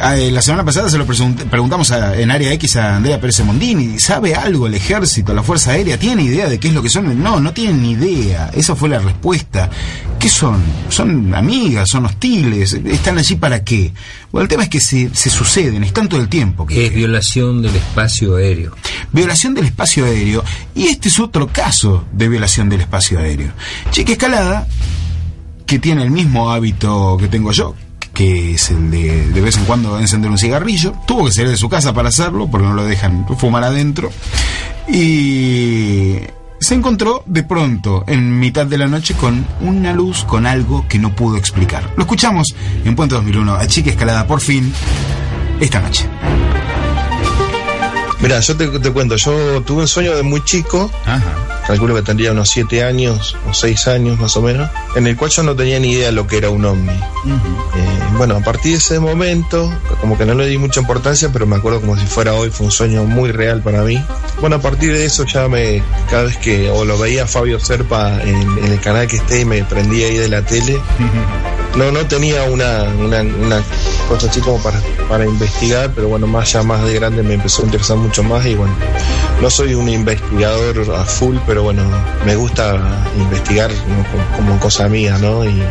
Ah, 0.00 0.16
eh, 0.16 0.32
la 0.32 0.42
semana 0.42 0.64
pasada 0.64 0.90
se 0.90 0.98
lo 0.98 1.06
preguntamos 1.06 1.90
en 1.90 2.30
Área 2.30 2.52
X 2.54 2.76
a 2.76 2.96
Andrea 2.96 3.20
Pérez 3.20 3.40
Mondini. 3.44 4.00
¿Sabe 4.00 4.34
algo 4.34 4.66
el 4.66 4.74
ejército, 4.74 5.32
la 5.32 5.44
Fuerza 5.44 5.72
Aérea? 5.72 5.96
¿Tiene 5.96 6.24
idea 6.24 6.48
de 6.48 6.58
qué 6.58 6.68
es 6.68 6.74
lo 6.74 6.82
que 6.82 6.88
son? 6.88 7.22
No, 7.22 7.38
no 7.38 7.52
tienen 7.52 7.80
ni 7.80 7.92
idea. 7.92 8.50
Esa 8.52 8.74
fue 8.74 8.88
la 8.88 8.98
respuesta. 8.98 9.70
¿Qué 10.18 10.28
son? 10.28 10.60
¿Son 10.88 11.32
amigas? 11.34 11.88
¿Son 11.88 12.04
hostiles? 12.04 12.72
¿Están 12.72 13.18
allí 13.18 13.36
para 13.36 13.62
qué? 13.62 13.92
Bueno, 14.32 14.42
el 14.42 14.48
tema 14.48 14.64
es 14.64 14.68
que 14.68 14.80
se, 14.80 15.08
suceden, 15.14 15.84
están 15.84 16.08
todo 16.08 16.20
el 16.20 16.28
tiempo. 16.28 16.66
Que 16.66 16.86
es 16.86 16.94
violación 16.94 17.62
del 17.62 17.76
espacio 17.76 18.36
aéreo. 18.36 18.74
Violación 19.12 19.54
del 19.54 19.66
espacio 19.66 20.04
aéreo. 20.04 20.42
Y 20.74 20.88
este 20.88 21.08
es 21.08 21.20
otro 21.20 21.46
caso 21.46 22.04
de 22.12 22.28
violación 22.28 22.68
del 22.68 22.80
espacio 22.80 23.20
aéreo. 23.20 23.52
Chique 23.92 24.12
Escalada, 24.12 24.66
que 25.64 25.78
tiene 25.78 26.02
el 26.02 26.10
mismo 26.10 26.50
hábito 26.50 27.16
que 27.18 27.28
tengo 27.28 27.52
yo, 27.52 27.76
que 28.14 28.54
es 28.54 28.70
el 28.70 28.90
de 28.90 29.28
de 29.28 29.40
vez 29.40 29.56
en 29.56 29.64
cuando 29.64 29.98
encender 29.98 30.30
un 30.30 30.38
cigarrillo. 30.38 30.92
Tuvo 31.06 31.26
que 31.26 31.32
salir 31.32 31.50
de 31.50 31.56
su 31.56 31.68
casa 31.68 31.92
para 31.92 32.08
hacerlo, 32.08 32.48
porque 32.48 32.66
no 32.66 32.74
lo 32.74 32.84
dejan 32.84 33.26
fumar 33.38 33.64
adentro. 33.64 34.10
Y 34.88 36.16
se 36.60 36.74
encontró 36.74 37.22
de 37.26 37.42
pronto 37.42 38.04
en 38.06 38.38
mitad 38.38 38.66
de 38.66 38.78
la 38.78 38.86
noche 38.86 39.14
con 39.14 39.46
una 39.60 39.92
luz, 39.92 40.24
con 40.24 40.46
algo 40.46 40.86
que 40.88 40.98
no 40.98 41.14
pudo 41.14 41.36
explicar. 41.36 41.90
Lo 41.96 42.02
escuchamos 42.02 42.54
en 42.84 42.94
Puente 42.94 43.14
2001 43.14 43.54
a 43.54 43.66
Chica 43.66 43.90
Escalada 43.90 44.26
por 44.26 44.40
fin 44.40 44.72
esta 45.60 45.80
noche. 45.80 46.06
Mira, 48.20 48.40
yo 48.40 48.56
te, 48.56 48.92
cuento, 48.92 49.16
yo 49.16 49.62
tuve 49.62 49.82
un 49.82 49.88
sueño 49.88 50.14
de 50.14 50.22
muy 50.22 50.44
chico, 50.44 50.90
calculo 51.70 51.94
que 51.94 52.02
tendría 52.02 52.32
unos 52.32 52.50
7 52.50 52.82
años 52.82 53.36
o 53.48 53.54
6 53.54 53.86
años 53.88 54.18
más 54.18 54.36
o 54.36 54.42
menos, 54.42 54.68
en 54.96 55.06
el 55.06 55.16
cual 55.16 55.30
yo 55.30 55.44
no 55.44 55.54
tenía 55.54 55.78
ni 55.78 55.92
idea 55.92 56.06
de 56.06 56.12
lo 56.12 56.26
que 56.26 56.38
era 56.38 56.50
un 56.50 56.64
ovni. 56.64 56.90
Eh, 56.90 58.00
bueno, 58.16 58.36
a 58.36 58.40
partir 58.40 58.72
de 58.72 58.78
ese 58.78 58.98
momento, 58.98 59.72
como 60.00 60.18
que 60.18 60.26
no 60.26 60.34
le 60.34 60.48
di 60.48 60.58
mucha 60.58 60.80
importancia, 60.80 61.30
pero 61.32 61.46
me 61.46 61.56
acuerdo 61.56 61.80
como 61.80 61.96
si 61.96 62.06
fuera 62.06 62.34
hoy, 62.34 62.50
fue 62.50 62.66
un 62.66 62.72
sueño 62.72 63.04
muy 63.04 63.30
real 63.30 63.62
para 63.62 63.82
mí. 63.82 64.02
Bueno, 64.40 64.56
a 64.56 64.60
partir 64.60 64.92
de 64.92 65.04
eso 65.04 65.24
ya 65.26 65.46
me, 65.46 65.80
cada 66.10 66.24
vez 66.24 66.38
que 66.38 66.70
o 66.70 66.84
lo 66.84 66.98
veía 66.98 67.26
Fabio 67.28 67.60
Serpa 67.60 68.20
en, 68.20 68.64
el 68.64 68.80
canal 68.80 69.06
que 69.06 69.16
esté 69.16 69.42
y 69.42 69.44
me 69.44 69.62
prendía 69.62 70.08
ahí 70.08 70.16
de 70.16 70.28
la 70.28 70.42
tele, 70.42 70.80
no, 71.76 71.90
no 71.90 72.06
tenía 72.06 72.44
una, 72.44 72.84
una, 72.84 73.22
una 73.22 73.62
cosa 74.08 74.28
así 74.28 74.40
como 74.40 74.62
para, 74.62 74.80
para 75.08 75.24
investigar, 75.24 75.92
pero 75.94 76.08
bueno, 76.08 76.26
más 76.26 76.52
ya 76.52 76.62
más 76.62 76.84
de 76.84 76.94
grande 76.94 77.22
me 77.22 77.34
empezó 77.34 77.62
a 77.62 77.66
interesar 77.66 77.96
mucho 77.96 78.22
más 78.22 78.44
y 78.46 78.54
bueno, 78.54 78.74
no 79.40 79.48
soy 79.48 79.74
un 79.74 79.88
investigador 79.88 80.94
a 80.94 81.04
full, 81.04 81.36
pero 81.46 81.62
bueno, 81.62 81.82
me 82.26 82.36
gusta 82.36 82.78
investigar 83.16 83.70
como, 84.36 84.58
cosa 84.60 84.88
mía, 84.88 85.16
¿no? 85.18 85.44
Y, 85.44 85.62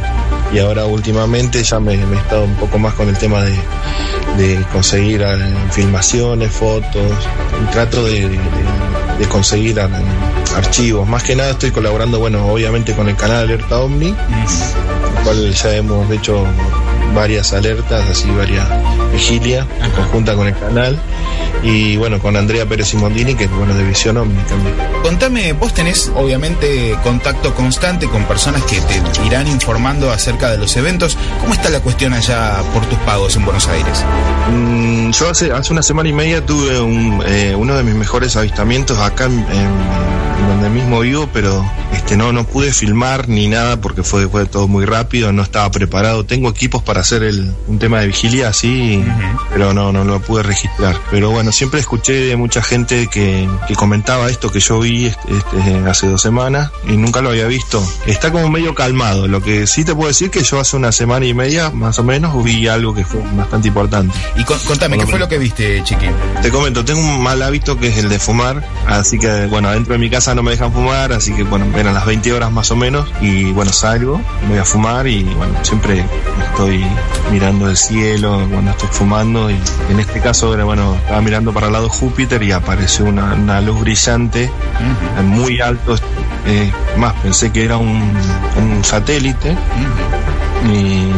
ahora 0.59 0.85
últimamente 0.85 1.63
ya 1.63 1.79
me, 1.79 1.93
he 1.93 2.15
estado 2.15 2.45
un 2.45 2.55
poco 2.55 2.79
más 2.79 2.95
con 2.95 3.07
el 3.07 3.17
tema 3.17 3.43
de, 3.43 4.65
conseguir 4.71 5.21
eh, 5.21 5.37
filmaciones, 5.71 6.51
fotos, 6.51 7.13
y 7.61 7.71
trato 7.71 8.03
de, 8.05 8.39
conseguir 9.29 9.79
archivos. 10.55 11.07
Más 11.07 11.23
que 11.23 11.35
nada 11.35 11.51
estoy 11.51 11.71
colaborando, 11.71 12.19
bueno, 12.19 12.47
obviamente 12.47 12.93
con 12.93 13.09
el 13.09 13.15
canal 13.15 13.43
Alerta 13.43 13.79
Omni, 13.79 14.09
el 14.09 15.23
cual 15.23 15.53
ya 15.53 15.75
hemos 15.75 16.11
hecho 16.11 16.45
varias 17.13 17.53
alertas, 17.53 18.09
así 18.09 18.29
varias 18.31 18.67
vigilias, 19.11 19.65
en 19.83 19.91
conjunta 19.91 20.35
con 20.35 20.47
el 20.47 20.57
canal. 20.57 20.99
Y 21.61 21.97
bueno, 21.97 22.19
con 22.19 22.37
Andrea 22.37 22.65
Pérez 22.65 22.87
Simondini, 22.87 23.35
que 23.35 23.45
es 23.45 23.51
bueno 23.51 23.73
de 23.73 23.83
Visión 23.83 24.15
Omni 24.17 24.41
también. 24.43 24.75
Contame, 25.03 25.53
vos 25.53 25.73
tenés 25.73 26.09
obviamente 26.15 26.95
contacto 27.03 27.53
constante 27.53 28.07
con 28.07 28.23
personas 28.25 28.63
que 28.63 28.79
te 28.79 29.01
irán 29.25 29.47
informando 29.47 30.11
acerca 30.11 30.49
de 30.51 30.57
los 30.57 30.75
eventos. 30.77 31.17
¿Cómo 31.41 31.53
está 31.53 31.69
la 31.69 31.81
cuestión 31.81 32.13
allá 32.13 32.57
por 32.73 32.85
tus 32.85 32.97
pagos 32.99 33.35
en 33.35 33.43
Buenos 33.43 33.67
Aires? 33.67 34.03
Mm, 34.51 35.11
yo 35.11 35.29
hace, 35.29 35.51
hace 35.51 35.73
una 35.73 35.83
semana 35.83 36.09
y 36.09 36.13
media 36.13 36.45
tuve 36.45 36.79
un, 36.79 37.21
eh, 37.25 37.55
uno 37.57 37.75
de 37.75 37.83
mis 37.83 37.95
mejores 37.95 38.35
avistamientos 38.35 38.97
acá 38.99 39.25
en, 39.25 39.45
donde 40.47 40.69
mismo 40.69 41.01
vivo, 41.01 41.29
pero 41.33 41.69
este 41.93 42.15
no, 42.15 42.31
no 42.31 42.45
pude 42.45 42.71
filmar 42.71 43.27
ni 43.27 43.49
nada 43.49 43.81
porque 43.81 44.03
fue, 44.03 44.27
fue 44.29 44.45
todo 44.45 44.67
muy 44.67 44.85
rápido, 44.85 45.33
no 45.33 45.43
estaba 45.43 45.69
preparado. 45.71 46.25
Tengo 46.25 46.49
equipos 46.49 46.81
para 46.81 46.98
hacer 46.99 47.23
el, 47.23 47.53
un 47.67 47.79
tema 47.79 47.99
de 47.99 48.07
vigilia 48.07 48.49
así, 48.49 49.03
pero 49.51 49.73
no, 49.73 49.91
no 49.91 50.03
lo 50.03 50.19
pude 50.21 50.43
registrar. 50.43 50.95
Pero 51.11 51.31
bueno, 51.31 51.51
siempre 51.51 51.79
escuché 51.79 52.13
de 52.13 52.35
mucha 52.35 52.61
gente 52.61 53.07
que, 53.07 53.47
comentaba 53.75 54.29
esto 54.29 54.51
que 54.51 54.59
yo 54.59 54.79
vi 54.79 55.05
este, 55.05 55.89
hace 55.89 56.07
dos 56.07 56.21
semanas 56.21 56.71
y 56.87 56.97
nunca 56.97 57.21
lo 57.21 57.29
había 57.29 57.47
visto. 57.47 57.81
Está 58.05 58.31
como 58.31 58.49
medio 58.49 58.75
calmado. 58.75 59.27
Lo 59.27 59.41
que 59.41 59.67
sí 59.67 59.85
te 59.85 59.95
puedo 59.95 60.09
decir 60.09 60.29
que 60.29 60.43
yo 60.43 60.59
hace 60.59 60.75
una 60.75 60.91
semana 60.91 61.25
y 61.25 61.33
media, 61.33 61.69
más 61.71 61.97
o 61.99 62.03
menos, 62.03 62.43
vi 62.43 62.67
algo 62.67 62.93
que 62.93 63.05
fue 63.05 63.21
bastante 63.35 63.69
importante. 63.69 64.13
Y 64.35 64.43
contame, 64.43 64.97
¿qué 64.97 65.07
fue 65.07 65.19
lo 65.19 65.29
que 65.29 65.37
viste, 65.37 65.81
Chiqui? 65.83 66.07
Te 66.41 66.51
comento, 66.51 66.83
tengo 66.83 66.99
un 66.99 67.23
mal 67.23 67.41
hábito 67.41 67.79
que 67.79 67.87
es 67.87 67.97
el 67.97 68.09
de 68.09 68.19
fumar, 68.19 68.67
así 68.87 69.17
que 69.17 69.45
bueno, 69.47 69.71
dentro 69.71 69.93
de 69.93 69.99
mi 69.99 70.09
casa 70.09 70.35
no 70.35 70.43
me 70.43 70.51
dejan 70.51 70.71
fumar, 70.73 71.13
así 71.13 71.33
que 71.33 71.43
bueno, 71.43 71.65
eran 71.77 71.93
las 71.93 72.05
20 72.05 72.33
horas 72.33 72.51
más 72.51 72.71
o 72.71 72.75
menos 72.75 73.07
y 73.21 73.51
bueno, 73.51 73.71
salgo, 73.71 74.21
voy 74.47 74.57
a 74.57 74.65
fumar 74.65 75.07
y 75.07 75.23
bueno, 75.23 75.53
siempre 75.63 76.05
estoy 76.49 76.85
mirando 77.31 77.69
el 77.69 77.77
cielo 77.77 78.47
cuando 78.51 78.71
estoy 78.71 78.89
fumando 78.91 79.49
y 79.51 79.59
en 79.89 79.99
este 79.99 80.19
caso 80.19 80.53
era 80.53 80.63
bueno, 80.63 80.95
estaba 80.95 81.21
mirando 81.21 81.53
para 81.53 81.67
el 81.67 81.73
lado 81.73 81.89
Júpiter 81.89 82.41
y 82.43 82.51
apareció 82.51 83.05
una, 83.05 83.61
luz 83.61 83.79
brillante 83.81 84.49
muy 85.23 85.59
alto, 85.61 85.95
eh, 86.45 86.71
más 86.97 87.13
pensé 87.21 87.51
que 87.51 87.63
era 87.65 87.77
un, 87.77 87.99
satélite 88.83 89.55
y 90.65 91.11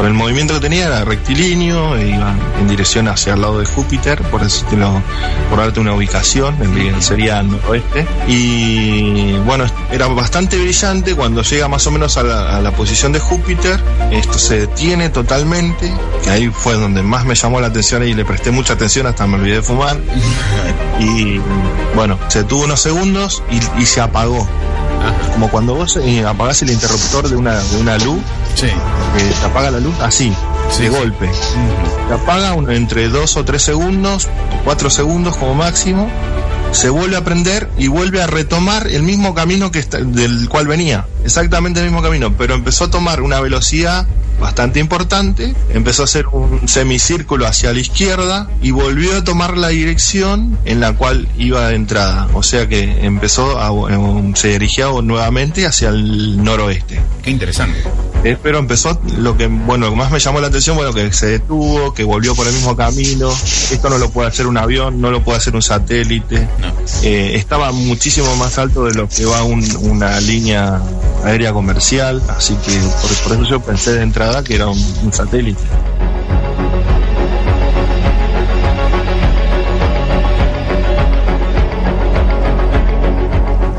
por 0.00 0.06
el 0.06 0.14
movimiento 0.14 0.54
que 0.54 0.60
tenía 0.60 0.86
era 0.86 1.04
rectilíneo, 1.04 1.94
e 1.94 2.08
iba 2.08 2.34
en 2.58 2.66
dirección 2.66 3.06
hacia 3.06 3.34
el 3.34 3.42
lado 3.42 3.58
de 3.58 3.66
Júpiter, 3.66 4.22
por 4.30 4.42
decirlo, 4.42 5.02
por 5.50 5.58
darte 5.58 5.78
una 5.78 5.92
ubicación, 5.92 6.56
sería 7.02 7.40
al 7.40 7.50
noroeste. 7.50 8.06
Y 8.26 9.32
bueno, 9.44 9.66
era 9.92 10.06
bastante 10.06 10.56
brillante. 10.56 11.14
Cuando 11.14 11.42
llega 11.42 11.68
más 11.68 11.86
o 11.86 11.90
menos 11.90 12.16
a 12.16 12.22
la, 12.22 12.72
posición 12.72 13.12
de 13.12 13.18
Júpiter, 13.20 13.78
esto 14.10 14.38
se 14.38 14.60
detiene 14.60 15.10
totalmente, 15.10 15.92
que 16.24 16.30
ahí 16.30 16.48
fue 16.48 16.76
donde 16.76 17.02
más 17.02 17.26
me 17.26 17.34
llamó 17.34 17.60
la 17.60 17.66
atención 17.66 18.02
y 18.02 18.14
le 18.14 18.24
presté 18.24 18.50
mucha 18.50 18.72
atención 18.72 19.06
hasta 19.06 19.26
me 19.26 19.34
olvidé 19.34 19.56
de 19.56 19.62
fumar. 19.62 19.98
Y 20.98 21.38
bueno, 21.94 22.18
se 22.28 22.44
tuvo 22.44 22.64
unos 22.64 22.80
segundos 22.80 23.42
y 23.78 23.84
se 23.84 24.00
apagó 24.00 24.48
como 25.32 25.50
cuando 25.50 25.74
vos 25.74 25.96
eh, 25.96 26.24
apagás 26.24 26.62
el 26.62 26.70
interruptor 26.70 27.28
de 27.28 27.36
una, 27.36 27.58
de 27.58 27.76
una 27.78 27.98
luz, 27.98 28.20
sí. 28.54 28.68
que 29.16 29.24
te 29.24 29.46
apaga 29.46 29.70
la 29.70 29.80
luz 29.80 29.94
así, 30.00 30.32
de 30.78 30.88
golpe. 30.88 31.30
Te 32.08 32.14
apaga 32.14 32.54
entre 32.74 33.08
dos 33.08 33.36
o 33.36 33.44
tres 33.44 33.62
segundos, 33.62 34.28
cuatro 34.64 34.90
segundos 34.90 35.36
como 35.36 35.54
máximo, 35.54 36.08
se 36.72 36.88
vuelve 36.88 37.16
a 37.16 37.24
prender 37.24 37.68
y 37.78 37.88
vuelve 37.88 38.22
a 38.22 38.26
retomar 38.26 38.86
el 38.86 39.02
mismo 39.02 39.34
camino 39.34 39.70
que 39.70 39.82
del 39.82 40.48
cual 40.48 40.66
venía, 40.66 41.06
exactamente 41.24 41.80
el 41.80 41.86
mismo 41.86 42.02
camino, 42.02 42.34
pero 42.36 42.54
empezó 42.54 42.84
a 42.84 42.90
tomar 42.90 43.22
una 43.22 43.40
velocidad 43.40 44.06
bastante 44.40 44.80
importante, 44.80 45.54
empezó 45.72 46.02
a 46.02 46.04
hacer 46.06 46.26
un 46.28 46.68
semicírculo 46.68 47.46
hacia 47.46 47.72
la 47.72 47.80
izquierda 47.80 48.48
y 48.62 48.70
volvió 48.70 49.16
a 49.16 49.24
tomar 49.24 49.56
la 49.56 49.68
dirección 49.68 50.58
en 50.64 50.80
la 50.80 50.94
cual 50.94 51.28
iba 51.38 51.68
de 51.68 51.76
entrada. 51.76 52.28
O 52.34 52.42
sea 52.42 52.68
que 52.68 53.04
empezó 53.04 53.60
a, 53.60 53.70
eh, 53.92 54.32
se 54.34 54.48
dirigía 54.48 54.86
nuevamente 55.02 55.66
hacia 55.66 55.90
el 55.90 56.42
noroeste. 56.42 57.00
Qué 57.22 57.30
interesante. 57.30 57.78
Eh, 58.22 58.36
pero 58.42 58.58
empezó 58.58 59.00
lo 59.16 59.36
que, 59.36 59.46
bueno, 59.46 59.94
más 59.94 60.10
me 60.10 60.18
llamó 60.18 60.40
la 60.40 60.48
atención, 60.48 60.76
bueno, 60.76 60.92
que 60.92 61.10
se 61.12 61.26
detuvo, 61.26 61.94
que 61.94 62.04
volvió 62.04 62.34
por 62.34 62.46
el 62.46 62.52
mismo 62.52 62.76
camino. 62.76 63.30
Esto 63.30 63.88
no 63.88 63.98
lo 63.98 64.10
puede 64.10 64.28
hacer 64.28 64.46
un 64.46 64.58
avión, 64.58 65.00
no 65.00 65.10
lo 65.10 65.22
puede 65.22 65.38
hacer 65.38 65.54
un 65.54 65.62
satélite. 65.62 66.46
Eh, 67.02 67.32
estaba 67.34 67.72
muchísimo 67.72 68.36
más 68.36 68.58
alto 68.58 68.84
de 68.84 68.94
lo 68.94 69.08
que 69.08 69.24
va 69.24 69.42
una 69.42 70.20
línea 70.20 70.82
aérea 71.24 71.52
comercial, 71.52 72.22
así 72.28 72.54
que 72.56 72.72
por, 73.24 73.32
eso 73.32 73.44
yo 73.44 73.60
pensé 73.60 73.92
de 73.92 74.02
entrada 74.02 74.44
que 74.44 74.54
era 74.54 74.68
un 74.68 75.12
satélite. 75.12 75.62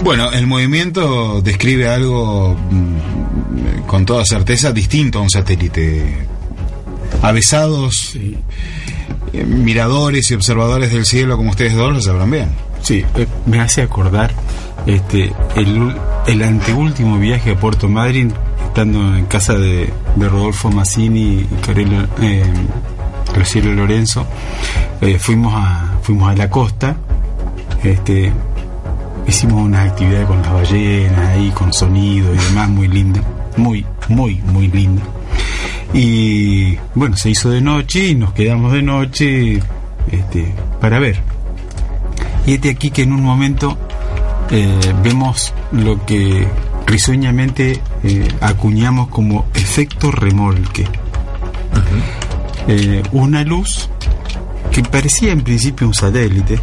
Bueno, 0.03 0.31
el 0.31 0.47
movimiento 0.47 1.41
describe 1.41 1.87
algo 1.87 2.55
mm, 2.71 3.20
con 3.87 4.05
toda 4.05 4.25
certeza 4.25 4.71
distinto 4.71 5.19
a 5.19 5.21
un 5.21 5.29
satélite. 5.29 6.27
Avesados 7.21 8.15
eh, 9.33 9.45
miradores 9.45 10.29
y 10.31 10.33
observadores 10.33 10.91
del 10.91 11.05
cielo 11.05 11.37
como 11.37 11.51
ustedes 11.51 11.75
dos 11.75 11.93
lo 11.93 12.01
sabrán 12.01 12.31
bien. 12.31 12.49
Sí, 12.81 13.05
eh, 13.15 13.27
me 13.45 13.59
hace 13.59 13.81
acordar 13.81 14.33
este 14.85 15.31
el, 15.55 15.95
el 16.27 16.43
anteúltimo 16.43 17.17
viaje 17.17 17.51
a 17.51 17.59
Puerto 17.59 17.87
Madryn, 17.87 18.33
estando 18.65 19.15
en 19.15 19.25
casa 19.25 19.53
de, 19.53 19.91
de 20.15 20.29
Rodolfo 20.29 20.69
Massini 20.71 21.41
y 21.41 21.47
Carelo, 21.65 22.07
eh, 22.21 22.43
Lorenzo, 23.63 24.25
fuimos 25.19 25.53
a 25.55 25.99
fuimos 26.01 26.31
a 26.31 26.35
la 26.35 26.49
costa, 26.49 26.97
este 27.83 28.33
hicimos 29.27 29.63
unas 29.63 29.89
actividades 29.89 30.27
con 30.27 30.41
las 30.41 30.51
ballenas 30.51 31.27
ahí, 31.27 31.51
con 31.51 31.71
sonido 31.71 32.33
y 32.33 32.37
demás, 32.37 32.69
muy 32.69 32.87
linda, 32.87 33.21
muy, 33.57 33.85
muy, 34.09 34.35
muy 34.35 34.67
linda. 34.67 35.03
Y 35.93 36.77
bueno, 36.95 37.17
se 37.17 37.29
hizo 37.29 37.49
de 37.49 37.61
noche 37.61 38.07
y 38.07 38.15
nos 38.15 38.33
quedamos 38.33 38.71
de 38.73 38.81
noche 38.81 39.59
este, 40.11 40.53
para 40.79 40.99
ver. 40.99 41.19
Y 42.45 42.53
este 42.53 42.69
aquí 42.69 42.91
que 42.91 43.03
en 43.03 43.13
un 43.13 43.23
momento 43.23 43.77
eh, 44.49 44.93
vemos 45.03 45.53
lo 45.71 46.05
que 46.05 46.47
risueñamente 46.85 47.79
eh, 48.03 48.27
acuñamos 48.41 49.09
como 49.09 49.45
efecto 49.53 50.11
remolque. 50.11 50.85
Eh, 52.67 53.01
una 53.11 53.43
luz 53.43 53.89
que 54.71 54.83
parecía 54.83 55.31
en 55.31 55.41
principio 55.41 55.87
un 55.87 55.93
satélite, 55.93 56.59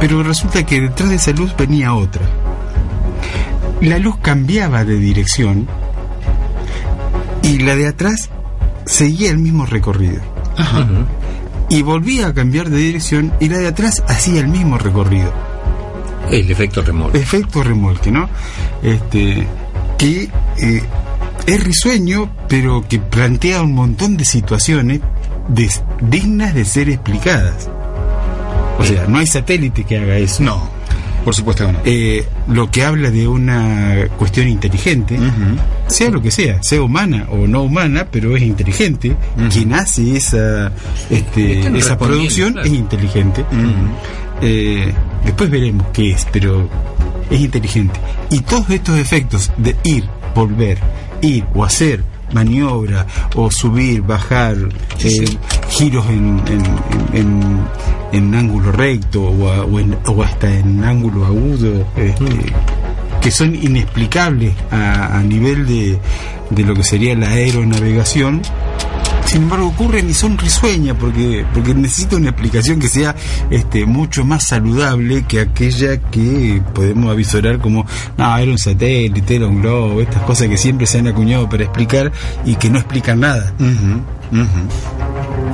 pero 0.00 0.22
resulta 0.22 0.64
que 0.64 0.80
detrás 0.80 1.10
de 1.10 1.16
esa 1.16 1.32
luz 1.32 1.54
venía 1.56 1.94
otra. 1.94 2.22
La 3.80 3.98
luz 3.98 4.16
cambiaba 4.18 4.84
de 4.84 4.98
dirección 4.98 5.68
y 7.42 7.58
la 7.58 7.76
de 7.76 7.88
atrás 7.88 8.30
seguía 8.84 9.30
el 9.30 9.38
mismo 9.38 9.66
recorrido. 9.66 10.20
Y 11.68 11.82
volvía 11.82 12.28
a 12.28 12.34
cambiar 12.34 12.70
de 12.70 12.78
dirección 12.78 13.32
y 13.40 13.48
la 13.48 13.58
de 13.58 13.68
atrás 13.68 14.02
hacía 14.08 14.40
el 14.40 14.48
mismo 14.48 14.78
recorrido. 14.78 15.32
El 16.30 16.50
efecto 16.50 16.82
remolque. 16.82 17.18
Efecto 17.18 17.62
remolque, 17.62 18.10
¿no? 18.10 18.28
Este, 18.82 19.46
que 19.98 20.28
eh, 20.58 20.82
es 21.46 21.64
risueño, 21.64 22.30
pero 22.48 22.84
que 22.88 22.98
plantea 22.98 23.62
un 23.62 23.74
montón 23.74 24.16
de 24.16 24.24
situaciones 24.24 25.00
dignas 26.00 26.54
de 26.54 26.64
ser 26.64 26.88
explicadas. 26.88 27.68
O 28.78 28.84
sea, 28.84 29.06
no 29.06 29.18
hay 29.18 29.26
satélite 29.26 29.84
que 29.84 29.98
haga 29.98 30.16
eso. 30.18 30.42
No, 30.42 30.68
por 31.26 31.34
supuesto 31.34 31.66
que 31.66 31.72
no. 31.72 31.80
Eh, 31.84 32.24
lo 32.46 32.70
que 32.70 32.84
habla 32.84 33.10
de 33.10 33.26
una 33.26 34.06
cuestión 34.16 34.46
inteligente, 34.46 35.18
sea 35.88 36.08
lo 36.08 36.22
que 36.22 36.30
sea, 36.30 36.62
sea 36.62 36.80
humana 36.80 37.26
o 37.28 37.48
no 37.48 37.64
humana, 37.64 38.06
pero 38.08 38.36
es 38.36 38.44
inteligente. 38.44 39.16
Quien 39.52 39.74
hace 39.74 40.16
esa, 40.16 40.70
este, 41.10 41.66
esa 41.76 41.98
producción 41.98 42.60
es 42.60 42.68
inteligente. 42.68 43.44
Eh, 44.40 44.94
después 45.24 45.50
veremos 45.50 45.88
qué 45.92 46.12
es, 46.12 46.28
pero 46.30 46.70
es 47.28 47.40
inteligente. 47.40 47.98
Y 48.30 48.38
todos 48.42 48.70
estos 48.70 48.96
efectos 48.96 49.50
de 49.56 49.74
ir, 49.82 50.04
volver, 50.32 50.78
ir 51.22 51.44
o 51.56 51.64
hacer 51.64 52.04
maniobra 52.32 53.04
o 53.34 53.50
subir, 53.50 54.02
bajar, 54.02 54.56
eh, 55.00 55.24
giros 55.70 56.06
en, 56.06 56.40
en, 56.46 56.64
en, 57.12 57.60
ángulo 58.12 58.72
recto 58.72 59.22
o, 59.22 60.22
hasta 60.22 60.52
en 60.52 60.82
ángulo 60.84 61.26
agudo, 61.26 61.86
este, 61.96 62.52
que 63.20 63.30
son 63.30 63.54
inexplicables 63.54 64.54
a, 64.70 65.18
a 65.18 65.22
nivel 65.22 65.66
de, 65.66 65.98
de 66.50 66.62
lo 66.64 66.74
que 66.74 66.82
sería 66.82 67.14
la 67.14 67.28
aeronavegación. 67.28 68.42
Sin 69.24 69.42
embargo 69.42 69.66
ocurren 69.66 70.08
y 70.08 70.14
son 70.14 70.38
risueñas 70.38 70.96
porque 71.00 71.44
porque 71.52 71.74
necesita 71.74 72.14
una 72.14 72.28
explicación 72.28 72.78
que 72.78 72.86
sea 72.86 73.16
este 73.50 73.84
mucho 73.84 74.24
más 74.24 74.44
saludable 74.44 75.24
que 75.24 75.40
aquella 75.40 76.00
que 76.00 76.62
podemos 76.72 77.10
avisorar 77.10 77.58
como 77.58 77.84
no 78.16 78.38
era 78.38 78.52
un 78.52 78.58
satélite 78.58 79.34
era 79.34 79.48
un 79.48 79.60
globo 79.60 80.00
estas 80.00 80.22
cosas 80.22 80.46
que 80.46 80.56
siempre 80.56 80.86
se 80.86 81.00
han 81.00 81.08
acuñado 81.08 81.48
para 81.48 81.64
explicar 81.64 82.12
y 82.44 82.54
que 82.54 82.70
no 82.70 82.78
explican 82.78 83.18
nada 83.18 83.52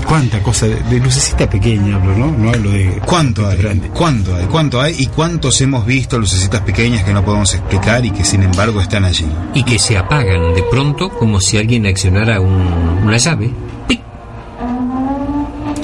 cuánta 0.06 0.43
cosa 0.43 0.66
de, 0.66 1.01
lucecita 1.01 1.48
pequeña 1.48 1.97
hablo 1.97 2.16
no 2.16 2.31
no 2.31 2.51
hablo 2.51 2.70
de 2.70 3.01
cuánto 3.05 3.47
hay 3.47 3.56
grande 3.56 3.89
cuánto 3.89 4.35
hay 4.36 4.47
cuánto 4.47 4.81
hay 4.81 4.94
y 4.98 5.06
cuántos 5.06 5.60
hemos 5.60 5.86
visto 5.86 6.19
lucecitas 6.19 6.60
pequeñas 6.62 7.05
que 7.05 7.12
no 7.12 7.24
podemos 7.24 7.55
explicar 7.55 8.05
y 8.05 8.10
que 8.10 8.24
sin 8.24 8.43
embargo 8.43 8.81
están 8.81 9.05
allí. 9.05 9.27
Y 9.55 9.62
que 9.64 9.78
se 9.78 9.97
apagan 9.97 10.55
de 10.55 10.62
pronto 10.64 11.10
como 11.10 11.40
si 11.40 11.59
alguien 11.59 11.86
accionara 11.86 12.40
una 12.40 13.16
llave. 13.16 13.51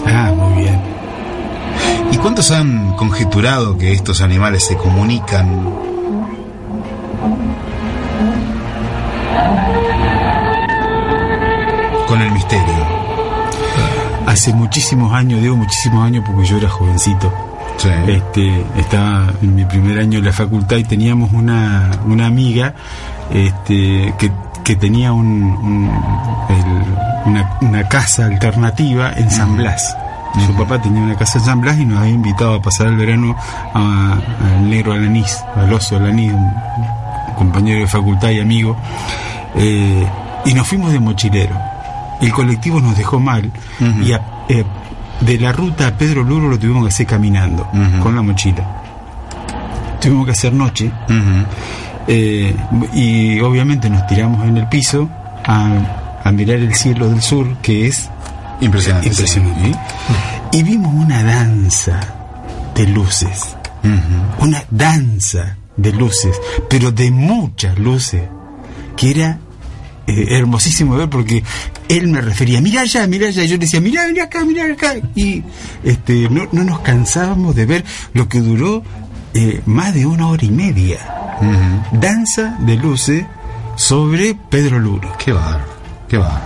Ah, 0.06 0.32
muy 0.34 0.62
bien. 0.62 0.80
¿Y 2.12 2.16
cuántos 2.16 2.50
han 2.50 2.96
conjeturado 2.96 3.76
que 3.76 3.92
estos 3.92 4.20
animales 4.22 4.64
se 4.64 4.76
comunican 4.76 5.97
Hace 14.48 14.56
muchísimos 14.56 15.12
años, 15.12 15.42
digo 15.42 15.56
muchísimos 15.56 16.06
años 16.06 16.24
porque 16.26 16.46
yo 16.46 16.56
era 16.56 16.70
jovencito. 16.70 17.30
Este, 18.06 18.64
estaba 18.78 19.30
en 19.42 19.54
mi 19.54 19.66
primer 19.66 19.98
año 19.98 20.20
en 20.20 20.24
la 20.24 20.32
facultad 20.32 20.78
y 20.78 20.84
teníamos 20.84 21.32
una, 21.32 21.90
una 22.06 22.24
amiga 22.24 22.72
este, 23.30 24.14
que 24.18 24.32
que 24.64 24.76
tenía 24.76 25.12
un, 25.14 25.90
una, 27.24 27.88
casa 27.88 28.24
alternativa 28.24 29.12
en 29.16 29.30
San 29.30 29.56
Blas. 29.56 29.96
Su 30.46 30.54
papá 30.54 30.80
tenía 30.80 31.02
una 31.02 31.16
casa 31.16 31.38
en 31.38 31.44
San 31.44 31.60
Blas 31.60 31.78
y 31.78 31.84
nos 31.84 31.98
había 31.98 32.12
invitado 32.12 32.54
a 32.54 32.62
pasar 32.62 32.86
el 32.88 32.96
verano 32.96 33.36
al 33.74 34.68
negro 34.68 34.92
Alanís, 34.92 35.42
al 35.56 35.72
oso 35.72 35.96
Alanís, 35.96 36.32
un, 36.32 36.52
compañero 37.36 37.80
de 37.80 37.86
facultad 37.86 38.30
y 38.30 38.40
amigo. 38.40 38.76
Eh, 39.56 40.06
y 40.44 40.54
nos 40.54 40.66
fuimos 40.66 40.92
de 40.92 41.00
mochilero. 41.00 41.77
El 42.20 42.32
colectivo 42.32 42.80
nos 42.80 42.96
dejó 42.96 43.20
mal 43.20 43.50
y 44.02 44.12
eh, 44.12 44.64
de 45.20 45.38
la 45.38 45.52
ruta 45.52 45.88
a 45.88 45.90
Pedro 45.96 46.22
Luro 46.22 46.48
lo 46.48 46.58
tuvimos 46.58 46.82
que 46.84 46.88
hacer 46.88 47.06
caminando 47.06 47.68
con 48.02 48.14
la 48.14 48.22
mochila. 48.22 48.66
Tuvimos 50.00 50.26
que 50.26 50.32
hacer 50.32 50.52
noche. 50.52 50.90
Eh, 52.10 52.56
y 52.94 53.38
obviamente 53.40 53.90
nos 53.90 54.06
tiramos 54.06 54.46
en 54.48 54.56
el 54.56 54.66
piso 54.68 55.08
a, 55.44 56.30
mirar 56.32 56.58
el 56.58 56.74
cielo 56.74 57.08
del 57.08 57.22
sur, 57.22 57.56
que 57.62 57.86
es 57.86 58.08
impresionante. 58.60 59.10
Y 60.52 60.62
vimos 60.62 60.92
una 60.94 61.22
danza 61.22 62.00
de 62.74 62.86
luces. 62.86 63.56
Una 64.38 64.62
danza 64.70 65.56
de 65.76 65.92
luces, 65.92 66.38
pero 66.68 66.90
de 66.90 67.10
muchas 67.10 67.78
luces, 67.78 68.22
que 68.96 69.10
era 69.10 69.38
eh, 70.06 70.36
hermosísimo 70.36 70.96
ver 70.96 71.08
porque 71.08 71.42
él 71.88 72.08
me 72.08 72.20
refería, 72.20 72.60
mira 72.60 72.82
allá, 72.82 73.06
mira 73.06 73.28
allá, 73.28 73.44
y 73.44 73.48
yo 73.48 73.54
le 73.54 73.60
decía, 73.60 73.80
mira, 73.80 74.06
mira 74.08 74.24
acá, 74.24 74.44
mira 74.44 74.64
acá, 74.66 74.94
y 75.14 75.42
este, 75.84 76.28
no, 76.28 76.46
nos 76.52 76.80
cansábamos 76.80 77.54
de 77.54 77.66
ver 77.66 77.84
lo 78.12 78.28
que 78.28 78.40
duró 78.40 78.82
eh, 79.34 79.62
más 79.66 79.94
de 79.94 80.06
una 80.06 80.28
hora 80.28 80.44
y 80.44 80.50
media. 80.50 80.98
Danza 81.92 82.56
de 82.60 82.76
luces 82.76 83.24
sobre 83.76 84.34
Pedro 84.50 84.80
Luro. 84.80 85.12
Qué 85.18 85.32
va, 85.32 85.64
qué 86.08 86.18
va. 86.18 86.42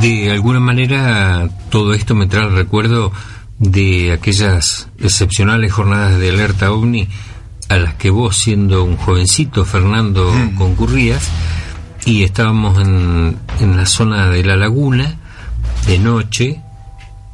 De 0.00 0.32
alguna 0.32 0.58
manera 0.58 1.48
todo 1.70 1.94
esto 1.94 2.16
me 2.16 2.26
trae 2.26 2.46
el 2.46 2.54
recuerdo 2.54 3.12
de 3.58 4.12
aquellas 4.12 4.88
excepcionales 4.98 5.72
jornadas 5.72 6.18
de 6.18 6.30
alerta 6.30 6.72
ovni 6.72 7.08
a 7.68 7.76
las 7.76 7.94
que 7.94 8.10
vos 8.10 8.36
siendo 8.36 8.84
un 8.84 8.96
jovencito 8.96 9.64
Fernando 9.64 10.32
concurrías 10.56 11.30
y 12.04 12.22
estábamos 12.22 12.78
en, 12.78 13.36
en 13.60 13.76
la 13.76 13.86
zona 13.86 14.28
de 14.28 14.44
la 14.44 14.56
laguna 14.56 15.16
de 15.86 15.98
noche 15.98 16.60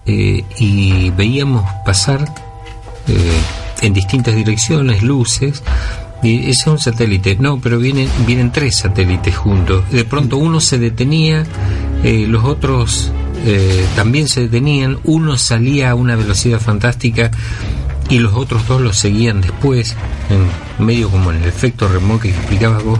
eh, 0.06 0.44
y 0.58 1.10
veíamos 1.10 1.64
pasar 1.84 2.24
eh, 3.06 3.40
en 3.82 3.92
distintas 3.92 4.34
direcciones 4.34 5.02
luces 5.02 5.62
y 6.22 6.50
ese 6.50 6.50
es 6.50 6.66
un 6.66 6.78
satélite. 6.78 7.36
No 7.36 7.60
pero 7.60 7.78
vienen 7.78 8.08
vienen 8.26 8.50
tres 8.50 8.76
satélites 8.76 9.36
juntos. 9.36 9.88
De 9.90 10.04
pronto 10.04 10.36
uno 10.36 10.60
se 10.60 10.78
detenía 10.78 11.44
eh, 12.02 12.26
los 12.26 12.44
otros 12.44 13.12
también 13.96 14.28
se 14.28 14.42
detenían. 14.42 14.98
Uno 15.04 15.38
salía 15.38 15.92
a 15.92 15.94
una 15.94 16.14
velocidad 16.14 16.60
fantástica 16.60 17.30
y 18.10 18.18
los 18.18 18.34
otros 18.34 18.66
dos 18.66 18.80
los 18.80 18.98
seguían 18.98 19.40
después 19.40 19.96
en 20.28 20.84
medio 20.84 21.08
como 21.08 21.30
en 21.30 21.42
el 21.42 21.48
efecto 21.48 21.88
remolque 21.88 22.30
que 22.30 22.36
explicabas 22.36 22.82
vos 22.82 22.98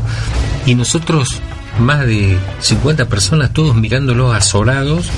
y 0.67 0.75
nosotros 0.75 1.41
más 1.79 2.07
de 2.07 2.39
50 2.61 3.07
personas 3.07 3.53
todos 3.53 3.75
mirándolos 3.75 4.35
azorados 4.35 5.11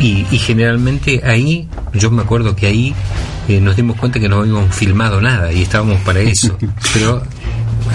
y, 0.00 0.24
generalmente 0.38 1.22
ahí, 1.24 1.68
yo 1.92 2.10
me 2.10 2.22
acuerdo 2.22 2.56
que 2.56 2.66
ahí 2.66 2.94
eh, 3.48 3.60
nos 3.60 3.76
dimos 3.76 3.96
cuenta 3.96 4.18
que 4.18 4.28
no 4.28 4.40
habíamos 4.40 4.74
filmado 4.74 5.20
nada 5.20 5.52
y 5.52 5.62
estábamos 5.62 6.00
para 6.00 6.20
eso. 6.20 6.56
Pero 6.94 7.22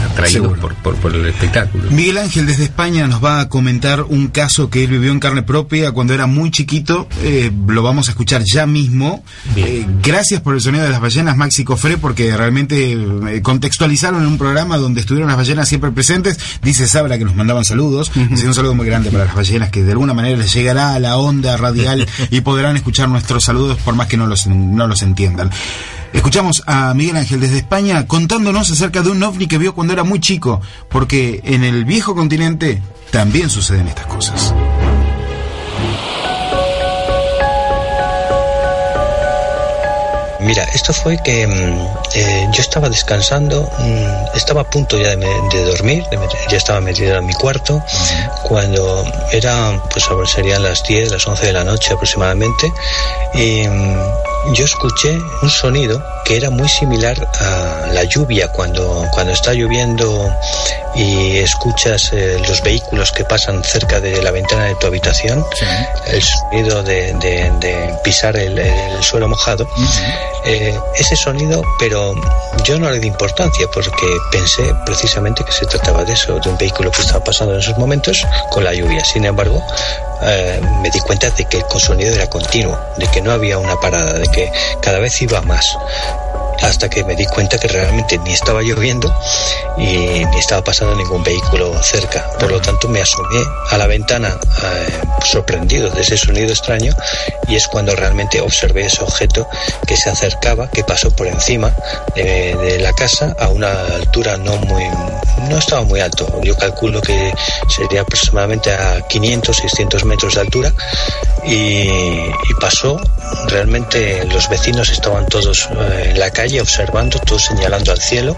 atraídos 0.05 0.57
por, 0.57 0.75
por, 0.75 1.15
el 1.15 1.25
espectáculo. 1.25 1.89
Miguel 1.91 2.17
Ángel 2.17 2.45
desde 2.45 2.63
España 2.63 3.07
nos 3.07 3.23
va 3.23 3.41
a 3.41 3.49
comentar 3.49 4.03
un 4.03 4.27
caso 4.27 4.69
que 4.69 4.83
él 4.83 4.89
vivió 4.91 5.11
en 5.11 5.19
carne 5.19 5.43
propia 5.43 5.91
cuando 5.91 6.13
era 6.13 6.27
muy 6.27 6.51
chiquito. 6.51 7.07
Eh, 7.21 7.51
lo 7.67 7.83
vamos 7.83 8.07
a 8.07 8.11
escuchar 8.11 8.43
ya 8.43 8.65
mismo. 8.65 9.23
Eh, 9.55 9.85
gracias 10.01 10.41
por 10.41 10.55
el 10.55 10.61
sonido 10.61 10.83
de 10.83 10.89
las 10.89 11.01
ballenas, 11.01 11.37
Maxi 11.37 11.63
Cofré, 11.63 11.97
porque 11.97 12.35
realmente 12.35 12.93
eh, 12.93 13.41
contextualizaron 13.41 14.21
en 14.21 14.27
un 14.27 14.37
programa 14.37 14.77
donde 14.77 15.01
estuvieron 15.01 15.27
las 15.27 15.37
ballenas 15.37 15.67
siempre 15.67 15.91
presentes. 15.91 16.37
Dice 16.61 16.87
Sabra 16.87 17.17
que 17.17 17.25
nos 17.25 17.35
mandaban 17.35 17.65
saludos. 17.65 18.11
un 18.15 18.53
saludo 18.53 18.75
muy 18.75 18.85
grande 18.85 19.11
para 19.11 19.25
las 19.25 19.35
ballenas 19.35 19.69
que 19.69 19.83
de 19.83 19.91
alguna 19.91 20.13
manera 20.13 20.37
les 20.37 20.53
llegará 20.53 20.93
a 20.93 20.99
la 20.99 21.17
onda 21.17 21.57
radial 21.57 22.07
y 22.29 22.41
podrán 22.41 22.75
escuchar 22.75 23.09
nuestros 23.09 23.43
saludos 23.43 23.77
por 23.83 23.95
más 23.95 24.07
que 24.07 24.17
no 24.17 24.27
los, 24.27 24.47
no 24.47 24.87
los 24.87 25.01
entiendan. 25.01 25.51
Escuchamos 26.15 26.63
a 26.65 26.93
Miguel 26.93 27.17
Ángel 27.17 27.39
desde 27.39 27.57
España 27.57 28.07
contándonos 28.07 28.71
acerca 28.71 29.03
de 29.03 29.11
un 29.11 29.21
ovni 29.21 29.47
que 29.47 29.57
vio 29.57 29.75
cuando 29.75 29.93
era 29.93 30.03
muy 30.03 30.19
chico, 30.19 30.61
porque 30.89 31.41
en 31.43 31.63
el 31.63 31.85
viejo 31.85 32.15
continente 32.15 32.81
también 33.11 33.49
suceden 33.49 33.87
estas 33.87 34.07
cosas. 34.07 34.53
Mira, 40.39 40.63
esto 40.75 40.93
fue 40.93 41.17
que 41.23 41.47
mm, 41.47 41.87
eh, 42.13 42.47
yo 42.51 42.61
estaba 42.61 42.87
descansando, 42.87 43.67
mm, 43.79 44.37
estaba 44.37 44.61
a 44.61 44.69
punto 44.69 44.95
ya 44.97 45.15
de, 45.15 45.65
dormir, 45.65 46.03
ya 46.49 46.57
estaba 46.57 46.79
metido 46.79 47.17
en 47.17 47.25
mi 47.25 47.33
cuarto, 47.33 47.83
cuando 48.43 49.03
era, 49.31 49.81
pues 49.89 50.07
serían 50.29 50.61
las 50.61 50.83
10, 50.83 51.11
las 51.11 51.27
11 51.27 51.47
de 51.47 51.53
la 51.53 51.63
noche 51.63 51.93
aproximadamente, 51.93 52.71
y 53.33 53.67
mm, 53.67 54.34
yo 54.53 54.65
escuché 54.65 55.19
un 55.41 55.49
sonido 55.49 56.03
que 56.23 56.37
era 56.37 56.49
muy 56.49 56.67
similar 56.67 57.15
a 57.39 57.87
la 57.93 58.03
lluvia 58.03 58.47
cuando, 58.49 59.07
cuando 59.11 59.33
está 59.33 59.53
lloviendo 59.53 60.31
y 60.95 61.37
escuchas 61.37 62.11
eh, 62.13 62.37
los 62.47 62.61
vehículos 62.61 63.11
que 63.11 63.25
pasan 63.25 63.63
cerca 63.63 63.99
de 63.99 64.21
la 64.21 64.31
ventana 64.31 64.65
de 64.65 64.75
tu 64.75 64.87
habitación, 64.87 65.45
el 66.07 66.21
sonido 66.21 66.83
de, 66.83 67.93
pisar 68.03 68.35
el, 68.37 68.61
suelo 69.01 69.27
mojado, 69.27 69.67
eh, 70.45 70.77
ese 70.97 71.15
sonido, 71.15 71.63
pero 71.79 72.13
yo 72.63 72.79
no 72.79 72.89
le 72.89 72.99
di 72.99 73.07
importancia 73.07 73.67
porque 73.73 74.05
pensé 74.31 74.73
precisamente 74.85 75.43
que 75.43 75.51
se 75.51 75.65
trataba 75.65 76.03
de 76.05 76.13
eso, 76.13 76.39
de 76.39 76.49
un 76.49 76.57
vehículo 76.57 76.91
que 76.91 77.01
estaba 77.01 77.23
pasando 77.23 77.53
en 77.53 77.59
esos 77.59 77.77
momentos 77.77 78.25
con 78.49 78.63
la 78.63 78.73
lluvia. 78.73 79.03
Sin 79.03 79.25
embargo, 79.25 79.61
eh, 80.21 80.61
me 80.81 80.89
di 80.89 80.99
cuenta 80.99 81.29
de 81.29 81.45
que 81.45 81.57
el 81.57 81.79
sonido 81.79 82.13
era 82.13 82.27
continuo, 82.27 82.79
de 82.97 83.07
que 83.07 83.21
no 83.21 83.31
había 83.31 83.57
una 83.57 83.79
parada, 83.79 84.13
de 84.13 84.27
que 84.27 84.51
cada 84.81 84.99
vez 84.99 85.21
iba 85.21 85.41
más 85.41 85.77
hasta 86.61 86.89
que 86.89 87.03
me 87.03 87.15
di 87.15 87.25
cuenta 87.25 87.57
que 87.57 87.67
realmente 87.67 88.17
ni 88.19 88.33
estaba 88.33 88.61
lloviendo 88.61 89.13
y 89.77 90.25
ni 90.25 90.39
estaba 90.39 90.63
pasando 90.63 90.95
ningún 90.95 91.23
vehículo 91.23 91.81
cerca. 91.83 92.29
Por 92.39 92.51
lo 92.51 92.61
tanto, 92.61 92.87
me 92.87 93.01
asomé 93.01 93.43
a 93.69 93.77
la 93.77 93.87
ventana 93.87 94.29
eh, 94.29 95.01
sorprendido 95.25 95.89
de 95.89 96.01
ese 96.01 96.17
sonido 96.17 96.49
extraño 96.49 96.93
y 97.47 97.55
es 97.55 97.67
cuando 97.67 97.95
realmente 97.95 98.41
observé 98.41 98.85
ese 98.85 99.03
objeto 99.03 99.47
que 99.87 99.95
se 99.97 100.09
acercaba, 100.09 100.69
que 100.69 100.83
pasó 100.83 101.11
por 101.11 101.27
encima 101.27 101.73
de, 102.15 102.79
la 102.79 102.93
casa 102.93 103.35
a 103.39 103.47
una 103.49 103.71
altura 103.95 104.37
no 104.37 104.55
muy, 104.57 104.83
no 105.49 105.57
estaba 105.57 105.83
muy 105.83 105.99
alto. 105.99 106.41
Yo 106.43 106.55
calculo 106.55 107.01
que 107.01 107.33
sería 107.75 108.01
aproximadamente 108.01 108.71
a 108.71 109.01
500, 109.07 109.57
600 109.57 110.05
metros 110.05 110.35
de 110.35 110.41
altura 110.41 110.73
y, 111.45 111.89
pasó. 112.59 112.99
Realmente 113.47 114.23
los 114.25 114.49
vecinos 114.49 114.89
estaban 114.89 115.25
todos 115.27 115.67
eh, 115.71 116.11
en 116.11 116.19
la 116.19 116.31
calle 116.31 116.44
observando, 116.59 117.19
todos 117.19 117.43
señalando 117.45 117.91
al 117.91 117.99
cielo. 117.99 118.37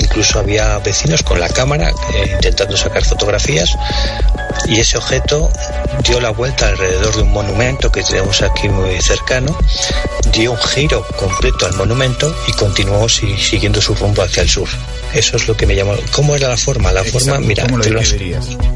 incluso 0.00 0.38
había 0.38 0.78
vecinos 0.78 1.22
con 1.22 1.38
la 1.38 1.48
cámara 1.48 1.90
eh, 2.14 2.30
intentando 2.32 2.76
sacar 2.76 3.04
fotografías 3.04 3.76
y 4.66 4.80
ese 4.80 4.98
objeto 4.98 5.50
dio 6.04 6.20
la 6.20 6.30
vuelta 6.30 6.68
alrededor 6.68 7.14
de 7.16 7.22
un 7.22 7.32
monumento 7.32 7.90
que 7.90 8.02
tenemos 8.02 8.42
aquí 8.42 8.68
muy 8.68 9.00
cercano, 9.00 9.56
dio 10.32 10.52
un 10.52 10.58
giro 10.58 11.06
completo 11.16 11.66
al 11.66 11.74
monumento 11.74 12.34
y 12.48 12.52
continuó 12.52 13.08
siguiendo 13.08 13.80
su 13.80 13.94
rumbo 13.94 14.22
hacia 14.22 14.42
el 14.42 14.48
sur. 14.48 14.68
Eso 15.14 15.36
es 15.36 15.46
lo 15.46 15.56
que 15.56 15.66
me 15.66 15.74
llamó. 15.74 15.94
¿Cómo 16.12 16.34
era 16.34 16.48
la 16.48 16.56
forma? 16.56 16.92
La 16.92 17.04
forma, 17.04 17.38
mira, 17.38 17.66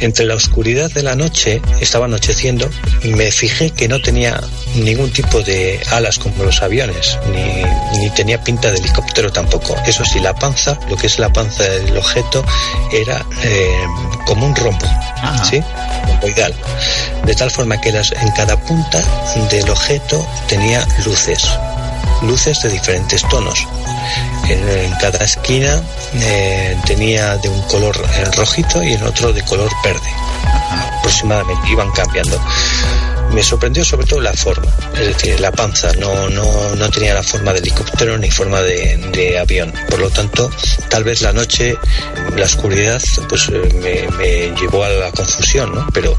entre, 0.01 0.27
la 0.27 0.35
oscuridad 0.35 0.91
de 0.91 1.03
la 1.03 1.15
noche, 1.15 1.61
estaba 1.81 2.07
anocheciendo, 2.07 2.69
me 3.05 3.31
fijé 3.31 3.71
que 3.71 3.89
no 3.89 4.01
tenía 4.01 4.41
ningún 4.75 5.11
tipo 5.11 5.43
de 5.43 5.81
alas 5.91 6.19
como 6.19 6.45
los 6.45 6.63
aviones, 6.63 7.19
ni, 7.33 7.99
ni 7.99 8.11
tenía 8.11 8.43
pinta 8.43 8.71
de 8.71 8.79
helicóptero 8.79 9.33
tampoco. 9.33 9.77
Eso 9.87 10.05
sí, 10.05 10.21
la 10.21 10.35
panza, 10.35 10.79
lo 10.89 10.97
que 10.97 11.07
es 11.07 11.19
la 11.19 11.33
panza 11.33 11.63
del 11.63 11.97
objeto, 11.97 12.45
era 12.93 13.25
eh, 13.43 13.85
como 14.27 14.47
un 14.47 14.55
rombo, 14.55 14.87
¿sí? 15.49 15.63
Romboidal. 16.07 16.55
De 17.25 17.35
tal 17.35 17.51
forma 17.51 17.81
que 17.81 17.93
las, 17.93 18.13
en 18.13 18.31
cada 18.33 18.61
punta 18.61 19.03
del 19.51 19.69
objeto 19.71 20.27
tenía 20.49 20.87
luces 21.05 21.49
luces 22.23 22.63
de 22.63 22.71
diferentes 22.71 23.23
tonos. 23.29 23.67
En, 24.49 24.93
cada 25.01 25.25
esquina 25.25 25.83
eh, 26.15 26.77
tenía 26.87 27.37
de 27.39 27.49
un 27.49 27.61
color 27.63 27.97
eh, 27.97 28.25
rojito 28.37 28.83
y 28.83 28.93
en 28.93 29.03
otro 29.03 29.33
de 29.33 29.43
color 29.43 29.71
verde. 29.83 30.11
Aproximadamente 30.99 31.69
iban 31.71 31.91
cambiando 31.93 32.41
me 33.33 33.43
sorprendió 33.43 33.85
sobre 33.85 34.07
todo 34.07 34.21
la 34.21 34.33
forma, 34.33 34.73
es 34.95 35.09
decir, 35.09 35.41
la 35.41 35.53
panza, 35.53 35.93
no, 35.99 36.29
no, 36.31 36.75
no 36.75 36.91
tenía 36.91 37.15
la 37.15 37.23
forma 37.23 37.53
de 37.53 37.59
helicóptero 37.59 38.19
ni 38.19 38.31
forma 38.31 38.63
de, 38.63 38.97
de, 39.13 39.39
avión. 39.39 39.73
Por 39.91 40.01
lo 40.01 40.11
tanto, 40.11 40.51
tal 40.89 41.05
vez 41.05 41.23
la 41.23 41.33
noche, 41.33 41.77
la 42.37 42.45
oscuridad, 42.45 43.03
pues 43.29 43.49
eh, 43.49 43.69
me, 43.75 44.17
me 44.17 44.59
llevó 44.61 44.85
a 44.85 44.89
la 44.89 45.11
confusión, 45.11 45.75
¿no? 45.75 45.87
Pero, 45.93 46.17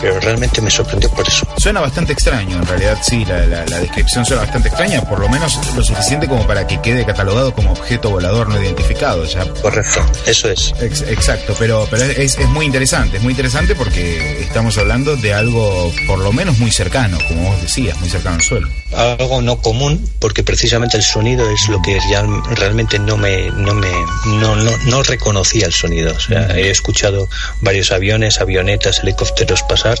pero 0.00 0.18
realmente 0.20 0.60
me 0.60 0.70
sorprendió 0.70 1.10
por 1.10 1.26
eso. 1.26 1.46
Suena 1.56 1.80
bastante 1.80 2.12
extraño, 2.12 2.56
en 2.56 2.66
realidad 2.66 2.98
sí, 3.02 3.24
la, 3.24 3.46
la, 3.46 3.80
descripción 3.80 4.24
suena 4.24 4.42
bastante 4.42 4.68
extraña, 4.68 5.02
por 5.02 5.20
lo 5.20 5.28
menos 5.28 5.58
lo 5.76 5.82
suficiente 5.82 6.26
como 6.28 6.46
para 6.46 6.66
que 6.66 6.80
quede 6.80 7.04
catalogado 7.04 7.54
como 7.54 7.72
objeto 7.72 8.10
volador 8.10 8.48
no 8.48 8.60
identificado. 8.60 9.24
Ya. 9.24 9.46
Correcto, 9.62 10.04
eso 10.26 10.50
es. 10.50 10.72
exacto, 10.80 11.54
pero, 11.58 11.86
pero 11.90 12.04
es, 12.04 12.38
es 12.38 12.48
muy 12.48 12.66
interesante, 12.66 13.18
es 13.18 13.22
muy 13.22 13.32
interesante 13.32 13.74
porque 13.74 14.42
estamos 14.42 14.76
hablando 14.78 15.16
de 15.16 15.34
algo 15.34 15.92
por 16.06 16.18
lo 16.18 16.29
menos 16.32 16.58
muy 16.58 16.70
cercano, 16.70 17.18
como 17.28 17.50
vos 17.50 17.62
decías, 17.62 17.98
muy 18.00 18.08
cercano 18.08 18.36
al 18.36 18.42
suelo. 18.42 18.68
Algo 18.94 19.42
no 19.42 19.60
común, 19.60 20.08
porque 20.18 20.42
precisamente 20.42 20.96
el 20.96 21.02
sonido 21.02 21.48
es 21.50 21.68
lo 21.68 21.80
que 21.82 21.98
ya 22.10 22.24
realmente 22.56 22.98
no 22.98 23.16
me, 23.16 23.50
no 23.50 23.74
me, 23.74 23.90
no, 24.26 24.56
no, 24.56 24.70
no 24.86 25.02
reconocía 25.02 25.66
el 25.66 25.72
sonido. 25.72 26.14
He 26.54 26.70
escuchado 26.70 27.28
varios 27.60 27.92
aviones, 27.92 28.40
avionetas, 28.40 29.00
helicópteros 29.00 29.62
pasar 29.62 29.98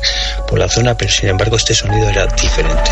por 0.48 0.58
la 0.58 0.68
zona, 0.68 0.96
pero 0.96 1.10
sin 1.10 1.28
embargo 1.28 1.56
este 1.56 1.74
sonido 1.74 2.08
era 2.08 2.26
diferente. 2.26 2.90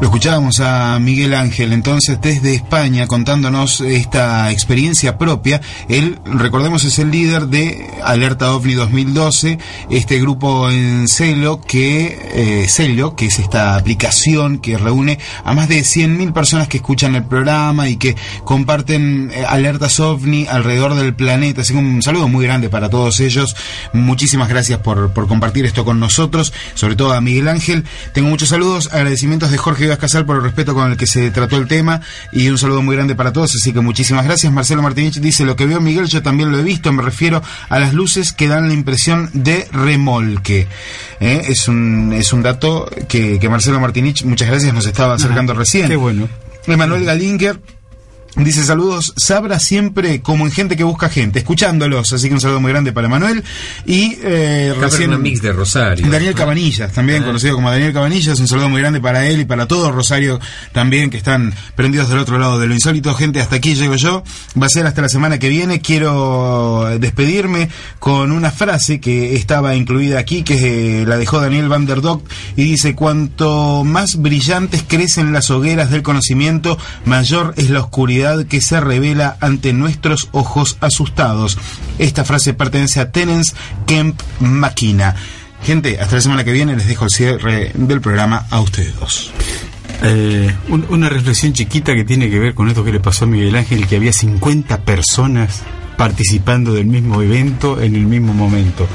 Lo 0.00 0.06
escuchábamos 0.06 0.60
a 0.60 0.98
Miguel 0.98 1.34
Ángel 1.34 1.74
entonces 1.74 2.18
desde 2.22 2.54
España 2.54 3.06
contándonos 3.06 3.82
esta 3.82 4.50
experiencia 4.50 5.18
propia. 5.18 5.60
Él, 5.90 6.18
recordemos, 6.24 6.84
es 6.84 6.98
el 6.98 7.10
líder 7.10 7.48
de 7.48 7.86
Alerta 8.02 8.54
OVNI 8.54 8.74
2012, 8.74 9.58
este 9.90 10.18
grupo 10.18 10.70
en 10.70 11.06
Celo 11.06 11.60
que, 11.60 12.18
eh, 12.32 12.66
Celo, 12.66 13.14
que 13.14 13.26
es 13.26 13.40
esta 13.40 13.76
aplicación 13.76 14.60
que 14.60 14.78
reúne 14.78 15.18
a 15.44 15.52
más 15.52 15.68
de 15.68 15.80
100.000 15.80 16.32
personas 16.32 16.66
que 16.68 16.78
escuchan 16.78 17.14
el 17.14 17.24
programa 17.24 17.90
y 17.90 17.96
que 17.96 18.16
comparten 18.44 19.30
eh, 19.30 19.44
alertas 19.46 20.00
OVNI 20.00 20.46
alrededor 20.46 20.94
del 20.94 21.14
planeta. 21.14 21.60
Así 21.60 21.74
que 21.74 21.78
un 21.78 22.00
saludo 22.00 22.26
muy 22.26 22.46
grande 22.46 22.70
para 22.70 22.88
todos 22.88 23.20
ellos. 23.20 23.54
Muchísimas 23.92 24.48
gracias 24.48 24.78
por, 24.78 25.12
por 25.12 25.28
compartir 25.28 25.66
esto 25.66 25.84
con 25.84 26.00
nosotros, 26.00 26.54
sobre 26.72 26.96
todo 26.96 27.12
a 27.12 27.20
Miguel 27.20 27.48
Ángel. 27.48 27.84
Tengo 28.14 28.30
muchos 28.30 28.48
saludos, 28.48 28.88
agradecimientos 28.94 29.50
de 29.50 29.58
Jorge 29.58 29.89
Casal 29.98 30.24
por 30.24 30.36
el 30.36 30.42
respeto 30.42 30.74
con 30.74 30.90
el 30.90 30.96
que 30.96 31.06
se 31.06 31.30
trató 31.30 31.56
el 31.56 31.66
tema 31.66 32.00
y 32.32 32.48
un 32.48 32.58
saludo 32.58 32.82
muy 32.82 32.96
grande 32.96 33.14
para 33.14 33.32
todos, 33.32 33.54
así 33.54 33.72
que 33.72 33.80
muchísimas 33.80 34.24
gracias. 34.24 34.52
Marcelo 34.52 34.82
Martínez 34.82 35.20
dice, 35.20 35.44
lo 35.44 35.56
que 35.56 35.66
veo 35.66 35.80
Miguel 35.80 36.06
yo 36.06 36.22
también 36.22 36.50
lo 36.50 36.58
he 36.58 36.62
visto, 36.62 36.92
me 36.92 37.02
refiero 37.02 37.42
a 37.68 37.78
las 37.78 37.94
luces 37.94 38.32
que 38.32 38.48
dan 38.48 38.68
la 38.68 38.74
impresión 38.74 39.30
de 39.32 39.68
remolque. 39.72 40.66
¿Eh? 41.20 41.42
Es, 41.48 41.68
un, 41.68 42.12
es 42.12 42.32
un 42.32 42.42
dato 42.42 42.88
que, 43.08 43.40
Marcelo 43.48 43.80
Martínez, 43.80 44.24
muchas 44.24 44.48
gracias, 44.48 44.72
nos 44.72 44.86
estaba 44.86 45.14
acercando 45.14 45.54
recién. 45.54 45.88
Qué 45.88 45.96
bueno. 45.96 46.28
Emanuel 46.66 47.04
Galinger 47.04 47.60
Dice 48.36 48.64
saludos, 48.64 49.12
Sabra 49.16 49.58
siempre 49.58 50.20
como 50.22 50.46
en 50.46 50.52
gente 50.52 50.76
que 50.76 50.84
busca 50.84 51.08
gente, 51.08 51.40
escuchándolos, 51.40 52.12
así 52.12 52.28
que 52.28 52.34
un 52.34 52.40
saludo 52.40 52.60
muy 52.60 52.70
grande 52.70 52.92
para 52.92 53.08
Manuel. 53.08 53.42
Y 53.86 54.16
eh, 54.22 54.72
recién. 54.78 55.20
mix 55.20 55.42
de 55.42 55.52
Rosario. 55.52 56.08
Daniel 56.08 56.34
Cabanillas, 56.34 56.92
también 56.92 57.22
ah. 57.22 57.26
conocido 57.26 57.56
como 57.56 57.70
Daniel 57.70 57.92
Cabanillas, 57.92 58.38
un 58.38 58.46
saludo 58.46 58.68
muy 58.68 58.80
grande 58.80 59.00
para 59.00 59.26
él 59.26 59.40
y 59.40 59.44
para 59.44 59.66
todo 59.66 59.90
Rosario 59.90 60.38
también, 60.72 61.10
que 61.10 61.16
están 61.16 61.52
prendidos 61.74 62.08
del 62.08 62.18
otro 62.18 62.38
lado 62.38 62.58
de 62.58 62.68
lo 62.68 62.74
insólito. 62.74 63.14
Gente, 63.14 63.40
hasta 63.40 63.56
aquí 63.56 63.74
llego 63.74 63.96
yo. 63.96 64.22
Va 64.60 64.66
a 64.66 64.70
ser 64.70 64.86
hasta 64.86 65.02
la 65.02 65.08
semana 65.08 65.38
que 65.38 65.48
viene. 65.48 65.80
Quiero 65.80 66.88
despedirme 67.00 67.68
con 67.98 68.30
una 68.30 68.50
frase 68.52 69.00
que 69.00 69.34
estaba 69.34 69.74
incluida 69.74 70.20
aquí, 70.20 70.44
que 70.44 71.04
la 71.06 71.16
dejó 71.16 71.40
Daniel 71.40 71.68
Van 71.68 71.86
der 71.86 72.00
y 72.56 72.62
dice: 72.62 72.94
Cuanto 72.94 73.84
más 73.84 74.22
brillantes 74.22 74.84
crecen 74.86 75.32
las 75.32 75.50
hogueras 75.50 75.90
del 75.90 76.02
conocimiento, 76.02 76.78
mayor 77.04 77.54
es 77.56 77.70
la 77.70 77.80
oscuridad 77.80 78.19
que 78.48 78.60
se 78.60 78.80
revela 78.80 79.36
ante 79.40 79.72
nuestros 79.72 80.28
ojos 80.32 80.76
asustados. 80.80 81.58
Esta 81.98 82.24
frase 82.24 82.54
pertenece 82.54 83.00
a 83.00 83.10
Tenens 83.10 83.54
Kemp 83.86 84.20
Makina. 84.40 85.14
Gente, 85.62 86.00
hasta 86.00 86.16
la 86.16 86.22
semana 86.22 86.44
que 86.44 86.52
viene 86.52 86.76
les 86.76 86.86
dejo 86.86 87.04
el 87.04 87.10
cierre 87.10 87.72
del 87.74 88.00
programa 88.00 88.46
a 88.50 88.60
ustedes 88.60 88.98
dos. 88.98 89.30
Eh, 90.02 90.54
una 90.68 91.10
reflexión 91.10 91.52
chiquita 91.52 91.94
que 91.94 92.04
tiene 92.04 92.30
que 92.30 92.38
ver 92.38 92.54
con 92.54 92.68
esto 92.68 92.82
que 92.84 92.92
le 92.92 93.00
pasó 93.00 93.24
a 93.24 93.28
Miguel 93.28 93.54
Ángel, 93.56 93.86
que 93.86 93.96
había 93.96 94.12
50 94.12 94.82
personas 94.82 95.62
participando 95.98 96.72
del 96.72 96.86
mismo 96.86 97.20
evento 97.20 97.80
en 97.80 97.94
el 97.94 98.06
mismo 98.06 98.32
momento. 98.32 98.88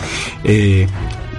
Eh, 0.44 0.88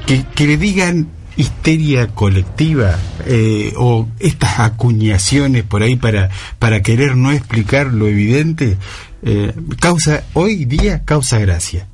que, 0.06 0.46
le 0.46 0.56
digan 0.56 1.08
histeria 1.36 2.08
colectiva 2.08 2.98
eh, 3.26 3.72
o 3.76 4.08
estas 4.18 4.60
acuñaciones 4.60 5.64
por 5.64 5.82
ahí 5.82 5.96
para, 5.96 6.30
para 6.58 6.82
querer 6.82 7.16
no 7.16 7.32
explicar 7.32 7.92
lo 7.92 8.06
evidente, 8.06 8.78
eh, 9.22 9.54
causa, 9.80 10.24
hoy 10.32 10.64
día 10.64 11.04
causa 11.04 11.38
gracia. 11.38 11.86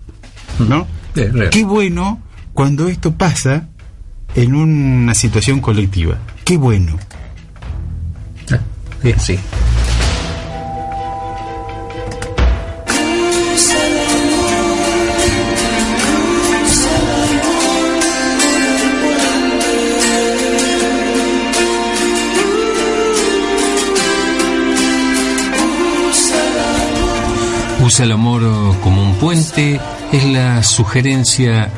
¿No? 0.59 0.87
Qué 1.51 1.65
bueno 1.65 2.21
cuando 2.53 2.89
esto 2.89 3.15
pasa 3.15 3.69
en 4.35 4.55
una 4.55 5.15
situación 5.15 5.61
colectiva. 5.61 6.19
Qué 6.45 6.57
bueno. 6.57 6.99
Ah, 8.51 8.61
sí. 9.19 9.39
Usa 27.83 28.05
el 28.05 28.13
amor 28.13 28.43
como 28.81 29.03
un 29.03 29.17
puente, 29.17 29.81
es 30.13 30.25
la 30.25 30.63
sugerencia 30.63 31.69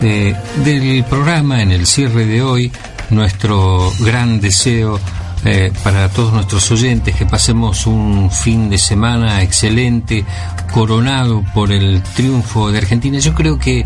del 0.00 1.04
programa 1.04 1.60
en 1.60 1.70
el 1.70 1.86
cierre 1.86 2.24
de 2.24 2.40
hoy, 2.42 2.72
nuestro 3.10 3.92
gran 4.00 4.40
deseo 4.40 4.98
eh, 5.44 5.70
para 5.84 6.08
todos 6.08 6.32
nuestros 6.32 6.70
oyentes 6.70 7.14
que 7.14 7.26
pasemos 7.26 7.86
un 7.86 8.30
fin 8.30 8.70
de 8.70 8.78
semana 8.78 9.42
excelente, 9.42 10.24
coronado 10.72 11.44
por 11.54 11.72
el 11.72 12.02
triunfo 12.02 12.72
de 12.72 12.78
Argentina. 12.78 13.18
Yo 13.18 13.34
creo 13.34 13.58
que 13.58 13.84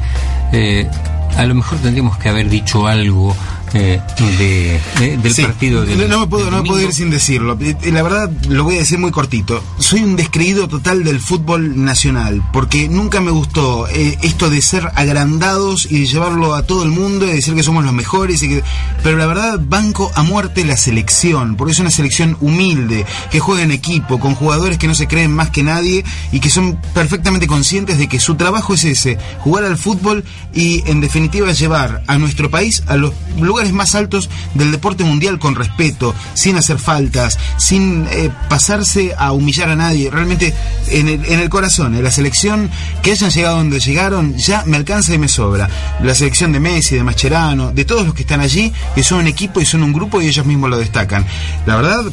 eh, 0.53 0.89
a 1.37 1.45
lo 1.45 1.57
mejor 1.57 1.79
tendríamos 1.79 2.19
que 2.19 2.29
haber 2.29 2.49
dicho 2.49 2.87
algo 2.87 3.35
eh, 3.73 4.01
de, 4.39 4.81
del 5.17 5.35
partido. 5.47 5.85
no, 5.85 6.21
me 6.21 6.27
puedo, 6.27 6.51
no 6.51 6.63
puedo 6.63 6.81
ir 6.81 6.93
sin 6.93 7.11
decirlo. 7.11 7.59
La 7.93 8.03
verdad, 8.03 8.31
lo 8.49 8.65
voy 8.65 8.77
a 8.77 8.79
decir 8.79 8.99
muy 8.99 9.11
cortito. 9.11 9.63
Soy 9.79 10.03
un 10.03 10.17
descreído 10.17 10.69
total 10.69 11.05
del 11.05 11.21
fútbol 11.21 11.85
nacional, 11.85 12.43
porque 12.53 12.89
nunca 12.89 13.21
me 13.21 13.31
gustó 13.31 13.89
eh, 13.89 14.19
esto 14.23 14.51
de 14.51 14.63
ser 14.63 14.91
agrandados 14.95 15.91
y 15.91 16.01
de 16.01 16.07
llevarlo 16.07 16.55
a 16.55 16.65
todo 16.65 16.85
el 16.85 16.91
mundo 16.91 17.27
y 17.27 17.33
decir 17.33 17.55
que 17.55 17.63
somos 17.63 17.85
los 17.85 17.93
mejores. 17.93 18.43
Y 18.43 18.49
que... 18.49 18.63
Pero 19.03 19.17
la 19.17 19.27
verdad, 19.27 19.61
banco 19.61 20.11
a 20.15 20.23
muerte 20.23 20.65
la 20.65 20.77
selección, 20.77 21.57
porque 21.57 21.73
es 21.73 21.79
una 21.79 21.91
selección 21.91 22.37
humilde, 22.41 23.05
que 23.31 23.41
juega 23.41 23.63
en 23.63 23.73
equipo, 23.73 24.21
con 24.21 24.35
jugadores 24.35 24.79
que 24.79 24.87
no 24.87 24.95
se 24.95 25.09
creen 25.09 25.35
más 25.35 25.51
que 25.51 25.63
nadie 25.63 26.05
y 26.33 26.41
que 26.41 26.51
son 26.51 26.79
perfectamente 26.95 27.47
conscientes 27.47 27.99
de 27.99 28.09
que 28.09 28.21
su 28.21 28.35
trabajo 28.37 28.75
es 28.75 28.85
ese, 28.85 29.19
jugar 29.41 29.65
al 29.65 29.79
fútbol 29.79 30.25
y 30.55 30.83
en 30.89 31.01
definitiva 31.01 31.53
llevar 31.53 32.03
a 32.07 32.19
nuestro 32.19 32.51
país 32.51 32.83
a 32.87 32.97
los 32.97 33.13
lugares 33.39 33.54
más 33.73 33.95
altos 33.95 34.31
del 34.55 34.73
deporte 34.73 35.05
mundial 35.05 35.39
con 35.39 35.55
respeto, 35.55 36.15
sin 36.35 36.57
hacer 36.57 36.79
faltas, 36.79 37.39
sin 37.57 38.07
eh, 38.11 38.31
pasarse 38.49 39.15
a 39.17 39.33
humillar 39.33 39.71
a 39.71 39.77
nadie. 39.77 40.11
Realmente 40.11 40.55
en 40.89 41.09
el, 41.09 41.25
en 41.27 41.41
el 41.41 41.49
corazón, 41.49 41.95
en 41.95 42.05
la 42.05 42.11
selección, 42.11 42.71
que 43.03 43.13
hayan 43.13 43.31
llegado 43.31 43.57
donde 43.57 43.81
llegaron, 43.81 44.37
ya 44.37 44.65
me 44.67 44.77
alcanza 44.77 45.15
y 45.15 45.19
me 45.19 45.29
sobra. 45.29 45.69
La 46.03 46.15
selección 46.15 46.53
de 46.53 46.61
Messi, 46.61 46.97
de 46.97 47.05
Mascherano, 47.05 47.73
de 47.73 47.85
todos 47.85 48.05
los 48.05 48.15
que 48.15 48.23
están 48.23 48.41
allí, 48.41 48.73
que 48.95 49.03
son 49.03 49.21
un 49.21 49.27
equipo 49.27 49.61
y 49.61 49.67
son 49.67 49.83
un 49.83 49.93
grupo 49.93 50.21
y 50.21 50.27
ellos 50.27 50.47
mismos 50.47 50.71
lo 50.71 50.79
destacan. 50.79 51.27
La 51.67 51.77
verdad, 51.77 52.05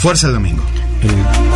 fuerza 0.00 0.26
el 0.28 0.34
domingo. 0.34 0.62
Eh, 1.02 1.08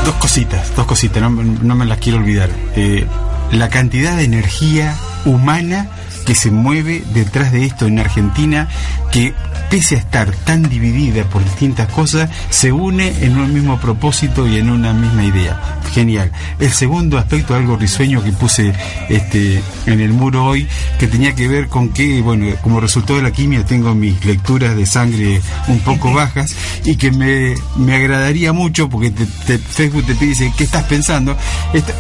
dos 0.04 0.14
cositas, 0.16 0.74
dos 0.74 0.86
cositas, 0.86 1.22
no, 1.22 1.74
me 1.74 1.86
las 1.86 1.98
quiero 1.98 2.18
olvidar. 2.18 2.50
Eh, 2.74 3.06
la 3.52 3.68
cantidad 3.68 4.16
de 4.16 4.24
energía 4.24 4.96
humana 5.24 5.88
que 6.26 6.34
se 6.34 6.50
mueve 6.50 7.02
detrás 7.14 7.52
de 7.52 7.64
esto 7.64 7.86
en 7.86 7.98
Argentina, 7.98 8.68
que 9.12 9.32
pese 9.70 9.96
a 9.96 9.98
estar 9.98 10.30
tan 10.44 10.68
dividida 10.68 11.24
por 11.24 11.42
distintas 11.44 11.88
cosas, 11.88 12.30
se 12.50 12.72
une 12.72 13.08
en 13.24 13.38
un 13.38 13.52
mismo 13.52 13.78
propósito 13.78 14.46
y 14.46 14.56
en 14.56 14.70
una 14.70 14.92
misma 14.92 15.24
idea. 15.24 15.80
Genial. 15.92 16.30
El 16.58 16.72
segundo 16.72 17.18
aspecto, 17.18 17.54
algo 17.54 17.76
risueño 17.76 18.22
que 18.22 18.32
puse 18.32 18.72
este, 19.08 19.62
en 19.86 20.00
el 20.00 20.12
muro 20.12 20.44
hoy, 20.44 20.66
que 20.98 21.06
tenía 21.06 21.34
que 21.34 21.48
ver 21.48 21.68
con 21.68 21.90
que, 21.90 22.20
bueno, 22.20 22.54
como 22.62 22.80
resultado 22.80 23.16
de 23.16 23.22
la 23.22 23.32
quimia, 23.32 23.64
tengo 23.64 23.94
mis 23.94 24.24
lecturas 24.24 24.76
de 24.76 24.86
sangre 24.86 25.40
un 25.68 25.80
poco 25.80 26.12
bajas 26.14 26.54
y 26.84 26.96
que 26.96 27.10
me, 27.10 27.54
me 27.76 27.94
agradaría 27.94 28.52
mucho, 28.52 28.88
porque 28.88 29.10
Facebook 29.10 30.04
te 30.06 30.14
dice, 30.14 30.52
¿qué 30.56 30.64
estás 30.64 30.84
pensando? 30.84 31.36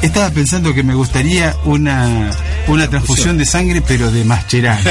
estaba 0.02 0.30
pensando 0.30 0.74
que 0.74 0.82
me 0.82 0.94
gustaría 0.94 1.54
una, 1.64 2.30
una 2.68 2.88
transfusión 2.88 3.38
de 3.38 3.44
sangre, 3.44 3.82
pero 3.86 4.10
de 4.10 4.24
Mascherano. 4.24 4.90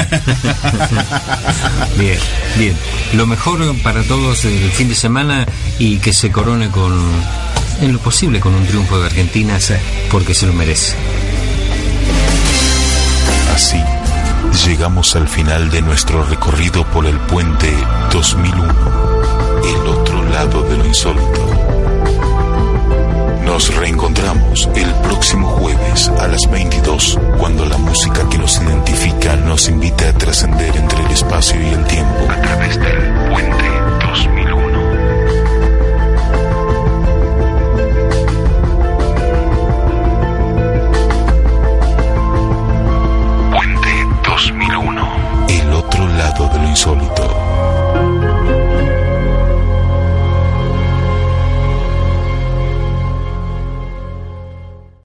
bien, 1.98 2.18
bien. 2.58 2.76
Lo 3.14 3.26
mejor 3.26 3.60
para 3.82 4.02
todos 4.02 4.44
el 4.44 4.70
fin 4.70 4.88
de 4.88 4.94
semana 4.94 5.46
y 5.78 5.98
que 5.98 6.12
se 6.12 6.30
corone 6.30 6.70
con, 6.70 6.92
en 7.80 7.92
lo 7.92 7.98
posible, 7.98 8.40
con 8.40 8.54
un 8.54 8.66
triunfo 8.66 8.98
de 8.98 9.06
Argentina, 9.06 9.58
porque 10.10 10.34
se 10.34 10.46
lo 10.46 10.52
merece. 10.52 10.94
Así, 13.54 13.82
llegamos 14.66 15.16
al 15.16 15.28
final 15.28 15.70
de 15.70 15.82
nuestro 15.82 16.24
recorrido 16.24 16.84
por 16.90 17.06
el 17.06 17.18
puente 17.20 17.72
2001, 18.12 18.74
el 19.64 19.86
otro 19.88 20.22
lado 20.24 20.62
de 20.62 20.76
lo 20.76 20.86
insólito 20.86 21.85
nos 23.56 23.74
reencontramos 23.74 24.68
el 24.74 24.94
próximo 24.96 25.48
jueves 25.48 26.08
a 26.08 26.28
las 26.28 26.46
22, 26.50 27.18
cuando 27.38 27.64
la 27.64 27.78
música 27.78 28.28
que 28.28 28.36
nos 28.36 28.60
identifica 28.60 29.34
nos 29.34 29.70
invita 29.70 30.10
a 30.10 30.12
trascender 30.12 30.76
entre 30.76 31.02
el 31.02 31.10
espacio 31.10 31.58
y 31.62 31.68
el 31.72 31.82
tiempo. 31.86 32.26
A 32.28 32.42
través 32.42 32.78
del 32.78 33.14
puente. 33.30 33.65